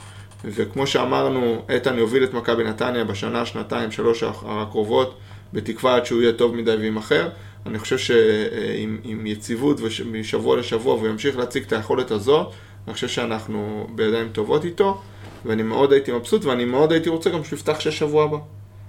וכמו 0.45 0.87
שאמרנו, 0.87 1.61
איתן 1.69 1.97
יוביל 1.97 2.23
את 2.23 2.33
מכבי 2.33 2.63
נתניה 2.63 3.03
בשנה, 3.03 3.45
שנתיים, 3.45 3.91
שלוש 3.91 4.23
הקרובות, 4.23 5.17
בתקווה 5.53 5.95
עד 5.95 6.05
שהוא 6.05 6.21
יהיה 6.21 6.33
טוב 6.33 6.55
מדי 6.55 6.75
ויימכר. 6.75 7.29
אני 7.65 7.79
חושב 7.79 7.97
שעם 7.97 8.97
עם 9.03 9.27
יציבות 9.27 9.81
וש- 9.81 10.01
משבוע 10.01 10.57
לשבוע 10.57 10.95
והוא 10.95 11.07
ימשיך 11.07 11.37
להציג 11.37 11.63
את 11.63 11.73
היכולת 11.73 12.11
הזאת, 12.11 12.47
אני 12.87 12.93
חושב 12.93 13.07
שאנחנו 13.07 13.87
בידיים 13.95 14.29
טובות 14.31 14.65
איתו, 14.65 15.01
ואני 15.45 15.63
מאוד 15.63 15.91
הייתי 15.93 16.11
מבסוט, 16.11 16.45
ואני 16.45 16.65
מאוד 16.65 16.91
הייתי 16.91 17.09
רוצה 17.09 17.29
גם 17.29 17.43
שהוא 17.43 17.57
יפתח 17.57 17.79
שש 17.79 17.99
שבוע 17.99 18.23
הבא. 18.23 18.37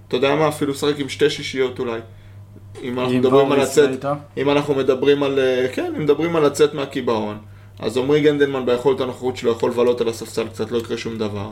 אתה 0.09 0.17
יודע 0.17 0.35
מה? 0.35 0.49
אפילו 0.49 0.73
לשחק 0.73 0.99
עם 0.99 1.09
שתי 1.09 1.31
שישיות 1.31 1.79
אולי. 1.79 2.01
אם 2.83 2.99
אנחנו 3.01 3.15
מדברים 3.19 3.53
על 3.53 3.61
לצאת? 3.63 3.91
אם 4.37 4.51
אנחנו 4.51 4.75
מדברים 4.75 5.23
על, 5.23 5.39
כן, 5.73 5.93
אם 5.97 6.03
מדברים 6.03 6.37
על 6.37 6.47
לצאת 6.47 6.75
מהקיבעון, 6.75 7.39
אז 7.79 7.97
עמרי 7.97 8.21
גנדלמן 8.21 8.67
ביכולת 8.67 9.01
הנוכחות 9.01 9.37
שלו 9.37 9.53
יכול 9.53 9.71
לבלות 9.71 10.01
על 10.01 10.09
הספסל 10.09 10.49
קצת, 10.49 10.71
לא 10.71 10.79
יקרה 10.79 10.97
שום 10.97 11.19
דבר. 11.19 11.51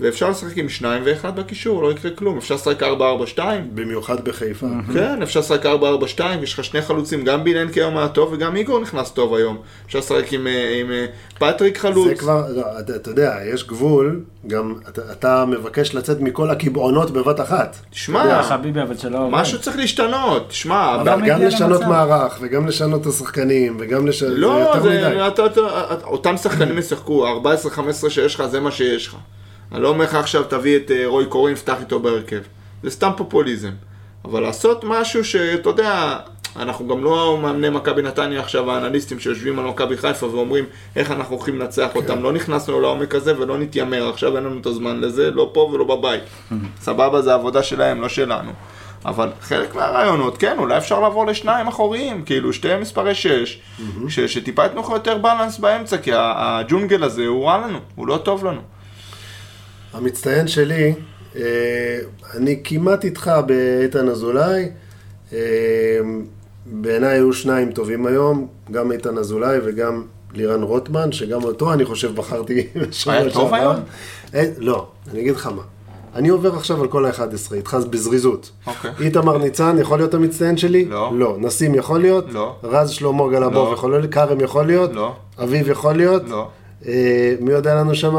ואפשר 0.00 0.30
לשחק 0.30 0.58
עם 0.58 0.68
שניים 0.68 1.02
ואחד 1.06 1.36
בקישור, 1.36 1.82
לא 1.82 1.92
יקרה 1.92 2.10
כלום. 2.10 2.38
אפשר 2.38 2.54
לשחק 2.54 2.82
4-4-2, 2.82 3.38
במיוחד 3.74 4.24
בחיפה. 4.24 4.66
כן, 4.92 5.22
אפשר 5.22 5.40
לשחק 5.40 5.66
4-4-2, 5.66 6.20
יש 6.42 6.52
לך 6.54 6.64
שני 6.64 6.82
חלוצים, 6.82 7.24
גם 7.24 7.44
בילנקי 7.44 7.80
היום 7.80 7.98
היה 7.98 8.08
טוב 8.08 8.32
וגם 8.32 8.56
איגור 8.56 8.80
נכנס 8.80 9.10
טוב 9.10 9.34
היום. 9.34 9.58
אפשר 9.86 9.98
לשחק 9.98 10.32
עם, 10.32 10.46
אה, 10.46 10.80
עם 10.80 10.90
אה, 10.90 11.06
פטריק 11.38 11.78
חלוץ. 11.78 12.08
זה 12.08 12.14
כבר, 12.14 12.44
לא, 12.56 12.62
אתה, 12.80 12.96
אתה 12.96 13.10
יודע, 13.10 13.36
יש 13.54 13.66
גבול, 13.66 14.20
גם 14.46 14.74
אתה, 14.88 15.02
אתה 15.12 15.44
מבקש 15.44 15.94
לצאת 15.94 16.20
מכל 16.20 16.50
הקיבעונות 16.50 17.10
בבת 17.10 17.40
אחת. 17.40 17.76
שמע, 17.92 18.42
חביבי, 18.42 18.82
אבל 18.82 18.96
שלא. 18.96 19.28
משהו 19.30 19.60
צריך 19.60 19.76
להשתנות. 19.76 20.46
שמע, 20.50 20.94
אבל 20.94 21.28
גם 21.28 21.42
לשנות. 21.42 21.82
מערך, 21.82 22.38
וגם 22.40 22.66
לשנות 22.66 23.00
את 23.00 23.06
השחקנים, 23.06 23.76
וגם 23.80 24.06
לשנות, 24.06 24.38
לא, 24.38 24.48
יותר 24.48 24.82
זה, 24.82 24.88
מדי. 24.88 25.26
אתה, 25.26 25.46
אתה, 25.46 25.60
אותם 26.04 26.36
שחקנים 26.36 26.78
ישחקו, 26.78 27.26
14-15 28.06 28.10
שיש 28.10 28.34
לך, 28.34 28.46
זה 28.46 28.60
מה 28.60 28.70
שיש 28.70 29.06
לך. 29.06 29.16
אני 29.72 29.82
לא 29.82 29.88
אומר 29.88 30.04
לך 30.04 30.14
עכשיו 30.14 30.44
תביא 30.44 30.76
את 30.76 30.90
אה, 30.90 31.02
רוי 31.06 31.26
קורין, 31.26 31.54
פתח 31.54 31.76
איתו 31.80 32.00
בהרכב. 32.00 32.40
זה 32.82 32.90
סתם 32.90 33.10
פופוליזם. 33.16 33.70
אבל 34.24 34.40
לעשות 34.40 34.84
משהו 34.84 35.24
שאתה 35.24 35.68
יודע, 35.70 36.16
אנחנו 36.56 36.88
גם 36.88 37.04
לא 37.04 37.38
מאמני 37.42 37.70
מכבי 37.70 38.02
נתניה 38.02 38.40
עכשיו, 38.40 38.70
האנליסטים 38.70 39.18
שיושבים 39.20 39.58
על 39.58 39.64
מכבי 39.64 39.96
חיפה 39.96 40.26
ואומרים 40.26 40.64
איך 40.96 41.10
אנחנו 41.10 41.36
הולכים 41.36 41.58
לנצח 41.58 41.88
אותם. 41.96 42.22
לא 42.22 42.32
נכנסנו 42.32 42.80
לעומק 42.80 43.14
הזה 43.14 43.40
ולא 43.40 43.58
נתיימר, 43.58 44.08
עכשיו 44.08 44.36
אין 44.36 44.44
לנו 44.44 44.60
את 44.60 44.66
הזמן 44.66 45.00
לזה, 45.00 45.30
לא 45.30 45.50
פה 45.54 45.60
ולא 45.74 45.84
בבית. 45.84 46.22
סבבה, 46.80 47.22
זה 47.22 47.34
עבודה 47.34 47.62
שלהם, 47.62 48.00
לא 48.00 48.08
שלנו. 48.08 48.50
אבל 49.04 49.28
חלק 49.40 49.74
מהרעיונות, 49.74 50.38
כן, 50.38 50.58
אולי 50.58 50.78
אפשר 50.78 51.00
לעבור 51.00 51.26
לשניים 51.26 51.68
אחוריים, 51.68 52.22
כאילו 52.24 52.52
שתי 52.52 52.76
מספרי 52.80 53.14
שש, 53.14 53.60
ש- 54.08 54.20
שטיפה 54.20 54.62
ייתנו 54.62 54.80
לך 54.80 54.88
יותר 54.90 55.18
בלנס 55.18 55.58
באמצע, 55.58 55.98
כי 55.98 56.10
הג'ונגל 56.14 57.04
הזה 57.04 57.26
הוא 57.26 57.46
רע 57.46 57.58
לנו, 57.58 57.78
הוא 57.94 58.06
לא 58.08 58.16
טוב 58.16 58.44
לנו. 58.46 58.60
המצטיין 59.92 60.48
שלי, 60.48 60.94
אה, 61.36 61.98
אני 62.34 62.60
כמעט 62.64 63.04
איתך 63.04 63.30
באיתן 63.46 64.08
אזולאי. 64.08 64.68
אה, 65.32 65.38
בעיניי 66.66 67.10
היו 67.10 67.32
שניים 67.32 67.72
טובים 67.72 68.06
היום, 68.06 68.46
גם 68.70 68.92
איתן 68.92 69.18
אזולאי 69.18 69.58
וגם 69.64 70.02
לירן 70.34 70.62
רוטמן, 70.62 71.12
שגם 71.12 71.44
אותו 71.44 71.72
אני 71.72 71.84
חושב 71.84 72.14
בחרתי 72.14 72.66
בשבוע 72.88 73.14
היה 73.14 73.30
טוב 73.30 73.32
שעבר. 73.32 73.54
היום? 73.56 73.76
אה, 74.34 74.50
לא, 74.58 74.86
אני 75.10 75.20
אגיד 75.20 75.34
לך 75.34 75.46
מה. 75.46 75.62
אני 76.14 76.28
עובר 76.28 76.54
עכשיו 76.56 76.82
על 76.82 76.88
כל 76.88 77.06
ה-11, 77.06 77.54
איתך 77.54 77.76
בזריזות. 77.90 78.50
אוקיי. 78.66 78.90
איתמר 79.00 79.38
ניצן 79.38 79.76
יכול 79.80 79.98
להיות 79.98 80.14
המצטיין 80.14 80.56
שלי? 80.56 80.84
לא. 80.84 81.10
לא. 81.14 81.36
נסים 81.40 81.74
יכול 81.74 82.00
להיות? 82.00 82.24
לא. 82.32 82.56
רז 82.62 82.90
שלמה 82.90 83.28
גלבוב 83.30 83.68
לא. 83.68 83.74
יכול 83.74 83.90
להיות? 83.90 84.12
כרם 84.12 84.40
יכול 84.40 84.66
להיות? 84.66 84.92
לא. 84.94 85.14
אביב 85.42 85.68
יכול 85.68 85.94
להיות? 85.94 86.22
לא. 86.28 86.48
אה, 86.86 87.34
מי 87.40 87.52
יודע 87.52 87.74
לנו 87.74 87.94
שם? 87.94 88.14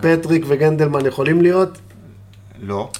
פטריק 0.00 0.44
וגנדלמן 0.48 1.06
יכולים 1.06 1.42
להיות? 1.42 1.78
לא. 2.62 2.90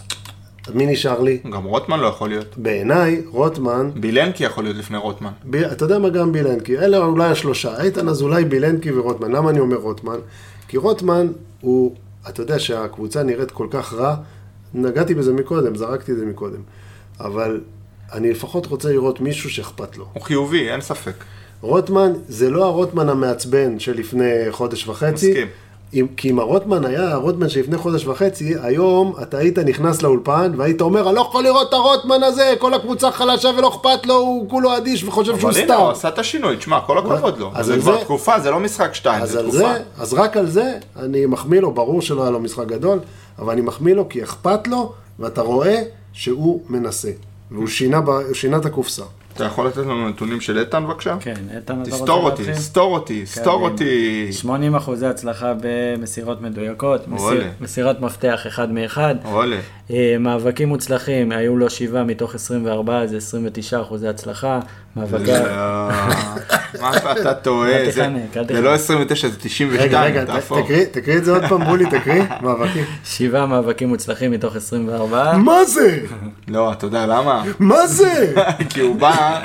מי 0.75 0.87
נשאר 0.87 1.21
לי? 1.21 1.39
גם 1.53 1.65
רוטמן 1.65 2.01
לא 2.01 2.07
יכול 2.07 2.29
להיות. 2.29 2.59
בעיניי, 2.59 3.23
רוטמן, 3.27 3.91
בילנקי 3.95 4.45
יכול 4.45 4.65
להיות 4.65 4.77
לפני 4.77 4.99
רוטמן. 4.99 5.31
ב... 5.45 5.57
אתה 5.57 5.85
יודע 5.85 5.99
מה 5.99 6.09
גם 6.09 6.33
בילנקי, 6.33 6.79
אלה 6.79 6.99
אולי 6.99 7.27
השלושה, 7.27 7.83
איתן 7.83 8.09
אזולאי, 8.09 8.45
בילנקי 8.45 8.93
ורוטמן. 8.93 9.33
למה 9.33 9.51
אני 9.51 9.61
אומר 9.61 9.77
רוטמן? 9.77 10.19
כי 10.69 10.77
רוטמן 10.77 11.27
הוא, 11.61 11.95
אתה 12.29 12.43
יודע 12.43 12.59
שהקבוצה 12.59 13.23
נראית 13.23 13.51
כל 13.51 13.67
כך 13.71 13.95
רע, 13.95 14.17
נגעתי 14.75 15.15
בזה 15.15 15.33
מקודם, 15.33 15.77
זרקתי 15.77 16.13
את 16.13 16.17
זה 16.17 16.27
מקודם, 16.27 16.61
אבל 17.21 17.61
אני 18.13 18.31
לפחות 18.31 18.67
רוצה 18.67 18.89
לראות 18.89 19.21
מישהו 19.21 19.51
שאכפת 19.51 19.97
לו. 19.97 20.07
הוא 20.13 20.23
חיובי, 20.23 20.71
אין 20.71 20.81
ספק. 20.81 21.15
רוטמן 21.61 22.13
זה 22.29 22.51
לא 22.51 22.65
הרוטמן 22.65 23.09
המעצבן 23.09 23.79
שלפני 23.79 24.33
חודש 24.51 24.89
וחצי. 24.89 25.31
מסכים. 25.31 25.49
אם, 25.95 26.07
כי 26.17 26.31
אם 26.31 26.39
הרוטמן 26.39 26.85
היה 26.85 27.13
הרוטמן 27.13 27.49
שלפני 27.49 27.77
חודש 27.77 28.07
וחצי, 28.07 28.55
היום 28.63 29.15
אתה 29.23 29.39
היית 29.39 29.59
נכנס 29.59 30.03
לאולפן 30.03 30.53
והיית 30.57 30.81
אומר, 30.81 31.09
אני 31.09 31.17
לא 31.17 31.21
יכול 31.21 31.45
לראות 31.45 31.69
את 31.69 31.73
הרוטמן 31.73 32.23
הזה, 32.23 32.55
כל 32.59 32.75
הקבוצה 32.75 33.11
חלשה 33.11 33.51
ולא 33.59 33.69
אכפת 33.69 34.07
לו, 34.07 34.15
הוא 34.15 34.49
כולו 34.51 34.77
אדיש 34.77 35.05
וחושב 35.05 35.39
שהוא 35.39 35.51
אבל 35.51 35.59
הנה, 35.59 35.75
סתם. 35.75 35.81
הוא 35.83 35.91
עשה 35.91 36.09
את 36.09 36.19
השינוי, 36.19 36.57
תשמע, 36.57 36.81
כל 36.81 36.99
הכבוד 36.99 37.39
לו. 37.39 37.51
זה 37.61 37.79
כבר 37.79 38.05
תקופה, 38.05 38.41
זה 38.41 38.51
לא 38.51 38.61
משחק 38.61 38.95
שתיים, 38.95 39.27
זה 39.27 39.43
תקופה. 39.43 39.59
זה, 39.59 39.79
אז 39.99 40.15
רק 40.15 40.37
על 40.37 40.47
זה 40.47 40.79
אני 40.97 41.27
מחמיא 41.27 41.61
לו, 41.61 41.71
ברור 41.71 42.03
שלא 42.03 42.23
היה 42.23 42.31
לו 42.31 42.41
משחק 42.41 42.67
גדול, 42.67 42.99
אבל 43.39 43.53
אני 43.53 43.61
מחמיא 43.61 43.95
לו 43.95 44.09
כי 44.09 44.23
אכפת 44.23 44.69
לו, 44.69 44.93
ואתה 45.19 45.41
רואה 45.41 45.83
שהוא 46.13 46.61
מנסה. 46.69 47.11
והוא 47.51 47.69
שינה 48.33 48.57
את 48.57 48.67
הקופסה. 48.67 49.03
אתה 49.37 49.45
יכול 49.45 49.67
לתת 49.67 49.77
לנו 49.77 50.09
נתונים 50.09 50.41
של 50.41 50.59
איתן 50.59 50.85
בבקשה? 50.87 51.17
כן, 51.21 51.35
איתן, 51.57 51.83
אתה 51.83 51.91
תסתור 51.91 52.01
רוצה 52.01 52.13
אותי, 52.13 52.43
להתחיל? 52.43 52.63
סתור 52.63 52.95
אותי, 52.95 53.27
סתור 53.27 53.59
כן, 53.59 53.73
אותי. 53.73 54.33
80 54.33 54.75
אחוזי 54.75 55.07
הצלחה 55.07 55.53
במסירות 55.61 56.41
מדויקות, 56.43 57.09
מסיר. 57.09 57.45
מסירת 57.61 58.01
מפתח 58.01 58.47
אחד 58.47 58.73
מאחד, 58.73 59.15
וואלה. 59.25 59.57
אה, 59.91 60.17
מאבקים 60.21 60.69
מוצלחים, 60.69 61.33
היו 61.33 61.57
לו 61.57 61.71
שבעה 61.71 62.05
מתוך 62.05 62.35
24, 62.35 63.07
זה 63.07 63.17
29 63.17 63.81
אחוזי 63.81 64.09
הצלחה, 64.09 64.61
מאבקי... 64.97 65.33
מה 66.81 66.97
אתה 67.13 67.35
טועה? 67.35 67.91
זה-. 67.91 68.61
לא 68.61 68.75
29, 68.75 69.29
זה 69.29 69.37
92. 69.39 69.89
רגע, 69.89 70.03
רגע, 70.03 70.25
תהפוך. 70.25 70.59
תקריא, 70.59 70.85
תקריא 70.91 71.17
את 71.17 71.25
זה 71.25 71.33
עוד 71.33 71.45
פעם, 71.49 71.65
בולי, 71.65 71.85
תקריא, 71.91 72.23
מאבקים. 72.43 72.85
שבעה 73.05 73.47
מאבקים 73.47 73.89
מוצלחים 73.89 74.31
מתוך 74.31 74.57
24. 74.57 75.37
מה 75.37 75.65
זה? 75.65 75.99
לא, 76.49 76.73
אתה 76.73 76.87
יודע 76.87 77.07
למה? 77.07 77.45
מה 77.59 77.87
זה? 77.87 78.35
כי 78.71 78.81
הוא 78.81 78.97
בא, 78.97 79.45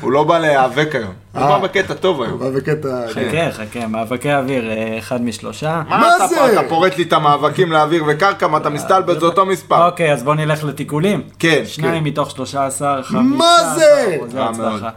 הוא 0.00 0.12
לא 0.12 0.24
בא 0.24 0.38
להיאבק 0.38 0.94
היום. 0.94 1.12
הוא 1.32 1.42
אה. 1.42 1.48
בא 1.48 1.58
בקטע 1.58 1.94
טוב 1.94 2.22
היום. 2.22 2.38
מה 2.42 2.50
בקטע... 2.50 2.88
חכה, 3.08 3.52
חכה, 3.52 3.86
מאבקי 3.86 4.34
אוויר, 4.34 4.70
אה, 4.70 4.98
אחד 4.98 5.22
משלושה. 5.22 5.82
מה 5.88 6.28
זה? 6.28 6.52
אתה 6.52 6.68
פורט 6.68 6.96
לי 6.96 7.02
את 7.02 7.12
המאבקים 7.12 7.72
לאוויר 7.72 8.04
וקרקע, 8.06 8.46
מה 8.46 8.58
אתה 8.58 8.70
מסתלבט, 8.70 9.20
זה 9.20 9.26
אותו 9.26 9.46
מספר. 9.46 9.86
אוקיי, 9.86 10.12
אז 10.12 10.22
בוא 10.22 10.34
נלך 10.34 10.64
לתיקולים. 10.64 11.22
כן, 11.38 11.62
שניים 11.66 12.02
כן. 12.02 12.08
מתוך 12.08 12.30
13, 12.30 13.02
15 13.02 13.22
מה 13.22 13.74
זה? 13.74 14.18
הצלחה. 14.44 14.90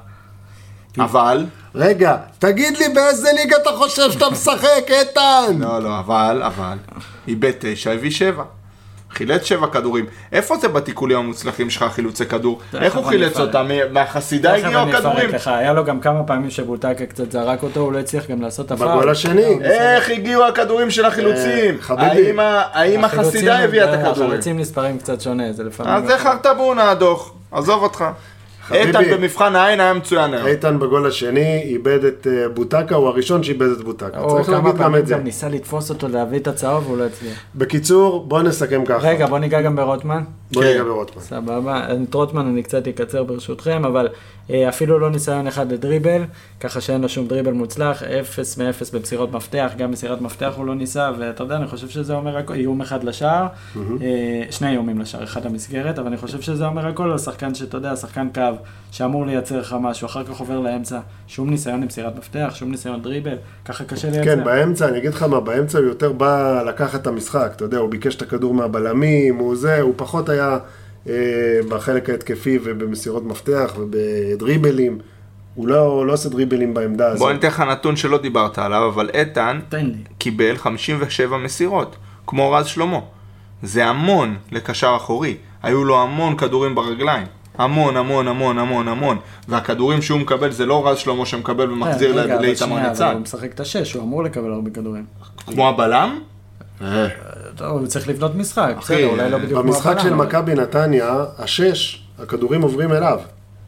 אבל, 0.99 1.45
רגע, 1.75 2.17
תגיד 2.39 2.77
לי 2.77 2.89
באיזה 2.93 3.29
ליגה 3.33 3.55
אתה 3.61 3.69
חושב 3.77 4.11
שאתה 4.11 4.29
משחק, 4.29 4.85
איתן? 4.87 5.57
לא, 5.59 5.79
לא, 5.83 5.99
אבל, 5.99 6.41
אבל, 6.45 6.77
איבד 7.27 7.51
תשע, 7.59 7.91
הביא 7.91 8.11
שבע. 8.11 8.43
חילץ 9.19 9.43
שבע 9.43 9.67
כדורים. 9.67 10.05
איפה 10.31 10.57
זה 10.57 10.67
בתיקולים 10.67 11.17
המוצלחים 11.17 11.69
שלך, 11.69 11.85
חילוצי 11.91 12.25
כדור? 12.25 12.59
איך 12.73 12.95
הוא 12.95 13.05
חילץ. 13.05 13.39
אותם? 13.39 13.67
מהחסידה 13.91 14.53
הגיעו 14.53 14.81
הכדורים? 14.81 15.29
לך, 15.29 15.47
היה 15.47 15.73
לו 15.73 15.85
גם 15.85 15.99
כמה 15.99 16.23
פעמים 16.23 16.49
שבוטקה 16.49 17.05
קצת 17.05 17.31
זרק 17.31 17.63
אותו, 17.63 17.79
הוא 17.79 17.93
לא 17.93 17.99
הצליח 17.99 18.29
גם 18.29 18.41
לעשות 18.41 18.71
הפעם. 18.71 18.97
בגול 18.97 19.09
השני. 19.09 19.59
איך 19.61 20.09
הגיעו 20.09 20.45
הכדורים 20.45 20.91
של 20.91 21.05
החילוצים? 21.05 21.75
אה, 21.75 21.81
חביבי. 21.81 22.33
האם 22.73 23.05
החסידה 23.05 23.59
הביאה 23.59 23.93
את 23.93 23.99
הכדורים? 23.99 24.29
החלוצים 24.29 24.59
נספרים 24.59 24.97
קצת 24.97 25.21
שונה, 25.21 25.53
זה 25.53 25.63
לפעמים... 25.63 25.93
אז 25.93 26.03
זה 26.07 26.17
חרטבונה 26.17 26.91
הדוח, 26.91 27.31
עזוב 27.51 27.83
אותך. 27.83 28.05
איתן 28.71 29.03
במבחן 29.11 29.55
העין 29.55 29.79
היה 29.79 29.93
מצוין 29.93 30.33
היום. 30.33 30.47
איתן 30.47 30.79
בגול 30.79 31.07
השני 31.07 31.61
איבד 31.63 32.05
את 32.05 32.27
אה, 32.27 32.49
בוטקה, 32.49 32.95
הוא 32.95 33.07
הראשון 33.07 33.43
שאיבד 33.43 33.71
את 33.71 33.83
בוטקה. 33.83 34.19
הוא 34.19 34.31
צריך 34.31 34.47
כמה 34.47 34.57
להגיד 34.57 34.81
גם 34.81 34.95
את 34.95 35.07
זה. 35.07 35.13
גם 35.13 35.23
ניסה 35.23 35.49
לתפוס 35.49 35.89
אותו, 35.89 36.07
להביא 36.07 36.39
את 36.39 36.47
הצהוב, 36.47 36.87
והוא 36.87 36.97
לא 36.97 37.03
הצליח. 37.03 37.39
בקיצור, 37.55 38.25
בוא 38.27 38.41
נסכם 38.41 38.85
ככה. 38.85 39.07
רגע, 39.07 39.27
בוא 39.27 39.39
ניגע 39.39 39.61
גם 39.61 39.75
ברוטמן. 39.75 40.23
בוא 40.51 40.61
כן. 40.61 40.67
ניגע 40.67 40.83
ברוטמן. 40.83 41.21
סבבה, 41.21 41.87
את 42.03 42.13
רוטמן 42.13 42.47
אני 42.47 42.63
קצת 42.63 42.87
אקצר 42.87 43.23
ברשותכם, 43.23 43.85
אבל 43.85 44.07
אה, 44.49 44.69
אפילו 44.69 44.99
לא 44.99 45.09
ניסיון 45.09 45.47
אחד 45.47 45.71
לדריבל, 45.71 46.21
ככה 46.59 46.81
שאין 46.81 47.01
לו 47.01 47.09
שום 47.09 47.27
דריבל 47.27 47.51
מוצלח, 47.51 48.03
אפס 48.03 48.57
מאפס 48.57 48.91
במסירות 48.91 49.31
מפתח, 49.31 49.71
גם 49.77 49.91
מסירת 49.91 50.21
מפתח 50.21 50.53
הוא 50.57 50.65
לא 50.65 50.75
ניסה, 50.75 51.11
ואתה 51.19 51.43
יודע, 51.43 51.55
אני 51.55 51.67
חושב 51.67 51.89
שזה 51.89 52.13
אומר 52.13 52.37
הכל, 52.37 52.53
איום 52.53 52.81
אחד 52.81 53.03
לשער, 53.03 53.47
אה, 53.77 54.43
שני 54.51 54.71
איומים 54.71 54.99
לשער, 54.99 55.23
אחד 55.23 55.45
למסגרת, 55.45 55.99
אבל 55.99 56.07
אני 56.07 56.17
חושב 56.17 56.41
שזה 56.41 56.65
אומר 56.65 56.87
הכל 56.87 57.11
על 57.11 57.17
שחקן 57.17 57.53
שאתה 57.55 57.77
יודע, 57.77 57.95
שחקן 57.95 58.27
קו, 58.33 58.41
שאמור 58.91 59.25
לייצר 59.25 59.59
לך 59.59 59.75
משהו, 59.81 60.05
אחר 60.05 60.23
כך 60.23 60.39
עובר 60.39 60.59
לאמצע, 60.59 60.99
שום 61.27 61.49
ניסיון 61.49 61.81
למסירת 61.81 62.17
מפתח, 62.17 62.51
שום 62.55 62.71
ניסיון 62.71 63.01
דריבל, 63.01 63.35
ככה 63.65 63.83
קשה 63.83 64.09
לייצר. 64.09 64.35
כן, 64.35 64.43
באמצע, 64.43 64.87
אני 64.87 64.97
אגיד 64.97 65.13
לך 65.13 65.23
מה, 65.23 65.39
באמצע 65.39 65.77
הוא 65.77 65.87
יותר 65.87 66.11
בא 66.11 66.63
לקחת 66.67 67.01
את 67.01 67.07
המשחק, 67.07 67.51
אתה 67.55 67.63
יודע, 67.63 67.77
הוא 67.77 67.89
ביקש 67.89 68.15
את 68.15 68.21
הכדור 68.21 68.53
מהבלמים, 68.53 69.35
הוא 69.35 69.55
זה, 69.55 69.81
הוא 69.81 69.93
פחות 69.97 70.29
היה 70.29 70.57
אה, 71.09 71.13
בחלק 71.69 72.09
ההתקפי 72.09 72.59
ובמסירות 72.63 73.25
מפתח 73.25 73.73
ובדריבלים. 73.77 74.99
הוא 75.55 75.67
לא, 75.67 76.07
לא 76.07 76.13
עושה 76.13 76.29
דריבלים 76.29 76.73
בעמדה 76.73 77.07
הזאת. 77.07 77.19
בוא 77.19 77.31
ניתן 77.31 77.47
לך 77.47 77.59
נתון 77.59 77.95
שלא 77.95 78.17
דיברת 78.17 78.59
עליו, 78.59 78.89
אבל 78.93 79.09
איתן. 79.13 79.59
קיבל 80.17 80.57
57 80.57 81.37
מסירות, 81.37 81.95
כמו 82.27 82.51
רז 82.51 82.65
שלמה. 82.65 82.99
זה 83.63 83.85
המון 83.85 84.35
לקשר 84.51 84.93
אחורי. 84.97 85.37
היו 85.63 85.85
לו 85.85 86.01
המון 86.01 86.37
כדורים 86.37 86.75
ברגליים. 86.75 87.27
המון, 87.59 87.97
המון, 87.97 88.27
המון, 88.27 88.59
המון, 88.59 88.87
המון. 88.87 89.17
והכדורים 89.47 90.01
שהוא 90.01 90.19
מקבל 90.19 90.51
זה 90.51 90.65
לא 90.65 90.87
רז 90.87 90.97
שלמה 90.97 91.25
שמקבל 91.25 91.71
ומחזיר 91.71 92.13
כן, 92.13 92.19
רגע, 92.19 92.35
אבל 92.35 92.41
לאיתמר 92.45 92.89
ניצן. 92.89 93.13
הוא 93.13 93.21
משחק 93.21 93.53
את 93.53 93.59
השש, 93.59 93.93
הוא 93.93 94.03
אמור 94.03 94.23
לקבל 94.23 94.51
הרבה 94.53 94.69
כדורים. 94.69 95.05
כמו 95.45 95.69
הבלם? 95.69 96.19
טוב, 97.55 97.67
הוא 97.79 97.87
צריך 97.87 98.07
לבנות 98.07 98.35
משחק, 98.35 98.73
אחי, 98.77 98.93
בסדר, 98.95 99.07
אולי 99.09 99.29
לא 99.31 99.37
בדיוק 99.37 99.61
כמו 99.61 99.71
במשחק 99.71 99.85
הבלם, 99.91 100.01
של 100.03 100.13
אבל- 100.13 100.25
מכבי 100.25 100.53
נתניה, 100.55 101.25
השש, 101.39 102.03
הכדורים 102.19 102.61
עוברים 102.61 102.91
אליו. 102.93 103.19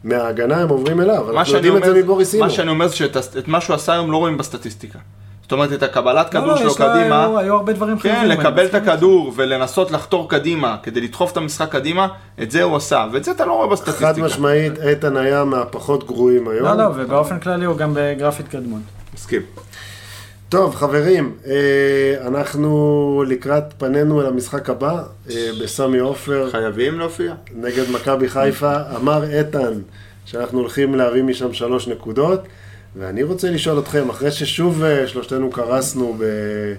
מההגנה 0.04 0.56
הם 0.60 0.68
עוברים 0.68 1.00
אליו. 1.00 1.24
מה 1.24 1.30
אנחנו 1.30 1.44
שאני 1.44 1.56
יודעים 1.56 1.76
את 1.76 1.82
אומר, 1.82 1.94
זה 1.94 2.02
מבוריסינו. 2.02 2.44
מה 2.44 2.50
שאני 2.50 2.70
אומר 2.70 2.88
זה 2.88 2.96
שאת 2.96 3.16
את 3.38 3.48
מה 3.48 3.60
שהוא 3.60 3.74
עשה 3.76 3.92
היום 3.92 4.12
לא 4.12 4.16
רואים 4.16 4.36
בסטטיסטיקה. 4.38 4.98
זאת 5.52 5.56
אומרת, 5.56 5.72
את 5.72 5.82
הקבלת 5.82 6.26
לא, 6.34 6.40
כדור 6.40 6.46
לא, 6.52 6.56
שלו 6.58 6.70
יש 6.70 6.80
לו- 6.80 6.86
היו- 6.86 6.94
קדימה, 7.00 7.38
היו 7.40 7.54
הרבה 7.54 7.72
דברים 7.72 7.96
כן, 7.98 8.02
חיוביים, 8.02 8.30
אני 8.30 8.40
לקבל 8.40 8.66
את. 8.66 8.74
הכדור 8.74 9.32
ולנסות 9.36 9.90
לחתור 9.90 10.28
קדימה 10.30 10.76
כדי 10.82 11.00
לדחוף 11.00 11.32
את 11.32 11.36
המשחק 11.36 11.68
קדימה, 11.72 12.08
את 12.42 12.50
זה 12.50 12.62
הוא 12.62 12.76
עשה, 12.76 13.06
ואת 13.12 13.24
זה 13.24 13.30
אתה 13.30 13.44
לא 13.46 13.52
רואה 13.52 13.66
חד 13.66 13.72
בסטטיסטיקה. 13.72 14.26
משמעית, 14.26 14.72
איתן 14.82 15.16
היה 15.16 15.44
מהפחות 15.44 16.06
גרועים 16.06 16.48
היום. 16.48 16.64
לא, 16.64 16.74
לא, 16.74 16.88
ובאופן 16.96 17.38
כללי 17.40 17.64
הוא 17.64 17.76
גם 17.76 17.90
בגרף 17.94 18.40
התקדמות. 18.40 18.80
מסכים. 19.14 19.42
טוב, 20.48 20.74
חברים, 20.74 21.32
אה, 21.46 21.52
אנחנו 22.26 23.24
לקראת 23.26 23.64
פנינו 23.78 24.20
אל 24.20 24.26
המשחק 24.26 24.70
הבא, 24.70 25.02
אה, 25.30 25.50
בסמי 25.62 25.98
עופר, 25.98 26.48
חייבים 26.50 26.98
להופיע. 26.98 27.34
נגד 27.56 27.90
מכבי 27.90 28.28
חיפה. 28.28 28.72
אמר 28.96 29.24
איתן 29.24 29.72
שאנחנו 30.24 30.58
הולכים 30.58 30.94
להביא 30.94 31.22
משם 31.22 31.52
שלוש 31.52 31.88
נקודות, 31.88 32.40
ואני 32.96 33.22
רוצה 33.22 33.50
לשאול 33.50 33.78
אתכם, 33.78 34.10
אחרי 34.10 34.30
ששוב 34.30 34.82
אה, 34.82 35.08
שלושתנו 35.08 35.50
קרסנו 35.50 36.16
ב- 36.20 36.74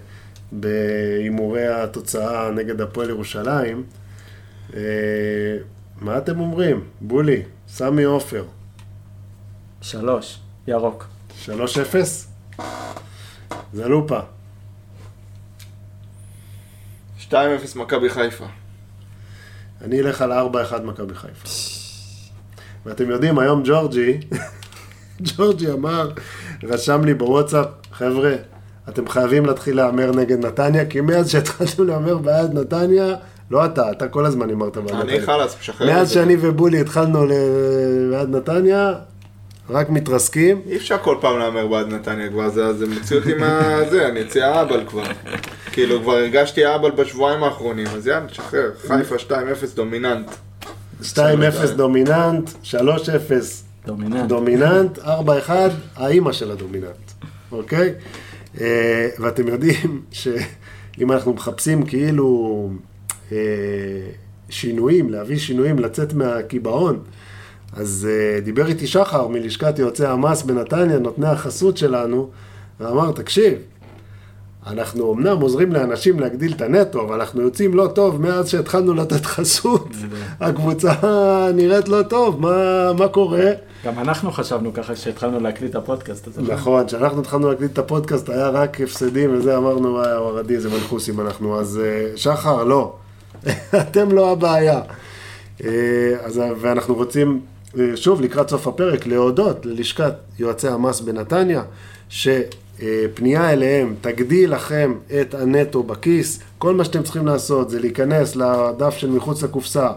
בהימורי 0.52 1.68
התוצאה 1.68 2.52
נגד 2.52 2.81
הפועל 2.81 3.10
ירושלים, 3.10 3.84
אה, 4.76 4.80
מה 6.02 6.18
אתם 6.18 6.40
אומרים? 6.40 6.84
בולי, 7.02 7.41
סמי 7.68 8.03
עופר, 8.03 8.45
שלוש, 9.81 10.40
ירוק. 10.68 11.06
3-0? 11.45 11.49
זלופה. 13.73 14.19
2-0 17.30 17.34
מכבי 17.76 18.10
חיפה. 18.10 18.45
אני 19.81 19.99
אלך 19.99 20.22
על 20.22 20.31
4-1 20.31 20.35
מכבי 20.84 21.15
חיפה. 21.15 21.49
ואתם 22.85 23.10
יודעים, 23.10 23.40
היום 23.40 23.64
ג'ורג'י, 23.65 24.19
ג'ורג'י 25.23 25.71
אמר, 25.71 26.09
רשם 26.63 27.03
לי 27.03 27.13
בוואטסאפ, 27.13 27.65
חבר'ה, 27.91 28.35
אתם 28.89 29.09
חייבים 29.09 29.45
להתחיל 29.45 29.75
להמר 29.75 30.11
נגד 30.11 30.45
נתניה, 30.45 30.85
כי 30.85 31.01
מאז 31.01 31.29
שהתחלנו 31.31 31.83
להמר 31.91 32.17
בעד 32.17 32.53
נתניה, 32.53 33.15
לא 33.51 33.65
אתה, 33.65 33.91
אתה 33.91 34.07
כל 34.07 34.25
הזמן 34.25 34.49
הימרת 34.49 34.77
בעד 34.77 34.95
אני 34.95 35.03
נתניה. 35.03 35.25
חלאס, 35.25 35.55
משחרר 35.59 35.87
את 35.87 35.93
מאז. 35.93 36.11
שאני 36.11 36.37
ובולי 36.41 36.79
התחלנו 36.79 37.27
בעד 38.11 38.35
נתניה, 38.35 38.93
רק 39.69 39.89
מתרסקים. 39.89 40.61
אי 40.65 40.75
אפשר 40.75 40.97
כל 40.97 41.17
פעם 41.21 41.39
להמר 41.39 41.67
בעד 41.67 41.87
נתניה 41.87 42.29
כבר, 42.29 42.49
זה, 42.49 42.73
זה 42.73 42.87
מוציא 42.87 43.17
אותי 43.17 43.33
מה... 43.33 43.61
זה, 43.91 44.07
אני 44.07 44.21
אצא 44.21 44.39
האבל 44.39 44.83
כבר. 44.87 45.03
כאילו, 45.71 46.01
כבר 46.01 46.13
הרגשתי 46.13 46.65
האבל 46.65 46.91
בשבועיים 46.91 47.43
האחרונים, 47.43 47.87
אז 47.87 48.07
יאללה, 48.07 48.27
תשחרר. 48.27 48.69
חיפה 48.87 49.15
2-0 49.15 49.31
דומיננט. 49.75 50.31
2-0 51.01 51.15
דומיננט, 51.75 52.49
3-0 52.63 52.75
דומיננט. 53.85 54.30
דומיננט, 54.30 54.99
4-1, 54.99 55.01
האימא 55.95 56.31
של 56.31 56.51
הדומיננט, 56.51 57.11
אוקיי? 57.51 57.93
אה, 58.61 59.10
ואתם 59.19 59.47
יודעים 59.47 60.01
שאם 60.11 61.11
אנחנו 61.11 61.34
מחפשים 61.34 61.85
כאילו 61.85 62.69
אה, 63.31 63.38
שינויים, 64.49 65.10
להביא 65.10 65.38
שינויים, 65.38 65.80
לצאת 65.80 66.14
מהקיבעון, 66.14 66.99
אז 67.73 68.07
אה, 68.10 68.41
דיבר 68.41 68.68
איתי 68.68 68.88
שחר 68.88 69.27
מלשכת 69.27 69.80
יועצי 69.80 70.05
המס 70.05 70.43
בנתניה, 70.43 70.99
נותני 70.99 71.27
החסות 71.27 71.77
שלנו, 71.77 72.30
ואמר, 72.80 73.11
תקשיב, 73.11 73.53
אנחנו 74.68 75.14
אמנם 75.14 75.41
עוזרים 75.41 75.72
לאנשים 75.72 76.19
להגדיל 76.19 76.53
את 76.53 76.61
הנטו, 76.61 77.01
אבל 77.01 77.19
אנחנו 77.19 77.41
יוצאים 77.41 77.73
לא 77.73 77.88
טוב 77.95 78.22
מאז 78.22 78.49
שהתחלנו 78.49 78.93
לתת 78.93 79.26
חסות. 79.26 79.88
הקבוצה 80.39 80.93
נראית 81.53 81.88
לא 81.88 82.01
טוב, 82.01 82.41
מה, 82.41 82.93
מה 82.93 83.07
קורה? 83.07 83.51
גם 83.85 83.99
אנחנו 83.99 84.31
חשבנו 84.31 84.73
ככה 84.73 84.93
כשהתחלנו 84.93 85.39
להקליט 85.39 85.72
את 85.72 85.76
הפודקאסט 85.76 86.27
הזה. 86.27 86.41
נכון, 86.41 86.88
כשאנחנו 86.88 87.22
התחלנו 87.22 87.49
להקליט 87.49 87.73
את 87.73 87.77
הפודקאסט 87.77 88.30
היה 88.30 88.49
רק 88.49 88.81
הפסדים 88.81 89.38
וזה, 89.38 89.57
אמרנו, 89.57 89.89
וואי, 89.89 90.18
ווארדי, 90.18 90.55
איזה 90.55 90.69
מנחוסים 90.69 91.22
אנחנו. 91.22 91.60
אז 91.60 91.81
אה, 91.84 92.18
שחר, 92.18 92.64
לא. 92.64 92.95
אתם 93.81 94.11
לא 94.11 94.31
הבעיה. 94.31 94.81
אה, 95.64 95.69
אז, 96.23 96.41
ואנחנו 96.61 96.95
רוצים 96.95 97.41
אה, 97.80 97.97
שוב, 97.97 98.22
לקראת 98.22 98.49
סוף 98.49 98.68
הפרק, 98.68 99.07
להודות 99.07 99.65
ללשכת 99.65 100.14
יועצי 100.39 100.68
המס 100.68 101.01
בנתניה, 101.01 101.64
שפנייה 102.10 103.53
אליהם 103.53 103.95
תגדיל 104.01 104.53
לכם 104.53 104.93
את 105.22 105.34
הנטו 105.34 105.84
בכיס. 105.84 106.39
כל 106.57 106.76
מה 106.76 106.84
שאתם 106.84 107.03
צריכים 107.03 107.26
לעשות 107.27 107.69
זה 107.69 107.80
להיכנס 107.80 108.35
לדף 108.35 108.93
של 108.97 109.10
מחוץ 109.10 109.43
לקופסה. 109.43 109.88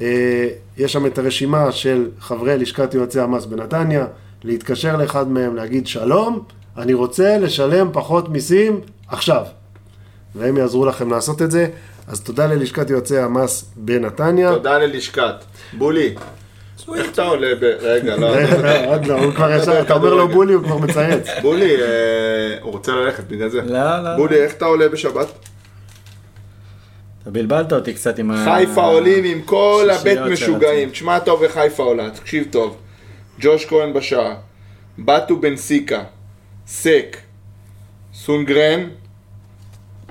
אה, 0.00 0.48
יש 0.76 0.92
שם 0.92 1.06
את 1.06 1.18
הרשימה 1.18 1.72
של 1.72 2.08
חברי 2.20 2.58
לשכת 2.58 2.94
יועצי 2.94 3.20
המס 3.20 3.44
בנתניה, 3.44 4.06
להתקשר 4.44 4.96
לאחד 4.96 5.28
מהם, 5.28 5.56
להגיד 5.56 5.86
שלום, 5.86 6.44
אני 6.78 6.94
רוצה 6.94 7.38
לשלם 7.38 7.90
פחות 7.92 8.28
מיסים 8.28 8.80
עכשיו. 9.08 9.44
והם 10.34 10.56
יעזרו 10.56 10.86
לכם 10.86 11.10
לעשות 11.10 11.42
את 11.42 11.50
זה. 11.50 11.66
אז 12.08 12.20
תודה 12.20 12.46
ללשכת 12.46 12.90
יועצי 12.90 13.18
המס 13.18 13.64
בנתניה. 13.76 14.52
תודה 14.52 14.78
ללשכת. 14.78 15.34
בולי, 15.72 16.14
איך 16.94 17.12
אתה 17.12 17.22
עולה 17.22 17.54
ב... 17.60 17.64
רגע, 17.64 18.16
לא. 18.16 18.28
עוד 18.86 19.06
לא, 19.06 19.14
הוא 19.24 19.32
כבר 19.32 19.50
ישר, 19.52 19.80
אתה 19.80 19.94
אומר 19.94 20.14
לו 20.14 20.28
בולי, 20.28 20.54
הוא 20.54 20.64
כבר 20.64 20.76
מצייץ. 20.76 21.26
בולי, 21.42 21.76
אה, 21.82 22.58
הוא 22.60 22.72
רוצה 22.72 22.92
ללכת 22.92 23.24
בגלל 23.24 23.48
זה. 23.48 23.62
לא, 23.62 24.02
לא. 24.02 24.16
בולי, 24.16 24.36
איך 24.36 24.54
אתה 24.54 24.64
עולה 24.64 24.88
בשבת? 24.88 25.26
אתה 27.26 27.34
בלבלת 27.34 27.72
אותי 27.72 27.94
קצת 27.94 28.18
עם 28.18 28.30
ה... 28.30 28.44
חיפה 28.44 28.84
עולים 28.84 29.24
עם 29.24 29.42
כל 29.42 29.88
הבית 29.92 30.18
משוגעים. 30.32 30.90
תשמע 30.90 31.18
טוב 31.18 31.42
איך 31.42 31.52
חיפה 31.52 31.82
עולה, 31.82 32.10
תקשיב 32.10 32.44
טוב. 32.50 32.76
ג'וש 33.40 33.66
כהן 33.66 33.92
בשער, 33.92 34.34
בטו 34.98 35.40
בן 35.40 35.56
סיקה, 35.56 36.04
סק, 36.66 37.16
סונגרן, 38.14 38.80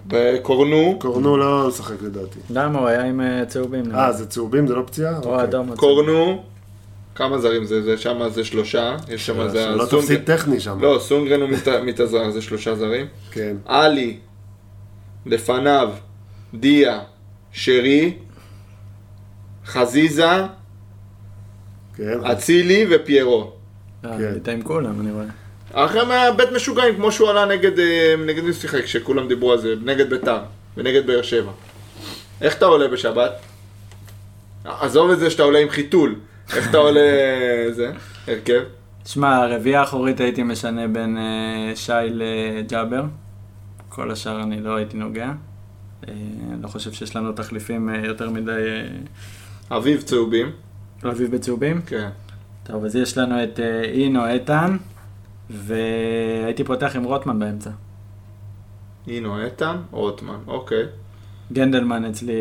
וקורנו, 0.09 0.97
קורנו 1.01 1.37
לא 1.37 1.67
משחק 1.67 2.01
לדעתי. 2.01 2.39
למה? 2.49 2.79
הוא 2.79 2.87
היה 2.87 3.03
עם 3.03 3.21
אה, 3.21 3.45
צהובים. 3.45 3.95
אה, 3.95 4.11
זה 4.11 4.25
צהובים? 4.27 4.67
זה 4.67 4.75
לא 4.75 4.83
פציעה? 4.85 5.17
או 5.17 5.31
אוקיי. 5.31 5.43
אדום. 5.43 5.75
קורנו, 5.75 6.43
כמה 7.15 7.37
זרים 7.37 7.65
זה? 7.65 7.81
זה 7.81 7.97
שם 7.97 8.29
זה 8.29 8.43
שלושה, 8.43 8.95
יש 9.07 9.25
שם 9.25 9.47
זה... 9.49 9.63
שלא 9.63 9.85
תפסיד 9.85 10.23
טכני 10.23 10.59
שם. 10.59 10.77
לא, 10.81 10.97
סונגרן 11.01 11.41
הוא 11.41 11.49
מת- 11.49 11.67
מתאזרח, 11.67 12.29
זה 12.29 12.41
שלושה 12.41 12.75
זרים. 12.75 13.05
כן. 13.31 13.55
עלי, 13.65 14.17
לפניו, 15.25 15.89
דיה, 16.59 16.99
שרי, 17.51 18.13
חזיזה, 19.65 20.43
כן. 21.95 22.19
אצילי 22.31 22.85
ופיירו. 22.89 23.51
אה, 24.05 24.17
כן. 24.43 24.51
עם 24.51 24.61
כולם, 24.61 25.01
אני 25.01 25.11
רואה. 25.11 25.25
אחרי 25.73 26.05
מהבית 26.05 26.49
משוגעים, 26.55 26.95
כמו 26.95 27.11
שהוא 27.11 27.29
עלה 27.29 27.45
נגד, 27.45 27.79
אה, 27.79 28.15
נגד 28.25 28.43
מי 28.43 28.53
שיחק, 28.53 28.85
שכולם 28.85 29.27
דיברו 29.27 29.51
על 29.51 29.59
זה, 29.59 29.73
נגד 29.83 30.09
ביתר 30.09 30.39
ונגד 30.77 31.07
באר 31.07 31.21
שבע. 31.21 31.51
איך 32.41 32.57
אתה 32.57 32.65
עולה 32.65 32.87
בשבת? 32.87 33.31
עזוב 34.63 35.11
את 35.11 35.19
זה 35.19 35.29
שאתה 35.29 35.43
עולה 35.43 35.59
עם 35.59 35.69
חיתול. 35.69 36.15
איך 36.55 36.69
אתה 36.69 36.77
עולה 36.77 37.01
זה? 37.71 37.91
הרכב? 38.27 38.61
תשמע, 39.03 39.45
רביעייה 39.47 39.83
אחורית 39.83 40.19
הייתי 40.19 40.43
משנה 40.43 40.87
בין 40.87 41.17
אה, 41.17 41.75
שי 41.75 41.91
לג'אבר. 42.11 43.03
כל 43.89 44.11
השאר 44.11 44.43
אני 44.43 44.61
לא 44.61 44.75
הייתי 44.75 44.97
נוגע. 44.97 45.31
אה, 46.07 46.13
לא 46.61 46.67
חושב 46.67 46.91
שיש 46.91 47.15
לנו 47.15 47.31
תחליפים 47.31 47.89
אה, 47.89 48.05
יותר 48.05 48.29
מדי... 48.29 48.51
אה, 48.51 49.77
אביב 49.77 50.01
צהובים. 50.01 50.51
אביב 51.03 51.35
בצהובים. 51.35 51.81
כן. 51.81 52.09
טוב, 52.63 52.85
אז 52.85 52.95
יש 52.95 53.17
לנו 53.17 53.43
את 53.43 53.59
אינו 53.83 54.27
איתן, 54.27 54.77
והייתי 55.49 56.63
פותח 56.63 56.95
עם 56.95 57.03
רוטמן 57.03 57.39
באמצע. 57.39 57.69
אינו 59.07 59.41
איתן, 59.41 59.75
רוטמן, 59.91 60.39
אוקיי. 60.47 60.83
גנדלמן 61.53 62.05
אצלי 62.05 62.33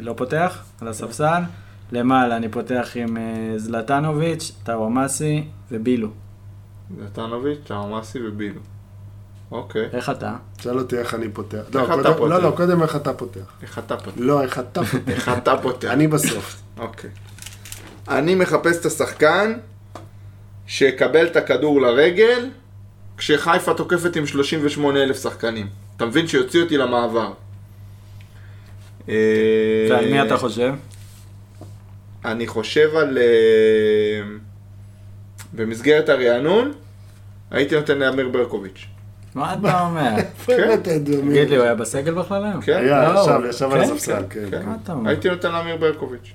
לא 0.00 0.14
פותח, 0.16 0.64
על 0.80 0.88
הספסל. 0.88 1.42
למעלה 1.92 2.36
אני 2.36 2.48
פותח 2.48 2.88
עם 2.94 3.16
זלטנוביץ', 3.56 4.52
טאוואמאסי 4.64 5.44
ובילו. 5.72 6.08
נתנוביץ', 6.96 7.58
צ'ארמאסי 7.64 8.18
ובילו. 8.26 8.60
אוקיי. 9.50 9.88
איך 9.92 10.10
אתה? 10.10 10.34
שאל 10.62 10.78
אותי 10.78 10.98
איך 10.98 11.14
אני 11.14 11.28
פותח. 11.28 11.58
לא, 11.74 11.80
איך 11.80 11.88
אתה 11.90 11.94
קודם- 11.96 12.14
פותח? 12.14 12.30
לא, 12.30 12.42
לא, 12.42 12.50
קודם 12.56 12.82
איך 12.82 12.96
אתה 12.96 13.12
פותח. 13.12 13.40
איך 13.62 13.78
אתה 13.78 13.96
פותח? 13.96 14.12
לא, 14.16 14.42
איך 14.42 14.58
אתה 14.58 14.84
פותח. 14.84 15.08
איך 15.08 15.28
אתה 15.28 15.56
פותח? 15.62 15.88
אני 15.90 16.08
בסוף. 16.08 16.56
אוקיי. 16.78 17.10
אני 18.08 18.34
מחפש 18.34 18.76
את 18.80 18.86
השחקן 18.86 19.52
שיקבל 20.66 21.26
את 21.26 21.36
הכדור 21.36 21.80
לרגל 21.80 22.48
כשחיפה 23.16 23.74
תוקפת 23.74 24.16
עם 24.16 24.26
38 24.26 25.02
אלף 25.02 25.22
שחקנים. 25.22 25.68
אתה 25.96 26.06
מבין 26.06 26.26
שיוציא 26.26 26.62
אותי 26.62 26.76
למעבר. 26.76 27.32
אה, 29.08 29.14
ועל 29.90 30.04
מי 30.10 30.22
אתה 30.22 30.36
חושב? 30.36 30.72
אני 32.24 32.46
חושב 32.46 32.96
על... 32.96 33.18
אה, 33.18 34.22
במסגרת 35.52 36.08
הרענון, 36.08 36.72
הייתי 37.50 37.74
נותן 37.76 37.98
לאמיר 37.98 38.28
ברקוביץ'. 38.28 38.86
מה 39.34 39.54
אתה 39.54 39.80
אומר? 39.80 40.14
אדוני. 40.96 41.30
תגיד 41.30 41.50
לי, 41.50 41.56
הוא 41.56 41.64
היה 41.64 41.74
בסגל 41.74 42.14
בכלל 42.14 42.44
היום? 42.44 42.60
כן? 42.60 42.76
היה, 42.76 43.12
לא, 43.12 43.20
ישב, 43.20 43.40
ישב 43.48 43.64
על 43.72 43.84
כן, 43.84 43.92
הספסל, 43.92 44.22
כן. 44.30 44.50
כן. 44.50 44.66
מה 44.66 44.76
אתה 44.82 44.92
אומר? 44.92 45.10
הייתי 45.10 45.28
נותן 45.28 45.52
לאמיר 45.52 45.76
ברקוביץ'. 45.76 46.32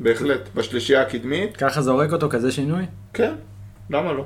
בהחלט. 0.00 0.40
בשלישייה 0.54 1.02
הקדמית, 1.02 1.56
ככה 1.56 1.82
זורק 1.82 2.12
אותו 2.12 2.28
כזה 2.28 2.52
שינוי? 2.52 2.84
כן. 3.12 3.34
למה 3.90 4.12
לא? 4.12 4.24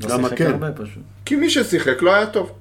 לא 0.00 0.14
למה 0.14 0.28
כן? 0.28 0.50
הרבה 0.50 0.72
פשוט. 0.72 1.02
כי 1.24 1.36
מי 1.36 1.50
ששיחק 1.50 2.02
לא 2.02 2.14
היה 2.14 2.26
טוב. 2.26 2.52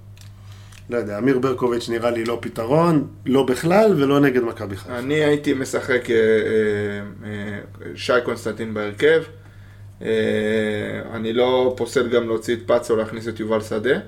לא 0.89 0.97
יודע, 0.97 1.17
אמיר 1.17 1.39
ברקוביץ' 1.39 1.89
נראה 1.89 2.11
לי 2.11 2.25
לא 2.25 2.37
פתרון, 2.41 3.07
לא 3.25 3.43
בכלל 3.43 3.93
ולא 3.97 4.19
נגד 4.19 4.43
מכבי 4.43 4.77
חיפה. 4.77 4.99
אני 4.99 5.13
הייתי 5.13 5.53
משחק 5.53 6.09
אה, 6.09 6.15
אה, 6.15 6.19
אה, 7.25 7.59
שי 7.95 8.13
קונסטנטין 8.25 8.73
בהרכב. 8.73 9.23
אה, 10.01 10.07
אני 11.13 11.34
לא 11.34 11.73
פוסל 11.77 12.07
גם 12.07 12.27
להוציא 12.27 12.55
את 12.55 12.59
פאצו 12.65 12.95
להכניס 12.95 13.27
את 13.27 13.39
יובל 13.39 13.61
שדה. 13.61 13.99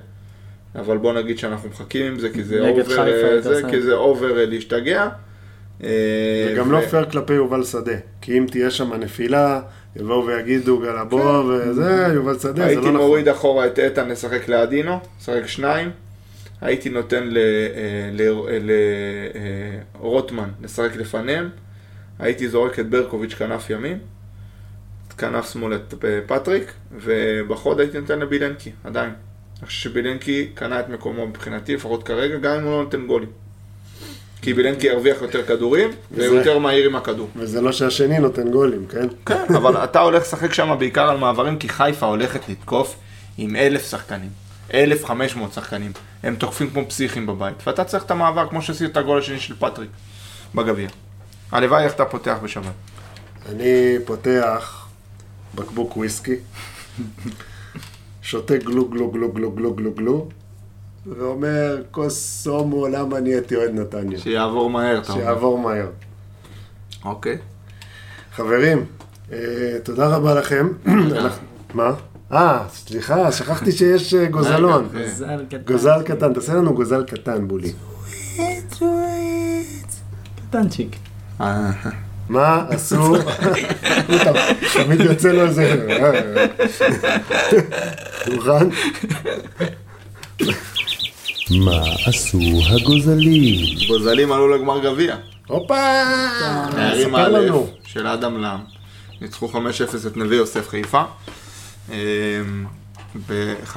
אבל 0.74 0.96
בוא 0.96 1.12
נגיד 1.12 1.38
שאנחנו 1.38 1.68
מחכים 1.68 2.06
עם 2.06 2.18
זה, 2.18 2.30
כי 2.30 2.44
זה 2.44 2.60
over, 2.60 3.08
אה, 3.08 3.40
זה. 3.40 3.62
כי 3.70 3.82
זה 3.82 3.94
over 3.94 4.38
אה, 4.38 4.46
להשתגע. 4.46 5.08
זה 5.80 6.54
גם 6.56 6.68
ו- 6.68 6.72
לא 6.72 6.80
פייר 6.80 7.04
כלפי 7.10 7.32
יובל 7.32 7.64
שדה, 7.64 7.96
כי 8.20 8.38
אם 8.38 8.46
תהיה 8.50 8.70
שם 8.70 8.92
נפילה, 8.92 9.60
יבואו 9.96 10.26
ויגידו 10.26 10.78
גלבוע 10.78 11.44
וזה, 11.44 12.06
יובל 12.14 12.38
שדה, 12.38 12.52
זה 12.52 12.64
הייתי 12.64 12.82
לא 12.82 12.92
נכון. 12.92 12.96
מוריד 12.96 13.28
אחורה 13.28 13.66
את 13.66 13.78
איתן 13.78 14.08
לשחק 14.08 14.48
לאדינו, 14.48 14.98
לשחק 15.20 15.46
שניים. 15.46 15.90
הייתי 16.60 16.90
נותן 16.90 17.28
לרוטמן 20.00 20.48
לשחק 20.62 20.96
לפניהם. 20.96 21.48
הייתי 22.18 22.48
זורק 22.48 22.78
את 22.78 22.90
ברקוביץ' 22.90 23.34
כנף 23.34 23.70
ימין, 23.70 23.98
כנף 25.18 25.52
שמאל 25.52 25.74
את 25.74 25.94
פטריק, 26.26 26.72
ובחוד 26.92 27.80
הייתי 27.80 28.00
נותן 28.00 28.18
לבילנקי, 28.18 28.72
עדיין. 28.84 29.10
אני 29.58 29.66
חושב 29.66 29.80
שבילנקי 29.80 30.48
קנה 30.54 30.80
את 30.80 30.88
מקומו 30.88 31.26
מבחינתי, 31.26 31.74
לפחות 31.74 32.02
כרגע, 32.02 32.38
גם 32.38 32.54
אם 32.54 32.64
הוא 32.64 32.70
לא 32.70 32.82
נותן 32.82 33.06
גולים. 33.06 33.28
כי 34.42 34.54
בילנקי 34.54 34.86
ירוויח 34.86 35.22
יותר 35.22 35.42
כדורים, 35.42 35.90
והוא 36.10 36.36
יותר 36.36 36.58
מהיר 36.58 36.86
עם 36.86 36.96
הכדור. 36.96 37.28
וזה 37.36 37.60
לא 37.60 37.72
שהשני 37.72 38.18
נותן 38.18 38.50
גולים, 38.50 38.86
כן? 38.86 39.06
כן, 39.26 39.54
אבל 39.56 39.84
אתה 39.84 40.00
הולך 40.00 40.22
לשחק 40.22 40.52
שם 40.52 40.76
בעיקר 40.78 41.10
על 41.10 41.18
מעברים, 41.18 41.58
כי 41.58 41.68
חיפה 41.68 42.06
הולכת 42.06 42.48
לתקוף 42.48 42.96
עם 43.38 43.56
אלף 43.56 43.90
שחקנים. 43.90 44.30
1,500 44.74 45.52
שחקנים. 45.52 45.92
הם 46.22 46.36
תוקפים 46.36 46.70
כמו 46.70 46.88
פסיכים 46.88 47.26
בבית. 47.26 47.66
ואתה 47.66 47.84
צריך 47.84 48.04
את 48.04 48.10
המעבר 48.10 48.48
כמו 48.48 48.62
שעשית 48.62 48.90
את 48.90 48.96
הגול 48.96 49.18
השני 49.18 49.40
של 49.40 49.54
פטריק 49.58 49.90
בגביע. 50.54 50.88
הלוואי 51.52 51.84
איך 51.84 51.94
אתה 51.94 52.04
פותח 52.04 52.36
בשבת. 52.42 52.72
אני 53.48 53.96
פותח 54.04 54.81
בקבוק 55.54 55.96
וויסקי, 55.96 56.34
שותה 58.22 58.56
גלו 58.56 58.88
גלו 58.88 59.10
גלו 59.10 59.32
גלו 59.32 59.52
גלו 59.52 59.74
גלו 59.74 59.92
גלו, 59.92 60.28
ואומר, 61.06 61.82
כוס 61.90 62.42
סומו, 62.42 62.88
למה 62.88 63.20
נהייתי 63.20 63.56
אוהד 63.56 63.70
נתניה? 63.74 64.18
שיעבור 64.18 64.70
מהר, 64.70 64.98
אתה 65.02 65.12
אומר. 65.12 65.22
שיעבור 65.24 65.58
מהר. 65.58 65.86
אוקיי. 67.04 67.38
חברים, 68.34 68.84
אה, 69.32 69.38
תודה 69.84 70.06
רבה 70.06 70.34
לכם. 70.34 70.68
אנחנו- 70.86 71.46
מה? 71.74 71.90
אה, 72.32 72.64
סליחה, 72.74 73.32
שכחתי 73.32 73.72
שיש 73.72 74.14
אה, 74.14 74.26
גוזלון. 74.26 74.88
רגע, 74.92 75.04
גוזל 75.08 75.44
קטן. 75.48 75.62
גוזל 75.72 76.02
קטן, 76.02 76.32
תעשה 76.32 76.54
לנו 76.54 76.74
גוזל 76.74 77.04
קטן, 77.04 77.48
בולי. 77.48 77.72
קטנצ'יק. 80.48 80.96
מה 82.32 82.64
עשו? 82.68 83.14
תמיד 84.74 85.00
יוצא 85.00 85.28
לו 85.28 85.42
איזה... 85.46 85.86
מוכן? 88.32 88.68
מה 91.50 91.80
עשו 92.06 92.38
הגוזלים? 92.70 93.54
גוזלים 93.88 94.32
עלו 94.32 94.48
לגמר 94.56 94.78
גביע. 94.84 95.16
הופה! 95.46 95.74
נערים 96.76 97.14
א'. 97.16 97.38
של 97.86 98.06
אדם 98.06 98.42
לם. 98.42 98.58
ניצחו 99.20 99.48
5-0 99.52 99.56
את 100.06 100.16
נווה 100.16 100.36
יוסף 100.36 100.68
חיפה. 100.68 101.02
ב-5-0 103.28 103.76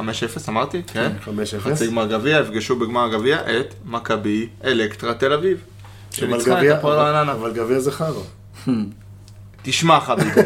אמרתי? 0.49 0.81
כן. 0.87 1.11
5-0. 1.25 1.29
חצי 1.59 1.87
גמר 1.87 2.05
גביע, 2.07 2.39
יפגשו 2.39 2.75
בגמר 2.75 3.03
הגביע 3.05 3.37
את 3.59 3.73
מכבי 3.85 4.47
אלקטרה 4.65 5.13
תל 5.13 5.33
אביב. 5.33 5.57
שניצחה 6.11 6.51
את 6.53 6.57
גביע- 6.57 6.73
הפועל 6.77 6.97
רעננה. 6.99 7.31
אבל 7.31 7.53
גביע 7.53 7.79
זה 7.79 7.91
חרא. 7.91 8.21
תשמע 9.61 9.99
חביבי. 9.99 10.41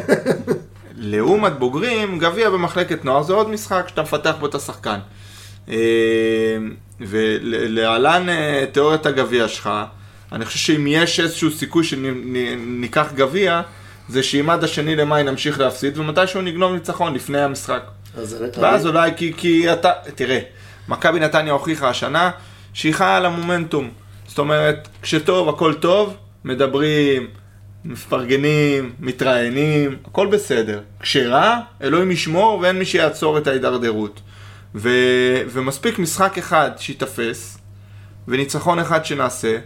לעומת 0.97 1.59
בוגרים, 1.59 2.19
גביע 2.19 2.49
במחלקת 2.49 3.05
נוער 3.05 3.23
זה 3.23 3.33
עוד 3.33 3.49
משחק 3.49 3.85
שאתה 3.87 4.01
מפתח 4.01 4.35
בו 4.39 4.45
את 4.45 4.55
השחקן. 4.55 4.99
אה, 5.69 5.75
ולהלן 6.99 8.29
אה, 8.29 8.65
תיאוריית 8.71 9.05
הגביע 9.05 9.47
שלך, 9.47 9.69
אני 10.31 10.45
חושב 10.45 10.59
שאם 10.59 10.87
יש 10.87 11.19
איזשהו 11.19 11.51
סיכוי 11.51 11.83
שניקח 11.83 13.07
גביע, 13.15 13.61
זה 14.09 14.23
שאם 14.23 14.49
עד 14.49 14.63
השני 14.63 14.95
למאי 14.95 15.23
נמשיך 15.23 15.59
להפסיד, 15.59 15.97
ומתישהו 15.97 16.41
נגנוב 16.41 16.73
ניצחון 16.73 17.13
לפני 17.13 17.41
המשחק. 17.41 17.81
אני- 18.55 18.63
ואז 18.63 18.87
אולי 18.87 19.11
כי, 19.17 19.33
כי 19.37 19.73
אתה, 19.73 19.91
תראה, 20.15 20.39
מכבי 20.89 21.19
נתניה 21.19 21.53
הוכיחה 21.53 21.89
השנה 21.89 22.31
שהיא 22.73 22.93
חיה 22.93 23.17
על 23.17 23.25
המומנטום. 23.25 23.89
זאת 24.27 24.39
אומרת, 24.39 24.87
כשטוב 25.01 25.49
הכל 25.49 25.73
טוב, 25.73 26.13
מדברים, 26.45 27.27
מפרגנים, 27.85 28.93
מתראיינים, 28.99 29.95
הכל 30.05 30.27
בסדר. 30.27 30.81
כשרע, 30.99 31.59
אלוהים 31.81 32.11
ישמור 32.11 32.59
ואין 32.59 32.79
מי 32.79 32.85
שיעצור 32.85 33.37
את 33.37 33.47
ההידרדרות. 33.47 34.21
ו, 34.75 34.89
ומספיק 35.49 35.99
משחק 35.99 36.37
אחד 36.37 36.71
שייתפס, 36.77 37.57
וניצחון 38.27 38.79
אחד 38.79 39.05
שנעשה, 39.05 39.57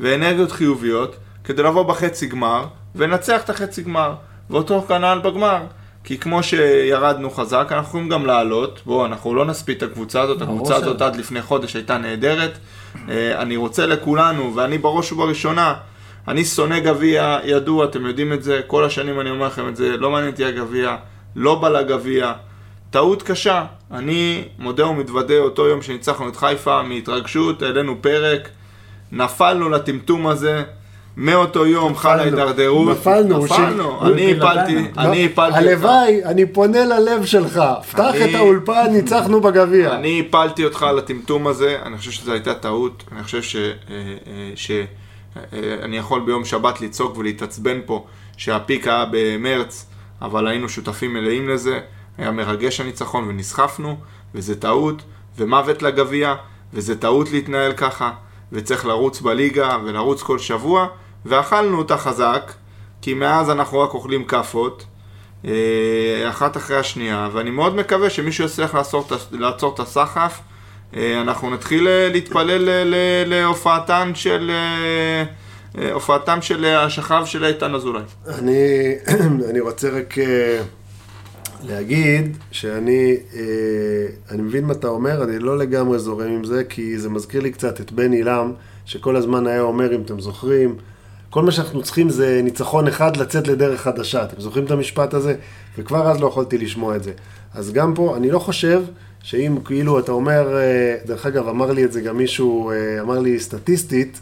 ואנרגיות 0.00 0.52
חיוביות, 0.52 1.16
כדי 1.44 1.62
לבוא 1.62 1.82
בחצי 1.82 2.26
גמר, 2.26 2.66
ולנצח 2.94 3.40
את 3.44 3.50
החצי 3.50 3.82
גמר. 3.82 4.14
ואותו 4.50 4.82
כנ"ל 4.88 5.20
בגמר. 5.24 5.62
כי 6.04 6.18
כמו 6.18 6.42
שירדנו 6.42 7.30
חזק, 7.30 7.66
אנחנו 7.70 7.88
יכולים 7.88 8.08
גם 8.08 8.26
לעלות. 8.26 8.80
בואו, 8.86 9.06
אנחנו 9.06 9.34
לא 9.34 9.44
נספיד 9.44 9.76
את 9.76 9.82
הקבוצה 9.82 10.20
הזאת, 10.20 10.42
הקבוצה. 10.42 10.76
הזאת 10.76 11.02
עד 11.02 11.16
לפני 11.16 11.42
חודש 11.42 11.76
הייתה 11.76 11.98
נהדרת. 11.98 12.58
אה, 13.08 13.42
אני 13.42 13.56
רוצה 13.56 13.86
לכולנו, 13.86 14.56
ואני 14.56 14.78
בראש 14.78 15.12
ובראשונה, 15.12 15.74
אני 16.28 16.44
שונא 16.44 16.78
גביע, 16.78 17.38
ידוע, 17.44 17.84
אתם 17.84 18.06
יודעים 18.06 18.32
את 18.32 18.42
זה, 18.42 18.60
כל 18.66 18.84
השנים 18.84 19.20
אני 19.20 19.30
אומר 19.30 19.46
לכם 19.46 19.68
את 19.68 19.76
זה, 19.76 19.96
לא 19.96 20.10
מעניין 20.10 20.30
אותי 20.30 20.44
הגביע, 20.44 20.96
לא 21.36 21.54
בא 21.54 21.68
לגביע. 21.68 22.32
טעות 22.90 23.22
קשה. 23.22 23.64
אני 23.92 24.44
מודה 24.58 24.86
ומתוודה 24.86 25.38
אותו 25.38 25.66
יום 25.66 25.82
שניצחנו 25.82 26.28
את 26.28 26.36
חיפה, 26.36 26.82
מהתרגשות, 26.82 27.62
העלינו 27.62 27.94
פרק, 28.02 28.48
נפלנו 29.12 29.68
לטמטום 29.68 30.26
הזה, 30.26 30.62
מאותו 31.16 31.66
יום 31.66 31.96
חלה 31.96 32.14
נפלנו. 32.24 32.38
הידרדרות. 32.40 32.88
נפלנו, 32.98 33.44
נפלנו. 33.44 33.98
ש- 34.02 34.06
אני. 34.06 34.32
הפלתי, 34.32 34.76
אני 34.98 35.24
הפלתי. 35.26 35.56
אותך. 35.58 35.68
הלוואי, 35.68 36.24
אני 36.24 36.46
פונה 36.46 36.84
ללב 36.84 37.24
שלך, 37.24 37.60
פתח 37.90 38.00
אני- 38.14 38.30
את 38.30 38.34
האולפן, 38.34 38.86
ניצחנו 38.92 39.40
בגביע. 39.40 39.94
אני 39.94 40.22
הפלתי 40.28 40.64
אותך 40.64 40.86
לטמטום 40.96 41.46
הזה, 41.46 41.76
אני 41.86 41.98
חושב 41.98 42.10
שזו 42.10 42.32
הייתה 42.32 42.54
טעות, 42.54 43.02
אני 43.12 43.22
חושב 43.22 43.42
ש... 43.42 43.56
אה, 45.36 45.42
אני 45.82 45.96
יכול 45.96 46.20
ביום 46.20 46.44
שבת 46.44 46.80
לצעוק 46.80 47.16
ולהתעצבן 47.16 47.78
פה 47.86 48.06
שהפיק 48.36 48.88
היה 48.88 49.04
במרץ, 49.10 49.86
אבל 50.22 50.46
היינו 50.46 50.68
שותפים 50.68 51.14
מלאים 51.14 51.48
לזה, 51.48 51.80
היה 52.18 52.30
מרגש 52.30 52.80
הניצחון 52.80 53.28
ונסחפנו, 53.28 53.96
וזה 54.34 54.60
טעות, 54.60 55.02
ומוות 55.38 55.82
לגביע, 55.82 56.34
וזה 56.74 57.00
טעות 57.00 57.30
להתנהל 57.30 57.72
ככה, 57.72 58.12
וצריך 58.52 58.86
לרוץ 58.86 59.20
בליגה 59.20 59.76
ולרוץ 59.84 60.22
כל 60.22 60.38
שבוע, 60.38 60.86
ואכלנו 61.26 61.78
אותה 61.78 61.96
חזק, 61.96 62.52
כי 63.02 63.14
מאז 63.14 63.50
אנחנו 63.50 63.80
רק 63.80 63.94
אוכלים 63.94 64.24
כאפות. 64.24 64.86
אה, 65.44 66.28
אחת 66.28 66.56
אחרי 66.56 66.76
השנייה, 66.76 67.28
ואני 67.32 67.50
מאוד 67.50 67.76
מקווה 67.76 68.10
שמישהו 68.10 68.44
יצליח 68.44 68.74
לעצור 69.32 69.74
את 69.74 69.80
הסחף. 69.80 70.40
אה, 70.96 71.20
אנחנו 71.20 71.50
נתחיל 71.50 71.88
אה, 71.88 72.08
להתפלל 72.12 72.62
ל- 72.62 72.94
ל- 72.94 73.24
להופעתן 73.26 74.12
של... 74.14 74.50
אה, 74.50 75.24
אה, 75.82 75.92
הופעתם 75.92 76.42
של 76.42 76.64
אה, 76.64 76.84
השכב 76.84 77.22
של 77.26 77.44
איתן 77.44 77.74
אזולאי. 77.74 78.02
אני, 78.28 78.94
אני 79.50 79.60
רוצה 79.60 79.90
רק 79.90 80.18
אה, 80.18 80.60
להגיד 81.66 82.36
שאני 82.50 83.16
אה, 83.36 83.40
אני 84.30 84.42
מבין 84.42 84.64
מה 84.64 84.72
אתה 84.72 84.88
אומר, 84.88 85.24
אני 85.24 85.38
לא 85.38 85.58
לגמרי 85.58 85.98
זורם 85.98 86.30
עם 86.30 86.44
זה, 86.44 86.64
כי 86.64 86.98
זה 86.98 87.08
מזכיר 87.08 87.40
לי 87.40 87.50
קצת 87.50 87.80
את 87.80 87.92
בן 87.92 88.12
עילם, 88.12 88.52
שכל 88.84 89.16
הזמן 89.16 89.46
היה 89.46 89.60
אומר, 89.60 89.94
אם 89.94 90.00
אתם 90.02 90.20
זוכרים, 90.20 90.76
כל 91.30 91.42
מה 91.42 91.50
שאנחנו 91.52 91.82
צריכים 91.82 92.10
זה 92.10 92.40
ניצחון 92.44 92.88
אחד 92.88 93.16
לצאת 93.16 93.48
לדרך 93.48 93.80
חדשה. 93.80 94.24
אתם 94.24 94.40
זוכרים 94.40 94.64
את 94.64 94.70
המשפט 94.70 95.14
הזה? 95.14 95.34
וכבר 95.78 96.10
אז 96.10 96.20
לא 96.20 96.26
יכולתי 96.26 96.58
לשמוע 96.58 96.96
את 96.96 97.02
זה. 97.04 97.12
אז 97.54 97.72
גם 97.72 97.94
פה, 97.94 98.16
אני 98.16 98.30
לא 98.30 98.38
חושב 98.38 98.82
שאם 99.28 99.58
כאילו 99.64 99.98
אתה 99.98 100.12
אומר, 100.12 100.56
אה, 100.56 100.96
דרך 101.06 101.26
אגב, 101.26 101.48
אמר 101.48 101.72
לי 101.72 101.84
את 101.84 101.92
זה 101.92 102.00
גם 102.00 102.16
מישהו, 102.16 102.70
אה, 102.70 103.00
אמר 103.00 103.18
לי 103.18 103.40
סטטיסטית, 103.40 104.20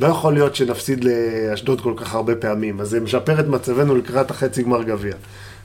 לא 0.00 0.06
יכול 0.06 0.34
להיות 0.34 0.54
שנפסיד 0.54 1.04
לאשדוד 1.04 1.80
כל 1.80 1.94
כך 1.96 2.14
הרבה 2.14 2.36
פעמים, 2.36 2.80
אז 2.80 2.88
זה 2.88 3.00
משפר 3.00 3.40
את 3.40 3.46
מצבנו 3.46 3.96
לקראת 3.96 4.30
החצי 4.30 4.62
גמר 4.62 4.82
גביע. 4.82 5.14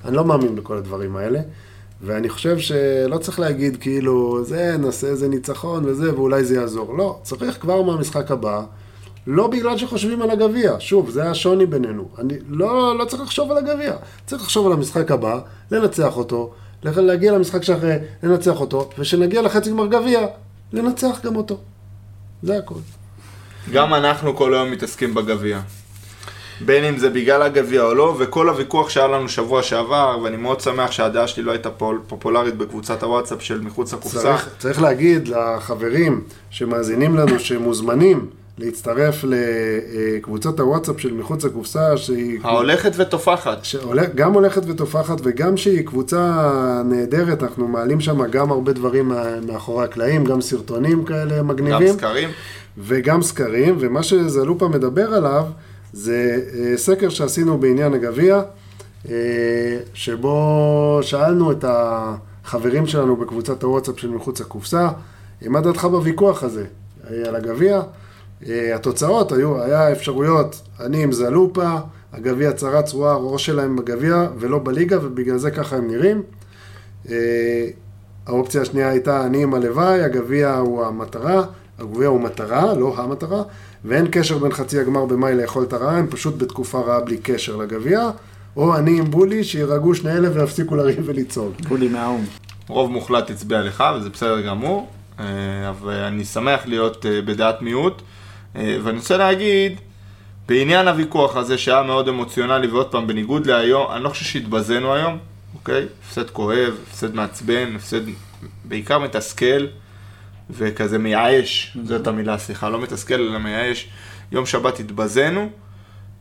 אני 0.05 0.15
לא 0.15 0.25
מאמין 0.25 0.55
בכל 0.55 0.77
הדברים 0.77 1.15
האלה, 1.15 1.39
ואני 2.01 2.29
חושב 2.29 2.57
שלא 2.57 3.17
צריך 3.17 3.39
להגיד 3.39 3.77
כאילו, 3.77 4.45
זה, 4.45 4.75
נעשה 4.79 5.07
איזה 5.07 5.27
ניצחון 5.27 5.85
וזה, 5.85 6.15
ואולי 6.15 6.43
זה 6.43 6.55
יעזור. 6.55 6.97
לא, 6.97 7.19
צריך 7.23 7.61
כבר 7.61 7.81
מהמשחק 7.81 8.31
הבא, 8.31 8.63
לא 9.27 9.47
בגלל 9.47 9.77
שחושבים 9.77 10.21
על 10.21 10.29
הגביע. 10.29 10.75
שוב, 10.79 11.09
זה 11.09 11.29
השוני 11.29 11.65
בינינו. 11.65 12.09
אני 12.17 12.33
לא, 12.49 12.97
לא 12.97 13.05
צריך 13.05 13.21
לחשוב 13.21 13.51
על 13.51 13.57
הגביע. 13.57 13.93
צריך 14.25 14.41
לחשוב 14.41 14.67
על 14.67 14.73
המשחק 14.73 15.11
הבא, 15.11 15.39
לנצח 15.71 16.17
אותו, 16.17 16.53
להגיע 16.83 17.31
למשחק 17.31 17.63
שאחרי, 17.63 17.93
לנצח 18.23 18.59
אותו, 18.61 18.89
וכשנגיע 18.97 19.41
לחצי 19.41 19.69
גמר 19.69 19.87
גביע, 19.87 20.19
לנצח 20.73 21.19
גם 21.23 21.35
אותו. 21.35 21.57
זה 22.43 22.57
הכל. 22.57 22.75
גם 23.71 23.93
אנחנו 23.93 24.35
כל 24.35 24.53
היום 24.53 24.71
מתעסקים 24.71 25.13
בגביע. 25.13 25.59
בין 26.65 26.83
אם 26.83 26.97
זה 26.97 27.09
בגלל 27.09 27.41
הגביע 27.41 27.81
או 27.81 27.93
לא, 27.93 28.15
וכל 28.19 28.49
הוויכוח 28.49 28.89
שהיה 28.89 29.07
לנו 29.07 29.29
שבוע 29.29 29.63
שעבר, 29.63 30.19
ואני 30.23 30.37
מאוד 30.37 30.61
שמח 30.61 30.91
שהדעה 30.91 31.27
שלי 31.27 31.43
לא 31.43 31.51
הייתה 31.51 31.69
פול- 31.69 32.01
פופולרית 32.07 32.55
בקבוצת 32.55 33.03
הוואטסאפ 33.03 33.41
של 33.41 33.61
מחוץ 33.61 33.93
לקופסה. 33.93 34.19
צריך, 34.21 34.49
צריך 34.59 34.81
להגיד 34.81 35.27
לחברים 35.27 36.23
שמאזינים 36.49 37.15
לנו, 37.17 37.39
שמוזמנים 37.39 38.29
להצטרף 38.57 39.23
לקבוצת 39.23 40.59
הוואטסאפ 40.59 40.99
של 40.99 41.13
מחוץ 41.13 41.43
לקופסה, 41.43 41.97
שהיא 41.97 42.39
ההולכת 42.43 42.91
ותופחת. 42.97 43.65
שהולך, 43.65 44.09
גם 44.15 44.33
הולכת 44.33 44.61
ותופחת 44.67 45.17
וגם 45.23 45.57
שהיא 45.57 45.85
קבוצה 45.85 46.81
נהדרת, 46.85 47.43
אנחנו 47.43 47.67
מעלים 47.67 48.01
שם 48.01 48.27
גם 48.27 48.51
הרבה 48.51 48.73
דברים 48.73 49.11
מאחורי 49.47 49.85
הקלעים, 49.85 50.25
גם 50.25 50.41
סרטונים 50.41 51.05
כאלה 51.05 51.37
גם 51.37 51.47
מגניבים. 51.47 51.93
סקרים. 51.93 52.29
וגם 52.77 53.21
סקרים, 53.21 53.77
ומה 53.79 54.03
שזלופה 54.03 54.67
מדבר 54.67 55.13
עליו 55.13 55.45
זה 55.93 56.39
אה, 56.53 56.77
סקר 56.77 57.09
שעשינו 57.09 57.57
בעניין 57.57 57.93
הגביע, 57.93 58.41
אה, 59.09 59.13
שבו 59.93 60.99
שאלנו 61.01 61.51
את 61.51 61.65
החברים 61.67 62.87
שלנו 62.87 63.15
בקבוצת 63.15 63.63
הוואטסאפ 63.63 63.99
של 63.99 64.09
מחוץ 64.09 64.41
לקופסה, 64.41 64.89
מה 65.41 65.61
דעתך 65.61 65.85
בוויכוח 65.85 66.43
הזה 66.43 66.65
אה, 67.11 67.27
על 67.27 67.35
הגביע? 67.35 67.81
אה, 68.45 68.75
התוצאות 68.75 69.31
היו, 69.31 69.63
היה 69.63 69.91
אפשרויות, 69.91 70.61
אני 70.79 71.03
עם 71.03 71.11
זלופה, 71.11 71.75
הגביע 72.13 72.51
צרה 72.51 72.81
צרורה, 72.81 73.11
הראש 73.11 73.45
שלהם 73.45 73.75
בגביע 73.75 74.27
ולא 74.39 74.59
בליגה, 74.63 74.97
ובגלל 75.01 75.37
זה 75.37 75.51
ככה 75.51 75.75
הם 75.75 75.87
נראים. 75.87 76.23
אה, 77.09 77.67
האופציה 78.27 78.61
השנייה 78.61 78.89
הייתה 78.89 79.25
אני 79.25 79.43
עם 79.43 79.53
הלוואי, 79.53 80.03
הגביע 80.03 80.55
הוא 80.55 80.85
המטרה, 80.85 81.43
הגביע 81.79 82.07
הוא 82.07 82.21
מטרה, 82.21 82.73
לא 82.73 82.93
המטרה, 82.97 83.43
ואין 83.85 84.07
קשר 84.11 84.37
בין 84.37 84.51
חצי 84.51 84.79
הגמר 84.79 85.05
במאי 85.05 85.35
לאכול 85.35 85.63
את 85.63 85.73
הרעה, 85.73 85.97
הם 85.97 86.07
פשוט 86.07 86.37
בתקופה 86.37 86.79
רעה 86.79 86.99
בלי 86.99 87.17
קשר 87.17 87.55
לגביע, 87.55 88.09
או 88.55 88.75
אני 88.75 88.99
עם 88.99 89.11
בולי, 89.11 89.43
שירגעו 89.43 89.95
שני 89.95 90.11
אלה 90.11 90.29
ויפסיקו 90.33 90.75
לריב 90.75 91.03
ולצעוק. 91.05 91.61
בולי 91.67 91.87
מהאו"ם. 91.87 92.25
רוב 92.67 92.91
מוחלט 92.91 93.29
הצביע 93.29 93.61
לך, 93.61 93.83
וזה 93.97 94.09
בסדר 94.09 94.41
גמור, 94.41 94.87
אה, 95.19 95.25
אבל 95.69 95.93
אני 95.93 96.25
שמח 96.25 96.65
להיות 96.65 97.05
בדעת 97.25 97.61
מיעוט. 97.61 98.01
אה, 98.55 98.77
ואני 98.83 98.97
רוצה 98.97 99.17
להגיד, 99.17 99.79
בעניין 100.47 100.87
הוויכוח 100.87 101.35
הזה 101.35 101.57
שהיה 101.57 101.83
מאוד 101.83 102.07
אמוציונלי, 102.07 102.67
ועוד 102.67 102.91
פעם, 102.91 103.07
בניגוד 103.07 103.45
להיום, 103.45 103.91
אני 103.91 104.03
לא 104.03 104.09
חושב 104.09 104.25
שהתבזינו 104.25 104.93
היום, 104.93 105.17
אוקיי? 105.55 105.85
הפסד 106.07 106.29
כואב, 106.29 106.77
הפסד 106.89 107.15
מעצבן, 107.15 107.75
הפסד 107.75 108.01
בעיקר 108.65 108.99
מתסכל, 108.99 109.67
וכזה 110.49 110.97
מייאש, 110.97 111.77
זאת 111.83 112.07
המילה, 112.07 112.37
סליחה, 112.37 112.69
לא 112.69 112.81
מתסכל 112.81 113.13
אלא 113.13 113.37
מייאש. 113.37 113.87
יום 114.31 114.45
שבת 114.45 114.79
התבזינו. 114.79 115.49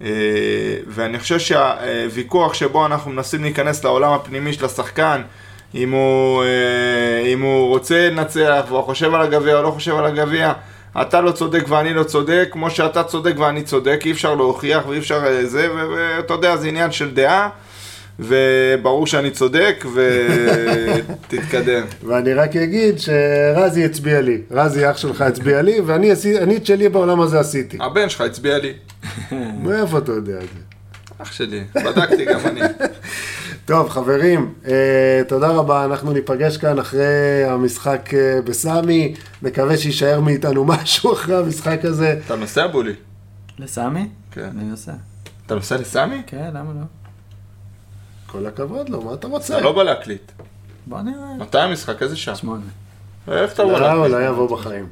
אה, 0.03 0.09
ואני 0.87 1.19
חושב 1.19 1.39
שהוויכוח 1.39 2.55
שבו 2.55 2.87
אנחנו 2.87 3.11
מנסים 3.11 3.43
להיכנס 3.43 3.85
לעולם 3.85 4.13
הפנימי 4.13 4.53
של 4.53 4.65
השחקן, 4.65 5.23
אם 5.75 5.91
הוא, 5.91 6.45
אה, 6.45 7.27
אם 7.33 7.43
הוא 7.43 7.69
רוצה 7.69 8.11
לנצח 8.11 8.65
והוא 8.69 8.83
חושב 8.83 9.15
על 9.15 9.23
הגביע 9.23 9.57
או 9.59 9.63
לא 9.63 9.71
חושב 9.71 9.97
על 9.97 10.07
הגביע, 10.07 10.53
אתה 11.01 11.21
לא 11.21 11.33
צודק 11.33 11.65
ואני 11.69 11.95
לא 11.95 12.03
צודק, 12.03 12.49
כמו 12.53 12.71
שאתה 12.71 13.05
צודק 13.05 13.35
ואני 13.39 13.63
צודק, 13.63 14.01
אי 14.05 14.13
אפשר 14.13 14.35
להוכיח 14.35 14.87
ואי 14.89 14.99
אפשר 14.99 15.23
אה, 15.27 15.47
זה, 15.47 15.69
ואתה 15.75 16.35
יודע, 16.35 16.57
זה 16.57 16.69
עניין 16.69 16.93
של 16.93 17.15
דעה, 17.15 17.49
וברור 18.21 19.07
שאני 19.07 19.31
צודק, 19.31 19.85
ותתקדם. 19.95 21.83
ואני 22.07 22.35
רק 22.35 22.57
אגיד 22.57 22.99
שרזי 22.99 23.85
הצביע 23.85 24.21
לי, 24.21 24.39
רזי 24.51 24.91
אח 24.91 24.97
שלך 24.97 25.21
הצביע 25.21 25.63
לי, 25.63 25.81
ואני 25.81 26.13
את 26.57 26.67
שלי 26.67 26.89
בעולם 26.89 27.21
הזה 27.21 27.41
עשיתי. 27.41 27.79
הבן 27.81 28.09
שלך 28.09 28.21
הצביע 28.21 28.59
לי. 28.59 28.73
מאיפה 29.63 29.99
אתה 29.99 30.13
יודע 30.13 30.37
את 30.37 30.41
זה? 30.41 30.61
אח 31.23 31.33
שלי, 31.33 31.65
בדקתי 31.75 32.25
גם 32.25 32.41
אני. 32.45 32.61
טוב, 33.67 33.89
חברים, 33.89 34.55
אה, 34.67 35.23
תודה 35.29 35.49
רבה, 35.49 35.85
אנחנו 35.85 36.13
ניפגש 36.13 36.57
כאן 36.57 36.79
אחרי 36.79 37.45
המשחק 37.45 38.15
אה, 38.15 38.43
בסמי, 38.45 39.15
נקווה 39.43 39.77
שיישאר 39.77 40.21
מאיתנו 40.21 40.65
משהו 40.73 41.13
אחרי 41.13 41.37
המשחק 41.37 41.85
הזה. 41.85 42.21
אתה 42.27 42.37
נוסע 42.37 42.67
בולי? 42.67 42.93
לסמי? 43.59 44.09
כן. 44.31 44.51
אני 44.59 44.65
נוסע. 44.65 44.93
אתה 45.47 45.55
נוסע 45.55 45.77
לסמי? 45.77 46.23
כן, 46.27 46.51
למה 46.55 46.73
לא? 46.75 46.85
כל 48.27 48.47
הכבוד 48.47 48.89
לו, 48.89 49.03
מה 49.03 49.15
אתה 49.15 49.27
רוצה? 49.27 49.57
אתה 49.57 49.65
לא 49.65 49.73
בא 49.73 49.83
להקליט. 49.83 50.33
בוא 50.87 51.01
נראה. 51.01 51.37
מתי 51.39 51.59
המשחק? 51.59 52.03
איזה 52.03 52.17
שעה? 52.17 52.37
שמונה. 52.37 52.65
איך 53.29 53.53
אתה 53.53 53.65
בא 53.65 53.73
לא, 53.73 53.81
להקליט? 53.81 54.13
לא 54.13 54.27
יבוא 54.27 54.59
בחיים. 54.59 54.87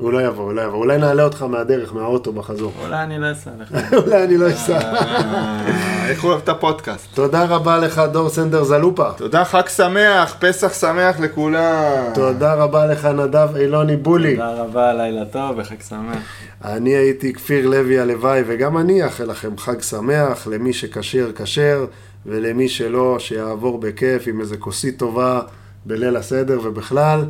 הוא 0.00 0.12
לא 0.12 0.22
יבוא, 0.22 0.44
הוא 0.44 0.52
לא 0.52 0.62
יבוא. 0.62 0.78
אולי 0.78 0.98
נעלה 0.98 1.24
אותך 1.24 1.42
מהדרך, 1.42 1.94
מהאוטו 1.94 2.32
בחזור. 2.32 2.72
אולי 2.84 3.02
אני 3.02 3.18
לא 3.18 3.32
אסע 3.32 3.50
לך. 3.60 3.68
אולי 4.04 4.24
אני 4.24 4.36
לא 4.36 4.48
אסע. 4.48 4.78
אה, 4.78 6.08
איך 6.08 6.22
הוא 6.22 6.30
אוהב 6.30 6.40
את 6.42 6.48
הפודקאסט. 6.48 7.14
תודה 7.14 7.44
רבה 7.44 7.78
לך, 7.78 8.02
דור 8.12 8.28
סנדר 8.28 8.64
זלופה. 8.64 9.12
תודה, 9.16 9.44
חג 9.44 9.68
שמח, 9.68 10.36
פסח 10.38 10.74
שמח 10.80 11.20
לכולם. 11.20 12.12
תודה 12.14 12.54
רבה 12.54 12.86
לך, 12.86 13.04
נדב 13.04 13.48
אילוני 13.56 13.96
בולי. 13.96 14.36
תודה 14.36 14.52
רבה, 14.52 14.92
לילה 14.94 15.24
טוב 15.24 15.58
וחג 15.58 15.82
שמח. 15.88 16.18
אני 16.64 16.90
הייתי 16.90 17.32
כפיר 17.32 17.68
לוי 17.68 17.98
הלוואי, 17.98 18.42
וגם 18.46 18.78
אני 18.78 19.04
אאחל 19.04 19.24
לכם 19.24 19.58
חג 19.58 19.80
שמח, 19.80 20.46
למי 20.46 20.72
שכשר 20.72 21.30
כשר, 21.34 21.84
ולמי 22.26 22.68
שלא, 22.68 23.16
שיעבור 23.18 23.80
בכיף 23.80 24.28
עם 24.28 24.40
איזה 24.40 24.56
כוסית 24.56 24.98
טובה 24.98 25.40
בליל 25.86 26.16
הסדר 26.16 26.60
ובכלל. 26.62 27.24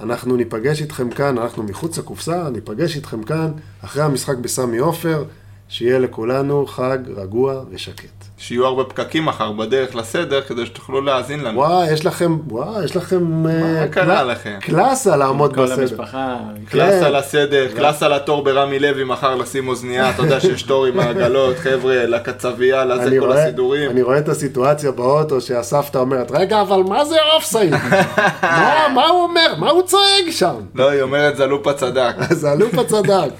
אנחנו 0.00 0.36
ניפגש 0.36 0.82
איתכם 0.82 1.10
כאן, 1.10 1.38
אנחנו 1.38 1.62
מחוץ 1.62 1.98
לקופסה, 1.98 2.50
ניפגש 2.50 2.96
איתכם 2.96 3.22
כאן 3.22 3.52
אחרי 3.84 4.02
המשחק 4.02 4.36
בסמי 4.36 4.78
עופר, 4.78 5.24
שיהיה 5.68 5.98
לכולנו 5.98 6.66
חג 6.66 6.98
רגוע 7.16 7.64
ושקט. 7.70 8.13
שיהיו 8.38 8.66
הרבה 8.66 8.84
פקקים 8.84 9.24
מחר 9.24 9.52
בדרך 9.52 9.94
לסדר 9.96 10.40
כדי 10.40 10.66
שתוכלו 10.66 11.00
להאזין 11.00 11.40
לנו. 11.40 11.58
וואי, 11.58 11.92
יש 11.92 12.06
לכם, 12.06 12.38
וואי, 12.48 12.84
יש 12.84 12.96
לכם... 12.96 13.46
אה, 13.46 13.88
קרה 13.88 14.22
לכם? 14.22 14.56
קלאסה 14.60 15.16
לעמוד 15.16 15.54
כל 15.54 15.64
בסדר. 15.64 15.82
המשפחה. 15.82 16.36
קלאס 16.70 16.94
כן. 17.00 17.04
על 17.04 17.16
הסדר, 17.16 17.66
קלאס 17.76 18.02
על 18.02 18.12
התור 18.12 18.44
ברמי 18.44 18.78
לוי 18.78 19.04
מחר 19.04 19.34
לשים 19.34 19.68
אוזנייה, 19.68 20.10
אתה 20.10 20.22
יודע 20.22 20.40
שיש 20.40 20.62
תור 20.62 20.86
עם 20.86 21.00
העגלות, 21.00 21.58
חבר'ה, 21.58 22.06
לקצבייה, 22.06 22.84
לזה 22.84 23.10
כל 23.20 23.26
רואה, 23.26 23.42
הסידורים. 23.42 23.90
אני 23.90 24.02
רואה 24.02 24.18
את 24.18 24.28
הסיטואציה 24.28 24.90
באוטו 24.90 25.40
שהסבתא 25.40 25.98
אומרת, 25.98 26.30
רגע, 26.30 26.60
אבל 26.60 26.82
מה 26.88 27.04
זה 27.04 27.16
אופסייד? 27.34 27.74
מה, 28.42 28.86
מה 28.94 29.06
הוא 29.06 29.22
אומר? 29.22 29.54
מה 29.58 29.70
הוא 29.70 29.82
צועק 29.82 30.30
שם? 30.30 30.54
לא, 30.74 30.90
היא 30.90 31.02
אומרת 31.02 31.36
זלופה 31.36 31.72
צדק. 31.72 32.14
אז 32.30 32.46
אלופה 32.52 32.84
צדק. 32.84 33.30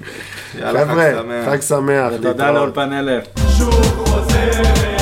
יאללה, 0.58 0.80
חג 0.80 0.90
חבר'ה. 0.90 1.12
חג 1.46 1.60
שמח. 1.60 2.12
ותודה 2.14 2.28
להתראות. 2.30 2.54
לאולפן 2.54 2.92
אלף. 2.92 3.24
שוב 3.58 3.74
חוזר 3.96 4.93